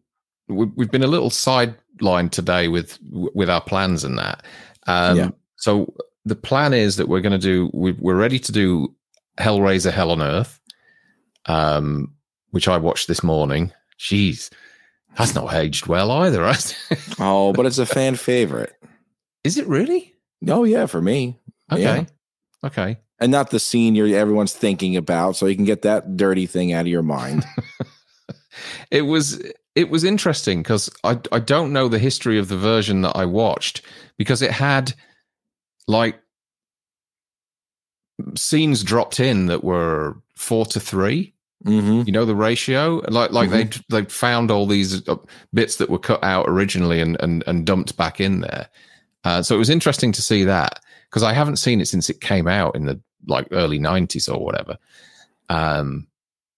we- 0.49 0.71
we've 0.77 0.91
been 0.91 1.03
a 1.05 1.09
little 1.09 1.31
sidelined 1.31 2.31
today 2.31 2.69
with 2.69 2.99
with 3.03 3.49
our 3.51 3.61
plans 3.61 4.05
and 4.05 4.19
that. 4.19 4.45
Um, 4.87 5.17
Yeah. 5.17 5.31
So 5.57 5.93
the 6.25 6.35
plan 6.37 6.73
is 6.75 6.97
that 6.97 7.09
we're 7.09 7.21
going 7.21 7.33
to 7.33 7.39
do. 7.39 7.71
we- 7.73 7.93
We're 7.93 8.17
ready 8.17 8.39
to 8.39 8.53
do 8.53 8.95
Hellraiser: 9.39 9.93
Hell 9.93 10.11
on 10.11 10.21
Earth, 10.23 10.59
um, 11.47 12.13
which 12.51 12.69
I 12.69 12.77
watched 12.77 13.09
this 13.09 13.23
morning. 13.23 13.73
Jeez, 13.99 14.51
that's 15.17 15.35
not 15.35 15.53
aged 15.55 15.87
well 15.87 16.11
either. 16.11 16.41
right? 16.43 16.77
Oh, 17.21 17.53
but 17.53 17.67
it's 17.67 17.79
a 17.79 17.87
fan 17.87 18.17
favorite. 18.17 18.75
Is 19.45 19.59
it 19.59 19.67
really? 19.67 20.15
Oh 20.49 20.65
yeah, 20.65 20.87
for 20.87 21.01
me. 21.01 21.39
Okay. 21.71 21.83
Yeah. 21.83 22.05
Okay. 22.65 22.99
And 23.19 23.31
not 23.31 23.51
the 23.51 23.61
scene 23.61 23.95
you're 23.95 24.17
everyone's 24.17 24.53
thinking 24.53 24.97
about, 24.97 25.37
so 25.37 25.47
you 25.47 25.57
can 25.57 25.65
get 25.65 25.83
that 25.83 26.17
dirty 26.17 26.47
thing 26.47 26.73
out 26.73 26.83
of 26.83 26.89
your 26.89 27.03
mind. 27.03 27.45
it 28.91 29.03
was 29.03 29.41
it 29.75 29.91
was 29.91 30.05
interesting 30.05 30.63
because 30.63 30.91
I 31.05 31.19
I 31.31 31.39
don't 31.39 31.73
know 31.73 31.89
the 31.89 31.99
history 31.99 32.39
of 32.39 32.49
the 32.49 32.57
version 32.57 33.03
that 33.03 33.17
I 33.17 33.25
watched 33.25 33.83
because 34.19 34.43
it 34.43 34.51
had 34.51 34.95
like 35.87 36.21
scenes 38.37 38.83
dropped 38.83 39.21
in 39.21 39.47
that 39.47 39.65
were 39.65 40.17
four 40.37 40.67
to 40.67 40.81
three. 40.81 41.35
mm-hmm. 41.65 42.03
You 42.07 42.13
know 42.13 42.25
the 42.25 42.35
ratio, 42.35 43.03
like 43.09 43.31
like 43.31 43.51
they 43.51 43.69
they 43.89 44.05
found 44.05 44.51
all 44.51 44.67
these 44.67 45.09
uh, 45.09 45.17
bits 45.55 45.77
that 45.77 45.91
were 45.91 45.99
cut 45.99 46.23
out 46.25 46.47
originally 46.49 47.01
and 47.01 47.17
and, 47.21 47.45
and 47.47 47.67
dumped 47.67 47.97
back 47.97 48.21
in 48.21 48.41
there. 48.41 48.69
Uh, 49.25 49.43
so 49.43 49.55
it 49.55 49.59
was 49.59 49.71
interesting 49.71 50.13
to 50.13 50.23
see 50.23 50.45
that 50.45 50.81
because 51.09 51.23
I 51.23 51.33
haven't 51.33 51.57
seen 51.57 51.81
it 51.81 51.87
since 51.87 52.11
it 52.11 52.21
came 52.21 52.49
out 52.49 52.75
in 52.75 52.87
the 52.87 53.01
like 53.27 53.47
early 53.53 53.79
nineties 53.79 54.29
or 54.29 54.45
whatever. 54.45 54.79
Um, 55.49 56.07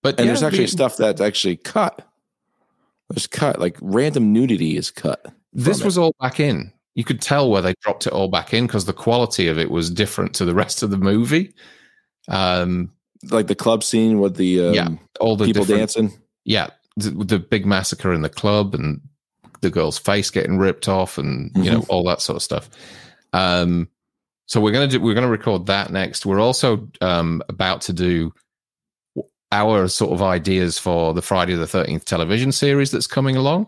but 0.03 0.19
And 0.19 0.27
yeah, 0.27 0.33
there's 0.33 0.43
actually 0.43 0.65
the- 0.65 0.71
stuff 0.71 0.97
that's 0.97 1.21
actually 1.21 1.57
cut. 1.57 2.07
There's 3.11 3.27
cut, 3.27 3.61
like 3.61 3.77
random 3.83 4.33
nudity 4.33 4.77
is 4.77 4.91
cut. 4.91 5.27
This 5.53 5.85
was 5.85 5.99
all 5.99 6.15
back 6.21 6.41
in. 6.41 6.73
You 6.95 7.05
could 7.05 7.21
tell 7.21 7.51
where 7.51 7.61
they 7.63 7.75
dropped 7.83 8.07
it 8.07 8.13
all 8.13 8.29
back 8.29 8.55
in 8.55 8.67
because 8.67 8.87
the 8.87 8.93
quality 8.93 9.47
of 9.49 9.59
it 9.59 9.71
was 9.71 9.91
different 9.91 10.35
to 10.37 10.45
the 10.45 10.55
rest 10.55 10.83
of 10.83 10.91
the 10.91 10.97
movie. 10.97 11.55
Um, 12.29 12.91
like 13.31 13.47
the 13.47 13.55
club 13.55 13.85
scene 13.85 14.21
with 14.21 14.37
the 14.37 14.69
um, 14.69 14.75
yeah, 14.75 14.89
all 15.21 15.37
the 15.37 15.45
people 15.45 15.65
dancing. 15.65 16.13
Yeah, 16.45 16.69
the, 16.97 17.11
the 17.11 17.39
big 17.39 17.67
massacre 17.67 18.13
in 18.13 18.23
the 18.23 18.29
club 18.29 18.75
and 18.75 19.01
the 19.69 19.71
girl's 19.71 19.99
face 19.99 20.31
getting 20.31 20.59
ripped 20.59 20.89
off, 20.89 21.19
and 21.19 21.51
you 21.57 21.71
know 21.71 21.85
all 21.89 22.05
that 22.05 22.21
sort 22.21 22.37
of 22.37 22.43
stuff. 22.43 22.71
Um, 23.33 23.89
so 24.47 24.61
we're 24.61 24.73
gonna 24.73 24.89
do. 24.89 25.01
We're 25.01 25.15
gonna 25.15 25.29
record 25.29 25.67
that 25.67 25.91
next. 25.91 26.25
We're 26.25 26.41
also 26.41 26.89
um, 27.01 27.43
about 27.49 27.81
to 27.83 27.93
do 27.93 28.33
our 29.53 29.89
sort 29.89 30.13
of 30.13 30.23
ideas 30.23 30.79
for 30.79 31.15
the 31.15 31.23
Friday 31.23 31.55
the 31.55 31.67
Thirteenth 31.67 32.05
television 32.05 32.53
series 32.53 32.91
that's 32.91 33.07
coming 33.07 33.37
along. 33.37 33.67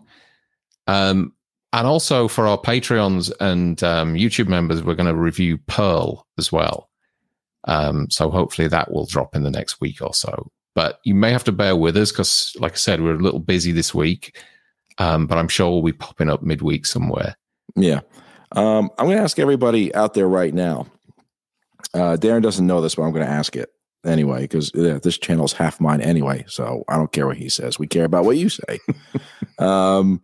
Um, 0.87 1.33
and 1.73 1.85
also 1.85 2.27
for 2.27 2.47
our 2.47 2.57
Patreons 2.57 3.31
and 3.39 3.83
um, 3.83 4.15
YouTube 4.15 4.47
members, 4.47 4.83
we're 4.83 4.95
going 4.95 5.13
to 5.13 5.15
review 5.15 5.57
Pearl 5.67 6.25
as 6.37 6.51
well. 6.51 6.89
Um, 7.65 8.09
so 8.09 8.29
hopefully 8.29 8.67
that 8.69 8.91
will 8.91 9.05
drop 9.05 9.35
in 9.35 9.43
the 9.43 9.51
next 9.51 9.81
week 9.81 10.01
or 10.01 10.13
so. 10.13 10.49
But 10.75 10.99
you 11.03 11.13
may 11.13 11.31
have 11.31 11.43
to 11.45 11.51
bear 11.51 11.75
with 11.75 11.97
us 11.97 12.11
because, 12.11 12.55
like 12.59 12.73
I 12.73 12.75
said, 12.75 13.01
we're 13.01 13.15
a 13.15 13.19
little 13.19 13.39
busy 13.39 13.71
this 13.71 13.93
week. 13.93 14.37
Um, 14.97 15.27
but 15.27 15.37
I'm 15.37 15.47
sure 15.47 15.69
we'll 15.69 15.81
be 15.81 15.93
popping 15.93 16.29
up 16.29 16.41
midweek 16.41 16.85
somewhere. 16.85 17.35
Yeah. 17.75 18.01
Um, 18.53 18.89
I'm 18.97 19.05
going 19.05 19.17
to 19.17 19.23
ask 19.23 19.39
everybody 19.39 19.93
out 19.93 20.13
there 20.13 20.27
right 20.27 20.53
now. 20.53 20.87
Uh, 21.93 22.17
Darren 22.19 22.41
doesn't 22.41 22.65
know 22.65 22.81
this, 22.81 22.95
but 22.95 23.03
I'm 23.03 23.11
going 23.11 23.25
to 23.25 23.31
ask 23.31 23.55
it 23.55 23.69
anyway 24.05 24.41
because 24.41 24.73
uh, 24.73 24.99
this 25.03 25.17
channel's 25.17 25.53
half 25.53 25.79
mine 25.79 26.01
anyway. 26.01 26.45
So 26.47 26.83
I 26.87 26.95
don't 26.95 27.11
care 27.11 27.27
what 27.27 27.37
he 27.37 27.49
says. 27.49 27.77
We 27.77 27.87
care 27.87 28.05
about 28.05 28.25
what 28.25 28.37
you 28.37 28.49
say. 28.49 28.79
um, 29.59 30.21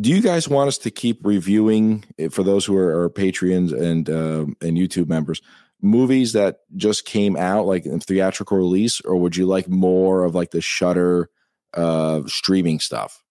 do 0.00 0.10
you 0.10 0.22
guys 0.22 0.48
want 0.48 0.68
us 0.68 0.78
to 0.78 0.90
keep 0.90 1.20
reviewing 1.24 2.04
eh, 2.18 2.28
for 2.28 2.42
those 2.42 2.64
who 2.64 2.76
are, 2.76 3.02
are 3.02 3.10
Patreons 3.10 3.72
and 3.72 4.08
um, 4.08 4.56
and 4.60 4.76
YouTube 4.76 5.08
members 5.08 5.40
movies 5.82 6.32
that 6.34 6.58
just 6.76 7.04
came 7.04 7.36
out 7.36 7.66
like 7.66 7.86
in 7.86 8.00
theatrical 8.00 8.56
release, 8.56 9.00
or 9.02 9.16
would 9.16 9.36
you 9.36 9.46
like 9.46 9.68
more 9.68 10.24
of 10.24 10.34
like 10.34 10.50
the 10.50 10.60
Shudder 10.60 11.30
uh, 11.74 12.22
streaming 12.26 12.80
stuff? 12.80 13.22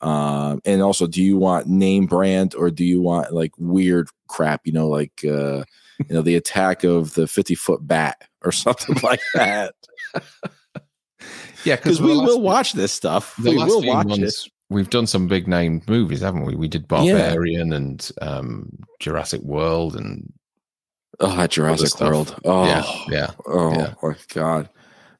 Um, 0.00 0.60
and 0.64 0.82
also, 0.82 1.06
do 1.06 1.22
you 1.22 1.36
want 1.36 1.66
name 1.66 2.06
brand 2.06 2.54
or 2.54 2.70
do 2.70 2.84
you 2.84 3.00
want 3.00 3.32
like 3.32 3.52
weird 3.58 4.08
crap? 4.28 4.62
You 4.66 4.72
know, 4.72 4.88
like 4.88 5.24
uh, 5.24 5.64
you 5.98 6.14
know, 6.14 6.22
the 6.22 6.34
attack 6.36 6.84
of 6.84 7.14
the 7.14 7.26
fifty 7.26 7.54
foot 7.54 7.86
bat 7.86 8.22
or 8.44 8.52
something 8.52 8.96
like 9.02 9.22
that. 9.34 9.74
Yeah, 11.64 11.76
Because 11.76 12.00
we 12.02 12.14
will 12.16 12.40
watch 12.40 12.74
this 12.74 12.92
stuff. 12.92 13.38
We 13.38 13.56
will 13.56 13.82
watch 13.82 14.06
months, 14.06 14.50
We've 14.70 14.90
done 14.90 15.06
some 15.06 15.26
big 15.28 15.46
name 15.46 15.82
movies, 15.88 16.20
haven't 16.20 16.44
we? 16.44 16.54
We 16.54 16.68
did 16.68 16.88
Barbarian 16.88 17.72
and 17.72 18.10
um, 18.20 18.70
Jurassic 18.98 19.42
World 19.42 19.94
and 19.94 20.32
Oh, 21.20 21.46
Jurassic. 21.46 22.00
World. 22.00 22.34
Oh, 22.44 22.66
Yeah, 22.66 22.84
yeah, 23.08 23.30
Oh 23.46 23.70
yeah. 23.70 23.94
my 24.02 24.16
God. 24.32 24.68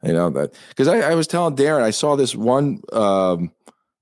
You 0.02 0.12
know 0.12 0.28
that 0.30 0.54
because 0.68 0.88
I, 0.88 0.98
I 1.00 1.14
was 1.14 1.26
telling 1.26 1.56
Darren, 1.56 1.82
I 1.82 1.90
saw 1.90 2.14
this 2.14 2.34
one 2.34 2.80
um, 2.92 3.50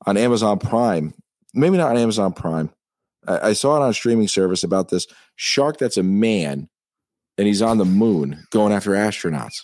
on 0.07 0.17
Amazon 0.17 0.59
Prime. 0.59 1.15
Maybe 1.55 1.77
not 1.77 1.91
on 1.91 1.99
Amazon 1.99 2.33
Prime. 2.33 2.71
I, 3.27 3.49
I 3.49 3.53
saw 3.53 3.77
it 3.77 3.83
on 3.83 3.91
a 3.91 3.95
streaming 3.95 4.29
service 4.29 4.65
about 4.65 4.89
this 4.89 5.07
shark 5.37 5.79
that's 5.79 5.97
a 5.97 6.03
man 6.03 6.69
and 7.39 7.47
he's 7.47 7.63
on 7.63 7.79
the 7.79 7.85
moon 7.85 8.45
going 8.51 8.73
after 8.73 8.91
astronauts. 8.91 9.63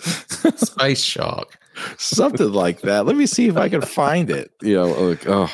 Space 0.56 1.02
Shark. 1.02 1.58
Something 1.96 2.52
like 2.52 2.80
that. 2.82 3.06
Let 3.06 3.16
me 3.16 3.26
see 3.26 3.46
if 3.46 3.56
I 3.56 3.68
can 3.68 3.82
find 3.82 4.30
it. 4.30 4.50
You 4.62 4.74
know, 4.74 4.86
like, 4.86 5.28
oh, 5.28 5.50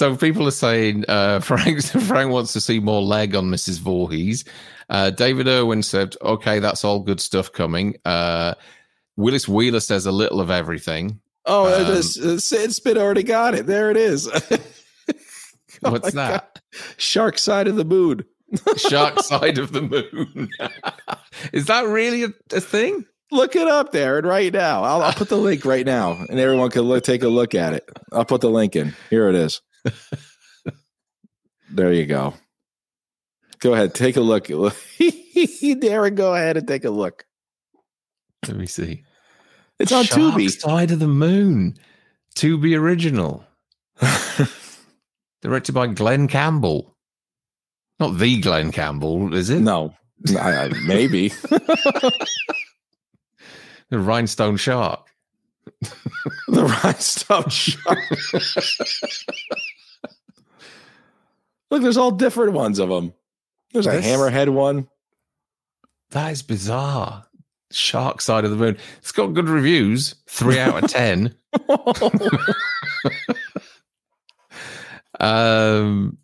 So 0.00 0.16
people 0.16 0.48
are 0.48 0.52
saying 0.52 1.04
uh, 1.08 1.40
Frank 1.40 1.82
Frank 1.82 2.30
wants 2.30 2.54
to 2.54 2.60
see 2.62 2.80
more 2.80 3.02
leg 3.02 3.34
on 3.34 3.50
Mrs. 3.50 3.80
Voorhees. 3.80 4.46
Uh, 4.88 5.10
David 5.10 5.46
Irwin 5.46 5.82
said, 5.82 6.16
"Okay, 6.22 6.58
that's 6.58 6.84
all 6.84 7.00
good 7.00 7.20
stuff 7.20 7.52
coming." 7.52 7.96
Uh, 8.06 8.54
Willis 9.20 9.46
Wheeler 9.48 9.80
says 9.80 10.06
a 10.06 10.12
little 10.12 10.40
of 10.40 10.50
everything. 10.50 11.20
oh, 11.46 11.66
Um, 11.66 11.96
uh, 11.96 12.02
Sid 12.02 12.74
Spit 12.74 12.96
already 12.96 13.22
got 13.22 13.54
it. 13.54 13.66
There 13.66 13.90
it 13.90 13.96
is. 13.96 14.28
Oh 15.82 15.92
What's 15.92 16.12
that? 16.12 16.54
God. 16.54 16.62
Shark 16.98 17.38
side 17.38 17.66
of 17.66 17.76
the 17.76 17.86
moon. 17.86 18.22
Shark 18.76 19.18
side 19.20 19.56
of 19.56 19.72
the 19.72 19.80
moon. 19.80 20.50
Is 21.54 21.66
that 21.66 21.86
really 21.86 22.24
a, 22.24 22.28
a 22.52 22.60
thing? 22.60 23.06
Look 23.30 23.56
it 23.56 23.66
up, 23.66 23.90
Darren, 23.90 24.24
right 24.24 24.52
now. 24.52 24.82
I'll, 24.84 25.00
I'll 25.00 25.14
put 25.14 25.30
the 25.30 25.38
link 25.38 25.64
right 25.64 25.86
now, 25.86 26.22
and 26.28 26.38
everyone 26.38 26.68
can 26.70 26.82
look, 26.82 27.02
take 27.04 27.22
a 27.22 27.28
look 27.28 27.54
at 27.54 27.72
it. 27.72 27.88
I'll 28.12 28.26
put 28.26 28.42
the 28.42 28.50
link 28.50 28.76
in. 28.76 28.94
Here 29.08 29.30
it 29.30 29.34
is. 29.36 29.62
there 31.70 31.92
you 31.94 32.04
go. 32.04 32.34
Go 33.60 33.72
ahead, 33.72 33.94
take 33.94 34.16
a 34.18 34.20
look. 34.20 34.48
Darren, 34.48 36.14
go 36.14 36.34
ahead 36.34 36.58
and 36.58 36.68
take 36.68 36.84
a 36.84 36.90
look. 36.90 37.24
Let 38.46 38.56
me 38.56 38.66
see. 38.66 39.04
It's 39.78 39.92
on 39.92 40.04
Tubi. 40.04 40.50
Side 40.50 40.90
of 40.90 40.98
the 40.98 41.06
Moon. 41.08 41.76
Tubi 42.34 42.78
original. 42.78 43.44
Directed 45.42 45.72
by 45.72 45.86
Glenn 45.88 46.28
Campbell. 46.28 46.96
Not 47.98 48.18
the 48.18 48.40
Glenn 48.40 48.72
Campbell, 48.72 49.34
is 49.34 49.50
it? 49.50 49.60
No, 49.60 49.94
I, 50.38 50.64
I, 50.64 50.68
maybe. 50.86 51.32
The 53.90 53.98
Rhinestone 53.98 54.56
Shark. 54.56 55.04
the 56.48 56.64
rhinestone 56.64 57.48
shark. 57.48 57.98
Look, 61.72 61.82
there's 61.82 61.96
all 61.96 62.12
different 62.12 62.52
ones 62.52 62.78
of 62.78 62.88
them. 62.88 63.12
There's 63.72 63.88
a 63.88 63.90
This- 63.90 64.06
hammerhead 64.06 64.48
one. 64.50 64.86
That 66.10 66.30
is 66.30 66.42
bizarre. 66.42 67.24
Shark 67.70 68.20
Side 68.20 68.44
of 68.44 68.50
the 68.50 68.56
Moon. 68.56 68.76
It's 68.98 69.12
got 69.12 69.28
good 69.28 69.48
reviews. 69.48 70.14
Three 70.26 70.58
out 70.58 70.82
of 70.82 70.90
ten. 70.90 71.34
um, 75.20 76.18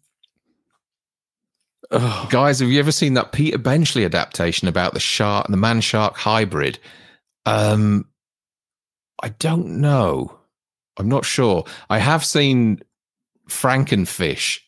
guys, 1.91 2.61
have 2.61 2.69
you 2.69 2.79
ever 2.79 2.93
seen 2.93 3.15
that 3.15 3.33
Peter 3.33 3.59
Benchley 3.59 4.05
adaptation 4.05 4.69
about 4.69 4.95
the 4.95 5.01
shark, 5.01 5.47
the 5.49 5.57
man 5.57 5.81
shark 5.81 6.17
hybrid? 6.17 6.79
Um, 7.45 8.07
I 9.23 9.31
don't 9.31 9.81
know. 9.81 10.39
I'm 10.99 11.09
not 11.09 11.25
sure. 11.25 11.65
I 11.91 11.99
have 11.99 12.25
seen 12.25 12.81
Frankenfish, 13.49 14.61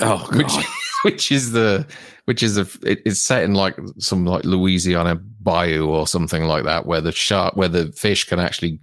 oh 0.00 0.26
God. 0.30 0.36
which 0.36 0.52
is 1.30 1.52
the 1.52 1.86
which 2.24 2.42
is 2.42 2.58
a 2.58 2.62
it, 2.82 3.00
it's 3.04 3.20
set 3.20 3.44
in 3.44 3.54
like 3.54 3.76
some 3.98 4.24
like 4.24 4.44
Louisiana 4.44 5.16
bayou 5.16 5.86
or 5.86 6.06
something 6.06 6.44
like 6.44 6.64
that, 6.64 6.86
where 6.86 7.00
the 7.00 7.12
shark 7.12 7.56
where 7.56 7.68
the 7.68 7.92
fish 7.92 8.24
can 8.24 8.38
actually 8.38 8.80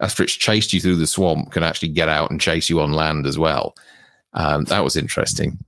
after 0.00 0.22
it's 0.22 0.34
chased 0.34 0.72
you 0.72 0.80
through 0.80 0.96
the 0.96 1.06
swamp 1.06 1.52
can 1.52 1.62
actually 1.62 1.88
get 1.88 2.08
out 2.08 2.30
and 2.30 2.40
chase 2.40 2.68
you 2.68 2.80
on 2.80 2.92
land 2.92 3.26
as 3.26 3.38
well. 3.38 3.74
Um, 4.32 4.64
that 4.64 4.84
was 4.84 4.96
interesting, 4.96 5.58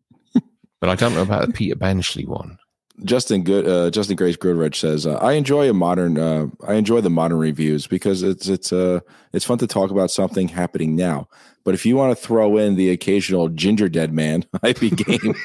but 0.80 0.88
I 0.88 0.94
don't 0.94 1.14
know 1.14 1.22
about 1.22 1.46
the 1.46 1.52
Peter 1.52 1.76
Benchley 1.76 2.26
one. 2.26 2.58
Justin 3.04 3.42
Good, 3.42 3.68
uh, 3.68 3.90
Justin 3.90 4.16
Grace 4.16 4.36
Goodrich 4.36 4.80
says, 4.80 5.06
uh, 5.06 5.16
"I 5.16 5.32
enjoy 5.32 5.68
a 5.68 5.74
modern, 5.74 6.18
uh, 6.18 6.46
I 6.66 6.74
enjoy 6.74 7.00
the 7.00 7.10
modern 7.10 7.38
reviews 7.38 7.86
because 7.86 8.22
it's 8.22 8.48
it's 8.48 8.72
uh 8.72 9.00
it's 9.32 9.44
fun 9.44 9.58
to 9.58 9.66
talk 9.66 9.90
about 9.90 10.10
something 10.10 10.48
happening 10.48 10.96
now. 10.96 11.28
But 11.64 11.74
if 11.74 11.84
you 11.84 11.96
want 11.96 12.16
to 12.16 12.24
throw 12.24 12.56
in 12.56 12.76
the 12.76 12.90
occasional 12.90 13.48
ginger 13.48 13.88
dead 13.88 14.12
man, 14.12 14.44
I'd 14.62 14.80
be 14.80 14.90
game. 14.90 15.34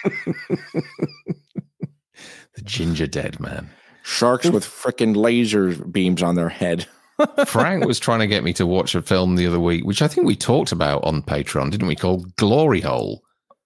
The 2.56 2.62
Ginger 2.64 3.08
Dead 3.08 3.40
Man. 3.40 3.70
Sharks 4.04 4.50
with 4.50 4.66
frickin' 4.66 5.16
laser 5.16 5.74
beams 5.86 6.22
on 6.22 6.36
their 6.36 6.50
head. 6.50 6.86
Frank 7.46 7.86
was 7.86 8.00
trying 8.00 8.20
to 8.20 8.28
get 8.28 8.44
me 8.44 8.52
to 8.54 8.66
watch 8.66 8.96
a 8.96 9.02
film 9.02 9.36
the 9.36 9.48
other 9.48 9.60
week, 9.60 9.86
which 9.86 10.02
I 10.02 10.08
think 10.08 10.26
we 10.26 10.36
talked 10.36 10.72
about 10.72 11.04
on 11.04 11.22
Patreon, 11.22 11.72
didn't 11.72 11.88
we? 11.88 11.96
Called 11.96 12.36
Glory 12.36 12.82
Hole. 12.82 13.24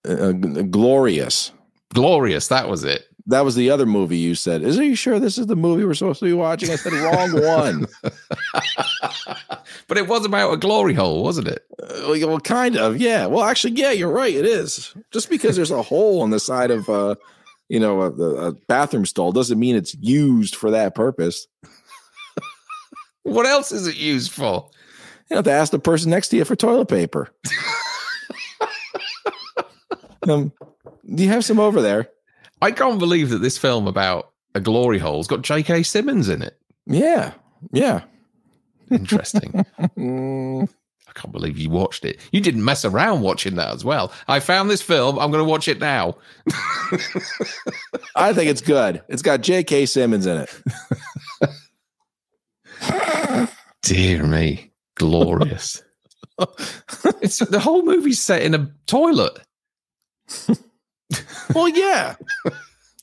Uh, 0.07 0.33
glorious. 0.33 1.51
Glorious, 1.93 2.49
that 2.49 2.69
was 2.69 2.83
it. 2.83 3.05
That 3.27 3.43
was 3.43 3.55
the 3.55 3.71
other 3.71 3.85
movie 3.85 4.17
you 4.17 4.35
said. 4.35 4.61
Is 4.61 4.77
are 4.77 4.83
you 4.83 4.95
sure 4.95 5.19
this 5.19 5.37
is 5.37 5.47
the 5.47 5.55
movie 5.55 5.83
we're 5.83 5.95
supposed 5.95 6.19
to 6.19 6.25
be 6.25 6.33
watching? 6.33 6.69
I 6.69 6.75
said 6.75 6.93
wrong 6.93 7.41
one. 7.41 7.87
But 9.87 9.97
it 9.97 10.07
was 10.07 10.25
about 10.25 10.53
a 10.53 10.57
glory 10.57 10.93
hole, 10.93 11.23
wasn't 11.23 11.47
it? 11.47 11.63
Uh, 11.81 12.15
well, 12.27 12.39
kind 12.39 12.75
of, 12.75 12.97
yeah. 12.97 13.27
Well, 13.27 13.43
actually, 13.43 13.73
yeah, 13.73 13.91
you're 13.91 14.11
right. 14.11 14.33
It 14.33 14.45
is. 14.45 14.93
Just 15.11 15.29
because 15.29 15.55
there's 15.55 15.71
a 15.71 15.81
hole 15.83 16.21
on 16.21 16.31
the 16.31 16.39
side 16.39 16.71
of, 16.71 16.89
uh, 16.89 17.15
you 17.69 17.79
know, 17.79 18.01
a, 18.01 18.09
a 18.09 18.51
bathroom 18.67 19.05
stall 19.05 19.31
doesn't 19.31 19.59
mean 19.59 19.75
it's 19.75 19.95
used 19.95 20.55
for 20.55 20.71
that 20.71 20.95
purpose. 20.95 21.47
What 23.23 23.45
else 23.45 23.71
is 23.71 23.87
it 23.87 23.97
used 23.97 24.31
for? 24.31 24.69
You 25.29 25.37
have 25.37 25.45
to 25.45 25.51
ask 25.51 25.71
the 25.71 25.79
person 25.79 26.11
next 26.11 26.29
to 26.29 26.37
you 26.37 26.45
for 26.45 26.55
toilet 26.55 26.87
paper. 26.87 27.29
um, 30.27 30.51
do 31.13 31.23
you 31.23 31.29
have 31.29 31.43
some 31.45 31.59
over 31.59 31.81
there? 31.81 32.09
I 32.61 32.71
can't 32.71 32.99
believe 32.99 33.29
that 33.29 33.39
this 33.39 33.57
film 33.57 33.87
about 33.87 34.31
a 34.53 34.59
glory 34.59 34.99
hole's 34.99 35.27
got 35.27 35.41
J.K. 35.41 35.83
Simmons 35.83 36.29
in 36.29 36.41
it. 36.41 36.57
Yeah, 36.85 37.33
yeah. 37.71 38.03
Interesting. 38.89 39.65
I 41.07 41.11
can't 41.13 41.31
believe 41.31 41.57
you 41.57 41.69
watched 41.69 42.05
it. 42.05 42.19
You 42.31 42.41
didn't 42.41 42.63
mess 42.63 42.85
around 42.85 43.21
watching 43.21 43.55
that 43.55 43.73
as 43.73 43.85
well. 43.85 44.11
I 44.27 44.39
found 44.39 44.69
this 44.69 44.81
film. 44.81 45.17
I'm 45.17 45.31
going 45.31 45.43
to 45.43 45.49
watch 45.49 45.67
it 45.67 45.79
now. 45.79 46.17
I 48.15 48.33
think 48.33 48.49
it's 48.49 48.61
good. 48.61 49.01
It's 49.07 49.21
got 49.21 49.41
J.K. 49.41 49.85
Simmons 49.85 50.25
in 50.25 50.45
it. 50.45 50.61
Dear 53.81 54.23
me, 54.23 54.71
glorious. 54.95 55.83
it's 57.21 57.39
the 57.39 57.59
whole 57.59 57.83
movie's 57.83 58.21
set 58.21 58.41
in 58.41 58.53
a 58.53 58.71
toilet. 58.87 59.39
Well, 61.53 61.69
yeah. 61.69 62.15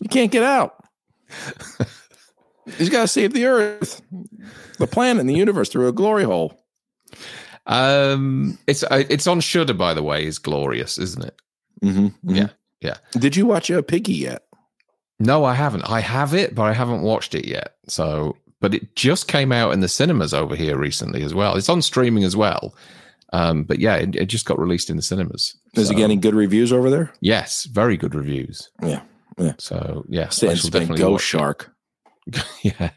you 0.01 0.09
can't 0.11 0.31
get 0.33 0.43
out. 0.43 0.85
He's 2.79 2.91
got 2.91 3.03
to 3.03 3.09
save 3.09 3.33
the 3.33 3.47
Earth, 3.47 4.03
the 4.79 4.87
planet, 4.87 5.21
and 5.21 5.29
the 5.31 5.35
universe 5.35 5.69
through 5.69 5.89
a 5.89 5.93
glory 5.93 6.25
hole. 6.25 6.61
Um, 7.67 8.59
it's 8.67 8.83
uh, 8.83 9.05
it's 9.09 9.27
on 9.27 9.41
Shudder, 9.41 9.75
by 9.75 9.95
the 9.95 10.03
way. 10.03 10.27
Is 10.27 10.39
glorious, 10.39 10.99
isn't 10.99 11.25
it? 11.25 11.41
Mm-hmm, 11.83 12.35
Yeah, 12.35 12.49
yeah. 12.81 12.97
Did 13.13 13.37
you 13.37 13.47
watch 13.47 13.71
uh, 13.71 13.83
Piggy 13.83 14.15
yet? 14.15 14.45
No, 15.19 15.45
I 15.45 15.55
haven't. 15.55 15.89
I 15.89 16.01
have 16.01 16.35
it, 16.35 16.55
but 16.55 16.65
I 16.65 16.73
haven't 16.73 17.03
watched 17.03 17.35
it 17.35 17.47
yet. 17.47 17.77
So, 17.89 18.37
but 18.61 18.75
it 18.75 18.97
just 18.97 19.29
came 19.29 19.53
out 19.53 19.73
in 19.73 19.81
the 19.81 19.89
cinemas 19.89 20.35
over 20.35 20.57
here 20.57 20.77
recently 20.77 21.23
as 21.23 21.33
well. 21.35 21.57
It's 21.57 21.69
on 21.69 21.83
streaming 21.83 22.25
as 22.25 22.37
well. 22.37 22.75
Um, 23.33 23.65
but 23.65 23.79
yeah, 23.79 23.97
it, 23.97 24.15
it 24.15 24.27
just 24.27 24.45
got 24.45 24.59
released 24.59 24.91
in 24.91 24.97
the 24.97 25.03
cinemas. 25.03 25.57
Is 25.75 25.89
So, 25.89 25.95
it 25.95 25.97
getting 25.97 26.21
good 26.21 26.35
reviews 26.35 26.73
over 26.73 26.91
there? 26.91 27.13
Yes, 27.21 27.65
very 27.65 27.97
good 27.97 28.15
reviews. 28.15 28.71
Yeah. 28.83 29.01
Yeah. 29.39 29.55
So 29.59 30.05
yeah, 30.09 30.29
Sit 30.29 30.49
I 30.49 30.53
and 30.53 30.61
shall 30.61 30.69
spin 30.69 30.83
definitely 30.83 31.03
Go. 31.05 31.17
Shark. 31.19 31.73
yeah. 32.63 32.91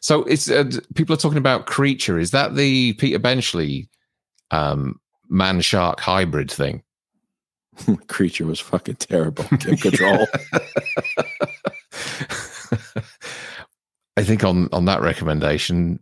So 0.00 0.22
it's 0.24 0.50
uh, 0.50 0.70
people 0.94 1.14
are 1.14 1.18
talking 1.18 1.38
about 1.38 1.66
creature. 1.66 2.18
Is 2.18 2.30
that 2.32 2.54
the 2.54 2.92
Peter 2.94 3.18
Benchley 3.18 3.88
um, 4.50 5.00
man 5.28 5.60
shark 5.62 6.00
hybrid 6.00 6.50
thing? 6.50 6.82
Creature 8.06 8.46
was 8.46 8.60
fucking 8.60 8.96
terrible. 8.96 9.44
Kim 9.58 9.76
Control. 9.78 10.26
I 14.16 14.22
think 14.22 14.44
on 14.44 14.68
on 14.72 14.84
that 14.84 15.00
recommendation, 15.00 15.98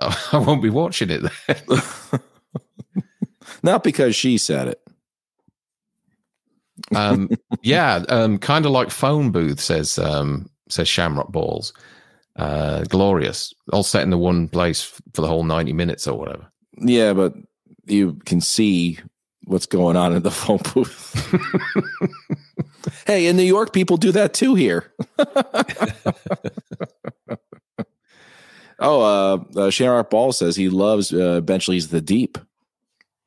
I 0.00 0.38
won't 0.38 0.62
be 0.62 0.70
watching 0.70 1.10
it. 1.10 1.22
Then. 1.46 1.80
Not 3.66 3.82
because 3.82 4.14
she 4.14 4.38
said 4.38 4.68
it. 4.68 4.80
um, 6.94 7.28
yeah, 7.62 8.04
um, 8.08 8.38
kind 8.38 8.64
of 8.64 8.70
like 8.70 8.90
phone 8.92 9.32
booth 9.32 9.58
says 9.58 9.98
um, 9.98 10.48
says 10.68 10.86
Shamrock 10.86 11.32
Balls. 11.32 11.72
Uh, 12.36 12.84
glorious, 12.84 13.52
all 13.72 13.82
set 13.82 14.04
in 14.04 14.10
the 14.10 14.18
one 14.18 14.46
place 14.46 14.84
for 14.84 15.20
the 15.20 15.26
whole 15.26 15.42
ninety 15.42 15.72
minutes 15.72 16.06
or 16.06 16.16
whatever. 16.16 16.46
Yeah, 16.78 17.12
but 17.12 17.34
you 17.86 18.20
can 18.24 18.40
see 18.40 19.00
what's 19.46 19.66
going 19.66 19.96
on 19.96 20.14
in 20.14 20.22
the 20.22 20.30
phone 20.42 20.60
booth. 20.72 21.16
hey, 23.08 23.26
in 23.26 23.36
New 23.36 23.42
York, 23.42 23.72
people 23.72 23.96
do 23.96 24.12
that 24.12 24.32
too 24.32 24.54
here. 24.54 24.92
oh, 28.78 29.02
uh, 29.02 29.38
uh 29.58 29.70
Shamrock 29.70 30.08
Ball 30.10 30.30
says 30.30 30.54
he 30.54 30.68
loves 30.68 31.12
uh, 31.12 31.40
Benchley's 31.40 31.88
The 31.88 32.00
Deep. 32.00 32.38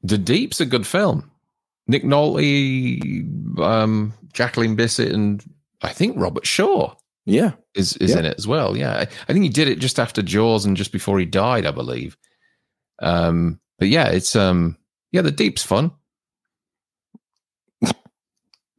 The 0.03 0.17
Deep's 0.17 0.61
a 0.61 0.65
good 0.65 0.87
film. 0.87 1.29
Nick 1.87 2.03
Nolte, 2.03 3.59
um, 3.59 4.13
Jacqueline 4.33 4.75
Bisset, 4.77 5.11
and 5.13 5.43
I 5.81 5.89
think 5.89 6.15
Robert 6.17 6.45
Shaw 6.45 6.93
Yeah. 7.25 7.53
is 7.75 7.97
is 7.97 8.11
Yeah. 8.11 8.19
in 8.19 8.25
it 8.25 8.37
as 8.37 8.47
well. 8.47 8.77
Yeah, 8.77 8.93
I, 8.97 9.01
I 9.01 9.33
think 9.33 9.43
he 9.43 9.49
did 9.49 9.67
it 9.67 9.79
just 9.79 9.99
after 9.99 10.21
Jaws 10.21 10.65
and 10.65 10.77
just 10.77 10.91
before 10.91 11.19
he 11.19 11.25
died, 11.25 11.65
I 11.65 11.71
believe. 11.71 12.15
Um, 13.01 13.59
but 13.79 13.87
yeah, 13.87 14.07
it's 14.09 14.35
um, 14.35 14.77
yeah, 15.11 15.21
The 15.21 15.31
Deep's 15.31 15.63
fun. 15.63 15.91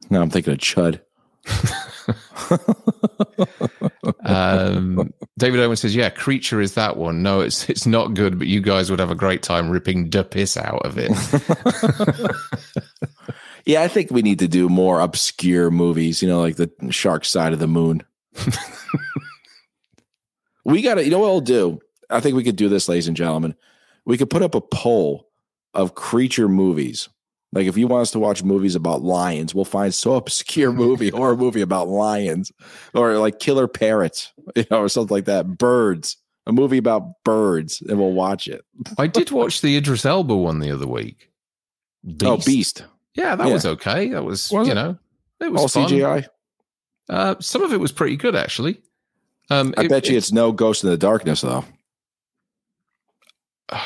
Now 0.09 0.21
I'm 0.21 0.29
thinking 0.29 0.53
of 0.53 0.59
Chud. 0.59 1.01
Um, 4.23 5.13
David 5.37 5.59
Owen 5.59 5.75
says, 5.75 5.95
"Yeah, 5.95 6.09
Creature 6.09 6.61
is 6.61 6.75
that 6.75 6.97
one. 6.97 7.23
No, 7.23 7.41
it's 7.41 7.69
it's 7.69 7.85
not 7.85 8.13
good, 8.13 8.37
but 8.37 8.47
you 8.47 8.61
guys 8.61 8.89
would 8.89 8.99
have 8.99 9.11
a 9.11 9.15
great 9.15 9.43
time 9.43 9.69
ripping 9.69 10.09
the 10.09 10.23
piss 10.23 10.57
out 10.57 10.85
of 10.85 10.97
it." 10.97 11.11
Yeah, 13.65 13.83
I 13.83 13.87
think 13.87 14.11
we 14.11 14.21
need 14.21 14.39
to 14.39 14.47
do 14.47 14.69
more 14.69 14.99
obscure 14.99 15.69
movies, 15.69 16.21
you 16.21 16.27
know, 16.27 16.39
like 16.39 16.55
the 16.55 16.71
Shark 16.89 17.25
Side 17.25 17.53
of 17.53 17.59
the 17.59 17.67
Moon. 17.67 18.03
we 20.65 20.81
got 20.81 20.95
to, 20.95 21.03
you 21.03 21.11
know 21.11 21.19
what 21.19 21.31
we'll 21.31 21.41
do? 21.41 21.79
I 22.09 22.19
think 22.19 22.35
we 22.35 22.43
could 22.43 22.55
do 22.55 22.69
this, 22.69 22.89
ladies 22.89 23.07
and 23.07 23.15
gentlemen. 23.15 23.55
We 24.05 24.17
could 24.17 24.29
put 24.29 24.41
up 24.41 24.55
a 24.55 24.61
poll 24.61 25.27
of 25.73 25.95
creature 25.95 26.49
movies. 26.49 27.07
Like 27.53 27.67
if 27.67 27.77
you 27.77 27.87
want 27.87 28.03
us 28.03 28.11
to 28.11 28.19
watch 28.19 28.43
movies 28.43 28.75
about 28.75 29.01
lions, 29.01 29.53
we'll 29.53 29.65
find 29.65 29.93
so 29.93 30.15
obscure 30.15 30.71
movie 30.71 31.11
or 31.11 31.31
a 31.33 31.37
movie 31.37 31.61
about 31.61 31.87
lions 31.89 32.51
or 32.93 33.17
like 33.17 33.39
killer 33.39 33.67
parrots, 33.67 34.31
you 34.55 34.65
know, 34.71 34.79
or 34.81 34.89
something 34.89 35.13
like 35.15 35.25
that. 35.25 35.57
Birds, 35.57 36.17
a 36.47 36.51
movie 36.53 36.77
about 36.77 37.23
birds, 37.25 37.81
and 37.81 37.99
we'll 37.99 38.13
watch 38.13 38.47
it. 38.47 38.63
I 38.97 39.07
did 39.07 39.31
watch 39.31 39.61
the 39.61 39.75
Idris 39.77 40.05
Elba 40.05 40.35
one 40.35 40.59
the 40.59 40.71
other 40.71 40.87
week. 40.87 41.29
Oh, 42.23 42.37
Beast. 42.37 42.85
Yeah, 43.15 43.35
that 43.35 43.47
Yeah. 43.47 43.53
was 43.53 43.65
okay. 43.65 44.09
That 44.09 44.23
was, 44.23 44.49
Was 44.51 44.67
you 44.67 44.73
know, 44.73 44.97
it 45.39 45.51
was 45.51 45.61
All 45.61 45.67
fun. 45.67 45.89
CGI. 45.89 46.25
Uh, 47.09 47.35
some 47.41 47.61
of 47.63 47.73
it 47.73 47.79
was 47.79 47.91
pretty 47.91 48.15
good, 48.15 48.35
actually. 48.35 48.81
Um, 49.49 49.73
I 49.77 49.83
it- 49.83 49.89
bet 49.89 50.07
you 50.07 50.15
it- 50.15 50.19
it's 50.19 50.31
no 50.31 50.53
Ghost 50.53 50.83
in 50.85 50.89
the 50.89 50.97
Darkness, 50.97 51.41
though. 51.41 51.65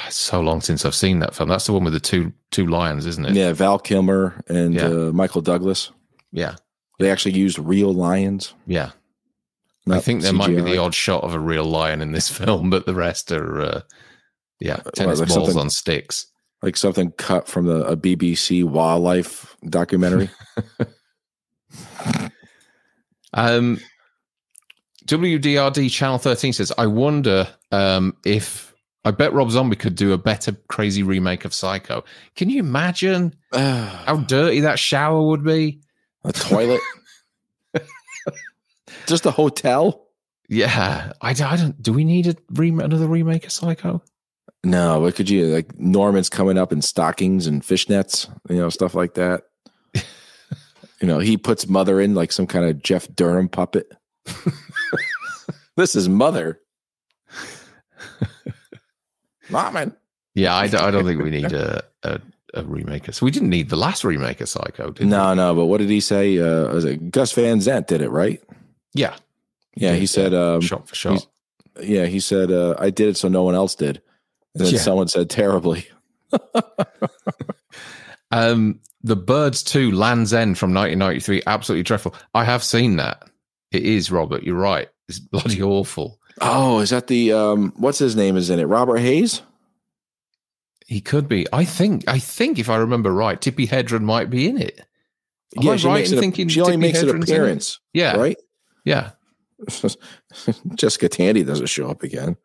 It's 0.07 0.15
so 0.15 0.41
long 0.41 0.61
since 0.61 0.83
I've 0.85 0.95
seen 0.95 1.19
that 1.19 1.35
film. 1.35 1.49
That's 1.49 1.65
the 1.67 1.73
one 1.73 1.83
with 1.83 1.93
the 1.93 1.99
two 1.99 2.33
two 2.51 2.65
lions, 2.67 3.05
isn't 3.05 3.25
it? 3.25 3.33
Yeah, 3.33 3.53
Val 3.53 3.77
Kilmer 3.79 4.41
and 4.47 4.73
Yeah. 4.73 4.85
uh, 4.87 5.11
Michael 5.13 5.41
Douglas. 5.41 5.91
yeah, 6.31 6.55
They 6.99 7.11
actually 7.11 7.33
used 7.35 7.59
real 7.59 7.93
lions. 7.93 8.53
yeah. 8.65 8.91
I 9.87 9.99
think 9.99 10.23
there 10.23 10.33
might 10.33 10.47
be 10.47 10.61
the 10.61 10.79
odd 10.79 10.95
shot 10.95 11.23
of 11.23 11.35
a 11.35 11.39
real 11.39 11.63
lion 11.65 12.01
in 12.01 12.11
this 12.11 12.27
film, 12.37 12.71
but 12.71 12.87
the 12.87 12.95
rest 12.95 13.31
are, 13.31 13.61
uh, 13.61 13.81
yeah, 14.59 14.77
tennis 14.95 15.19
like 15.19 15.29
balls 15.29 15.55
on 15.55 15.69
sticks. 15.69 16.25
like 16.63 16.75
something 16.75 17.11
cut 17.11 17.47
from 17.47 17.67
the 17.67 17.85
a 17.85 17.95
BBC 17.95 18.63
wildlife 18.63 19.55
documentary. 19.69 20.29
Um, 23.33 23.79
WDRD 25.07 25.91
Channel 25.91 26.17
13 26.17 26.53
says, 26.53 26.71
I 26.77 26.87
wonder 26.87 27.47
um, 27.71 28.15
if 28.25 28.73
I 29.05 29.11
bet 29.11 29.33
Rob 29.33 29.51
Zombie 29.51 29.75
could 29.75 29.95
do 29.95 30.13
a 30.13 30.17
better 30.17 30.53
crazy 30.67 31.03
remake 31.03 31.45
of 31.45 31.53
Psycho. 31.53 32.03
Can 32.35 32.49
you 32.49 32.59
imagine 32.59 33.35
ah. 33.53 34.03
how 34.07 34.17
dirty 34.17 34.61
that 34.61 34.79
shower 34.79 35.21
would 35.21 35.43
be? 35.43 35.79
A 36.23 36.33
toilet. 36.33 36.81
Just 39.05 39.27
a 39.27 39.31
hotel. 39.31 40.07
Yeah, 40.49 41.13
I 41.21 41.33
don't. 41.33 41.79
Do 41.81 41.93
we 41.93 42.03
need 42.03 42.27
a 42.27 42.35
rem- 42.53 42.79
another 42.79 43.07
remake 43.07 43.45
of 43.45 43.51
Psycho? 43.51 44.01
No, 44.63 45.01
what 45.01 45.15
could 45.15 45.29
you 45.29 45.45
like? 45.45 45.77
Norman's 45.79 46.29
coming 46.29 46.57
up 46.57 46.73
in 46.73 46.81
stockings 46.81 47.45
and 47.45 47.61
fishnets, 47.61 48.27
you 48.49 48.57
know, 48.57 48.69
stuff 48.69 48.95
like 48.95 49.13
that. 49.13 49.43
you 49.93 50.03
know, 51.07 51.19
he 51.19 51.37
puts 51.37 51.67
mother 51.67 52.01
in 52.01 52.15
like 52.15 52.31
some 52.31 52.47
kind 52.47 52.65
of 52.65 52.81
Jeff 52.81 53.07
Dunham 53.13 53.49
puppet. 53.49 53.91
this 55.77 55.95
is 55.95 56.09
mother. 56.09 56.59
Norman. 59.49 59.95
Yeah, 60.33 60.55
I 60.55 60.67
don't 60.67 61.05
think 61.05 61.21
we 61.21 61.29
need 61.41 61.53
a, 61.53 61.83
a, 62.03 62.19
a 62.53 62.63
remake. 62.63 63.11
So 63.13 63.25
we 63.25 63.31
didn't 63.31 63.49
need 63.49 63.69
the 63.69 63.75
last 63.77 64.03
remake 64.03 64.41
of 64.41 64.49
Psycho, 64.49 64.91
did 64.91 65.07
No, 65.07 65.33
no, 65.33 65.55
but 65.55 65.65
what 65.67 65.77
did 65.79 65.89
he 65.89 65.99
say? 66.01 66.37
Uh, 66.39 66.73
was 66.73 66.85
it 66.85 67.11
Gus 67.11 67.31
Van 67.33 67.61
Sant 67.61 67.87
did 67.87 68.01
it, 68.01 68.09
right? 68.09 68.41
Yeah, 68.93 69.15
Yeah, 69.75 69.93
he 69.93 70.01
did, 70.01 70.09
said, 70.09 70.33
um, 70.33 70.61
shot 70.61 70.87
for 70.87 70.95
shot. 70.95 71.25
yeah, 71.81 72.05
he 72.05 72.19
said, 72.19 72.51
uh, 72.51 72.75
I 72.79 72.89
did 72.89 73.09
it 73.09 73.17
so 73.17 73.27
no 73.29 73.43
one 73.43 73.55
else 73.55 73.75
did. 73.75 74.01
And 74.53 74.65
then 74.65 74.73
Yeah. 74.73 74.79
someone 74.79 75.07
said 75.07 75.29
terribly. 75.29 75.87
Um, 78.31 78.79
the 79.03 79.15
Birds 79.15 79.63
2 79.63 79.91
Land's 79.91 80.33
End 80.33 80.57
from 80.57 80.73
1993, 80.73 81.43
absolutely 81.47 81.83
dreadful. 81.83 82.15
I 82.33 82.43
have 82.43 82.63
seen 82.63 82.95
that. 82.97 83.23
It 83.71 83.83
is, 83.83 84.11
Robert. 84.11 84.43
You're 84.43 84.55
right. 84.57 84.89
It's 85.07 85.19
bloody 85.19 85.61
awful. 85.61 86.19
Oh, 86.41 86.79
is 86.79 86.89
that 86.89 87.07
the 87.07 87.31
um 87.33 87.73
what's 87.77 87.99
his 87.99 88.15
name 88.15 88.35
is 88.37 88.49
in 88.49 88.59
it? 88.59 88.65
Robert 88.65 88.97
Hays? 88.97 89.41
He 90.87 91.01
could 91.01 91.27
be. 91.27 91.47
I 91.51 91.65
think. 91.65 92.03
I 92.07 92.19
think 92.19 92.59
if 92.59 92.69
I 92.69 92.75
remember 92.77 93.11
right, 93.11 93.39
Tippi 93.41 93.67
Hedren 93.67 94.01
might 94.03 94.29
be 94.29 94.47
in 94.47 94.57
it. 94.61 94.81
Am 95.57 95.67
I 95.69 95.75
she 95.77 95.87
right 95.87 95.93
makes 95.95 96.11
in 96.11 96.17
a- 96.17 96.21
thinking 96.21 96.47
she 96.47 96.61
only 96.61 96.77
makes 96.77 97.01
an 97.01 97.21
appearance. 97.23 97.79
Yeah. 97.93 98.17
Right? 98.17 98.37
Yeah. 98.83 99.11
Jessica 100.75 101.07
Tandy 101.09 101.43
doesn't 101.43 101.67
show 101.67 101.89
up 101.89 102.03
again. 102.03 102.35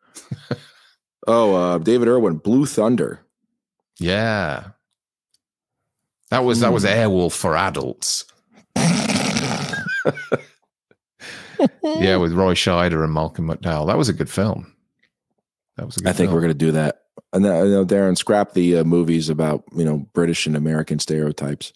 oh, 1.27 1.53
uh 1.55 1.77
David 1.77 2.07
Irwin, 2.07 2.37
Blue 2.37 2.65
Thunder. 2.65 3.19
Yeah. 3.99 4.69
That 6.29 6.45
was 6.45 6.61
that 6.61 6.71
was 6.73 6.83
Hmm. 6.83 6.89
Airwolf 6.89 7.33
for 7.33 7.55
adults. 7.57 8.25
yeah, 11.83 12.17
with 12.17 12.33
Roy 12.33 12.53
Scheider 12.53 13.03
and 13.03 13.13
Malcolm 13.13 13.47
McDowell. 13.47 13.87
That 13.87 13.97
was 13.97 14.09
a 14.09 14.13
good 14.13 14.29
film. 14.29 14.73
That 15.77 15.85
was 15.85 15.97
a 15.97 16.01
good 16.01 16.09
I 16.09 16.13
think 16.13 16.27
film. 16.27 16.35
we're 16.35 16.41
going 16.41 16.53
to 16.53 16.57
do 16.57 16.71
that. 16.73 17.03
And 17.33 17.45
then, 17.45 17.65
you 17.65 17.71
know, 17.71 17.85
Darren, 17.85 18.17
scrap 18.17 18.53
the 18.53 18.77
uh, 18.77 18.83
movies 18.83 19.29
about 19.29 19.63
you 19.75 19.85
know 19.85 20.05
British 20.13 20.45
and 20.47 20.55
American 20.55 20.99
stereotypes. 20.99 21.73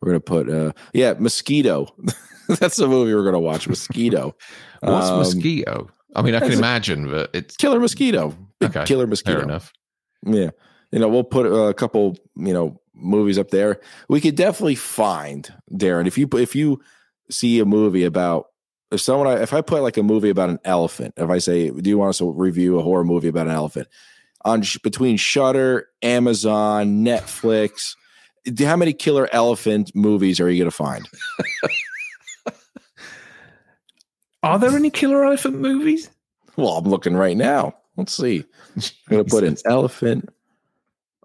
We're 0.00 0.10
going 0.10 0.20
to 0.20 0.24
put, 0.24 0.50
uh 0.50 0.72
yeah, 0.92 1.14
Mosquito. 1.18 1.88
That's 2.48 2.76
the 2.76 2.86
movie 2.86 3.14
we're 3.14 3.22
going 3.22 3.32
to 3.32 3.38
watch. 3.40 3.66
Mosquito. 3.68 4.36
What's 4.80 5.08
Um, 5.08 5.18
mosquito? 5.18 5.88
I 6.14 6.22
mean, 6.22 6.34
I 6.34 6.40
can 6.40 6.52
imagine, 6.52 7.10
but 7.10 7.30
it's 7.34 7.56
Killer 7.56 7.80
Mosquito. 7.80 8.34
Okay, 8.62 8.84
Killer 8.84 9.06
Mosquito. 9.06 9.38
fair 9.38 9.44
enough. 9.44 9.72
Yeah. 10.24 10.50
You 10.92 10.98
know, 11.00 11.08
we'll 11.08 11.24
put 11.24 11.44
a 11.46 11.74
couple, 11.74 12.16
you 12.36 12.54
know, 12.54 12.80
movies 12.94 13.38
up 13.38 13.50
there. 13.50 13.80
We 14.08 14.20
could 14.20 14.34
definitely 14.36 14.76
find 14.76 15.52
Darren 15.72 16.06
if 16.06 16.16
you 16.16 16.28
if 16.34 16.54
you 16.54 16.80
see 17.30 17.58
a 17.58 17.64
movie 17.66 18.04
about 18.04 18.46
if 18.90 19.00
someone 19.00 19.38
if 19.38 19.52
I 19.52 19.60
put 19.60 19.82
like 19.82 19.96
a 19.96 20.02
movie 20.02 20.30
about 20.30 20.50
an 20.50 20.60
elephant, 20.64 21.14
if 21.16 21.28
I 21.28 21.38
say, 21.38 21.70
"Do 21.70 21.88
you 21.88 21.98
want 21.98 22.10
us 22.10 22.18
to 22.18 22.30
review 22.30 22.78
a 22.78 22.82
horror 22.82 23.04
movie 23.04 23.28
about 23.28 23.46
an 23.46 23.54
elephant?" 23.54 23.88
on 24.44 24.62
between 24.82 25.16
Shudder, 25.16 25.88
Amazon, 26.02 27.04
Netflix, 27.04 27.96
how 28.60 28.76
many 28.76 28.92
killer 28.92 29.28
elephant 29.32 29.90
movies 29.94 30.40
are 30.40 30.48
you 30.48 30.62
going 30.62 30.70
to 30.70 30.76
find? 30.76 31.08
Are 34.42 34.58
there 34.60 34.70
any 34.70 34.90
killer 34.90 35.24
elephant 35.24 35.58
movies? 35.58 36.08
Well, 36.54 36.76
I'm 36.76 36.84
looking 36.84 37.16
right 37.16 37.36
now. 37.36 37.74
Let's 37.96 38.16
see. 38.16 38.44
I'm 38.76 38.82
going 39.10 39.24
to 39.24 39.30
put 39.30 39.42
an 39.42 39.56
elephant 39.66 40.28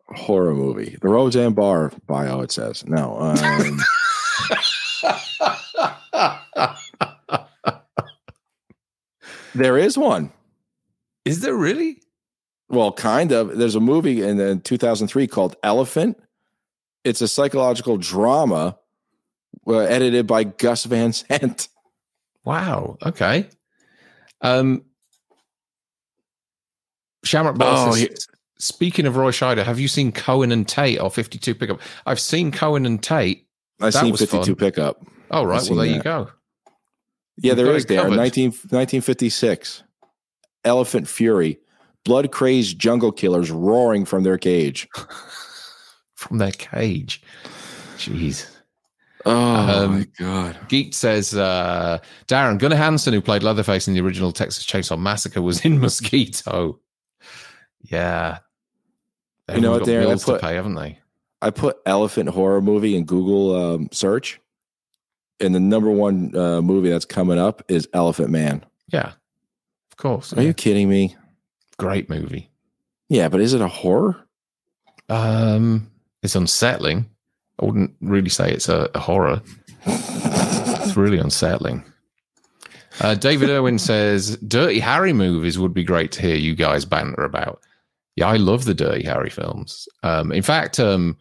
horror 0.07 0.55
movie. 0.55 0.97
The 0.99 1.07
Roseanne 1.07 1.53
Barr 1.53 1.91
bio. 2.07 2.41
It 2.41 2.51
says 2.51 2.83
no. 2.87 3.19
Um, 3.19 3.79
there 9.55 9.77
is 9.77 9.97
one. 9.97 10.31
Is 11.25 11.41
there 11.41 11.55
really? 11.55 12.01
Well, 12.69 12.91
kind 12.93 13.31
of. 13.31 13.57
There's 13.57 13.75
a 13.75 13.79
movie 13.79 14.21
in, 14.23 14.39
in 14.39 14.61
2003 14.61 15.27
called 15.27 15.55
Elephant. 15.63 16.17
It's 17.03 17.21
a 17.21 17.27
psychological 17.27 17.97
drama 17.97 18.77
uh, 19.67 19.77
edited 19.79 20.25
by 20.27 20.43
Gus 20.45 20.85
Van 20.85 21.13
Sant. 21.13 21.67
Wow. 22.45 22.97
Okay. 23.05 23.47
Um, 24.41 24.83
Shamrock 27.23 27.57
Oh, 27.59 27.93
he- 27.93 28.09
speaking 28.57 29.05
of 29.05 29.15
Roy 29.15 29.31
Scheider, 29.31 29.63
have 29.63 29.79
you 29.79 29.87
seen 29.87 30.11
Cohen 30.11 30.51
and 30.51 30.67
Tate 30.67 30.99
or 30.99 31.11
52 31.11 31.53
Pickup? 31.55 31.79
I've 32.05 32.19
seen 32.19 32.51
Cohen 32.51 32.85
and 32.85 33.01
Tate. 33.01 33.47
I've 33.79 33.93
That 33.93 34.01
seen 34.01 34.15
52 34.15 34.43
fun. 34.43 34.55
pickup. 34.55 35.05
Oh, 35.29 35.43
right. 35.43 35.61
I've 35.61 35.69
Well, 35.69 35.77
there 35.79 35.87
you 35.95 36.01
go. 36.01 36.29
Yeah, 37.41 37.53
there 37.55 37.75
is 37.75 37.85
there. 37.85 38.01
covered. 38.03 38.15
19, 38.17 38.45
1956. 38.51 39.83
Elephant 40.63 41.07
Fury. 41.07 41.59
Blood 42.05 42.31
crazed 42.31 42.79
jungle 42.79 43.11
killers 43.11 43.51
roaring 43.51 44.05
from 44.05 44.23
their 44.23 44.37
cage. 44.37 44.87
From 46.15 46.37
their 46.37 46.51
cage. 46.51 47.21
Jeez. 47.97 48.47
Oh 49.25 49.31
Um, 49.85 49.99
my 49.99 50.07
god. 50.19 50.55
Geek 50.67 50.93
says, 50.93 51.35
uh, 51.35 51.97
Darren, 52.27 52.59
Gunnar 52.59 52.75
Hansen, 52.75 53.13
who 53.13 53.21
played 53.21 53.41
Leatherface 53.41 53.87
in 53.87 53.95
the 53.95 54.01
original 54.01 54.31
Texas 54.31 54.63
Chainsaw 54.65 54.99
Massacre, 54.99 55.41
was 55.41 55.65
in 55.65 55.79
Mosquito. 55.81 56.79
Yeah. 57.81 58.39
You 59.53 59.61
know 59.61 59.71
what, 59.71 59.83
Darren? 59.83 60.01
I 60.03 60.05
bills 60.05 60.25
to 60.25 60.37
pay, 60.37 60.53
haven't 60.55 60.75
they? 60.75 60.99
I 61.41 61.49
put 61.49 61.77
elephant 61.87 62.29
horror 62.29 62.61
movie 62.61 62.95
in 62.95 63.05
Google 63.05 63.55
um, 63.55 63.89
search, 63.91 64.39
and 65.41 65.53
the 65.55 65.59
number 65.59 65.89
one 65.89 66.35
uh, 66.35 66.61
movie 66.61 66.89
that's 66.89 67.05
coming 67.05 67.39
up 67.39 67.63
is 67.67 67.87
Elephant 67.93 68.29
Man. 68.29 68.63
Yeah. 68.87 69.13
Of 69.91 69.97
course. 69.97 70.33
Are 70.33 70.41
you 70.41 70.53
kidding 70.53 70.89
me? 70.89 71.15
Great 71.77 72.09
movie. 72.09 72.49
Yeah, 73.09 73.27
but 73.29 73.41
is 73.41 73.53
it 73.53 73.61
a 73.61 73.67
horror? 73.67 74.15
Um, 75.09 75.91
it's 76.23 76.35
unsettling. 76.35 77.09
I 77.59 77.65
wouldn't 77.65 77.95
really 78.01 78.29
say 78.29 78.51
it's 78.51 78.69
a, 78.69 78.89
a 78.95 78.99
horror. 78.99 79.41
it's 79.85 80.95
really 80.95 81.19
unsettling. 81.19 81.83
Uh, 83.01 83.15
David 83.15 83.49
Irwin 83.51 83.79
says 83.79 84.37
Dirty 84.37 84.79
Harry 84.79 85.13
movies 85.13 85.59
would 85.59 85.73
be 85.73 85.83
great 85.83 86.11
to 86.13 86.21
hear 86.21 86.35
you 86.35 86.55
guys 86.55 86.85
banter 86.85 87.23
about. 87.23 87.61
Yeah, 88.15 88.27
I 88.27 88.37
love 88.37 88.65
the 88.65 88.73
Dirty 88.73 89.03
Harry 89.05 89.29
films. 89.29 89.87
Um, 90.03 90.31
in 90.31 90.41
fact, 90.43 90.79
um, 90.79 91.17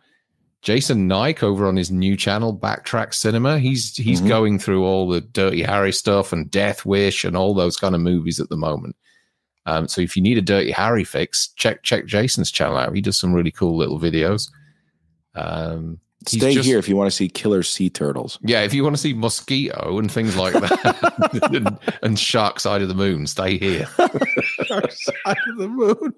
Jason 0.62 1.08
Nike 1.08 1.44
over 1.44 1.66
on 1.66 1.76
his 1.76 1.90
new 1.90 2.16
channel, 2.16 2.54
Backtrack 2.56 3.14
Cinema, 3.14 3.58
he's 3.58 3.96
he's 3.96 4.20
Mhm. 4.20 4.28
going 4.28 4.58
through 4.58 4.84
all 4.84 5.08
the 5.08 5.20
Dirty 5.22 5.62
Harry 5.62 5.92
stuff 5.92 6.32
and 6.32 6.50
Death 6.50 6.84
Wish 6.84 7.24
and 7.24 7.36
all 7.36 7.54
those 7.54 7.76
kind 7.78 7.94
of 7.94 8.00
movies 8.02 8.38
at 8.40 8.50
the 8.50 8.56
moment. 8.56 8.94
Um, 9.66 9.88
so 9.88 10.00
if 10.02 10.16
you 10.16 10.22
need 10.22 10.36
a 10.38 10.42
Dirty 10.42 10.70
Harry 10.70 11.04
fix, 11.04 11.48
check 11.56 11.82
check 11.82 12.06
Jason's 12.06 12.50
channel 12.50 12.76
out. 12.76 12.94
He 12.94 13.00
does 13.00 13.16
some 13.18 13.32
really 13.32 13.50
cool 13.50 13.76
little 13.76 13.98
videos. 13.98 14.50
Um, 15.34 15.98
Stay 16.26 16.52
just- 16.54 16.66
here 16.68 16.78
if 16.78 16.86
you 16.88 16.96
want 16.96 17.10
to 17.10 17.16
see 17.16 17.28
killer 17.28 17.62
sea 17.62 17.88
turtles. 17.88 18.38
Yeah, 18.42 18.60
if 18.62 18.74
you 18.74 18.82
want 18.84 18.94
to 18.94 19.00
see 19.00 19.14
mosquito 19.14 19.98
and 19.98 20.12
things 20.12 20.36
like 20.36 20.52
that, 20.52 21.50
and, 21.54 21.78
and 22.02 22.18
Shark 22.18 22.60
Side 22.60 22.82
of 22.82 22.88
the 22.88 22.94
Moon, 22.94 23.26
stay 23.26 23.56
here. 23.56 23.86
Shark 24.66 24.92
side 24.92 25.38
of 25.48 25.56
the 25.56 25.68
moon. 25.68 26.14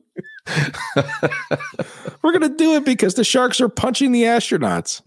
We're 2.22 2.32
gonna 2.32 2.48
do 2.56 2.74
it 2.74 2.84
because 2.84 3.14
the 3.14 3.22
sharks 3.24 3.60
are 3.60 3.68
punching 3.68 4.10
the 4.12 4.24
astronauts. 4.24 5.00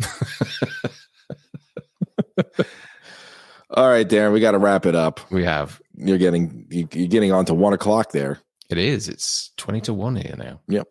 All 3.71 3.89
right, 3.89 4.07
Darren, 4.07 4.31
we 4.31 4.39
got 4.39 4.51
to 4.51 4.59
wrap 4.59 4.85
it 4.85 4.95
up. 4.95 5.19
We 5.31 5.43
have. 5.43 5.81
You're 5.97 6.17
getting 6.17 6.67
you- 6.69 6.87
you're 6.93 7.07
getting 7.07 7.31
on 7.33 7.45
to 7.45 7.53
one 7.53 7.73
o'clock 7.73 8.11
there. 8.11 8.39
It 8.69 8.77
is. 8.77 9.09
It's 9.09 9.51
twenty 9.57 9.81
to 9.81 9.93
one 9.93 10.15
here 10.15 10.35
now. 10.37 10.61
Yep. 10.67 10.87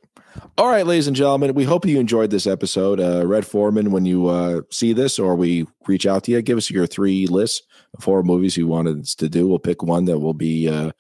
All 0.59 0.69
right, 0.69 0.87
ladies 0.87 1.07
and 1.07 1.17
gentlemen, 1.17 1.55
we 1.55 1.65
hope 1.65 1.87
you 1.87 1.99
enjoyed 1.99 2.31
this 2.31 2.47
episode. 2.47 2.99
Uh, 2.99 3.27
Red 3.27 3.47
Foreman, 3.47 3.93
when 3.93 4.05
you 4.05 4.27
uh, 4.27 4.63
see 4.71 4.93
this 4.93 5.19
or 5.19 5.35
we 5.37 5.67
reach 5.87 6.07
out 6.07 6.25
to 6.25 6.33
you, 6.33 6.43
give 6.43 6.59
us 6.59 6.71
your 6.71 6.87
three 6.87 7.27
lists 7.27 7.63
of 7.97 8.05
horror 8.05 8.23
movies 8.23 8.57
you 8.57 8.67
wanted 8.67 9.01
us 9.01 9.15
to 9.17 9.29
do. 9.29 9.47
We'll 9.47 9.59
pick 9.59 9.83
one 9.83 10.07
that 10.07 10.19
will 10.19 10.35
be, 10.35 10.69
uh, 10.69 10.91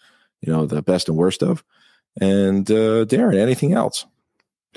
you 0.40 0.52
know, 0.52 0.66
the 0.66 0.82
best 0.82 1.08
and 1.08 1.16
worst 1.16 1.42
of. 1.42 1.64
And 2.20 2.70
uh, 2.70 3.06
Darren, 3.06 3.36
anything 3.36 3.72
else? 3.72 4.06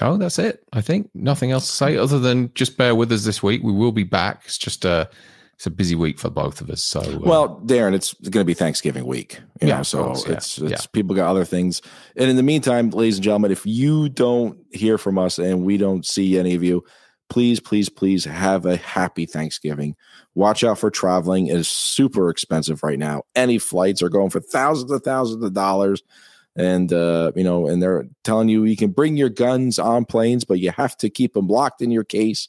Oh, 0.01 0.17
that's 0.17 0.39
it. 0.39 0.63
I 0.73 0.81
think 0.81 1.09
nothing 1.13 1.51
else 1.51 1.67
to 1.67 1.75
say 1.75 1.97
other 1.97 2.19
than 2.19 2.51
just 2.53 2.77
bear 2.77 2.95
with 2.95 3.11
us 3.11 3.25
this 3.25 3.43
week. 3.43 3.63
We 3.63 3.71
will 3.71 3.91
be 3.91 4.03
back. 4.03 4.43
It's 4.45 4.57
just 4.57 4.85
a 4.85 5.09
it's 5.57 5.65
a 5.65 5.71
busy 5.71 5.95
week 5.95 6.19
for 6.19 6.29
both 6.29 6.61
of 6.61 6.69
us. 6.69 6.83
So 6.83 6.99
uh, 6.99 7.17
Well, 7.19 7.59
Darren, 7.65 7.95
it's 7.95 8.13
going 8.13 8.41
to 8.41 8.45
be 8.45 8.53
Thanksgiving 8.53 9.07
week. 9.07 9.39
You 9.59 9.69
Yeah, 9.69 9.77
know, 9.77 9.83
so 9.83 10.03
course, 10.05 10.27
yeah, 10.27 10.33
it's 10.33 10.59
it's 10.59 10.71
yeah. 10.71 10.77
people 10.93 11.15
got 11.15 11.31
other 11.31 11.45
things. 11.45 11.81
And 12.15 12.29
in 12.29 12.35
the 12.35 12.43
meantime, 12.43 12.91
ladies 12.91 13.15
and 13.15 13.23
gentlemen, 13.23 13.51
if 13.51 13.65
you 13.65 14.07
don't 14.07 14.59
hear 14.71 14.99
from 14.99 15.17
us 15.17 15.39
and 15.39 15.65
we 15.65 15.77
don't 15.77 16.05
see 16.05 16.37
any 16.37 16.53
of 16.53 16.61
you, 16.61 16.85
please, 17.31 17.59
please, 17.59 17.89
please 17.89 18.23
have 18.23 18.67
a 18.67 18.77
happy 18.77 19.25
Thanksgiving. 19.25 19.95
Watch 20.35 20.63
out 20.63 20.77
for 20.77 20.91
traveling. 20.91 21.47
It 21.47 21.57
is 21.57 21.67
super 21.67 22.29
expensive 22.29 22.83
right 22.83 22.99
now. 22.99 23.23
Any 23.33 23.57
flights 23.57 24.03
are 24.03 24.09
going 24.09 24.29
for 24.29 24.39
thousands 24.39 24.91
of 24.91 25.01
thousands 25.01 25.43
of 25.43 25.53
dollars. 25.53 26.03
And, 26.55 26.93
uh, 26.93 27.31
you 27.35 27.43
know, 27.43 27.67
and 27.67 27.81
they're 27.81 28.05
telling 28.23 28.47
you 28.47 28.63
you 28.65 28.77
can 28.77 28.91
bring 28.91 29.17
your 29.17 29.29
guns 29.29 29.79
on 29.79 30.05
planes, 30.05 30.45
but 30.45 30.59
you 30.59 30.69
have 30.69 30.95
to 30.97 31.09
keep 31.09 31.33
them 31.33 31.47
locked 31.47 31.81
in 31.81 31.89
your 31.89 32.03
case 32.03 32.47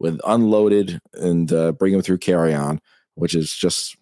with 0.00 0.18
unloaded 0.26 1.00
and 1.14 1.52
uh, 1.52 1.72
bring 1.72 1.92
them 1.92 2.02
through 2.02 2.18
carry 2.18 2.54
on, 2.54 2.80
which 3.14 3.34
is 3.34 3.52
just 3.52 3.96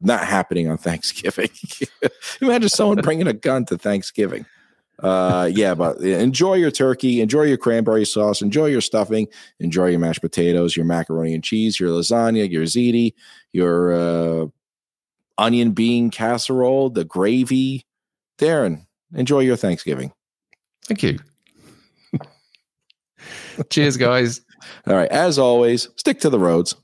not 0.00 0.24
happening 0.24 0.68
on 0.68 0.78
Thanksgiving. 0.78 1.50
Imagine 2.40 2.68
someone 2.68 2.98
bringing 3.02 3.28
a 3.28 3.32
gun 3.32 3.66
to 3.66 3.78
Thanksgiving. 3.78 4.46
Uh, 4.98 5.48
yeah, 5.52 5.74
but 5.74 5.98
enjoy 6.00 6.54
your 6.54 6.70
turkey, 6.70 7.22
enjoy 7.22 7.44
your 7.44 7.56
cranberry 7.56 8.04
sauce, 8.04 8.42
enjoy 8.42 8.66
your 8.66 8.82
stuffing, 8.82 9.28
enjoy 9.58 9.86
your 9.86 9.98
mashed 9.98 10.20
potatoes, 10.20 10.76
your 10.76 10.84
macaroni 10.84 11.32
and 11.32 11.42
cheese, 11.42 11.80
your 11.80 11.88
lasagna, 11.88 12.50
your 12.50 12.64
ziti, 12.64 13.14
your 13.52 13.94
uh, 13.94 14.46
onion 15.38 15.72
bean 15.72 16.10
casserole, 16.10 16.90
the 16.90 17.04
gravy. 17.04 17.86
Darren, 18.38 18.86
enjoy 19.14 19.40
your 19.40 19.56
Thanksgiving. 19.56 20.12
Thank 20.86 21.02
you. 21.02 21.18
Cheers, 23.70 23.96
guys. 23.96 24.42
All 24.86 24.94
right. 24.94 25.10
As 25.10 25.38
always, 25.38 25.88
stick 25.96 26.20
to 26.20 26.30
the 26.30 26.38
roads. 26.38 26.74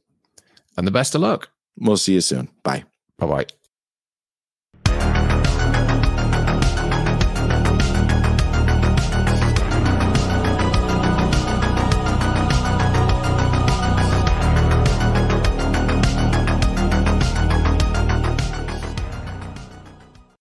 And 0.77 0.86
the 0.86 0.90
best 0.93 1.15
of 1.15 1.20
luck. 1.23 1.51
We'll 1.78 1.97
see 1.97 2.15
you 2.15 2.20
soon. 2.20 2.48
Bye. 2.62 2.85
Bye 3.19 3.27
bye. 3.27 3.47